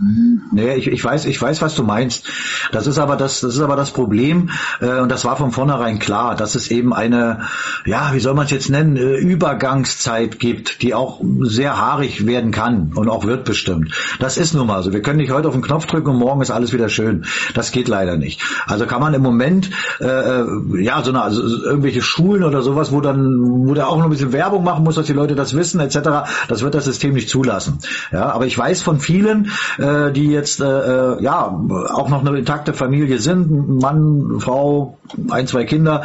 [0.53, 2.27] Nee, ich, ich weiß, ich weiß, was du meinst.
[2.73, 4.51] Das ist aber das, das ist aber das Problem,
[4.81, 7.47] äh, und das war von vornherein klar, dass es eben eine,
[7.85, 12.53] ja, wie soll man es jetzt nennen, äh, Übergangszeit gibt, die auch sehr haarig werden
[12.53, 13.93] kann und auch wird bestimmt.
[14.21, 14.93] Das ist nun mal so.
[14.93, 17.27] Wir können nicht heute auf den Knopf drücken und morgen ist alles wieder schön.
[17.55, 18.41] Das geht leider nicht.
[18.67, 19.71] Also kann man im Moment
[20.01, 20.47] äh, äh,
[20.83, 24.11] ja, so eine, also irgendwelche Schulen oder sowas, wo dann, wo der auch noch ein
[24.11, 26.29] bisschen Werbung machen muss, dass die Leute das wissen, etc.
[26.49, 27.79] Das wird das System nicht zulassen.
[28.13, 32.39] Ja, aber ich weiß von vielen, äh, die jetzt äh, äh ja auch noch eine
[32.39, 34.99] intakte Familie sind, Mann, Frau,
[35.31, 36.03] ein, zwei Kinder,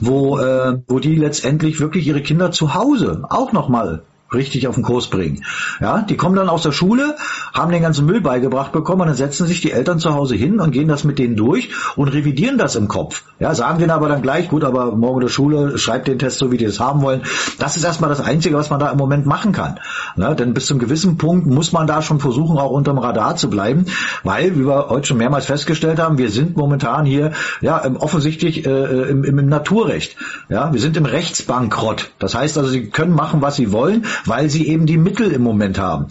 [0.00, 4.02] wo, äh, wo die letztendlich wirklich ihre Kinder zu Hause auch nochmal
[4.32, 5.44] richtig auf den Kurs bringen.
[5.80, 7.16] Ja, die kommen dann aus der Schule,
[7.52, 10.60] haben den ganzen Müll beigebracht bekommen und dann setzen sich die Eltern zu Hause hin
[10.60, 13.22] und gehen das mit denen durch und revidieren das im Kopf.
[13.38, 16.38] Ja, sagen denen aber dann gleich, gut, aber morgen in der Schule, schreibt den Test
[16.38, 17.22] so, wie die es haben wollen.
[17.58, 19.80] Das ist erstmal das Einzige, was man da im Moment machen kann.
[20.16, 23.50] Ja, denn bis zum gewissen Punkt muss man da schon versuchen, auch unterm Radar zu
[23.50, 23.86] bleiben,
[24.22, 29.10] weil, wie wir heute schon mehrmals festgestellt haben, wir sind momentan hier, ja, offensichtlich äh,
[29.10, 30.16] im, im Naturrecht.
[30.48, 32.10] Ja, wir sind im Rechtsbankrott.
[32.18, 35.42] Das heißt also, sie können machen, was sie wollen, weil sie eben die Mittel im
[35.42, 36.08] Moment haben.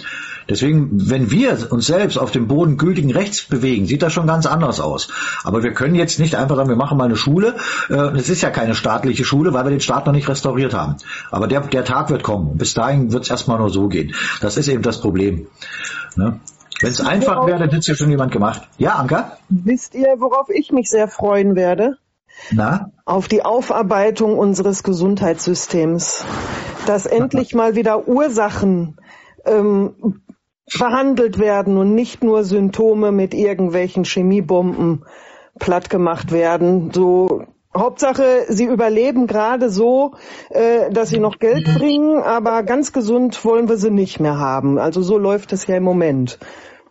[0.49, 4.48] Deswegen, wenn wir uns selbst auf dem Boden gültigen Rechts bewegen, sieht das schon ganz
[4.48, 5.10] anders aus.
[5.44, 7.56] Aber wir können jetzt nicht einfach sagen, wir machen mal eine Schule.
[7.90, 10.95] Äh, es ist ja keine staatliche Schule, weil wir den Staat noch nicht restauriert haben.
[11.30, 12.57] Aber der, der Tag wird kommen.
[12.57, 14.15] Bis dahin wird es erstmal nur so gehen.
[14.41, 15.48] Das ist eben das Problem.
[16.15, 16.40] Ne?
[16.81, 18.64] Wenn es einfach wäre, dann hätte es ja schon jemand gemacht.
[18.77, 19.38] Ja, Anka?
[19.49, 21.98] Wisst ihr, worauf ich mich sehr freuen werde?
[22.52, 22.91] Na?
[23.06, 26.26] Auf die Aufarbeitung unseres Gesundheitssystems.
[26.86, 28.98] Dass endlich mal wieder Ursachen
[29.45, 30.22] ähm,
[30.78, 35.03] behandelt werden und nicht nur Symptome mit irgendwelchen Chemiebomben
[35.60, 36.91] platt gemacht werden.
[36.94, 37.44] So
[37.76, 40.14] Hauptsache, sie überleben gerade so,
[40.49, 44.80] äh, dass sie noch Geld bringen, aber ganz gesund wollen wir sie nicht mehr haben.
[44.80, 46.40] Also so läuft es ja im Moment.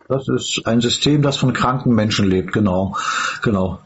[0.07, 2.95] Das ist ein System, das von kranken Menschen lebt, genau,
[3.43, 3.79] genau.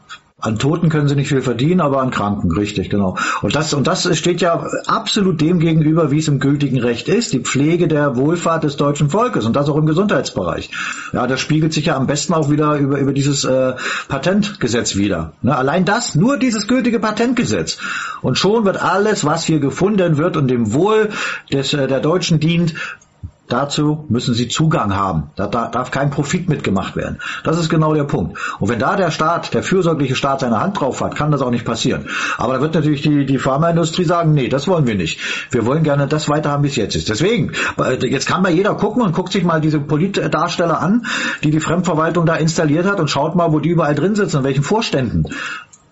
[0.44, 3.16] An Toten können sie nicht viel verdienen, aber an Kranken, richtig, genau.
[3.40, 7.32] Und das, und das steht ja absolut dem gegenüber, wie es im gültigen Recht ist,
[7.32, 10.68] die Pflege der Wohlfahrt des deutschen Volkes und das auch im Gesundheitsbereich.
[11.14, 13.72] Ja, das spiegelt sich ja am besten auch wieder über, über dieses äh,
[14.08, 15.32] Patentgesetz wieder.
[15.40, 17.78] Ne, allein das, nur dieses gültige Patentgesetz.
[18.20, 21.08] Und schon wird alles, was hier gefunden wird und dem Wohl
[21.50, 22.74] des, äh, der Deutschen dient,
[23.48, 25.30] Dazu müssen sie Zugang haben.
[25.36, 27.18] Da, darf kein Profit mitgemacht werden.
[27.44, 28.38] Das ist genau der Punkt.
[28.58, 31.50] Und wenn da der Staat, der fürsorgliche Staat seine Hand drauf hat, kann das auch
[31.50, 32.06] nicht passieren.
[32.38, 35.20] Aber da wird natürlich die, die Pharmaindustrie sagen, nee, das wollen wir nicht.
[35.50, 37.10] Wir wollen gerne das weiter haben, wie es jetzt ist.
[37.10, 37.52] Deswegen,
[38.00, 41.04] jetzt kann mal jeder gucken und guckt sich mal diese Politdarsteller an,
[41.42, 44.44] die die Fremdverwaltung da installiert hat und schaut mal, wo die überall drin sitzen, in
[44.44, 45.28] welchen Vorständen.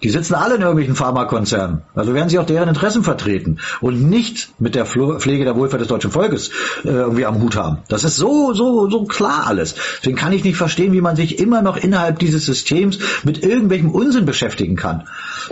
[0.03, 1.83] Die sitzen alle in irgendwelchen Pharmakonzernen.
[1.95, 5.89] Also werden sie auch deren Interessen vertreten und nicht mit der Pflege der Wohlfahrt des
[5.89, 6.51] deutschen Volkes
[6.85, 7.79] äh, irgendwie am Hut haben.
[7.89, 9.75] Das ist so, so, so klar alles.
[9.99, 13.91] Deswegen kann ich nicht verstehen, wie man sich immer noch innerhalb dieses Systems mit irgendwelchem
[13.91, 15.05] Unsinn beschäftigen kann.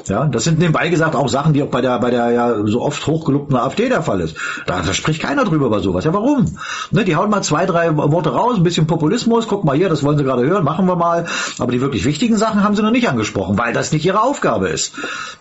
[0.06, 2.82] Ja, das sind nebenbei gesagt auch Sachen, die auch bei der, bei der ja so
[2.82, 4.36] oft hochgelobten AfD der Fall ist.
[4.66, 6.04] Da, da spricht keiner drüber über sowas.
[6.04, 6.46] Ja, warum?
[6.90, 10.02] Ne, die hauen mal zwei, drei Worte raus, ein bisschen Populismus, guck mal hier, das
[10.02, 11.26] wollen sie gerade hören, machen wir mal.
[11.58, 14.39] Aber die wirklich wichtigen Sachen haben sie noch nicht angesprochen, weil das nicht ihre Aufgabe
[14.40, 14.94] Aufgabe ist.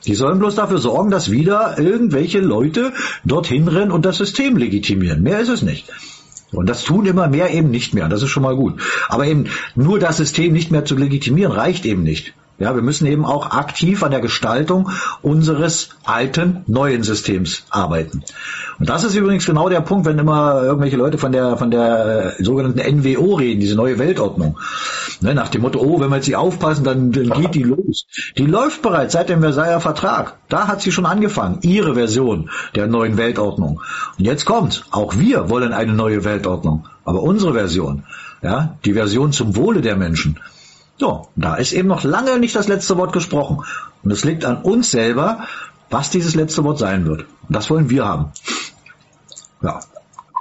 [0.06, 2.92] Die sollen bloß dafür sorgen, dass wieder irgendwelche Leute
[3.24, 5.24] dorthin rennen und das System legitimieren.
[5.24, 5.86] Mehr ist es nicht.
[6.52, 8.10] Und das tun immer mehr eben nicht mehr.
[8.10, 8.82] Das ist schon mal gut.
[9.08, 9.46] Aber eben
[9.76, 12.34] nur das System nicht mehr zu legitimieren reicht eben nicht.
[12.60, 14.90] Ja, wir müssen eben auch aktiv an der Gestaltung
[15.22, 18.24] unseres alten, neuen Systems arbeiten.
[18.80, 22.38] Und das ist übrigens genau der Punkt, wenn immer irgendwelche Leute von der, von der
[22.38, 24.60] äh, sogenannten NWO reden, diese neue Weltordnung.
[25.22, 28.06] Ne, nach dem Motto, oh, wenn wir jetzt nicht aufpassen, dann, dann geht die los.
[28.38, 30.36] Die läuft bereits seit dem Versailler Vertrag.
[30.50, 31.60] Da hat sie schon angefangen.
[31.62, 33.82] Ihre Version der neuen Weltordnung.
[34.18, 36.86] Und jetzt kommt, auch wir wollen eine neue Weltordnung.
[37.06, 38.04] Aber unsere Version,
[38.42, 40.40] ja, die Version zum Wohle der Menschen.
[41.00, 43.64] So, da ist eben noch lange nicht das letzte Wort gesprochen.
[44.04, 45.48] Und es liegt an uns selber,
[45.90, 47.22] was dieses letzte Wort sein wird.
[47.22, 48.32] Und das wollen wir haben.
[49.62, 49.80] Ja,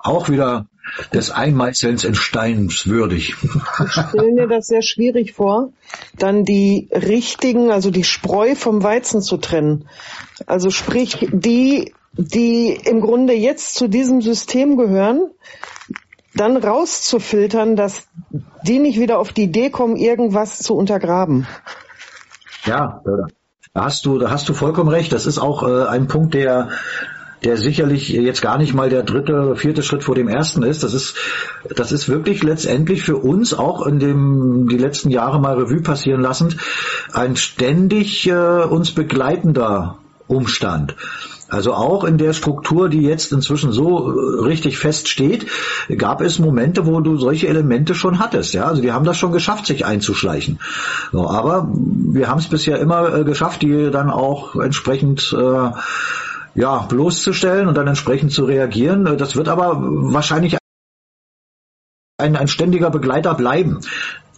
[0.02, 0.66] auch wieder
[1.12, 3.36] des Einmeißelns in Steins würdig.
[3.84, 5.72] Ich stelle mir das sehr schwierig vor,
[6.16, 9.88] dann die richtigen, also die Spreu vom Weizen zu trennen.
[10.46, 15.30] Also sprich, die, die im Grunde jetzt zu diesem System gehören,
[16.38, 18.08] dann rauszufiltern, dass
[18.62, 21.46] die nicht wieder auf die Idee kommen, irgendwas zu untergraben.
[22.64, 23.02] Ja,
[23.74, 25.12] da hast du, da hast du vollkommen recht.
[25.12, 26.70] Das ist auch äh, ein Punkt, der
[27.44, 30.82] der sicherlich jetzt gar nicht mal der dritte oder vierte Schritt vor dem ersten ist.
[30.82, 31.16] Das ist,
[31.68, 36.20] das ist wirklich letztendlich für uns auch in dem, die letzten Jahre mal Revue passieren
[36.20, 36.56] lassend,
[37.12, 40.96] ein ständig äh, uns begleitender Umstand.
[41.48, 45.46] Also auch in der Struktur, die jetzt inzwischen so äh, richtig fest steht,
[45.96, 48.52] gab es Momente, wo du solche Elemente schon hattest.
[48.52, 50.58] Ja, also die haben das schon geschafft, sich einzuschleichen.
[51.10, 55.70] So, aber wir haben es bisher immer äh, geschafft, die dann auch entsprechend äh,
[56.54, 59.16] ja bloßzustellen und dann entsprechend zu reagieren.
[59.16, 60.58] Das wird aber wahrscheinlich
[62.18, 63.80] ein, ein ständiger Begleiter bleiben.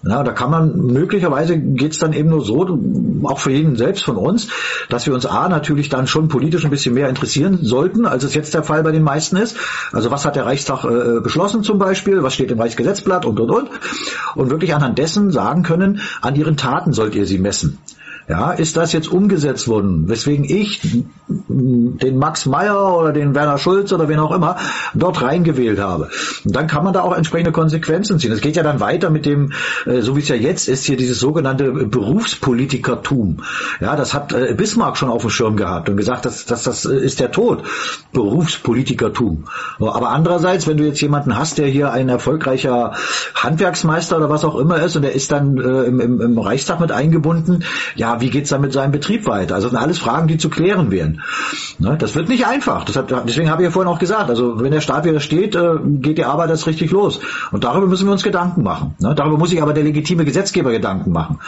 [0.02, 2.78] Na, da kann man, möglicherweise geht's dann eben nur so,
[3.24, 4.48] auch für jeden selbst von uns,
[4.88, 8.32] dass wir uns A natürlich dann schon politisch ein bisschen mehr interessieren sollten, als es
[8.32, 9.58] jetzt der Fall bei den meisten ist.
[9.92, 13.50] Also was hat der Reichstag äh, beschlossen zum Beispiel, was steht im Reichsgesetzblatt und und
[13.50, 13.70] und.
[14.36, 17.78] Und wirklich anhand dessen sagen können, an ihren Taten sollt ihr sie messen.
[18.30, 20.80] Ja, ist das jetzt umgesetzt worden, weswegen ich
[21.26, 24.56] den Max Meyer oder den Werner Schulz oder wen auch immer
[24.94, 26.10] dort reingewählt habe.
[26.44, 28.30] Und dann kann man da auch entsprechende Konsequenzen ziehen.
[28.30, 29.52] Es geht ja dann weiter mit dem,
[29.84, 33.38] äh, so wie es ja jetzt ist, hier dieses sogenannte Berufspolitikertum.
[33.80, 36.84] Ja, das hat äh, Bismarck schon auf dem Schirm gehabt und gesagt, dass, dass das
[36.84, 37.64] äh, ist der Tod.
[38.12, 39.46] Berufspolitikertum.
[39.80, 42.92] Aber andererseits, wenn du jetzt jemanden hast, der hier ein erfolgreicher
[43.34, 46.92] Handwerksmeister oder was auch immer ist und der ist dann äh, im, im Reichstag mit
[46.92, 47.64] eingebunden,
[48.20, 49.54] ja, wie geht's dann mit seinem Betrieb weiter?
[49.54, 51.22] Also das sind alles Fragen, die zu klären wären.
[51.78, 51.96] Ne?
[51.98, 52.86] Das wird nicht einfach.
[52.94, 55.76] Hat, deswegen habe ich ja vorhin auch gesagt, also wenn der Staat wieder steht, äh,
[55.84, 57.20] geht die Arbeit jetzt richtig los.
[57.50, 58.94] Und darüber müssen wir uns Gedanken machen.
[58.98, 59.14] Ne?
[59.14, 61.40] Darüber muss sich aber der legitime Gesetzgeber Gedanken machen.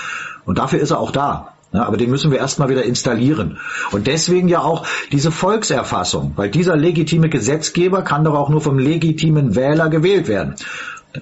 [0.44, 1.55] Und dafür ist er auch da.
[1.73, 3.59] Ja, aber den müssen wir erstmal wieder installieren.
[3.93, 8.78] Und deswegen ja auch diese Volkserfassung, weil dieser legitime Gesetzgeber kann doch auch nur vom
[8.78, 10.57] legitimen Wähler gewählt werden.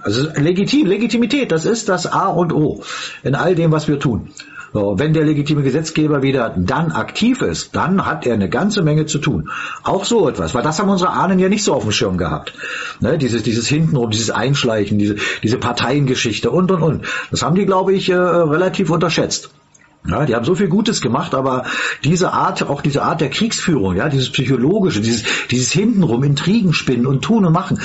[0.02, 2.82] Also legitim, Legitimität, das ist das A und O
[3.22, 4.30] in all dem, was wir tun.
[4.72, 9.06] So, wenn der legitime Gesetzgeber wieder dann aktiv ist, dann hat er eine ganze Menge
[9.06, 9.50] zu tun.
[9.82, 12.54] Auch so etwas, weil das haben unsere Ahnen ja nicht so auf dem Schirm gehabt.
[13.00, 17.04] Ne, dieses, dieses Hintenrum, dieses Einschleichen, diese, diese Parteiengeschichte und, und, und.
[17.30, 19.50] Das haben die, glaube ich, äh, relativ unterschätzt.
[20.06, 21.64] Ja, die haben so viel Gutes gemacht, aber
[22.04, 27.06] diese Art, auch diese Art der Kriegsführung, ja, dieses psychologische, dieses, dieses hintenrum Intrigen spinnen
[27.06, 27.78] und tun und machen,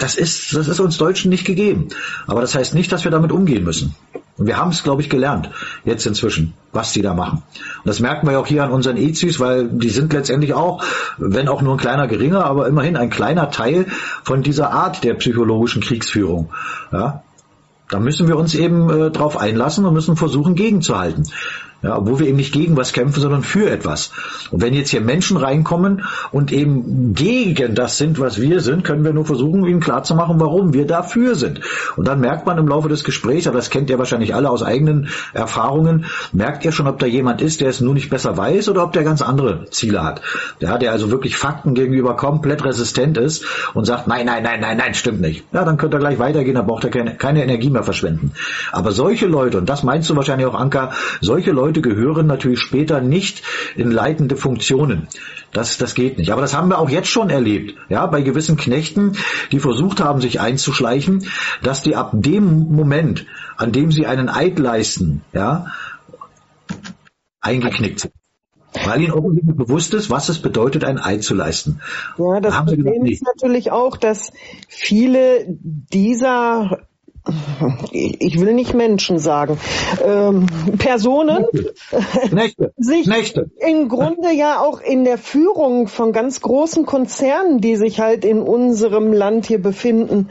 [0.00, 1.88] das ist, das ist uns Deutschen nicht gegeben.
[2.26, 3.94] Aber das heißt nicht, dass wir damit umgehen müssen.
[4.38, 5.50] Und wir haben es, glaube ich, gelernt,
[5.84, 7.42] jetzt inzwischen, was die da machen.
[7.54, 10.82] Und das merken wir auch hier an unseren EZIs, weil die sind letztendlich auch,
[11.18, 13.86] wenn auch nur ein kleiner geringer, aber immerhin ein kleiner Teil
[14.24, 16.50] von dieser Art der psychologischen Kriegsführung.
[16.90, 17.22] Ja,
[17.90, 21.24] da müssen wir uns eben äh, drauf einlassen und müssen versuchen, gegenzuhalten.
[21.82, 24.12] Ja, obwohl wir eben nicht gegen was kämpfen, sondern für etwas.
[24.50, 29.04] Und wenn jetzt hier Menschen reinkommen und eben gegen das sind, was wir sind, können
[29.04, 31.60] wir nur versuchen, ihnen klarzumachen, warum wir dafür sind.
[31.96, 34.62] Und dann merkt man im Laufe des Gesprächs, aber das kennt ihr wahrscheinlich alle aus
[34.62, 38.68] eigenen Erfahrungen, merkt ihr schon, ob da jemand ist, der es nur nicht besser weiß
[38.68, 40.22] oder ob der ganz andere Ziele hat.
[40.60, 43.44] Ja, der also wirklich Fakten gegenüber komplett resistent ist
[43.74, 45.44] und sagt, nein, nein, nein, nein, nein, stimmt nicht.
[45.52, 48.32] Ja, dann könnt ihr gleich weitergehen, dann braucht ihr keine, keine Energie mehr verschwenden.
[48.70, 52.60] Aber solche Leute, und das meinst du wahrscheinlich auch, Anka, solche Leute Leute gehören natürlich
[52.60, 53.42] später nicht
[53.76, 55.08] in leitende Funktionen.
[55.52, 56.30] Das, das geht nicht.
[56.30, 57.74] Aber das haben wir auch jetzt schon erlebt.
[57.88, 59.16] Ja, bei gewissen Knechten,
[59.52, 61.24] die versucht haben, sich einzuschleichen,
[61.62, 63.24] dass die ab dem Moment,
[63.56, 65.68] an dem sie einen Eid leisten, ja,
[67.40, 68.12] eingeknickt sind.
[68.84, 71.80] Weil ihnen offensichtlich bewusst ist, was es bedeutet, ein Eid zu leisten.
[72.18, 74.30] Ja, das Problem ist natürlich auch, dass
[74.68, 76.82] viele dieser
[77.92, 79.58] ich will nicht Menschen sagen,
[80.04, 80.46] ähm,
[80.78, 81.46] Personen
[82.32, 82.72] Nächte.
[82.76, 83.50] sich Nächte.
[83.58, 88.40] im Grunde ja auch in der Führung von ganz großen Konzernen, die sich halt in
[88.40, 90.30] unserem Land hier befinden,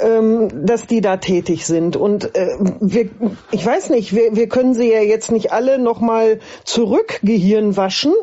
[0.00, 1.94] ähm, dass die da tätig sind.
[1.96, 3.10] Und äh, wir,
[3.52, 8.14] ich weiß nicht, wir, wir können sie ja jetzt nicht alle nochmal zurück Gehirn waschen,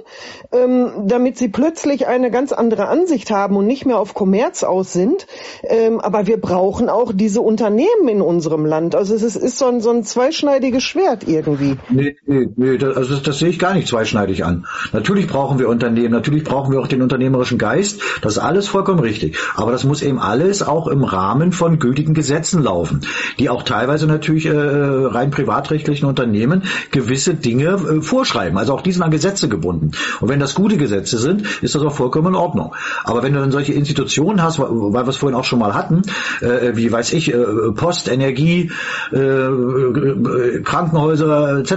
[0.51, 4.91] ähm, damit sie plötzlich eine ganz andere Ansicht haben und nicht mehr auf Kommerz aus
[4.91, 5.25] sind.
[5.64, 8.95] Ähm, aber wir brauchen auch diese Unternehmen in unserem Land.
[8.95, 11.77] Also es ist, ist so, ein, so ein zweischneidiges Schwert irgendwie.
[11.89, 14.65] Nee, nee, nee das, also das, sehe ich gar nicht zweischneidig an.
[14.91, 18.01] Natürlich brauchen wir Unternehmen, natürlich brauchen wir auch den unternehmerischen Geist.
[18.21, 19.38] Das ist alles vollkommen richtig.
[19.55, 23.01] Aber das muss eben alles auch im Rahmen von gültigen Gesetzen laufen,
[23.39, 28.57] die auch teilweise natürlich äh, rein privatrechtlichen Unternehmen gewisse Dinge äh, vorschreiben.
[28.57, 29.91] Also auch die sind an Gesetze gebunden.
[30.19, 32.75] Und wenn das gute Gesetze sind, ist das auch vollkommen in Ordnung.
[33.03, 36.01] Aber wenn du dann solche Institutionen hast, weil wir es vorhin auch schon mal hatten,
[36.41, 37.38] äh, wie weiß ich, äh,
[37.75, 38.71] Post, Post, Energie,
[39.11, 41.73] äh, äh Krankenhäuser etc.,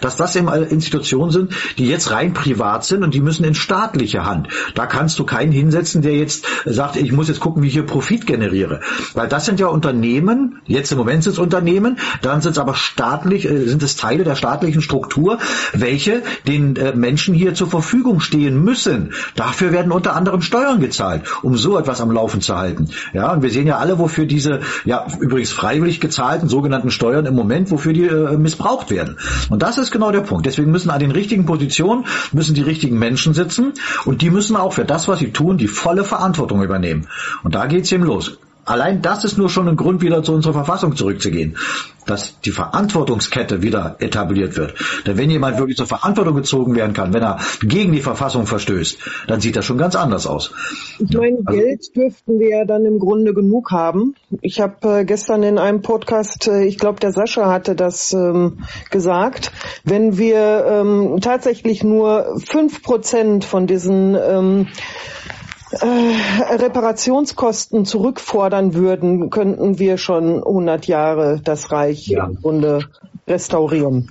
[0.00, 4.24] dass das eben Institutionen sind, die jetzt rein privat sind und die müssen in staatliche
[4.24, 4.48] Hand.
[4.74, 7.86] Da kannst du keinen hinsetzen, der jetzt sagt, ich muss jetzt gucken, wie ich hier
[7.86, 8.80] Profit generiere.
[9.14, 12.74] Weil das sind ja Unternehmen, jetzt im Moment sind es Unternehmen, dann sind es aber
[12.74, 15.38] staatlich, äh, sind es Teile der staatlichen Struktur,
[15.72, 19.12] welche den äh, Menschen hier zur Verfügung stehen müssen.
[19.34, 22.88] Dafür werden unter anderem Steuern gezahlt, um so etwas am Laufen zu halten.
[23.12, 27.34] Ja, und wir sehen ja alle, wofür diese, ja, übrigens freiwillig gezahlten sogenannten Steuern im
[27.34, 29.16] Moment, wofür die äh, missbraucht werden.
[29.48, 30.44] Und das ist genau der Punkt.
[30.44, 33.72] Deswegen müssen an den richtigen Positionen, müssen die richtigen Menschen sitzen
[34.04, 37.08] und die müssen auch für das, was sie tun, die volle Verantwortung übernehmen.
[37.44, 38.36] Und da geht's eben los.
[38.64, 41.56] Allein das ist nur schon ein Grund, wieder zu unserer Verfassung zurückzugehen,
[42.06, 44.74] dass die Verantwortungskette wieder etabliert wird.
[45.06, 48.98] Denn wenn jemand wirklich zur Verantwortung gezogen werden kann, wenn er gegen die Verfassung verstößt,
[49.26, 50.52] dann sieht das schon ganz anders aus.
[50.98, 54.14] Ich meine, also, Geld dürften wir ja dann im Grunde genug haben.
[54.40, 58.64] Ich habe äh, gestern in einem Podcast, äh, ich glaube, der Sascha hatte das ähm,
[58.90, 59.52] gesagt,
[59.84, 64.68] wenn wir ähm, tatsächlich nur fünf Prozent von diesen ähm,
[65.80, 72.26] äh, Reparationskosten zurückfordern würden, könnten wir schon 100 Jahre das Reich ja.
[72.26, 72.86] im Grunde
[73.26, 74.10] restaurieren.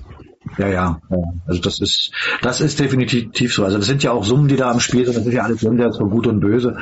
[0.57, 1.23] Ja, ja, ja.
[1.47, 2.11] Also das ist,
[2.41, 3.63] das ist definitiv so.
[3.63, 5.17] Also das sind ja auch Summen, die da am Spiel sind.
[5.17, 6.77] Das ist ja alles jenseits von Gut und Böse.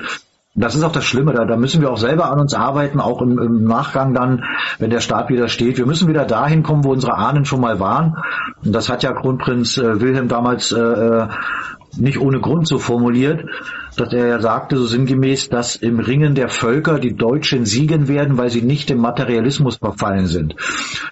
[0.54, 3.22] Das ist auch das Schlimme, da, da müssen wir auch selber an uns arbeiten, auch
[3.22, 4.44] im, im Nachgang dann,
[4.80, 5.78] wenn der Staat wieder steht.
[5.78, 8.18] Wir müssen wieder dahin kommen, wo unsere Ahnen schon mal waren.
[8.62, 11.28] Und das hat ja Kronprinz äh, Wilhelm damals äh, äh
[11.98, 13.44] nicht ohne Grund so formuliert
[13.96, 18.38] dass er ja sagte, so sinngemäß, dass im Ringen der Völker die Deutschen siegen werden,
[18.38, 20.56] weil sie nicht im Materialismus verfallen sind.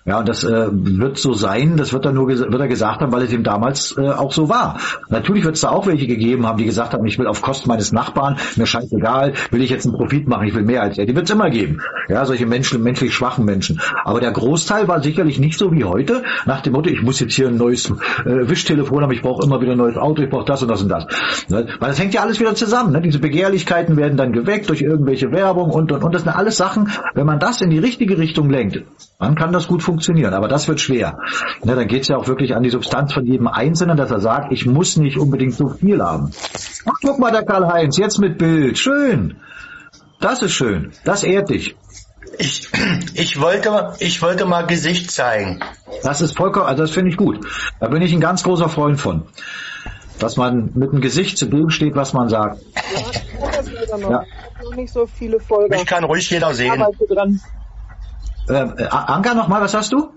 [0.05, 3.11] Ja, und das äh, wird so sein, das wird er nur wird er gesagt haben,
[3.11, 4.79] weil es ihm damals äh, auch so war.
[5.09, 7.67] Natürlich wird es da auch welche gegeben haben, die gesagt haben, ich will auf Kosten
[7.67, 11.05] meines Nachbarn, mir scheißegal, will ich jetzt einen Profit machen, ich will mehr als er.
[11.05, 11.81] Die wird es immer geben.
[12.07, 13.81] Ja, solche Menschen, menschlich schwachen Menschen.
[14.03, 17.33] Aber der Großteil war sicherlich nicht so wie heute, nach dem Motto, ich muss jetzt
[17.33, 20.45] hier ein neues äh, Wischtelefon haben, ich brauche immer wieder ein neues Auto, ich brauche
[20.45, 21.05] das und das und das.
[21.49, 21.67] Ne?
[21.79, 22.93] Weil das hängt ja alles wieder zusammen zusammen.
[22.93, 23.01] Ne?
[23.01, 26.13] Diese Begehrlichkeiten werden dann geweckt durch irgendwelche Werbung und, und, und.
[26.13, 28.83] Das sind alles Sachen, wenn man das in die richtige Richtung lenkt,
[29.19, 30.33] dann kann das gut funktionieren.
[30.33, 31.17] Aber das wird schwer.
[31.63, 31.75] Ne?
[31.75, 34.51] Dann geht es ja auch wirklich an die Substanz von jedem Einzelnen, dass er sagt,
[34.51, 36.31] ich muss nicht unbedingt so viel haben.
[36.85, 38.77] Ach, guck mal, der Karl-Heinz, jetzt mit Bild.
[38.77, 39.37] Schön.
[40.21, 40.91] Das ist schön.
[41.05, 41.75] Das ehrt dich.
[42.37, 42.69] Ich,
[43.15, 45.59] ich wollte, ich wollte mal Gesicht zeigen.
[46.03, 47.45] Das ist vollkommen, also das finde ich gut.
[47.79, 49.23] Da bin ich ein ganz großer Freund von
[50.19, 52.61] dass man mit dem Gesicht zu dem steht, was man sagt.
[53.89, 54.09] Ja, noch.
[54.09, 54.23] Ja.
[54.63, 55.69] noch nicht so viele Folgen.
[55.69, 56.83] Mich kann ruhig jeder sehen.
[58.47, 60.09] Äh, äh, Anka, nochmal, was hast du?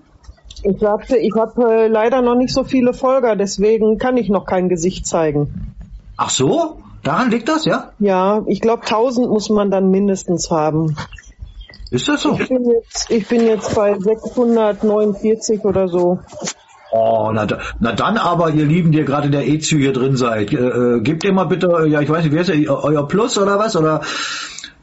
[0.62, 4.46] Ich sagte, ich habe äh, leider noch nicht so viele Folger, deswegen kann ich noch
[4.46, 5.74] kein Gesicht zeigen.
[6.16, 6.78] Ach so?
[7.02, 7.92] Daran liegt das, ja?
[7.98, 10.96] Ja, ich glaube 1000 muss man dann mindestens haben.
[11.90, 12.38] Ist das so?
[12.38, 16.20] Ich bin jetzt, ich bin jetzt bei 649 oder so.
[16.94, 17.46] Oh, na,
[17.80, 20.56] na dann aber, ihr Lieben, die ihr gerade in der EZU hier drin seid, äh,
[20.58, 23.58] äh, gebt ihr mal bitte, ja, ich weiß nicht, wer ist ihr, euer Plus oder
[23.58, 23.76] was?
[23.76, 24.02] Oder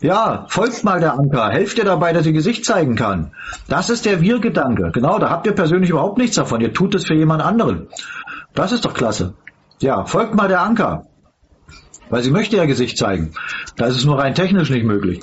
[0.01, 3.29] ja, folgt mal der Anker, helft ihr dabei, dass ihr Gesicht zeigen kann.
[3.67, 4.89] Das ist der Wir-Gedanke.
[4.91, 6.61] Genau, da habt ihr persönlich überhaupt nichts davon.
[6.61, 7.89] Ihr tut es für jemand anderen.
[8.55, 9.35] Das ist doch klasse.
[9.79, 11.05] Ja, folgt mal der Anker.
[12.09, 13.33] Weil sie möchte ja Gesicht zeigen.
[13.75, 15.21] Da ist es nur rein technisch nicht möglich.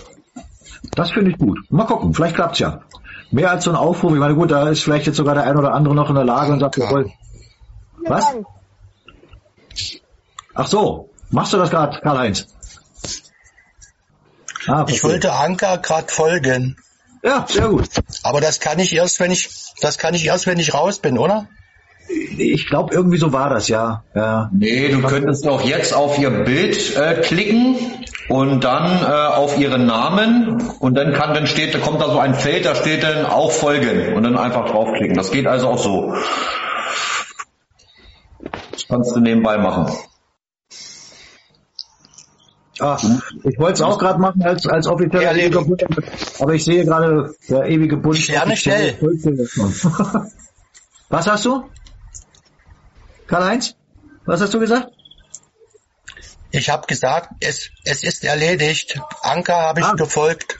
[0.94, 1.58] Das finde ich gut.
[1.68, 2.82] Mal gucken, vielleicht klappt's ja.
[3.30, 4.12] Mehr als so ein Aufruf.
[4.12, 6.24] Ich meine, gut, da ist vielleicht jetzt sogar der ein oder andere noch in der
[6.24, 7.10] Lage und sagt, jawohl.
[8.06, 8.24] Was?
[10.54, 12.46] Ach so, machst du das gerade, Karl-Heinz?
[14.68, 16.76] Ah, ich wollte Anker gerade folgen.
[17.22, 17.88] Ja, sehr gut.
[18.22, 19.48] Aber das kann ich erst, wenn ich,
[19.80, 21.48] das kann ich erst, wenn ich raus bin, oder?
[22.08, 24.04] Ich glaube, irgendwie so war das, ja.
[24.14, 24.50] ja.
[24.52, 27.76] Nee, du könntest auch jetzt auf ihr Bild äh, klicken
[28.28, 32.18] und dann äh, auf ihren Namen und dann kann dann steht, da kommt da so
[32.18, 35.16] ein Feld, da steht dann auch folgen und dann einfach draufklicken.
[35.16, 36.14] Das geht also auch so.
[38.72, 39.92] Das kannst du nebenbei machen.
[42.78, 42.98] Ah,
[43.44, 45.82] ich wollte es auch gerade machen als, als offizieller ewiger Bund,
[46.38, 48.18] aber ich sehe gerade der ewige Bund.
[48.18, 48.98] Sterne schnell.
[51.08, 51.64] Was hast du?
[53.26, 53.74] Karl-Heinz?
[54.24, 54.88] Was hast du gesagt?
[56.50, 59.00] Ich habe gesagt, es, es ist erledigt.
[59.22, 59.94] Anker habe ich ah.
[59.94, 60.58] gefolgt.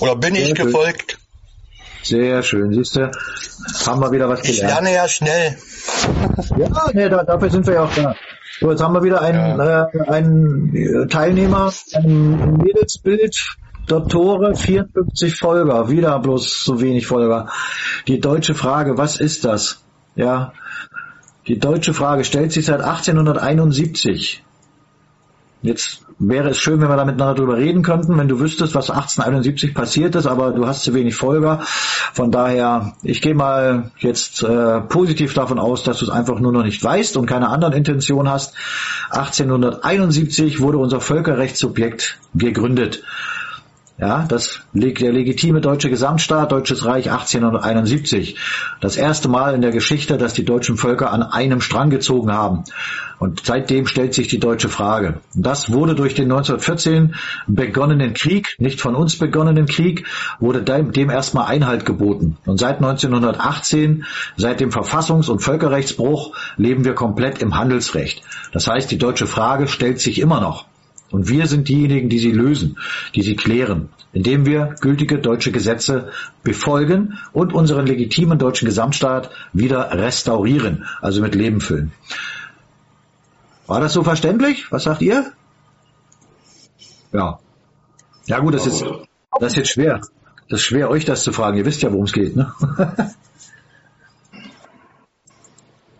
[0.00, 0.66] Oder bin Sehr ich schön.
[0.66, 1.18] gefolgt.
[2.02, 3.10] Sehr schön, siehst du,
[3.86, 4.58] haben wir wieder was gelernt.
[4.58, 5.58] Ich lerne ja schnell.
[6.56, 8.14] ja, nee, da, dafür sind wir ja auch da.
[8.60, 9.88] So, jetzt haben wir wieder einen, ja.
[9.92, 13.36] äh, einen Teilnehmer, ein Mädelsbild,
[13.86, 17.48] Dottore, 54 Folger, wieder bloß so wenig Folger.
[18.06, 19.84] Die deutsche Frage, was ist das?
[20.14, 20.52] Ja,
[21.48, 24.44] die deutsche Frage stellt sich seit 1871.
[25.60, 28.90] Jetzt wäre es schön, wenn wir da miteinander drüber reden könnten, wenn du wüsstest, was
[28.90, 31.60] 1871 passiert ist, aber du hast zu wenig Folger.
[32.12, 36.52] Von daher, ich gehe mal jetzt äh, positiv davon aus, dass du es einfach nur
[36.52, 38.54] noch nicht weißt und keine anderen Intention hast.
[39.10, 43.02] 1871 wurde unser Völkerrechtssubjekt gegründet.
[43.98, 48.36] Ja, das der legitime deutsche Gesamtstaat, Deutsches Reich 1871.
[48.80, 52.62] Das erste Mal in der Geschichte, dass die deutschen Völker an einem Strang gezogen haben.
[53.18, 55.20] Und seitdem stellt sich die deutsche Frage.
[55.34, 57.16] Das wurde durch den 1914
[57.48, 60.06] begonnenen Krieg, nicht von uns begonnenen Krieg,
[60.38, 62.36] wurde dem erstmal Einhalt geboten.
[62.46, 64.04] Und seit 1918,
[64.36, 68.22] seit dem Verfassungs- und Völkerrechtsbruch, leben wir komplett im Handelsrecht.
[68.52, 70.66] Das heißt, die deutsche Frage stellt sich immer noch.
[71.10, 72.78] Und wir sind diejenigen, die sie lösen,
[73.14, 76.10] die sie klären, indem wir gültige deutsche Gesetze
[76.42, 81.92] befolgen und unseren legitimen deutschen Gesamtstaat wieder restaurieren, also mit Leben füllen.
[83.66, 84.70] War das so verständlich?
[84.70, 85.32] Was sagt ihr?
[87.12, 87.38] Ja.
[88.26, 88.84] Ja gut, das ist,
[89.40, 90.00] das ist jetzt schwer.
[90.48, 91.58] Das ist schwer, euch das zu fragen.
[91.58, 92.52] Ihr wisst ja, worum es geht, ne?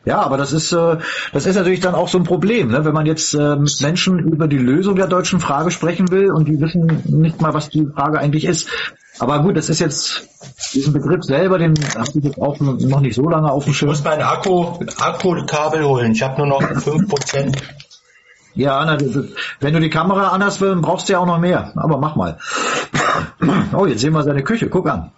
[0.08, 0.96] Ja, aber das ist, äh,
[1.34, 2.82] das ist natürlich dann auch so ein Problem, ne?
[2.86, 6.48] wenn man jetzt äh, mit Menschen über die Lösung der deutschen Frage sprechen will und
[6.48, 8.70] die wissen nicht mal, was die Frage eigentlich ist.
[9.18, 10.26] Aber gut, das ist jetzt
[10.72, 13.90] diesen Begriff selber, den habe ich jetzt auch noch nicht so lange auf dem Schirm.
[13.90, 16.12] Ich muss mein Akku, Akku-Kabel holen.
[16.12, 17.58] Ich habe nur noch 5%.
[18.54, 18.96] Ja, na,
[19.60, 21.74] wenn du die Kamera anders willst, brauchst du ja auch noch mehr.
[21.76, 22.38] Aber mach mal.
[23.74, 24.70] Oh, jetzt sehen wir seine Küche.
[24.70, 25.12] Guck an.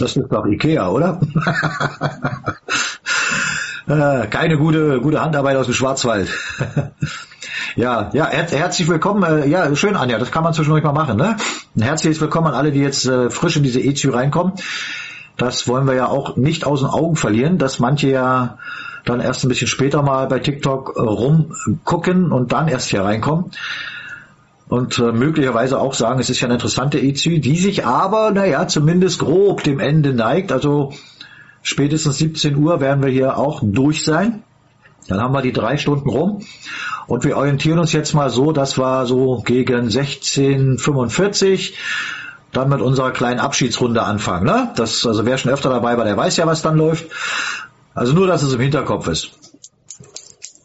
[0.00, 1.20] Das ist doch Ikea, oder?
[3.86, 6.28] Äh, keine gute, gute Handarbeit aus dem Schwarzwald.
[7.76, 9.22] ja, ja, her herzlich willkommen.
[9.22, 11.18] Äh, ja, schön, Anja, das kann man zwischendurch mal machen.
[11.18, 11.36] Ne?
[11.76, 14.54] Ein herzliches Willkommen an alle, die jetzt äh, frisch in diese EZU reinkommen.
[15.36, 18.58] Das wollen wir ja auch nicht aus den Augen verlieren, dass manche ja
[19.04, 23.50] dann erst ein bisschen später mal bei TikTok äh, rumgucken und dann erst hier reinkommen
[24.68, 28.66] und äh, möglicherweise auch sagen, es ist ja eine interessante EZÜ, die sich aber, naja,
[28.66, 30.52] zumindest grob dem Ende neigt.
[30.52, 30.92] Also
[31.64, 34.44] Spätestens 17 Uhr werden wir hier auch durch sein.
[35.08, 36.44] Dann haben wir die drei Stunden rum.
[37.06, 41.72] Und wir orientieren uns jetzt mal so, dass wir so gegen 16.45
[42.52, 44.44] dann mit unserer kleinen Abschiedsrunde anfangen.
[44.44, 44.72] Ne?
[44.76, 47.06] Das, also wer schon öfter dabei war, der weiß ja, was dann läuft.
[47.94, 49.30] Also nur, dass es im Hinterkopf ist.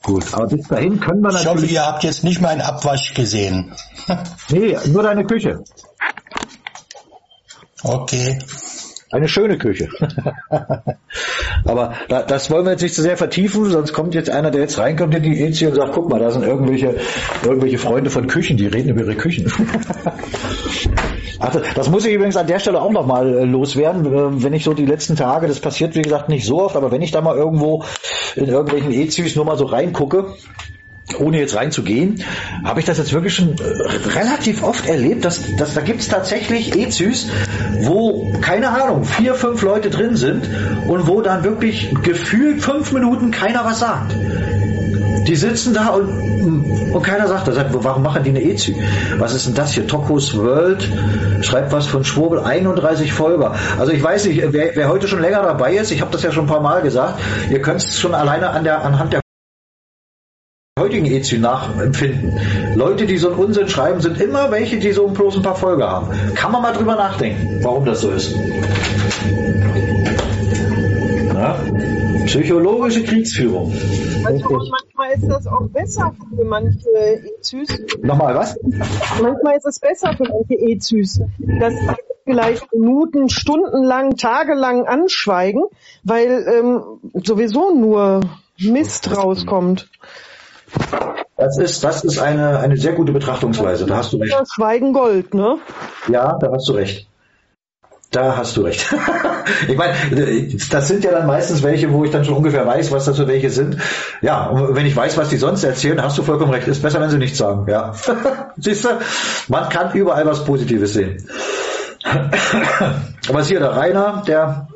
[0.03, 1.45] Gut, aber bis dahin können wir natürlich...
[1.45, 3.73] Ich hoffe, ihr habt jetzt nicht meinen Abwasch gesehen.
[4.49, 5.63] nee, nur deine Küche.
[7.83, 8.39] Okay.
[9.11, 9.89] Eine schöne Küche.
[11.65, 14.61] Aber da, das wollen wir jetzt nicht zu sehr vertiefen, sonst kommt jetzt einer, der
[14.61, 16.95] jetzt reinkommt in die EC und sagt, guck mal, da sind irgendwelche,
[17.43, 19.51] irgendwelche Freunde von Küchen, die reden über ihre Küchen.
[21.39, 24.05] Ach, das muss ich übrigens an der Stelle auch nochmal äh, loswerden.
[24.05, 26.91] Äh, wenn ich so die letzten Tage, das passiert wie gesagt nicht so oft, aber
[26.91, 27.85] wenn ich da mal irgendwo
[28.35, 30.35] in irgendwelchen ECs nur mal so reingucke,
[31.17, 32.23] ohne jetzt reinzugehen,
[32.63, 36.07] habe ich das jetzt wirklich schon äh, relativ oft erlebt, dass, dass da gibt es
[36.07, 37.27] tatsächlich EZÜs,
[37.81, 40.47] wo, keine Ahnung, vier, fünf Leute drin sind
[40.87, 44.13] und wo dann wirklich gefühlt fünf Minuten keiner was sagt.
[45.27, 47.57] Die sitzen da und, und keiner sagt das.
[47.71, 48.73] Warum machen die eine EZÜ?
[49.17, 49.85] Was ist denn das hier?
[49.85, 50.89] Tokos World
[51.41, 53.53] schreibt was von Schwurbel, 31 Folger.
[53.77, 56.31] Also ich weiß nicht, wer, wer heute schon länger dabei ist, ich habe das ja
[56.31, 59.21] schon ein paar Mal gesagt, ihr könnt es schon alleine an der, anhand der
[60.79, 62.39] heutigen EZU nachempfinden.
[62.75, 65.87] Leute, die so einen Unsinn schreiben, sind immer welche, die so bloß ein paar Folge
[65.87, 66.07] haben.
[66.35, 68.35] Kann man mal drüber nachdenken, warum das so ist.
[71.33, 71.55] Na?
[72.25, 73.73] Psychologische Kriegsführung.
[74.23, 76.89] Also manchmal ist das auch besser für manche
[77.39, 77.69] EZÜs.
[78.01, 78.57] Nochmal was?
[79.21, 81.21] Manchmal ist es besser für manche EZÜs,
[81.59, 81.73] dass
[82.25, 85.63] vielleicht Minuten, stundenlang, tagelang anschweigen,
[86.03, 86.83] weil ähm,
[87.23, 88.21] sowieso nur
[88.59, 89.89] Mist rauskommt.
[91.37, 93.85] Das ist, das ist eine, eine sehr gute Betrachtungsweise.
[93.85, 94.35] Da hast du recht.
[94.53, 95.57] Schweigen Gold, ne?
[96.09, 97.07] Ja, da hast du recht.
[98.11, 98.93] Da hast du recht.
[99.67, 99.93] ich meine,
[100.71, 103.27] das sind ja dann meistens welche, wo ich dann schon ungefähr weiß, was das für
[103.27, 103.77] welche sind.
[104.21, 106.67] Ja, und wenn ich weiß, was die sonst erzählen, hast du vollkommen recht.
[106.67, 107.69] Ist besser, wenn sie nichts sagen.
[107.69, 107.93] Ja.
[108.57, 108.89] Siehst du,
[109.47, 111.29] man kann überall was Positives sehen.
[113.29, 114.67] Aber hier der Rainer, der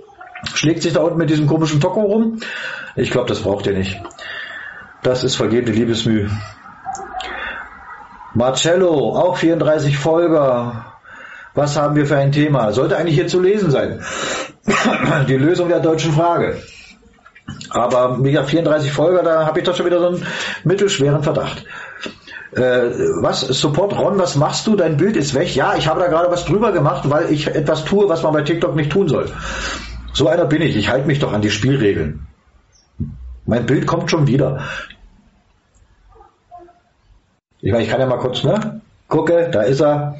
[0.53, 2.39] schlägt sich da unten mit diesem komischen Toko rum.
[2.95, 3.99] Ich glaube, das braucht ihr nicht.
[5.03, 6.29] Das ist vergebene Liebesmüh.
[8.33, 10.85] Marcello, auch 34 Folger.
[11.53, 12.71] Was haben wir für ein Thema?
[12.71, 14.01] Sollte eigentlich hier zu lesen sein.
[15.27, 16.57] Die Lösung der deutschen Frage.
[17.69, 20.25] Aber wie gesagt, 34 Folger, da habe ich doch schon wieder so einen
[20.63, 21.65] mittelschweren Verdacht.
[22.53, 24.75] Äh, was, Support Ron, was machst du?
[24.75, 25.53] Dein Bild ist weg.
[25.53, 28.41] Ja, ich habe da gerade was drüber gemacht, weil ich etwas tue, was man bei
[28.41, 29.29] TikTok nicht tun soll.
[30.13, 30.77] So einer bin ich.
[30.77, 32.27] Ich halte mich doch an die Spielregeln.
[33.45, 34.63] Mein Bild kommt schon wieder.
[37.59, 38.81] Ich meine, ich kann ja mal kurz, ne?
[39.07, 40.15] Gucke, da ist er.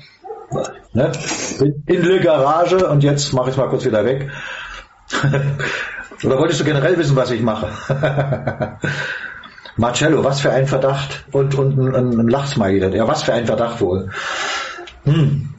[0.94, 1.12] Ne?
[1.88, 4.30] In der Garage und jetzt mache ich es mal kurz wieder weg.
[6.24, 7.68] Oder wolltest du generell wissen, was ich mache?
[9.78, 11.26] Marcello, was für ein Verdacht.
[11.32, 12.96] Und, und ein, ein Lachsmiley.
[12.96, 14.10] Ja, was für ein Verdacht wohl.
[15.06, 15.53] Hm.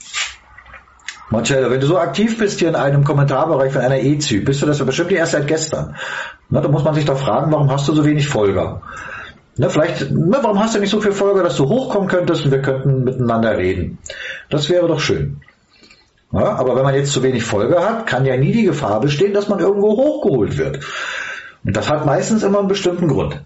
[1.34, 4.66] Marcello, wenn du so aktiv bist hier in einem Kommentarbereich von einer EZÜ, bist du
[4.66, 5.96] das ja bestimmt erst seit gestern.
[6.48, 8.82] Na, da muss man sich doch fragen, warum hast du so wenig Folger?
[9.56, 12.52] Ne, vielleicht, ne, warum hast du nicht so viel Folge, dass du hochkommen könntest und
[12.52, 13.98] wir könnten miteinander reden?
[14.48, 15.40] Das wäre doch schön.
[16.32, 19.34] Ja, aber wenn man jetzt zu wenig Folge hat, kann ja nie die Gefahr bestehen,
[19.34, 20.80] dass man irgendwo hochgeholt wird.
[21.64, 23.44] Und das hat meistens immer einen bestimmten Grund.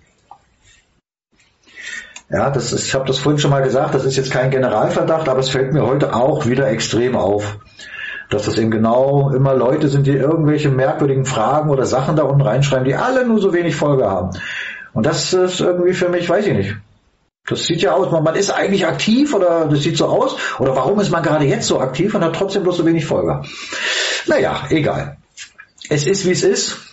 [2.31, 5.29] Ja, das ist, ich habe das vorhin schon mal gesagt, das ist jetzt kein Generalverdacht,
[5.29, 7.59] aber es fällt mir heute auch wieder extrem auf,
[8.29, 12.43] dass das eben genau immer Leute sind, die irgendwelche merkwürdigen Fragen oder Sachen da unten
[12.43, 14.39] reinschreiben, die alle nur so wenig Folge haben.
[14.93, 16.77] Und das ist irgendwie für mich, weiß ich nicht.
[17.47, 20.37] Das sieht ja aus, man, ist eigentlich aktiv oder das sieht so aus.
[20.59, 23.43] Oder warum ist man gerade jetzt so aktiv und hat trotzdem bloß so wenig Folger?
[24.27, 25.17] Naja, egal.
[25.89, 26.88] Es ist, wie es ist.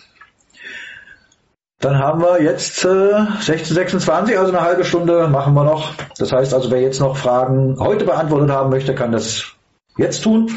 [1.80, 5.92] Dann haben wir jetzt äh, 16.26, also eine halbe Stunde machen wir noch.
[6.18, 9.52] Das heißt also, wer jetzt noch Fragen heute beantwortet haben möchte, kann das
[9.98, 10.50] jetzt tun.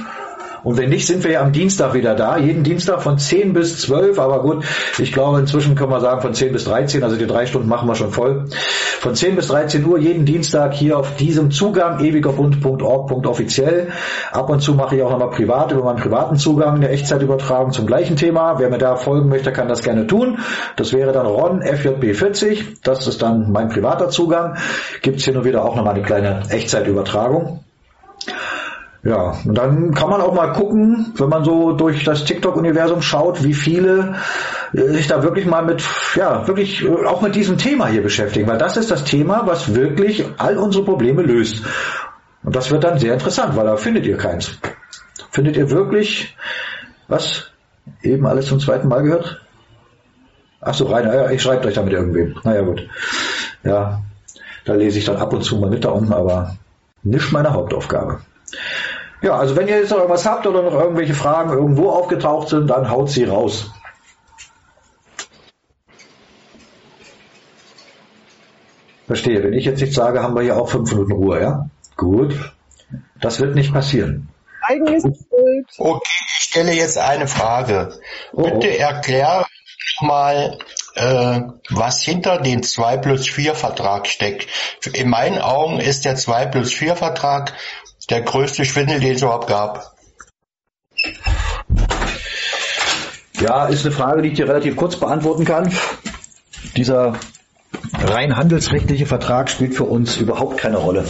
[0.63, 2.37] Und wenn nicht, sind wir ja am Dienstag wieder da.
[2.37, 4.19] Jeden Dienstag von 10 bis 12.
[4.19, 4.65] Aber gut,
[4.97, 7.03] ich glaube, inzwischen können wir sagen von 10 bis 13.
[7.03, 8.45] Also die drei Stunden machen wir schon voll.
[8.99, 13.87] Von 10 bis 13 Uhr jeden Dienstag hier auf diesem Zugang ewigerbund.org.offiziell.
[14.31, 17.85] Ab und zu mache ich auch nochmal privat über meinen privaten Zugang eine Echtzeitübertragung zum
[17.85, 18.59] gleichen Thema.
[18.59, 20.39] Wer mir da folgen möchte, kann das gerne tun.
[20.75, 22.79] Das wäre dann Ron FJB40.
[22.83, 24.57] Das ist dann mein privater Zugang.
[25.01, 27.63] Gibt's hier nur wieder auch nochmal eine kleine Echtzeitübertragung.
[29.01, 33.43] Ja, und dann kann man auch mal gucken, wenn man so durch das TikTok-Universum schaut,
[33.43, 34.15] wie viele
[34.73, 35.81] äh, sich da wirklich mal mit,
[36.15, 39.73] ja, wirklich äh, auch mit diesem Thema hier beschäftigen, weil das ist das Thema, was
[39.73, 41.63] wirklich all unsere Probleme löst.
[42.43, 44.57] Und das wird dann sehr interessant, weil da findet ihr keins.
[45.31, 46.35] Findet ihr wirklich,
[47.07, 47.51] was?
[48.01, 49.41] Eben alles zum zweiten Mal gehört?
[50.61, 52.35] Ach so, Rainer, ich schreibe euch da mit irgendwem.
[52.43, 52.87] Naja, gut.
[53.63, 54.01] Ja,
[54.65, 56.57] da lese ich dann ab und zu mal mit da unten, aber
[57.01, 58.19] nicht meine Hauptaufgabe.
[59.21, 62.69] Ja, also wenn ihr jetzt noch irgendwas habt oder noch irgendwelche Fragen irgendwo aufgetaucht sind,
[62.69, 63.71] dann haut sie raus.
[69.07, 69.43] Verstehe.
[69.43, 71.69] Wenn ich jetzt nicht sage, haben wir hier auch fünf Minuten Ruhe, ja?
[71.97, 72.53] Gut.
[73.19, 74.29] Das wird nicht passieren.
[75.77, 76.03] Okay,
[76.37, 77.99] ich stelle jetzt eine Frage.
[78.31, 78.43] Oh, oh.
[78.43, 79.47] Bitte erklär
[80.01, 80.59] mal,
[80.95, 81.41] äh,
[81.71, 84.47] was hinter dem 2 plus 4 Vertrag steckt.
[84.93, 87.53] In meinen Augen ist der 2 plus 4 Vertrag
[88.09, 89.95] der größte Schwindel, den es überhaupt gab?
[93.39, 95.71] Ja, ist eine Frage, die ich dir relativ kurz beantworten kann.
[96.75, 97.13] Dieser
[97.93, 101.05] rein handelsrechtliche Vertrag spielt für uns überhaupt keine Rolle.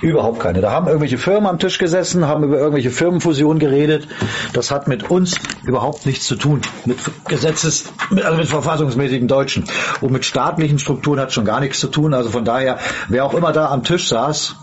[0.00, 0.60] Überhaupt keine.
[0.60, 4.06] Da haben irgendwelche Firmen am Tisch gesessen, haben über irgendwelche Firmenfusionen geredet.
[4.52, 6.60] Das hat mit uns überhaupt nichts zu tun.
[6.84, 9.64] Mit Gesetzes, also mit verfassungsmäßigen Deutschen.
[10.00, 12.14] Und mit staatlichen Strukturen hat schon gar nichts zu tun.
[12.14, 12.78] Also von daher,
[13.08, 14.56] wer auch immer da am Tisch saß,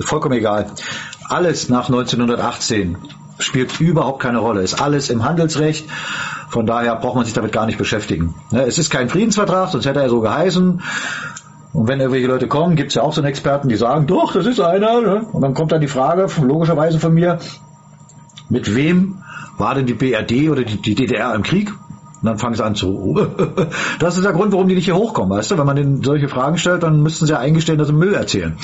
[0.00, 0.66] vollkommen egal.
[1.28, 2.98] Alles nach 1918
[3.38, 4.62] spielt überhaupt keine Rolle.
[4.62, 5.88] Ist alles im Handelsrecht.
[6.48, 8.34] Von daher braucht man sich damit gar nicht beschäftigen.
[8.50, 10.82] Ne, es ist kein Friedensvertrag, sonst hätte er so geheißen.
[11.74, 14.32] Und wenn irgendwelche Leute kommen, gibt es ja auch so einen Experten, die sagen, doch,
[14.32, 15.00] das ist einer.
[15.00, 15.26] Ne?
[15.32, 17.38] Und dann kommt dann die Frage, logischerweise von mir,
[18.48, 19.22] mit wem
[19.58, 21.72] war denn die BRD oder die DDR im Krieg?
[22.20, 23.16] Und dann fangen sie an zu.
[24.00, 25.58] das ist der Grund, warum die nicht hier hochkommen, weißt du?
[25.58, 28.56] Wenn man denen solche Fragen stellt, dann müssten sie ja eingestehen, dass sie Müll erzählen.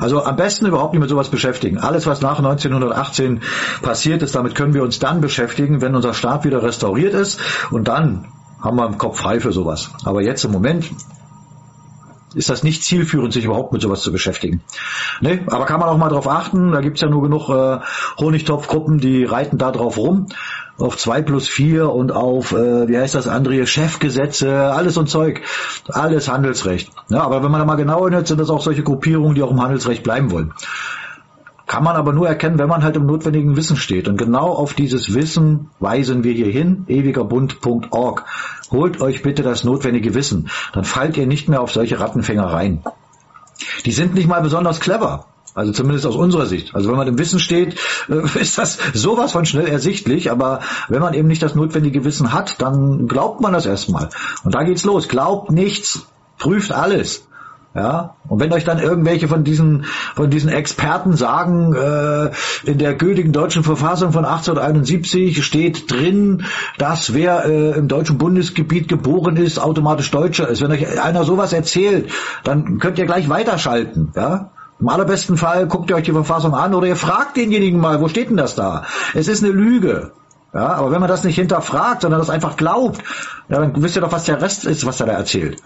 [0.00, 1.78] Also am besten überhaupt nicht mit sowas beschäftigen.
[1.78, 3.40] Alles, was nach 1918
[3.82, 7.40] passiert ist, damit können wir uns dann beschäftigen, wenn unser Staat wieder restauriert ist.
[7.70, 8.26] Und dann
[8.60, 9.90] haben wir im Kopf frei für sowas.
[10.04, 10.90] Aber jetzt im Moment
[12.34, 14.62] ist das nicht zielführend, sich überhaupt mit sowas zu beschäftigen.
[15.20, 15.40] Ne?
[15.46, 17.78] Aber kann man auch mal drauf achten, da gibt's ja nur genug äh,
[18.18, 20.26] Honigtopfgruppen, die reiten da drauf rum,
[20.78, 25.42] auf zwei plus vier und auf, äh, wie heißt das andere, Chefgesetze, alles und Zeug,
[25.88, 26.90] alles Handelsrecht.
[27.08, 29.50] Ja, aber wenn man da mal genauer hört, sind das auch solche Gruppierungen, die auch
[29.50, 30.52] im Handelsrecht bleiben wollen.
[31.66, 34.06] Kann man aber nur erkennen, wenn man halt im notwendigen Wissen steht.
[34.06, 38.24] Und genau auf dieses Wissen weisen wir hier hin, ewigerbund.org.
[38.70, 40.50] Holt euch bitte das notwendige Wissen.
[40.72, 42.82] Dann fallt ihr nicht mehr auf solche Rattenfänger rein.
[43.86, 45.26] Die sind nicht mal besonders clever.
[45.54, 46.74] Also zumindest aus unserer Sicht.
[46.74, 47.78] Also wenn man im Wissen steht,
[48.08, 52.32] äh, ist das sowas von schnell ersichtlich, aber wenn man eben nicht das notwendige Wissen
[52.32, 54.08] hat, dann glaubt man das erstmal.
[54.42, 55.08] Und da geht's los.
[55.08, 56.06] Glaubt nichts,
[56.38, 57.26] prüft alles.
[57.74, 62.30] Ja, und wenn euch dann irgendwelche von diesen von diesen Experten sagen, äh,
[62.62, 66.44] in der gültigen deutschen Verfassung von 1871 steht drin,
[66.78, 70.62] dass wer äh, im deutschen Bundesgebiet geboren ist, automatisch Deutscher ist.
[70.62, 72.10] Wenn euch einer sowas erzählt,
[72.44, 74.12] dann könnt ihr gleich weiterschalten.
[74.14, 78.00] Ja, im allerbesten Fall guckt ihr euch die Verfassung an oder ihr fragt denjenigen mal,
[78.00, 78.84] wo steht denn das da?
[79.14, 80.12] Es ist eine Lüge.
[80.54, 83.02] Ja, aber wenn man das nicht hinterfragt, sondern das einfach glaubt,
[83.48, 85.60] ja, dann wisst ihr doch, was der Rest ist, was er da erzählt.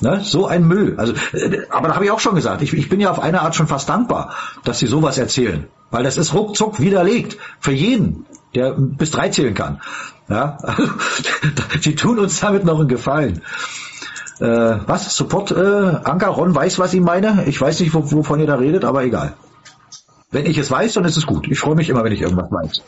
[0.00, 0.20] Ne?
[0.22, 0.96] So ein Müll.
[0.98, 3.40] Also, äh, aber da habe ich auch schon gesagt, ich, ich bin ja auf eine
[3.40, 5.66] Art schon fast dankbar, dass sie sowas erzählen.
[5.90, 7.38] Weil das ist ruckzuck widerlegt.
[7.58, 9.80] Für jeden, der bis drei zählen kann.
[10.28, 10.82] Ja, also,
[11.80, 13.40] sie tun uns damit noch einen Gefallen.
[14.40, 15.16] Äh, was?
[15.16, 15.52] Support?
[15.52, 17.44] Äh, Anker Ron weiß, was ich meine.
[17.46, 19.32] Ich weiß nicht, wovon ihr da redet, aber egal.
[20.34, 21.46] Wenn ich es weiß, dann ist es gut.
[21.48, 22.82] Ich freue mich immer, wenn ich irgendwas weiß.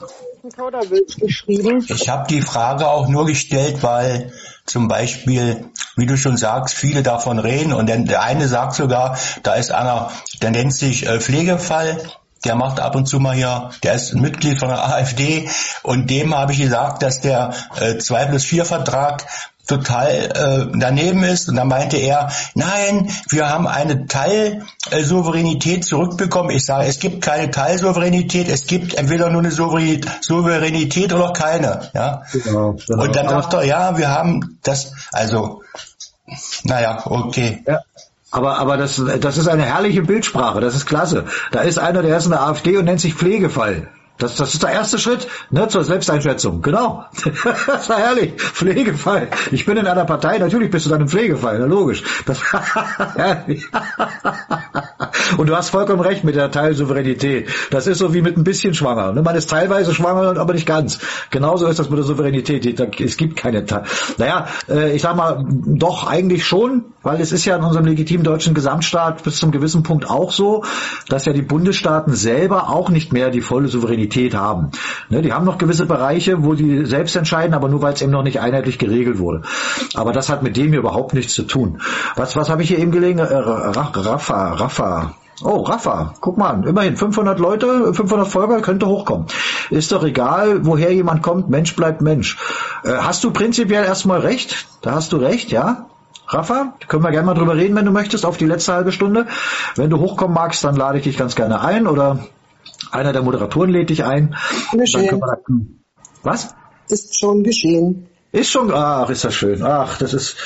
[1.89, 4.33] Ich habe die Frage auch nur gestellt, weil
[4.65, 9.17] zum Beispiel, wie du schon sagst, viele davon reden und dann der eine sagt sogar,
[9.45, 10.11] da ist einer,
[10.43, 12.03] der nennt sich äh, Pflegefall,
[12.45, 15.49] der macht ab und zu mal hier, der ist Mitglied von der AfD
[15.85, 19.25] und dem habe ich gesagt, dass der äh, 2 plus 4 Vertrag
[19.67, 21.49] total äh, daneben ist.
[21.49, 26.51] Und dann meinte er, nein, wir haben eine Teilsouveränität zurückbekommen.
[26.51, 31.91] Ich sage, es gibt keine Teilsouveränität, es gibt entweder nur eine Souveränität oder keine.
[31.95, 32.23] Ja?
[32.33, 33.03] Genau, genau.
[33.03, 35.63] Und dann sagt er, ja, wir haben das, also,
[36.65, 37.63] naja, okay.
[37.67, 37.81] Ja.
[38.31, 41.25] Aber, aber das, das ist eine herrliche Bildsprache, das ist klasse.
[41.53, 43.89] Da ist einer, der ist in der AfD und nennt sich Pflegefall.
[44.19, 46.63] Das, das ist der erste Schritt ne, zur Selbsteinschätzung.
[46.63, 47.05] Genau.
[47.67, 48.41] das war herrlich.
[48.41, 49.29] Pflegefall.
[49.51, 52.03] Ich bin in einer Partei, natürlich bist du dann im Pflegefall, na logisch.
[52.25, 52.41] Das
[55.37, 57.49] Und du hast vollkommen recht mit der Teilsouveränität.
[57.71, 59.13] Das ist so wie mit ein bisschen schwanger.
[59.13, 59.23] Ne?
[59.23, 60.99] Man ist teilweise schwanger, aber nicht ganz.
[61.31, 62.81] Genauso ist das mit der Souveränität.
[63.01, 63.83] Es gibt keine Teil.
[64.17, 68.25] Naja, äh, ich sag mal, doch eigentlich schon, weil es ist ja in unserem legitimen
[68.25, 70.65] deutschen Gesamtstaat bis zum gewissen Punkt auch so,
[71.09, 74.71] dass ja die Bundesstaaten selber auch nicht mehr die volle Souveränität Souveränität haben.
[75.09, 78.13] Ne, die haben noch gewisse Bereiche, wo sie selbst entscheiden, aber nur weil es eben
[78.13, 79.43] noch nicht einheitlich geregelt wurde.
[79.95, 81.81] Aber das hat mit dem hier überhaupt nichts zu tun.
[82.17, 83.19] Was, was habe ich hier eben gelegen?
[83.19, 85.15] Äh, Rafa, Rafa.
[85.45, 89.27] Oh, Rafa, guck mal, immerhin 500 Leute, 500 Folger könnte hochkommen.
[89.69, 92.39] Ist doch egal, woher jemand kommt, Mensch bleibt Mensch.
[92.85, 94.67] Äh, hast du prinzipiell erstmal recht?
[94.81, 95.87] Da hast du recht, ja?
[96.29, 99.27] Rafa, können wir gerne mal drüber reden, wenn du möchtest, auf die letzte halbe Stunde.
[99.77, 102.19] Wenn du hochkommen magst, dann lade ich dich ganz gerne ein oder
[102.91, 104.37] einer der Moderatoren lädt dich ein.
[104.73, 105.21] Geschehen.
[105.21, 105.39] Da,
[106.23, 106.55] was?
[106.89, 108.09] Ist schon geschehen.
[108.33, 109.63] Ist schon, ach, ist das schön.
[109.63, 110.37] Ach, das ist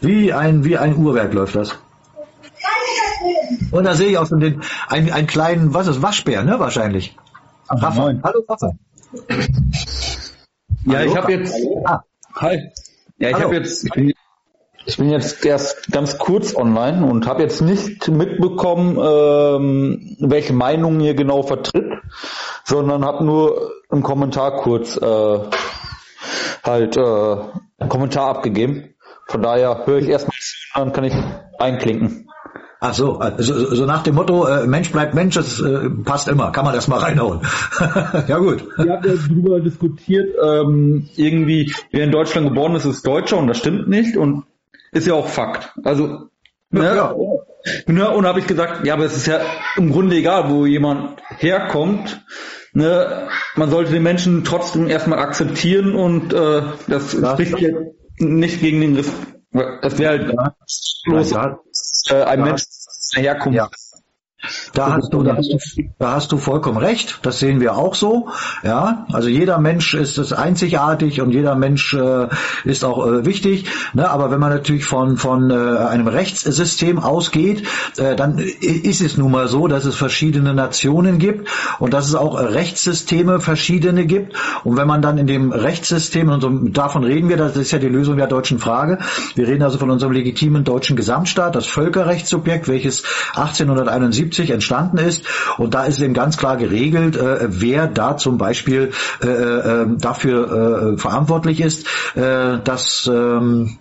[0.00, 1.78] wie ein, wie ein Uhrwerk läuft das.
[3.70, 7.16] Und da sehe ich auch schon den, einen, einen kleinen, was ist, Waschbär, ne, wahrscheinlich.
[7.68, 8.12] Ach, Rafa.
[8.22, 8.72] Hallo, Rafa.
[10.84, 12.02] Ja, Hallo, ich habe jetzt, ah.
[12.34, 12.70] hi.
[13.18, 14.12] Ja, ich habe jetzt, ich bin
[14.86, 21.00] ich bin jetzt erst ganz kurz online und habe jetzt nicht mitbekommen, ähm, welche Meinung
[21.00, 21.86] ihr genau vertritt,
[22.64, 25.38] sondern habe nur einen Kommentar kurz äh,
[26.62, 27.36] halt äh,
[27.78, 28.94] einen Kommentar abgegeben.
[29.26, 30.34] Von daher höre ich erstmal
[30.74, 31.14] dann kann ich
[31.58, 32.28] einklinken.
[32.80, 36.52] Ach so, also, so nach dem Motto, äh, Mensch bleibt Mensch, das äh, passt immer,
[36.52, 37.40] kann man erstmal reinhauen.
[38.28, 38.66] ja gut.
[38.76, 43.46] Wir haben ja darüber diskutiert, ähm, irgendwie, wer in Deutschland geboren ist, ist Deutscher und
[43.46, 44.44] das stimmt nicht und
[44.94, 45.72] ist ja auch Fakt.
[45.84, 46.30] Also,
[46.70, 46.96] ne?
[46.96, 47.14] Ja.
[47.86, 49.40] Ne, und habe ich gesagt, ja, aber es ist ja
[49.76, 52.22] im Grunde egal, wo jemand herkommt.
[52.74, 57.70] Ne, man sollte den Menschen trotzdem erstmal akzeptieren und äh, das spricht ja
[58.18, 59.10] nicht gegen den Riss.
[59.82, 60.36] Das wäre halt
[61.04, 61.32] bloß
[62.10, 62.42] äh, ein.
[62.42, 62.64] Mensch,
[63.14, 63.54] der herkommt.
[63.54, 63.70] Ja.
[64.74, 65.58] Da hast du, da hast du,
[65.98, 67.20] da hast du vollkommen recht.
[67.22, 68.28] Das sehen wir auch so.
[68.62, 72.28] Ja, also jeder Mensch ist es einzigartig und jeder Mensch äh,
[72.64, 73.66] ist auch äh, wichtig.
[73.94, 74.10] Ne?
[74.10, 77.66] Aber wenn man natürlich von von äh, einem Rechtssystem ausgeht,
[77.96, 81.48] äh, dann ist es nun mal so, dass es verschiedene Nationen gibt
[81.78, 84.34] und dass es auch Rechtssysteme verschiedene gibt.
[84.64, 87.78] Und wenn man dann in dem Rechtssystem und so, davon reden wir, das ist ja
[87.78, 88.98] die Lösung der deutschen Frage.
[89.34, 95.24] Wir reden also von unserem legitimen deutschen Gesamtstaat, das Völkerrechtssubjekt, welches 1871 entstanden ist.
[95.58, 100.94] Und da ist eben ganz klar geregelt, äh, wer da zum Beispiel äh, äh, dafür
[100.94, 103.78] äh, verantwortlich ist, äh, dass ähm,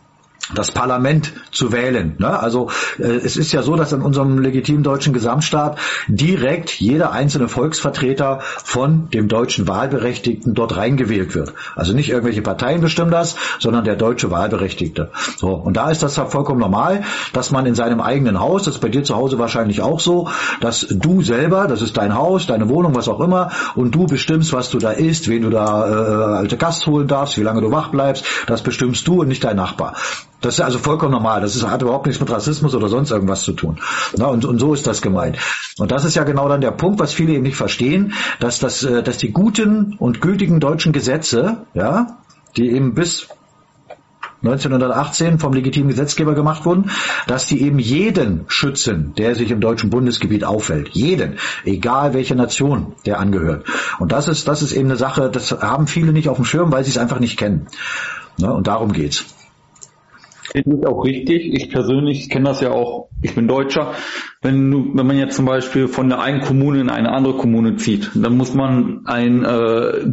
[0.53, 2.15] das Parlament zu wählen.
[2.19, 2.39] Ne?
[2.39, 7.47] Also äh, es ist ja so, dass in unserem legitimen deutschen Gesamtstaat direkt jeder einzelne
[7.47, 11.53] Volksvertreter von dem deutschen Wahlberechtigten dort reingewählt wird.
[11.75, 15.11] Also nicht irgendwelche Parteien bestimmen das, sondern der deutsche Wahlberechtigte.
[15.37, 18.81] So und da ist das vollkommen normal, dass man in seinem eigenen Haus, das ist
[18.81, 20.27] bei dir zu Hause wahrscheinlich auch so,
[20.59, 24.51] dass du selber, das ist dein Haus, deine Wohnung, was auch immer, und du bestimmst,
[24.51, 27.71] was du da isst, wen du da äh, alte Gast holen darfst, wie lange du
[27.71, 29.95] wach bleibst, das bestimmst du und nicht dein Nachbar.
[30.43, 31.41] Das ist also vollkommen normal.
[31.41, 33.79] Das ist, hat überhaupt nichts mit Rassismus oder sonst irgendwas zu tun.
[34.17, 35.37] Na, und, und so ist das gemeint.
[35.79, 38.83] Und das ist ja genau dann der Punkt, was viele eben nicht verstehen, dass, das,
[38.83, 42.19] äh, dass die guten und gültigen deutschen Gesetze, ja,
[42.57, 43.29] die eben bis
[44.43, 46.91] 1918 vom legitimen Gesetzgeber gemacht wurden,
[47.27, 50.89] dass die eben jeden schützen, der sich im deutschen Bundesgebiet auffällt.
[50.89, 51.37] Jeden.
[51.63, 53.65] Egal welche Nation der angehört.
[53.99, 56.73] Und das ist, das ist eben eine Sache, das haben viele nicht auf dem Schirm,
[56.73, 57.67] weil sie es einfach nicht kennen.
[58.37, 58.51] Ne?
[58.53, 59.25] Und darum geht's.
[60.51, 61.53] Finde ich auch richtig.
[61.53, 63.09] Ich persönlich kenne das ja auch.
[63.21, 63.93] Ich bin Deutscher.
[64.41, 68.11] Wenn, wenn man jetzt zum Beispiel von der einen Kommune in eine andere Kommune zieht,
[68.15, 70.05] dann muss man ein, äh,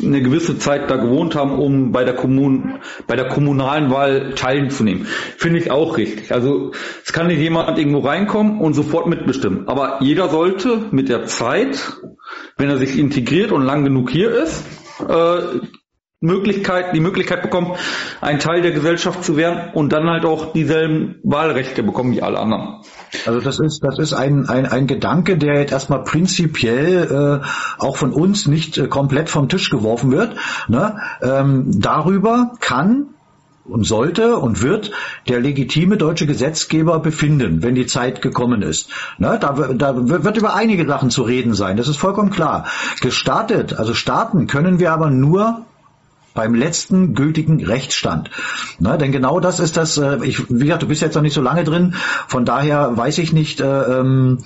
[0.00, 5.06] eine gewisse Zeit da gewohnt haben, um bei der Kommun, bei der kommunalen Wahl teilzunehmen.
[5.36, 6.32] Finde ich auch richtig.
[6.32, 6.72] Also
[7.04, 9.68] es kann nicht jemand irgendwo reinkommen und sofort mitbestimmen.
[9.68, 11.92] Aber jeder sollte mit der Zeit,
[12.56, 14.64] wenn er sich integriert und lang genug hier ist,
[15.08, 15.60] äh,
[16.20, 17.76] Möglichkeit, die Möglichkeit bekommen,
[18.20, 22.40] ein Teil der Gesellschaft zu werden und dann halt auch dieselben Wahlrechte bekommen wie alle
[22.40, 22.82] anderen.
[23.24, 27.46] Also das ist, das ist ein, ein, ein Gedanke, der jetzt erstmal prinzipiell äh,
[27.78, 30.34] auch von uns nicht äh, komplett vom Tisch geworfen wird.
[30.66, 30.98] Ne?
[31.22, 33.14] Ähm, darüber kann
[33.68, 34.90] und sollte und wird
[35.28, 38.90] der legitime deutsche Gesetzgeber befinden, wenn die Zeit gekommen ist.
[39.18, 42.66] Ne, da, da wird über einige Sachen zu reden sein, das ist vollkommen klar.
[43.02, 45.66] Gestartet, also starten können wir aber nur
[46.34, 48.30] beim letzten gültigen Rechtsstand.
[48.78, 51.34] Na, denn genau das ist das, äh, ich, wie gesagt, du bist jetzt noch nicht
[51.34, 51.94] so lange drin,
[52.28, 54.38] von daher weiß ich nicht, äh, ähm,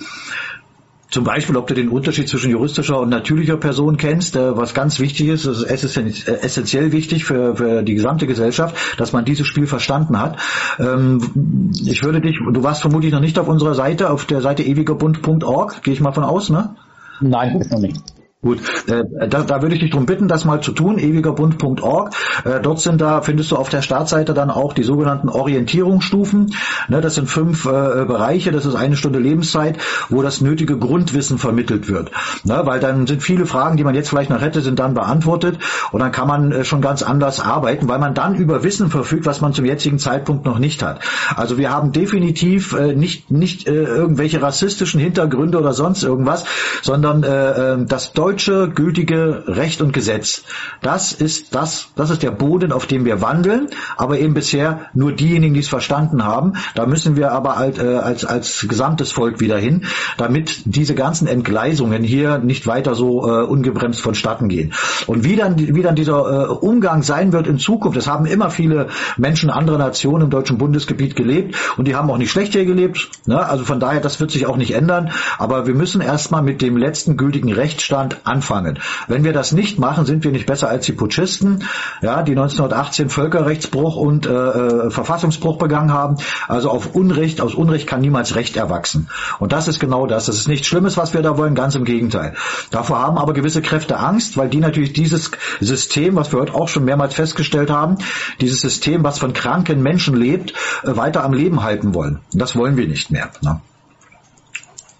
[1.13, 4.99] zum Beispiel, ob du den Unterschied zwischen juristischer und natürlicher Person kennst, äh, was ganz
[4.99, 9.67] wichtig ist, das ist essentiell wichtig für, für die gesamte Gesellschaft, dass man dieses Spiel
[9.67, 10.37] verstanden hat.
[10.79, 14.63] Ähm, ich würde dich, du warst vermutlich noch nicht auf unserer Seite, auf der Seite
[14.63, 16.75] ewigerbund.org, gehe ich mal von aus, ne?
[17.21, 18.01] Nein, noch nicht.
[18.43, 22.13] Gut, äh, da, da würde ich dich darum bitten, das mal zu tun, ewigerbund.org.
[22.43, 26.53] Äh, dort sind da, findest du auf der Startseite dann auch die sogenannten Orientierungsstufen.
[26.89, 29.77] Ne, das sind fünf äh, Bereiche, das ist eine Stunde Lebenszeit,
[30.09, 32.11] wo das nötige Grundwissen vermittelt wird.
[32.43, 35.57] Ne, weil dann sind viele Fragen, die man jetzt vielleicht noch hätte, sind dann beantwortet
[35.93, 39.25] und dann kann man äh, schon ganz anders arbeiten, weil man dann über Wissen verfügt,
[39.25, 40.99] was man zum jetzigen Zeitpunkt noch nicht hat.
[41.37, 46.43] Also wir haben definitiv äh, nicht, nicht äh, irgendwelche rassistischen Hintergründe oder sonst irgendwas,
[46.81, 50.43] sondern äh, äh das Deutsche deutsche gültige Recht und Gesetz.
[50.81, 55.11] Das ist das, das ist der Boden, auf dem wir wandeln, aber eben bisher nur
[55.11, 56.53] diejenigen, die es verstanden haben.
[56.73, 59.85] Da müssen wir aber halt, äh, als, als gesamtes Volk wieder hin,
[60.17, 64.73] damit diese ganzen Entgleisungen hier nicht weiter so äh, ungebremst vonstatten gehen.
[65.05, 68.49] Und wie dann, wie dann dieser äh, Umgang sein wird in Zukunft, das haben immer
[68.49, 72.65] viele Menschen anderer Nationen im deutschen Bundesgebiet gelebt und die haben auch nicht schlecht hier
[72.65, 73.09] gelebt.
[73.27, 73.45] Ne?
[73.45, 75.11] Also von daher, das wird sich auch nicht ändern.
[75.37, 78.79] Aber wir müssen erstmal mit dem letzten gültigen Rechtsstand anfangen.
[79.07, 81.63] Wenn wir das nicht machen, sind wir nicht besser als die Putschisten,
[82.01, 86.17] ja, die 1918 Völkerrechtsbruch und äh, äh, Verfassungsbruch begangen haben.
[86.47, 89.09] Also auf Unrecht, aus Unrecht kann niemals Recht erwachsen.
[89.39, 90.25] Und das ist genau das.
[90.25, 92.35] Das ist nichts Schlimmes, was wir da wollen, ganz im Gegenteil.
[92.71, 96.67] Davor haben aber gewisse Kräfte Angst, weil die natürlich dieses System, was wir heute auch
[96.67, 97.97] schon mehrmals festgestellt haben,
[98.41, 100.53] dieses System, was von kranken Menschen lebt,
[100.83, 102.19] äh, weiter am Leben halten wollen.
[102.31, 103.29] Das wollen wir nicht mehr.
[103.41, 103.61] Ne?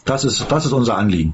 [0.05, 1.33] Das ist, das ist unser Anliegen.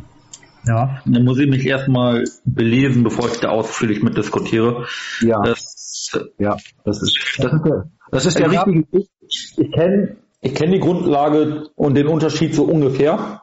[0.68, 1.02] Ja.
[1.06, 4.86] Dann muss ich mich erstmal belesen, bevor ich da ausführlich mit diskutiere.
[5.22, 5.42] Ja.
[5.42, 8.86] Das, ja, das ist, das ist der, das ist der richtige.
[8.92, 13.42] Ich, ich kenne ich kenn die Grundlage und den Unterschied so ungefähr.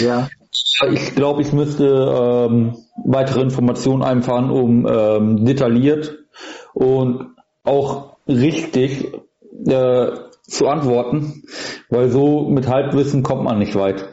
[0.00, 0.28] Ja.
[0.90, 6.18] Ich glaube, ich müsste ähm, weitere Informationen einfahren, um ähm, detailliert
[6.72, 9.12] und auch richtig
[9.66, 10.10] äh,
[10.42, 11.42] zu antworten,
[11.90, 14.08] weil so mit Halbwissen kommt man nicht weit.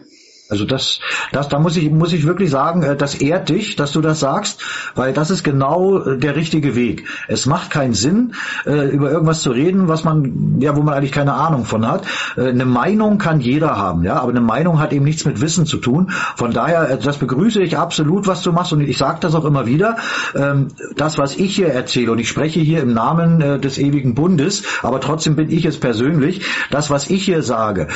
[0.50, 1.00] Also das,
[1.34, 4.19] das, da muss ich, muss ich wirklich sagen, äh, das ehrt dich, dass du das
[4.19, 4.61] sagst,
[4.95, 7.06] weil das ist genau äh, der richtige Weg.
[7.27, 8.34] Es macht keinen Sinn,
[8.66, 12.06] äh, über irgendwas zu reden, was man, ja, wo man eigentlich keine Ahnung von hat.
[12.38, 15.77] Eine Meinung kann jeder haben, ja, aber eine Meinung hat eben nichts mit Wissen zu
[15.77, 16.11] tun.
[16.35, 19.66] Von daher, das begrüße ich absolut, was du machst und ich sage das auch immer
[19.66, 19.98] wieder.
[20.35, 24.64] Ähm, das, was ich hier erzähle und ich spreche hier im Namen des ewigen Bundes,
[24.82, 26.45] aber trotzdem bin ich es persönlich.
[26.72, 27.88] Das, was ich hier sage,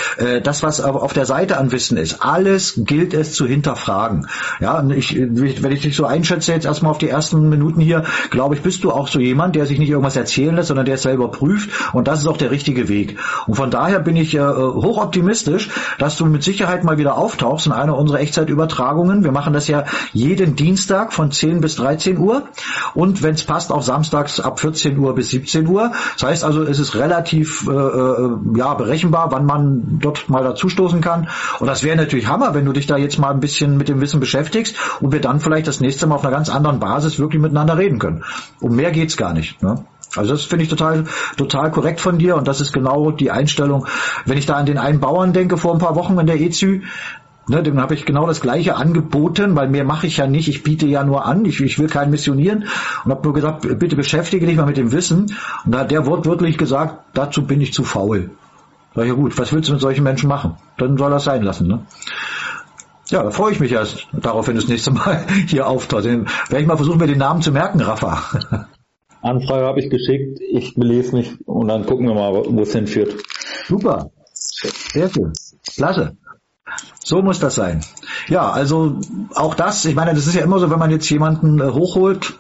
[0.43, 4.27] das, was auf der Seite an Wissen ist, alles gilt es zu hinterfragen.
[4.59, 8.55] Ja, ich, wenn ich dich so einschätze jetzt erstmal auf die ersten Minuten hier, glaube
[8.55, 11.03] ich, bist du auch so jemand, der sich nicht irgendwas erzählen lässt, sondern der es
[11.03, 13.19] selber prüft und das ist auch der richtige Weg.
[13.45, 17.73] Und von daher bin ich äh, hochoptimistisch, dass du mit Sicherheit mal wieder auftauchst in
[17.73, 19.23] einer unserer Echtzeitübertragungen.
[19.23, 22.43] Wir machen das ja jeden Dienstag von 10 bis 13 Uhr
[22.95, 25.91] und wenn es passt auch samstags ab 14 Uhr bis 17 Uhr.
[26.17, 31.01] Das heißt also, es ist relativ äh, äh, ja berechenbar, wann man dort mal dazustoßen
[31.01, 31.27] kann.
[31.59, 34.01] Und das wäre natürlich Hammer, wenn du dich da jetzt mal ein bisschen mit dem
[34.01, 37.41] Wissen beschäftigst und wir dann vielleicht das nächste Mal auf einer ganz anderen Basis wirklich
[37.41, 38.23] miteinander reden können.
[38.59, 39.61] Um mehr geht's gar nicht.
[39.61, 39.83] Ne?
[40.15, 41.05] Also das finde ich total,
[41.37, 43.87] total korrekt von dir und das ist genau die Einstellung.
[44.25, 46.81] Wenn ich da an den einen Bauern denke vor ein paar Wochen in der EZÜ,
[47.47, 50.61] Ne, dem habe ich genau das gleiche angeboten, weil mehr mache ich ja nicht, ich
[50.61, 52.65] biete ja nur an, ich, ich will keinen missionieren
[53.03, 55.35] und habe nur gesagt, bitte beschäftige dich mal mit dem Wissen.
[55.65, 58.29] Und da hat der wortwörtlich gesagt, dazu bin ich zu faul.
[58.93, 60.57] Sag ja gut, was willst du mit solchen Menschen machen?
[60.77, 61.67] Dann soll das sein lassen.
[61.67, 61.85] Ne?
[63.09, 66.05] Ja, da freue ich mich erst darauf, wenn du das nächste Mal hier auftauchst.
[66.05, 68.23] Dann werde ich mal versuchen, mir den Namen zu merken, Rafa.
[69.21, 73.13] Anfrage habe ich geschickt, ich belese mich und dann gucken wir mal, wo es hinführt.
[73.67, 74.09] Super.
[74.33, 75.33] Sehr schön.
[75.75, 76.17] Klasse.
[77.03, 77.83] So muss das sein.
[78.27, 78.99] Ja, also
[79.35, 82.33] auch das, ich meine, das ist ja immer so, wenn man jetzt jemanden äh, hochholt,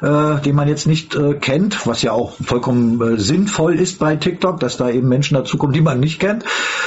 [0.00, 4.16] äh, den man jetzt nicht äh, kennt, was ja auch vollkommen äh, sinnvoll ist bei
[4.16, 6.44] TikTok, dass da eben Menschen dazukommen, die man nicht kennt,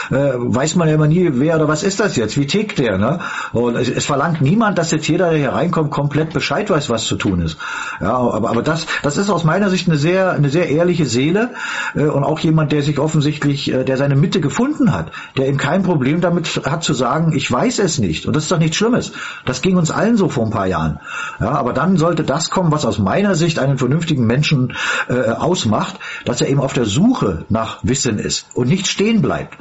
[0.10, 2.98] äh, weiß man ja immer nie, wer oder was ist das jetzt, wie tickt der,
[2.98, 3.20] ne?
[3.54, 7.06] Und es, es verlangt niemand, dass jetzt jeder, der hier reinkommt, komplett Bescheid weiß, was
[7.06, 7.58] zu tun ist.
[8.00, 11.52] Ja, aber, aber das, das ist aus meiner Sicht eine sehr, eine sehr ehrliche Seele
[11.96, 15.58] äh, und auch jemand, der sich offensichtlich, äh, der seine Mitte gefunden hat, der eben
[15.58, 18.26] kein Problem damit hat zu sagen, ich weiß es nicht.
[18.26, 19.12] Und das ist doch nichts Schlimmes.
[19.46, 21.00] Das ging uns allen so vor ein paar Jahren.
[21.40, 24.74] Ja, aber dann sollte das kommen, was aus meiner Sicht einen vernünftigen Menschen
[25.10, 29.58] äh, ausmacht, dass er eben auf der Suche nach Wissen ist und nicht stehen bleibt.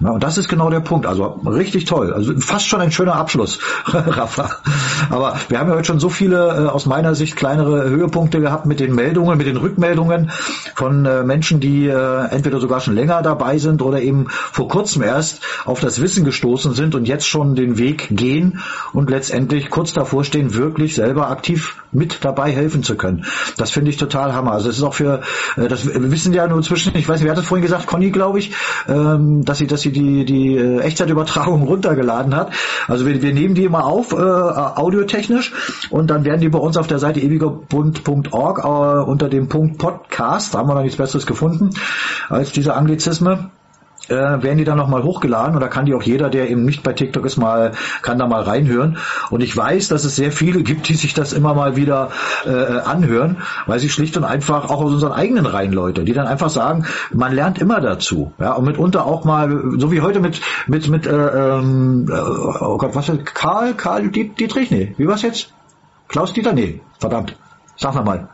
[0.00, 1.06] Ja, und das ist genau der Punkt.
[1.06, 2.12] Also richtig toll.
[2.12, 4.56] Also fast schon ein schöner Abschluss, Rafa.
[5.10, 8.66] Aber wir haben ja heute schon so viele äh, aus meiner Sicht kleinere Höhepunkte gehabt
[8.66, 10.30] mit den Meldungen, mit den Rückmeldungen
[10.74, 15.02] von äh, Menschen, die äh, entweder sogar schon länger dabei sind oder eben vor kurzem
[15.02, 18.60] erst auf das Wissen gestoßen sind und jetzt schon den Weg gehen
[18.92, 23.24] und letztendlich kurz davor stehen, wirklich selber aktiv mit dabei helfen zu können.
[23.56, 24.52] Das finde ich total Hammer.
[24.52, 25.20] Also es ist auch für,
[25.56, 27.86] äh, das wir wissen ja nur zwischen, ich weiß nicht, wer hat das vorhin gesagt,
[27.86, 28.52] Conny, glaube ich,
[28.88, 32.52] ähm, dass sie, dass sie die, die äh, Echtzeitübertragung runtergeladen hat.
[32.88, 35.52] Also wir, wir nehmen die immer auf, äh, audiotechnisch,
[35.90, 40.54] und dann werden die bei uns auf der Seite ewigerbund.org äh, unter dem Punkt Podcast,
[40.54, 41.70] da haben wir noch nichts Besseres gefunden
[42.28, 43.50] als diese Anglizisme
[44.08, 46.92] äh, werden die dann nochmal hochgeladen oder kann die auch jeder, der eben nicht bei
[46.92, 47.72] TikTok ist, mal,
[48.02, 48.98] kann da mal reinhören.
[49.30, 52.10] Und ich weiß, dass es sehr viele gibt, die sich das immer mal wieder
[52.44, 56.26] äh, anhören, weil sie schlicht und einfach auch aus unseren eigenen Reihen Leute, die dann
[56.26, 58.32] einfach sagen, man lernt immer dazu.
[58.38, 62.14] Ja, und mitunter auch mal, so wie heute mit, mit, mit, äh, ähm, äh,
[62.60, 65.52] oh Gott, was ist, Karl, Karl Dietrich, nee, wie war's jetzt?
[66.08, 67.36] Klaus Dieter, nee, verdammt.
[67.76, 68.28] Sag nochmal.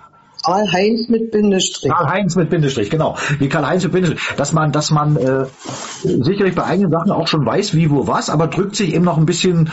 [0.48, 1.92] Karl-Heinz mit Bindestrich.
[1.92, 3.16] Karl-Heinz mit Bindestrich, genau.
[3.38, 4.36] Wie Karl-Heinz mit Bindestrich.
[4.36, 5.44] Dass man, dass man äh,
[6.02, 9.18] sicherlich bei einigen Sachen auch schon weiß, wie, wo, was, aber drückt sich eben noch
[9.18, 9.70] ein bisschen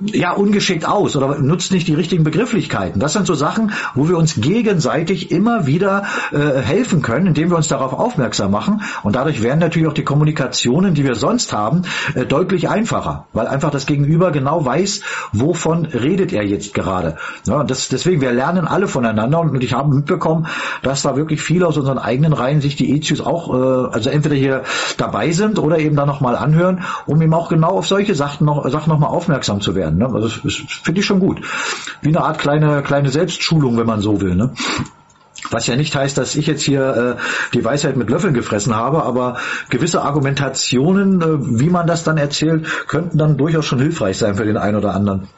[0.00, 3.00] ja ungeschickt aus oder nutzt nicht die richtigen Begrifflichkeiten.
[3.00, 7.56] Das sind so Sachen, wo wir uns gegenseitig immer wieder äh, helfen können, indem wir
[7.56, 8.82] uns darauf aufmerksam machen.
[9.02, 11.82] Und dadurch werden natürlich auch die Kommunikationen, die wir sonst haben,
[12.14, 17.16] äh, deutlich einfacher, weil einfach das Gegenüber genau weiß, wovon redet er jetzt gerade.
[17.46, 20.46] Ja, das, deswegen, wir lernen alle voneinander und ich habe mitbekommen,
[20.82, 24.36] dass da wirklich viele aus unseren eigenen Reihen sich die EZUs auch, äh, also entweder
[24.36, 24.62] hier
[24.96, 28.68] dabei sind oder eben da nochmal anhören, um eben auch genau auf solche Sachen noch,
[28.70, 29.81] Sachen nochmal aufmerksam zu werden.
[29.90, 30.06] Ne?
[30.06, 31.40] Also das, das finde ich schon gut.
[32.00, 34.34] Wie eine Art kleine, kleine Selbstschulung, wenn man so will.
[34.34, 34.52] Ne?
[35.50, 39.02] Was ja nicht heißt, dass ich jetzt hier äh, die Weisheit mit Löffeln gefressen habe,
[39.02, 39.36] aber
[39.68, 44.44] gewisse Argumentationen, äh, wie man das dann erzählt, könnten dann durchaus schon hilfreich sein für
[44.44, 45.28] den einen oder anderen.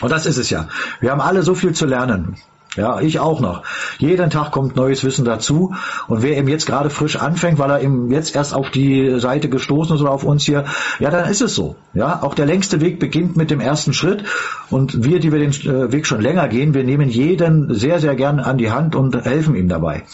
[0.00, 0.68] Und das ist es ja.
[1.00, 2.36] Wir haben alle so viel zu lernen.
[2.76, 3.64] Ja, ich auch noch.
[3.98, 5.74] Jeden Tag kommt neues Wissen dazu.
[6.08, 9.50] Und wer eben jetzt gerade frisch anfängt, weil er eben jetzt erst auf die Seite
[9.50, 10.64] gestoßen ist oder auf uns hier,
[10.98, 11.76] ja, dann ist es so.
[11.92, 14.24] Ja, auch der längste Weg beginnt mit dem ersten Schritt.
[14.70, 18.14] Und wir, die wir den äh, Weg schon länger gehen, wir nehmen jeden sehr, sehr
[18.14, 20.04] gern an die Hand und helfen ihm dabei.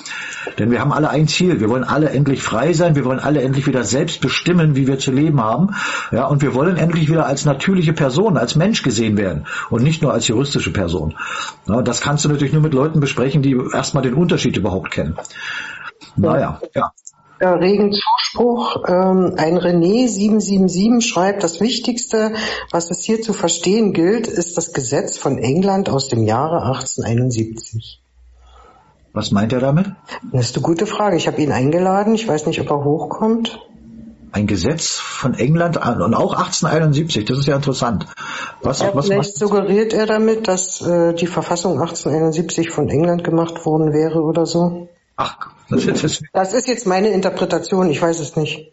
[0.58, 1.60] Denn wir haben alle ein Ziel.
[1.60, 2.96] Wir wollen alle endlich frei sein.
[2.96, 5.76] Wir wollen alle endlich wieder selbst bestimmen, wie wir zu leben haben.
[6.10, 10.02] Ja, und wir wollen endlich wieder als natürliche Person, als Mensch gesehen werden und nicht
[10.02, 11.14] nur als juristische Person.
[11.66, 15.16] Ja, das kannst du natürlich nur mit Leuten besprechen, die erstmal den Unterschied überhaupt kennen.
[16.16, 16.92] Naja, ja.
[17.40, 18.82] Ja, regen Zuspruch.
[18.88, 22.32] Ähm, ein René 777 schreibt, das Wichtigste,
[22.72, 28.02] was es hier zu verstehen gilt, ist das Gesetz von England aus dem Jahre 1871.
[29.12, 29.92] Was meint er damit?
[30.32, 31.16] Das ist eine gute Frage.
[31.16, 32.14] Ich habe ihn eingeladen.
[32.14, 33.60] Ich weiß nicht, ob er hochkommt.
[34.32, 37.24] Ein Gesetz von England und auch 1871.
[37.24, 38.06] Das ist ja interessant.
[38.62, 43.64] Was, ja, was vielleicht suggeriert er damit, dass äh, die Verfassung 1871 von England gemacht
[43.64, 44.88] worden wäre oder so?
[45.16, 47.90] Ach, das, das, das ist jetzt meine Interpretation.
[47.90, 48.72] Ich weiß es nicht.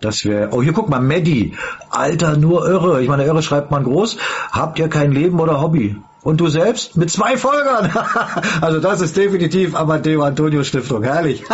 [0.00, 0.50] Das wäre.
[0.52, 1.54] Oh, hier guck mal, Maddie.
[1.90, 3.02] Alter, nur irre.
[3.02, 4.16] Ich meine, irre schreibt man groß.
[4.52, 5.96] Habt ihr kein Leben oder Hobby?
[6.22, 7.90] Und du selbst mit zwei Folgern.
[8.60, 11.04] also das ist definitiv Amadeo Antonio Stiftung.
[11.04, 11.44] Herrlich.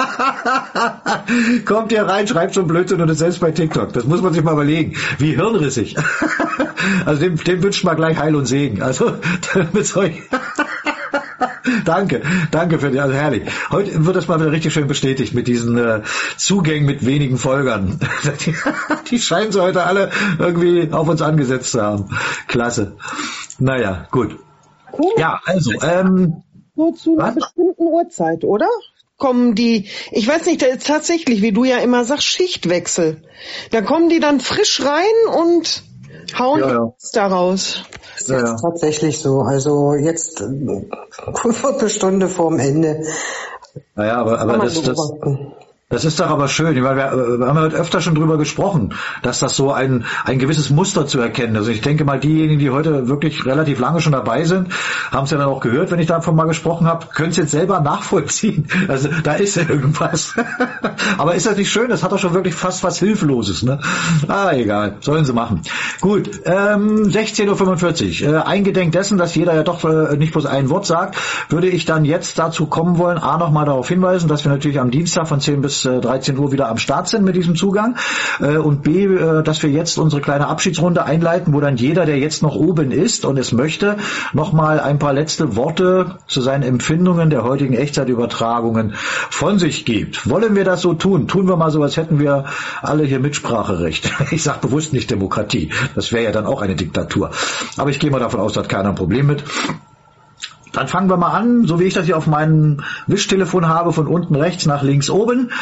[1.65, 3.93] Kommt ihr rein, schreibt schon Blödsinn und ist selbst bei TikTok.
[3.93, 4.97] Das muss man sich mal überlegen.
[5.18, 5.97] Wie hirnrissig.
[7.07, 8.83] also dem, dem wünscht man gleich Heil und Segen.
[8.83, 9.17] Also
[9.73, 10.23] mit solch
[11.84, 13.43] danke, danke für die, also herrlich.
[13.70, 16.02] Heute wird das mal wieder richtig schön bestätigt mit diesen äh,
[16.36, 17.99] Zugängen mit wenigen Folgern.
[18.47, 18.55] die,
[19.10, 22.09] die scheinen sie heute alle irgendwie auf uns angesetzt zu haben.
[22.49, 22.97] Klasse.
[23.59, 24.39] Naja, gut.
[24.98, 25.12] Cool.
[25.18, 26.42] Ja, also, ähm,
[26.74, 28.68] nur zu einer bestimmten Uhrzeit, oder?
[29.16, 33.23] Kommen die, ich weiß nicht, tatsächlich, wie du ja immer sagst, Schichtwechsel.
[33.70, 35.84] Da kommen die dann frisch rein und
[36.36, 36.92] hauen ja, ja.
[37.12, 37.84] daraus.
[38.18, 39.40] Das ja, ist tatsächlich so.
[39.40, 40.86] Also jetzt eine
[41.52, 43.05] Viertelstunde vorm Ende.
[43.94, 45.12] Naja, aber, aber das, das,
[45.90, 48.94] das ist doch aber schön, weil wir, wir haben ja heute öfter schon drüber gesprochen,
[49.22, 51.56] dass das so ein, ein gewisses Muster zu erkennen.
[51.56, 54.68] Also ich denke mal, diejenigen, die heute wirklich relativ lange schon dabei sind,
[55.12, 57.50] haben es ja dann auch gehört, wenn ich davon mal gesprochen habe, können es jetzt
[57.50, 58.66] selber nachvollziehen.
[58.86, 60.34] Also da ist ja irgendwas.
[61.18, 61.88] aber ist das nicht schön?
[61.88, 63.62] Das hat doch schon wirklich fast was Hilfloses.
[63.62, 63.80] Ne?
[64.28, 65.62] Ah, egal, sollen sie machen.
[66.00, 68.34] Gut, ähm, 16.45 Uhr.
[68.34, 71.16] Äh, eingedenk dessen, dass jeder ja doch äh, nicht bloß ein Wort sagt,
[71.48, 74.90] würde ich dann jetzt dazu kommen wollen, A, nochmal darauf hinweisen, dass wir natürlich am
[74.90, 77.96] Dienstag von 10 bis 13 äh, Uhr wieder am Start sind mit diesem Zugang
[78.40, 82.18] äh, und B, äh, dass wir jetzt unsere kleine Abschiedsrunde einleiten, wo dann jeder, der
[82.18, 83.96] jetzt noch oben ist und es möchte,
[84.32, 88.94] nochmal ein paar letzte Worte zu seinen Empfindungen der heutigen Echtzeitübertragungen
[89.30, 90.28] von sich gibt.
[90.28, 91.28] Wollen wir das so tun?
[91.28, 92.44] Tun wir mal so, als hätten wir
[92.82, 94.12] alle hier Mitspracherecht.
[94.34, 95.70] Ich sage bewusst nicht Demokratie.
[95.94, 97.30] Das wäre ja dann auch eine Diktatur.
[97.76, 99.44] Aber ich gehe mal davon aus, da hat keiner ein Problem mit.
[100.74, 104.08] Dann fangen wir mal an, so wie ich das hier auf meinem Wischtelefon habe, von
[104.08, 105.52] unten rechts nach links oben.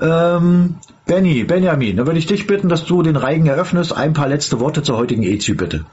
[0.00, 3.96] Ähm, Benny, Benjamin, dann würde ich dich bitten, dass du den Reigen eröffnest.
[3.96, 5.84] Ein paar letzte Worte zur heutigen EZÜ, bitte.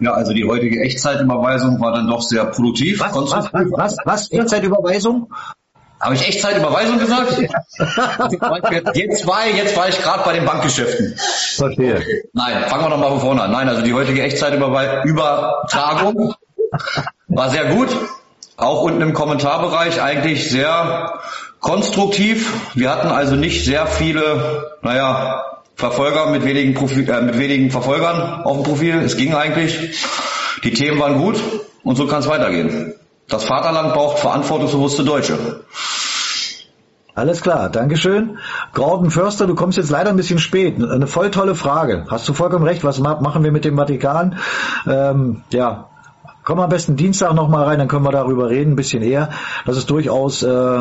[0.00, 3.00] Ja, also die heutige Echtzeitüberweisung war dann doch sehr produktiv.
[3.00, 4.32] Was, was, was, was, was?
[4.32, 5.30] Echtzeitüberweisung?
[6.00, 7.32] Habe ich Echtzeitüberweisung gesagt?
[8.94, 11.16] jetzt war, jetzt war ich gerade bei den Bankgeschäften.
[11.56, 12.00] Verstehe.
[12.32, 13.50] Nein, fangen wir doch mal von vorne an.
[13.50, 16.36] Nein, also die heutige Echtzeitübertragung
[17.28, 17.88] war sehr gut.
[18.56, 21.20] Auch unten im Kommentarbereich eigentlich sehr
[21.60, 22.52] konstruktiv.
[22.74, 25.44] Wir hatten also nicht sehr viele, naja,
[25.76, 28.96] Verfolger mit wenigen, Profil, äh, mit wenigen Verfolgern auf dem Profil.
[28.98, 29.96] Es ging eigentlich.
[30.64, 31.36] Die Themen waren gut
[31.84, 32.94] und so kann es weitergehen.
[33.28, 35.62] Das Vaterland braucht verantwortungsbewusste Deutsche.
[37.14, 38.38] Alles klar, Dankeschön.
[38.74, 40.82] Gordon Förster, du kommst jetzt leider ein bisschen spät.
[40.82, 42.06] Eine voll tolle Frage.
[42.08, 42.84] Hast du vollkommen recht.
[42.84, 44.38] Was machen wir mit dem Vatikan?
[44.86, 45.87] Ähm, ja,
[46.48, 49.28] Komm am besten Dienstag nochmal rein, dann können wir darüber reden, ein bisschen eher.
[49.66, 50.80] Das ist durchaus äh,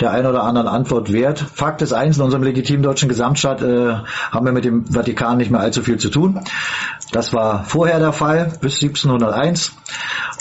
[0.00, 1.40] der ein oder anderen Antwort wert.
[1.40, 3.94] Fakt ist eins, in unserem legitimen deutschen Gesamtstaat äh,
[4.30, 6.38] haben wir mit dem Vatikan nicht mehr allzu viel zu tun.
[7.10, 9.72] Das war vorher der Fall, bis 1701.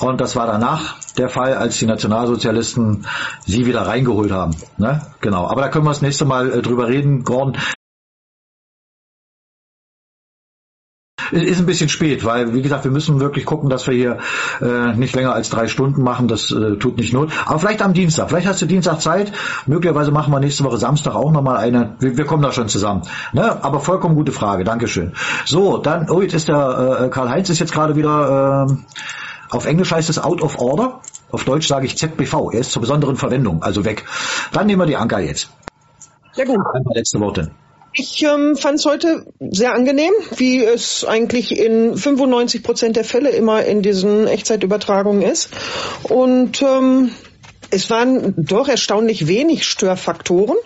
[0.01, 3.07] Und das war danach der Fall, als die Nationalsozialisten
[3.47, 4.55] sie wieder reingeholt haben.
[4.77, 5.01] Ne?
[5.21, 5.47] Genau.
[5.47, 7.57] Aber da können wir das nächste Mal äh, drüber reden, Gordon.
[11.41, 14.17] Ist ein bisschen spät, weil wie gesagt, wir müssen wirklich gucken, dass wir hier
[14.61, 16.27] äh, nicht länger als drei Stunden machen.
[16.27, 17.31] Das äh, tut nicht not.
[17.45, 18.29] Aber vielleicht am Dienstag.
[18.29, 19.31] Vielleicht hast du Dienstag Zeit.
[19.65, 21.95] Möglicherweise machen wir nächste Woche Samstag auch nochmal eine.
[21.99, 23.03] Wir, wir, kommen da schon zusammen.
[23.33, 23.63] Ne?
[23.63, 24.63] Aber vollkommen gute Frage.
[24.63, 25.13] Dankeschön.
[25.45, 29.91] So, dann, oh, jetzt ist der äh, Karl-Heinz ist jetzt gerade wieder, äh, auf Englisch
[29.91, 31.01] heißt es out of order.
[31.31, 32.51] Auf Deutsch sage ich ZBV.
[32.53, 34.05] Er ist zur besonderen Verwendung, also weg.
[34.51, 35.49] Dann nehmen wir die Anker jetzt.
[36.33, 36.57] Sehr gut.
[36.73, 37.51] Ein paar letzte Worte.
[37.95, 43.29] Ich ähm, fand es heute sehr angenehm, wie es eigentlich in 95 Prozent der Fälle
[43.29, 45.49] immer in diesen Echtzeitübertragungen ist.
[46.03, 47.11] Und ähm,
[47.69, 50.57] es waren doch erstaunlich wenig Störfaktoren.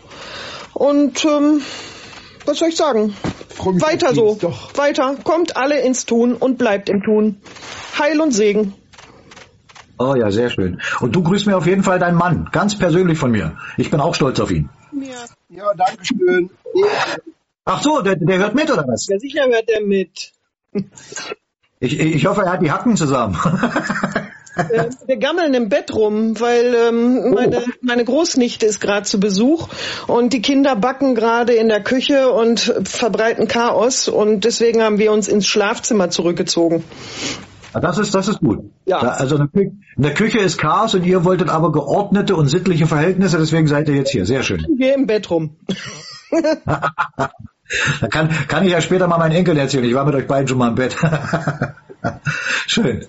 [0.74, 1.62] Und ähm,
[2.46, 3.14] was soll ich sagen?
[3.58, 4.38] Weiter so.
[4.40, 4.78] Doch.
[4.78, 5.16] Weiter.
[5.24, 7.42] Kommt alle ins Tun und bleibt im Tun.
[8.00, 8.74] Heil und Segen.
[10.00, 10.80] Oh ja, sehr schön.
[11.02, 13.58] Und du grüßt mir auf jeden Fall deinen Mann, ganz persönlich von mir.
[13.78, 14.70] Ich bin auch stolz auf ihn.
[14.94, 16.50] Ja, ja danke schön.
[17.66, 19.08] Ach so, der, der hört mit oder was?
[19.08, 20.32] Ja, sicher hört er mit.
[21.80, 23.38] Ich, ich hoffe, er hat die Hacken zusammen.
[24.58, 27.30] Äh, wir gammeln im Bett rum, weil ähm, oh.
[27.30, 29.70] meine, meine Großnichte ist gerade zu Besuch
[30.08, 35.12] und die Kinder backen gerade in der Küche und verbreiten Chaos und deswegen haben wir
[35.12, 36.84] uns ins Schlafzimmer zurückgezogen.
[37.78, 38.72] Ah, das ist, das ist gut.
[38.88, 38.98] Ja.
[38.98, 43.68] Also in der Küche ist Chaos und ihr wolltet aber geordnete und sittliche Verhältnisse, deswegen
[43.68, 44.26] seid ihr jetzt hier.
[44.26, 44.66] Sehr schön.
[44.78, 45.58] Wir im Bett rum.
[46.32, 49.84] da kann, kann ich ja später mal meinen Enkel erzählen.
[49.84, 50.98] Ich war mit euch beiden schon mal im Bett.
[52.66, 53.06] schön.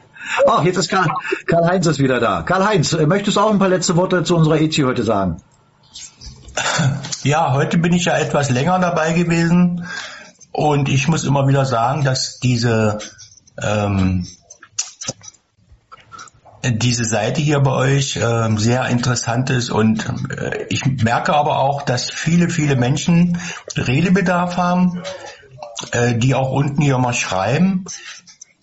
[0.47, 1.09] Ach, jetzt ist Karl,
[1.47, 2.43] Karl-Heinz ist wieder da.
[2.43, 5.39] Karl-Heinz, äh, möchtest du auch ein paar letzte Worte zu unserer EZ heute sagen?
[7.23, 9.87] Ja, heute bin ich ja etwas länger dabei gewesen
[10.53, 12.99] und ich muss immer wieder sagen, dass diese
[13.63, 14.27] ähm,
[16.65, 21.83] diese Seite hier bei euch äh, sehr interessant ist und äh, ich merke aber auch,
[21.83, 23.39] dass viele, viele Menschen
[23.77, 25.03] Redebedarf haben,
[25.93, 27.85] äh, die auch unten hier mal schreiben.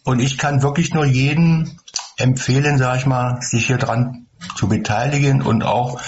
[0.03, 1.79] Und ich kann wirklich nur jeden
[2.17, 5.99] empfehlen, sage ich mal, sich hier dran zu beteiligen und auch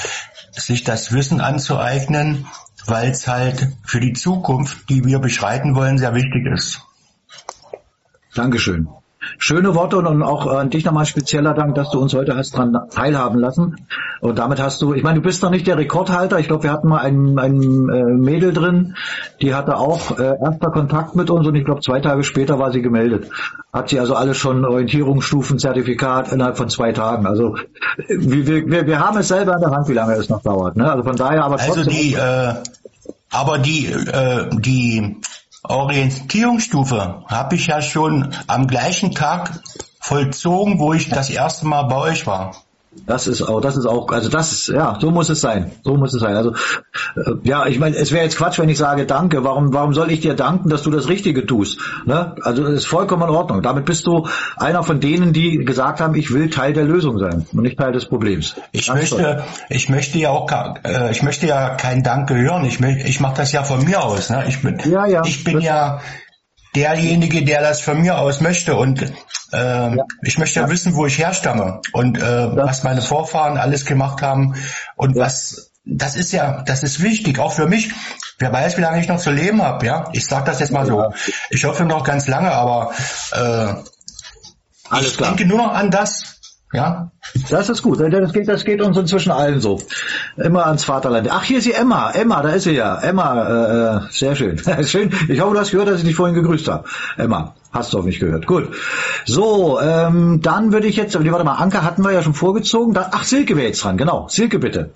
[0.51, 2.45] sich das Wissen anzueignen,
[2.85, 6.81] weil es halt für die Zukunft, die wir beschreiten wollen, sehr wichtig ist.
[8.35, 8.87] Dankeschön.
[9.37, 12.77] Schöne Worte und auch an dich nochmal spezieller Dank, dass du uns heute hast dran
[12.91, 13.87] teilhaben lassen.
[14.21, 16.39] Und damit hast du, ich meine, du bist noch nicht der Rekordhalter.
[16.39, 18.95] Ich glaube, wir hatten mal ein, ein äh, Mädel drin,
[19.41, 22.71] die hatte auch äh, erster Kontakt mit uns und ich glaube, zwei Tage später war
[22.71, 23.29] sie gemeldet.
[23.71, 27.27] Hat sie also alles schon Orientierungsstufen, Zertifikat innerhalb von zwei Tagen.
[27.27, 27.57] Also
[28.07, 30.77] wir, wir, wir haben es selber in der Hand, wie lange es noch dauert.
[30.77, 30.89] Ne?
[30.89, 31.93] Also von daher aber also trotzdem.
[31.93, 32.53] Also die, äh,
[33.31, 35.17] aber die, äh, die
[35.69, 39.61] Orientierungsstufe habe ich ja schon am gleichen Tag
[39.99, 42.55] vollzogen, wo ich das erste Mal bei euch war.
[43.05, 45.71] Das ist auch, das ist auch, also das ist, ja, so muss es sein.
[45.83, 46.35] So muss es sein.
[46.35, 46.51] Also,
[47.15, 49.43] äh, ja, ich meine, es wäre jetzt Quatsch, wenn ich sage Danke.
[49.43, 51.79] Warum, warum soll ich dir danken, dass du das Richtige tust?
[52.05, 52.35] Ne?
[52.41, 53.61] Also, das ist vollkommen in Ordnung.
[53.61, 54.27] Damit bist du
[54.57, 57.91] einer von denen, die gesagt haben, ich will Teil der Lösung sein und nicht Teil
[57.91, 58.55] des Problems.
[58.71, 59.43] Ich Ganz möchte, toll.
[59.69, 60.49] ich möchte ja auch,
[60.83, 62.65] äh, ich möchte ja kein Danke hören.
[62.65, 64.29] Ich, ich mache das ja von mir aus.
[64.29, 64.45] Ne?
[64.47, 65.21] Ich bin, ja, ja.
[65.25, 65.99] ich bin ja
[66.77, 68.75] derjenige, der das von mir aus möchte.
[68.75, 69.95] Und äh, ja.
[70.21, 74.55] ich möchte ja wissen, wo ich herstamme und äh, was meine Vorfahren alles gemacht haben
[74.95, 77.91] und was das ist ja, das ist wichtig, auch für mich.
[78.39, 80.09] Wer weiß, wie lange ich noch zu leben habe, ja.
[80.11, 81.13] Ich sage das jetzt mal so.
[81.49, 82.91] Ich hoffe noch ganz lange, aber
[83.31, 83.73] äh,
[84.89, 85.29] Alles ich klar.
[85.29, 86.26] denke nur noch an das,
[86.73, 87.11] ja?
[87.49, 87.99] Das ist gut.
[87.99, 89.79] Das geht, das geht uns inzwischen allen so.
[90.35, 91.29] Immer ans Vaterland.
[91.31, 92.11] Ach, hier ist sie Emma.
[92.11, 92.99] Emma, da ist sie ja.
[92.99, 94.57] Emma, äh, äh sehr schön.
[94.85, 95.11] schön.
[95.29, 96.83] Ich hoffe, du hast gehört, dass ich dich vorhin gegrüßt habe.
[97.15, 98.47] Emma, hast du auch nicht gehört.
[98.47, 98.69] Gut.
[99.25, 102.93] So, ähm, dann würde ich jetzt, warte mal, Anker hatten wir ja schon vorgezogen.
[102.93, 103.97] Da, ach, Silke wäre jetzt dran.
[103.97, 104.27] Genau.
[104.27, 104.91] Silke, bitte.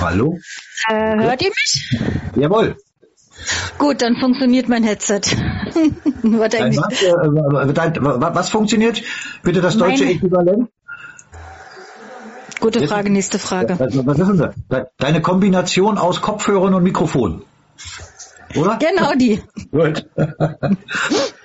[0.00, 0.38] Hallo?
[0.88, 1.98] Äh, hört ihr mich?
[2.36, 2.76] Jawohl.
[3.78, 5.20] Gut, dann funktioniert mein Headset.
[6.22, 6.70] was, äh,
[8.00, 9.02] was, funktioniert?
[9.42, 10.16] Bitte das deutsche mein...
[10.16, 10.68] Äquivalent?
[12.60, 13.78] Gute Frage, nächste Frage.
[13.78, 14.86] Was, was ist denn das?
[14.96, 17.42] Deine Kombination aus Kopfhörern und Mikrofon.
[18.56, 18.78] Oder?
[18.78, 19.42] Genau die.
[19.70, 20.06] Gut.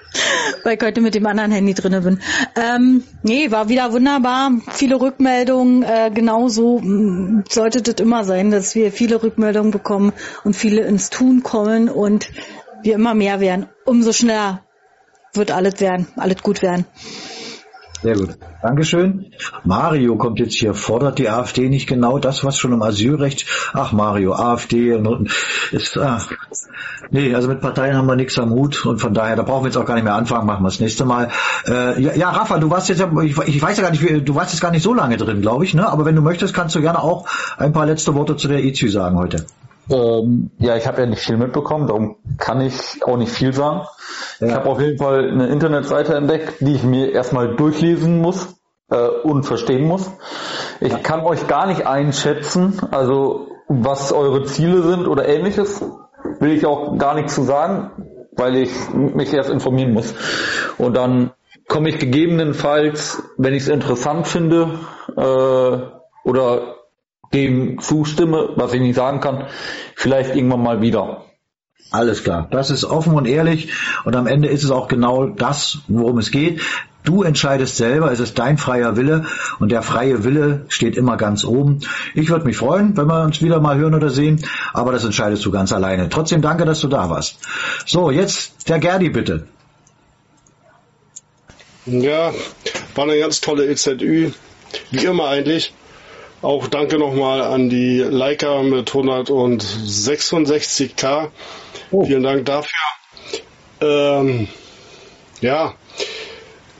[0.63, 2.19] weil ich heute mit dem anderen Handy drinne bin.
[2.55, 4.51] Ähm, nee, war wieder wunderbar.
[4.69, 5.83] Viele Rückmeldungen.
[5.83, 11.09] Äh, genauso mm, sollte das immer sein, dass wir viele Rückmeldungen bekommen und viele ins
[11.09, 12.29] Tun kommen und
[12.83, 13.67] wir immer mehr werden.
[13.85, 14.63] Umso schneller
[15.33, 16.85] wird alles werden, alles gut werden.
[18.01, 18.37] Sehr gut.
[18.63, 19.31] Dankeschön.
[19.63, 20.73] Mario kommt jetzt hier.
[20.73, 23.45] Fordert die AfD nicht genau das, was schon im Asylrecht?
[23.73, 24.99] Ach Mario, AfD
[25.71, 26.31] ist, ach,
[27.11, 29.67] nee, also mit Parteien haben wir nichts am Hut und von daher, da brauchen wir
[29.67, 31.29] jetzt auch gar nicht mehr anfangen, machen wir das nächste Mal.
[31.67, 34.51] Äh, ja, ja, Rafa, du warst jetzt, ich, ich weiß ja gar nicht, du warst
[34.51, 35.87] jetzt gar nicht so lange drin, glaube ich, ne?
[35.87, 38.89] Aber wenn du möchtest, kannst du gerne auch ein paar letzte Worte zu der EZÜ
[38.89, 39.45] sagen heute.
[39.89, 43.81] Ähm, ja, ich habe ja nicht viel mitbekommen, darum kann ich auch nicht viel sagen.
[44.39, 44.47] Ja.
[44.47, 48.55] Ich habe auf jeden Fall eine Internetseite entdeckt, die ich mir erstmal durchlesen muss
[48.89, 50.11] äh, und verstehen muss.
[50.79, 50.99] Ich ja.
[50.99, 55.83] kann euch gar nicht einschätzen, also was eure Ziele sind oder ähnliches,
[56.39, 57.91] will ich auch gar nichts zu sagen,
[58.33, 60.13] weil ich mich erst informieren muss.
[60.77, 61.31] Und dann
[61.67, 64.79] komme ich gegebenenfalls, wenn ich es interessant finde
[65.15, 66.75] äh, oder
[67.33, 69.47] dem zustimme, was ich nicht sagen kann,
[69.95, 71.25] vielleicht irgendwann mal wieder.
[71.91, 72.47] Alles klar.
[72.51, 73.69] Das ist offen und ehrlich
[74.05, 76.61] und am Ende ist es auch genau das, worum es geht.
[77.03, 79.25] Du entscheidest selber, es ist dein freier Wille
[79.59, 81.79] und der freie Wille steht immer ganz oben.
[82.13, 85.43] Ich würde mich freuen, wenn wir uns wieder mal hören oder sehen, aber das entscheidest
[85.45, 86.09] du ganz alleine.
[86.09, 87.39] Trotzdem danke, dass du da warst.
[87.87, 89.47] So, jetzt der Gerdi bitte.
[91.87, 92.31] Ja,
[92.93, 94.31] war eine ganz tolle EZÜ,
[94.91, 95.73] wie immer eigentlich.
[96.41, 101.29] Auch danke nochmal an die Leica mit 166k.
[101.91, 102.05] Oh.
[102.05, 102.71] Vielen Dank dafür.
[103.81, 104.47] Ähm,
[105.39, 105.75] ja,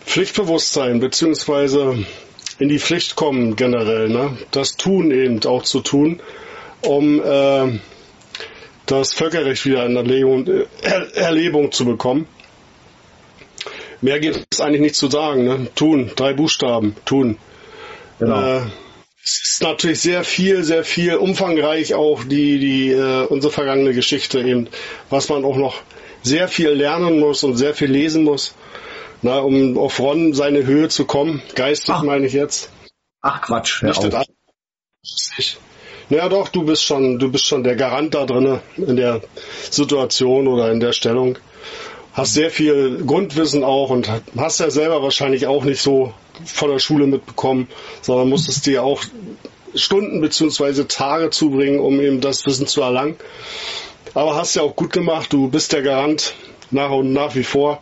[0.06, 2.04] Pflichtbewusstsein beziehungsweise
[2.58, 4.36] in die Pflicht kommen generell, ne?
[4.52, 6.22] das Tun eben auch zu tun,
[6.82, 7.80] um äh,
[8.88, 10.48] das Völkerrecht wieder in Erlebung,
[10.82, 12.28] er, Erlebung zu bekommen.
[14.02, 15.46] Mehr gibt es eigentlich nicht zu sagen.
[15.46, 15.68] Ne?
[15.76, 17.38] Tun, drei Buchstaben, tun.
[18.20, 18.58] Genau.
[18.58, 18.62] Äh,
[19.24, 24.40] es ist natürlich sehr viel, sehr viel umfangreich auch die, die äh, unsere vergangene Geschichte
[24.40, 24.68] eben,
[25.10, 25.82] was man auch noch
[26.24, 28.56] sehr viel lernen muss und sehr viel lesen muss,
[29.22, 31.42] na, um auf Ron seine Höhe zu kommen.
[31.56, 32.04] Geistig Ach.
[32.04, 32.72] meine ich jetzt.
[33.22, 34.26] Ach Quatsch, Nicht auf.
[36.10, 39.22] Naja doch, du bist schon, du bist schon der Garant da drin in der
[39.70, 41.38] Situation oder in der Stellung.
[42.14, 46.14] Hast sehr viel Grundwissen auch und hast ja selber wahrscheinlich auch nicht so
[46.46, 47.68] von der Schule mitbekommen,
[48.02, 49.04] sondern musstest dir auch
[49.76, 53.16] Stunden beziehungsweise Tage zubringen, um eben das Wissen zu erlangen.
[54.14, 55.32] Aber hast ja auch gut gemacht.
[55.32, 56.34] Du bist der Garant
[56.72, 57.82] nach und nach wie vor.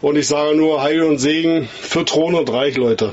[0.00, 3.12] Und ich sage nur Heil und Segen für Thron und Reich, Leute.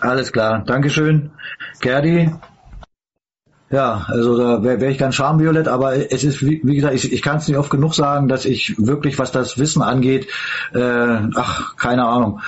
[0.00, 0.62] Alles klar.
[0.66, 1.30] Dankeschön.
[1.80, 2.30] Gerdi?
[3.68, 7.12] Ja, also da wäre wär ich ganz schamviolett, aber es ist, wie, wie gesagt, ich,
[7.12, 10.28] ich kann es nicht oft genug sagen, dass ich wirklich, was das Wissen angeht,
[10.72, 12.40] äh, ach, keine Ahnung,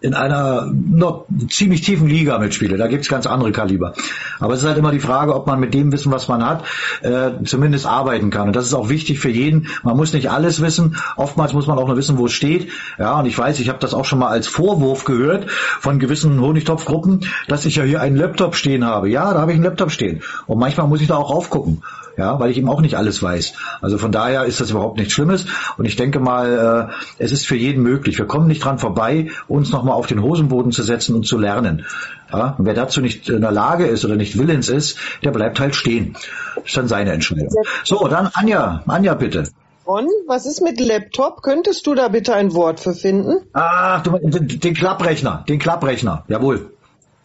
[0.00, 2.76] in einer noch ziemlich tiefen Liga mitspiele.
[2.76, 3.94] Da gibt's ganz andere Kaliber.
[4.38, 6.64] Aber es ist halt immer die Frage, ob man mit dem Wissen, was man hat,
[7.02, 8.48] äh, zumindest arbeiten kann.
[8.48, 9.68] Und das ist auch wichtig für jeden.
[9.82, 10.96] Man muss nicht alles wissen.
[11.16, 12.70] Oftmals muss man auch nur wissen, wo es steht.
[12.98, 16.40] Ja, und ich weiß, ich habe das auch schon mal als Vorwurf gehört von gewissen
[16.40, 19.08] Honigtopfgruppen, dass ich ja hier einen Laptop stehen habe.
[19.08, 20.22] Ja, da habe ich einen Laptop stehen.
[20.46, 21.82] Und manchmal muss ich da auch aufgucken
[22.18, 23.54] ja, weil ich eben auch nicht alles weiß.
[23.80, 27.46] Also von daher ist das überhaupt nichts Schlimmes und ich denke mal, äh, es ist
[27.46, 28.18] für jeden möglich.
[28.18, 31.86] Wir kommen nicht dran vorbei, uns nochmal auf den Hosenboden zu setzen und zu lernen.
[32.32, 35.60] Ja, und wer dazu nicht in der Lage ist oder nicht willens ist, der bleibt
[35.60, 36.14] halt stehen.
[36.56, 37.48] Das ist dann seine Entscheidung.
[37.84, 39.44] So, dann Anja, Anja bitte.
[39.86, 41.42] Ron, was ist mit Laptop?
[41.42, 43.38] Könntest du da bitte ein Wort für finden?
[43.54, 46.72] Ah, du, den, den Klapprechner, den Klapprechner, jawohl.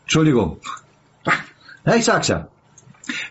[0.04, 0.58] Entschuldigung.
[1.86, 2.48] Ja, ich sag's ja.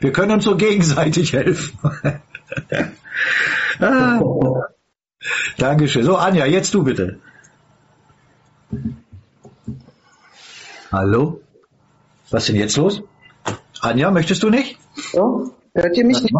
[0.01, 1.79] Wir können uns so gegenseitig helfen.
[3.81, 4.21] ah.
[5.59, 6.05] Dankeschön.
[6.05, 7.21] So, Anja, jetzt du bitte.
[10.91, 11.41] Hallo?
[12.31, 13.03] Was ist denn jetzt los?
[13.81, 14.79] Anja, möchtest du nicht?
[15.13, 15.23] Ja,
[15.75, 16.35] hört ihr mich nicht?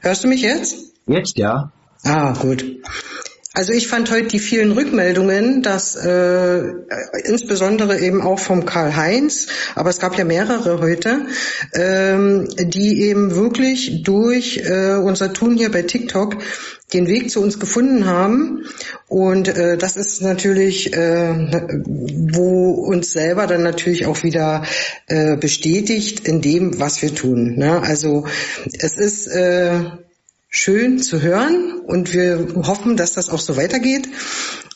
[0.00, 0.94] Hörst du mich jetzt?
[1.06, 1.72] Jetzt, ja.
[2.04, 2.64] Ah, gut.
[3.52, 6.62] Also ich fand heute die vielen Rückmeldungen, dass äh,
[7.24, 11.26] insbesondere eben auch vom Karl-Heinz, aber es gab ja mehrere heute,
[11.74, 16.36] ähm, die eben wirklich durch äh, unser Tun hier bei TikTok
[16.92, 18.66] den Weg zu uns gefunden haben.
[19.08, 21.34] Und äh, das ist natürlich, äh,
[22.32, 24.62] wo uns selber dann natürlich auch wieder
[25.08, 27.56] äh, bestätigt in dem, was wir tun.
[27.56, 27.82] Ne?
[27.82, 28.26] Also
[28.78, 29.80] es ist äh,
[30.50, 34.08] schön zu hören und wir hoffen, dass das auch so weitergeht.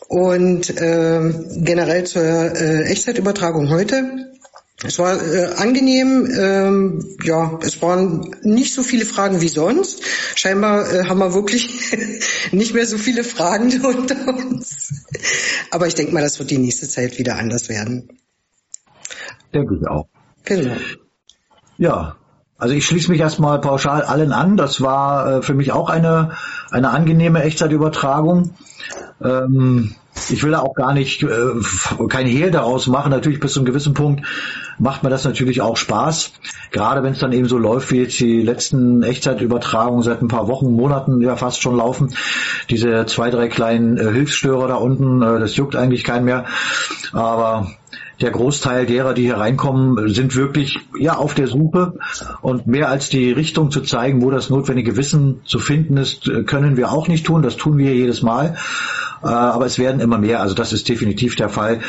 [0.06, 4.30] Und äh, generell zur äh, Echtzeitübertragung heute.
[4.84, 10.02] Es war äh, angenehm, ähm, ja, es waren nicht so viele Fragen wie sonst.
[10.34, 11.96] Scheinbar äh, haben wir wirklich
[12.52, 15.04] nicht mehr so viele Fragen unter uns.
[15.70, 18.18] Aber ich denke mal, das wird die nächste Zeit wieder anders werden.
[19.54, 20.06] Denke ich auch.
[20.44, 20.76] Genau.
[21.78, 22.16] Ja,
[22.58, 24.57] also ich schließe mich erstmal pauschal allen an.
[24.57, 26.33] Das war äh, für mich auch eine,
[26.70, 28.55] eine angenehme Echtzeitübertragung.
[29.23, 29.94] Ähm,
[30.31, 33.10] ich will da auch gar nicht äh, kein Hehl daraus machen.
[33.10, 34.24] Natürlich bis zu einem gewissen Punkt
[34.78, 36.33] macht mir das natürlich auch Spaß.
[36.70, 40.47] Gerade wenn es dann eben so läuft, wie jetzt die letzten Echtzeitübertragungen seit ein paar
[40.47, 42.15] Wochen, Monaten ja fast schon laufen.
[42.70, 46.44] Diese zwei, drei kleinen äh, Hilfsstörer da unten, äh, das juckt eigentlich keinen mehr.
[47.12, 47.73] Aber
[48.20, 51.94] der Großteil derer, die hier reinkommen, sind wirklich ja auf der Suche
[52.42, 56.76] und mehr als die Richtung zu zeigen, wo das notwendige Wissen zu finden ist, können
[56.76, 57.42] wir auch nicht tun.
[57.42, 58.56] Das tun wir jedes Mal,
[59.22, 60.40] äh, aber es werden immer mehr.
[60.40, 61.80] Also das ist definitiv der Fall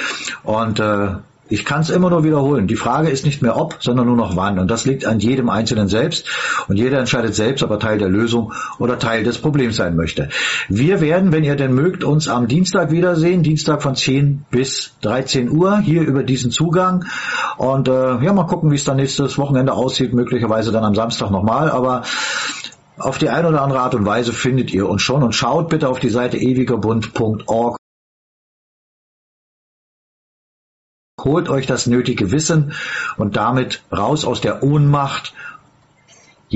[0.44, 1.16] und äh,
[1.48, 2.66] Ich kann es immer nur wiederholen.
[2.66, 4.58] Die Frage ist nicht mehr ob, sondern nur noch wann.
[4.58, 6.26] Und das liegt an jedem Einzelnen selbst.
[6.68, 10.30] Und jeder entscheidet selbst, ob er Teil der Lösung oder Teil des Problems sein möchte.
[10.70, 13.44] Wir werden, wenn ihr denn mögt, uns am Dienstag wiedersehen.
[13.44, 17.06] Dienstag von 10 bis 13 Uhr hier über diesen Zugang.
[17.58, 20.16] Und äh, ja, mal gucken, wie es dann nächstes Wochenende aussieht.
[20.16, 21.70] Möglicherweise dann am Samstag nochmal.
[21.70, 22.02] Aber
[22.98, 25.22] auf die eine oder andere Art und Weise findet ihr uns schon.
[25.22, 27.78] Und schaut bitte auf die Seite ewigerbund.org
[31.24, 32.74] holt euch das nötige Wissen
[33.18, 35.34] und damit raus aus der Ohnmacht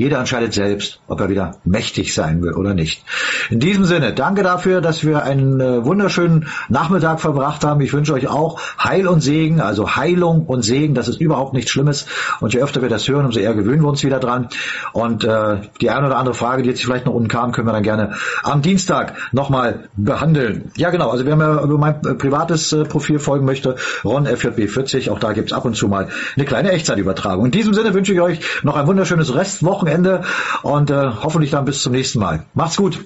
[0.00, 3.04] jeder entscheidet selbst, ob er wieder mächtig sein will oder nicht.
[3.50, 7.82] In diesem Sinne, danke dafür, dass wir einen äh, wunderschönen Nachmittag verbracht haben.
[7.82, 10.94] Ich wünsche euch auch Heil und Segen, also Heilung und Segen.
[10.94, 12.06] Das ist überhaupt nichts Schlimmes.
[12.40, 14.48] Und je öfter wir das hören, umso eher gewöhnen wir uns wieder dran.
[14.94, 17.72] Und äh, die eine oder andere Frage, die jetzt vielleicht noch unten kam, können wir
[17.74, 20.70] dann gerne am Dienstag nochmal behandeln.
[20.78, 21.10] Ja, genau.
[21.10, 25.34] Also wer mir über mein äh, privates äh, Profil folgen möchte, Ron FJB40, auch da
[25.34, 27.44] gibt's ab und zu mal eine kleine Echtzeitübertragung.
[27.44, 29.89] In diesem Sinne wünsche ich euch noch ein wunderschönes Restwoche.
[29.90, 30.24] Wochenende
[30.62, 32.44] und äh, hoffentlich dann bis zum nächsten Mal.
[32.54, 33.04] Macht's gut.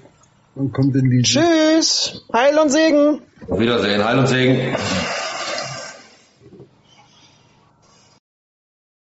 [1.22, 2.24] Tschüss.
[2.32, 3.22] Heil und Segen.
[3.48, 4.04] Auf Wiedersehen.
[4.04, 4.76] Heil und Segen.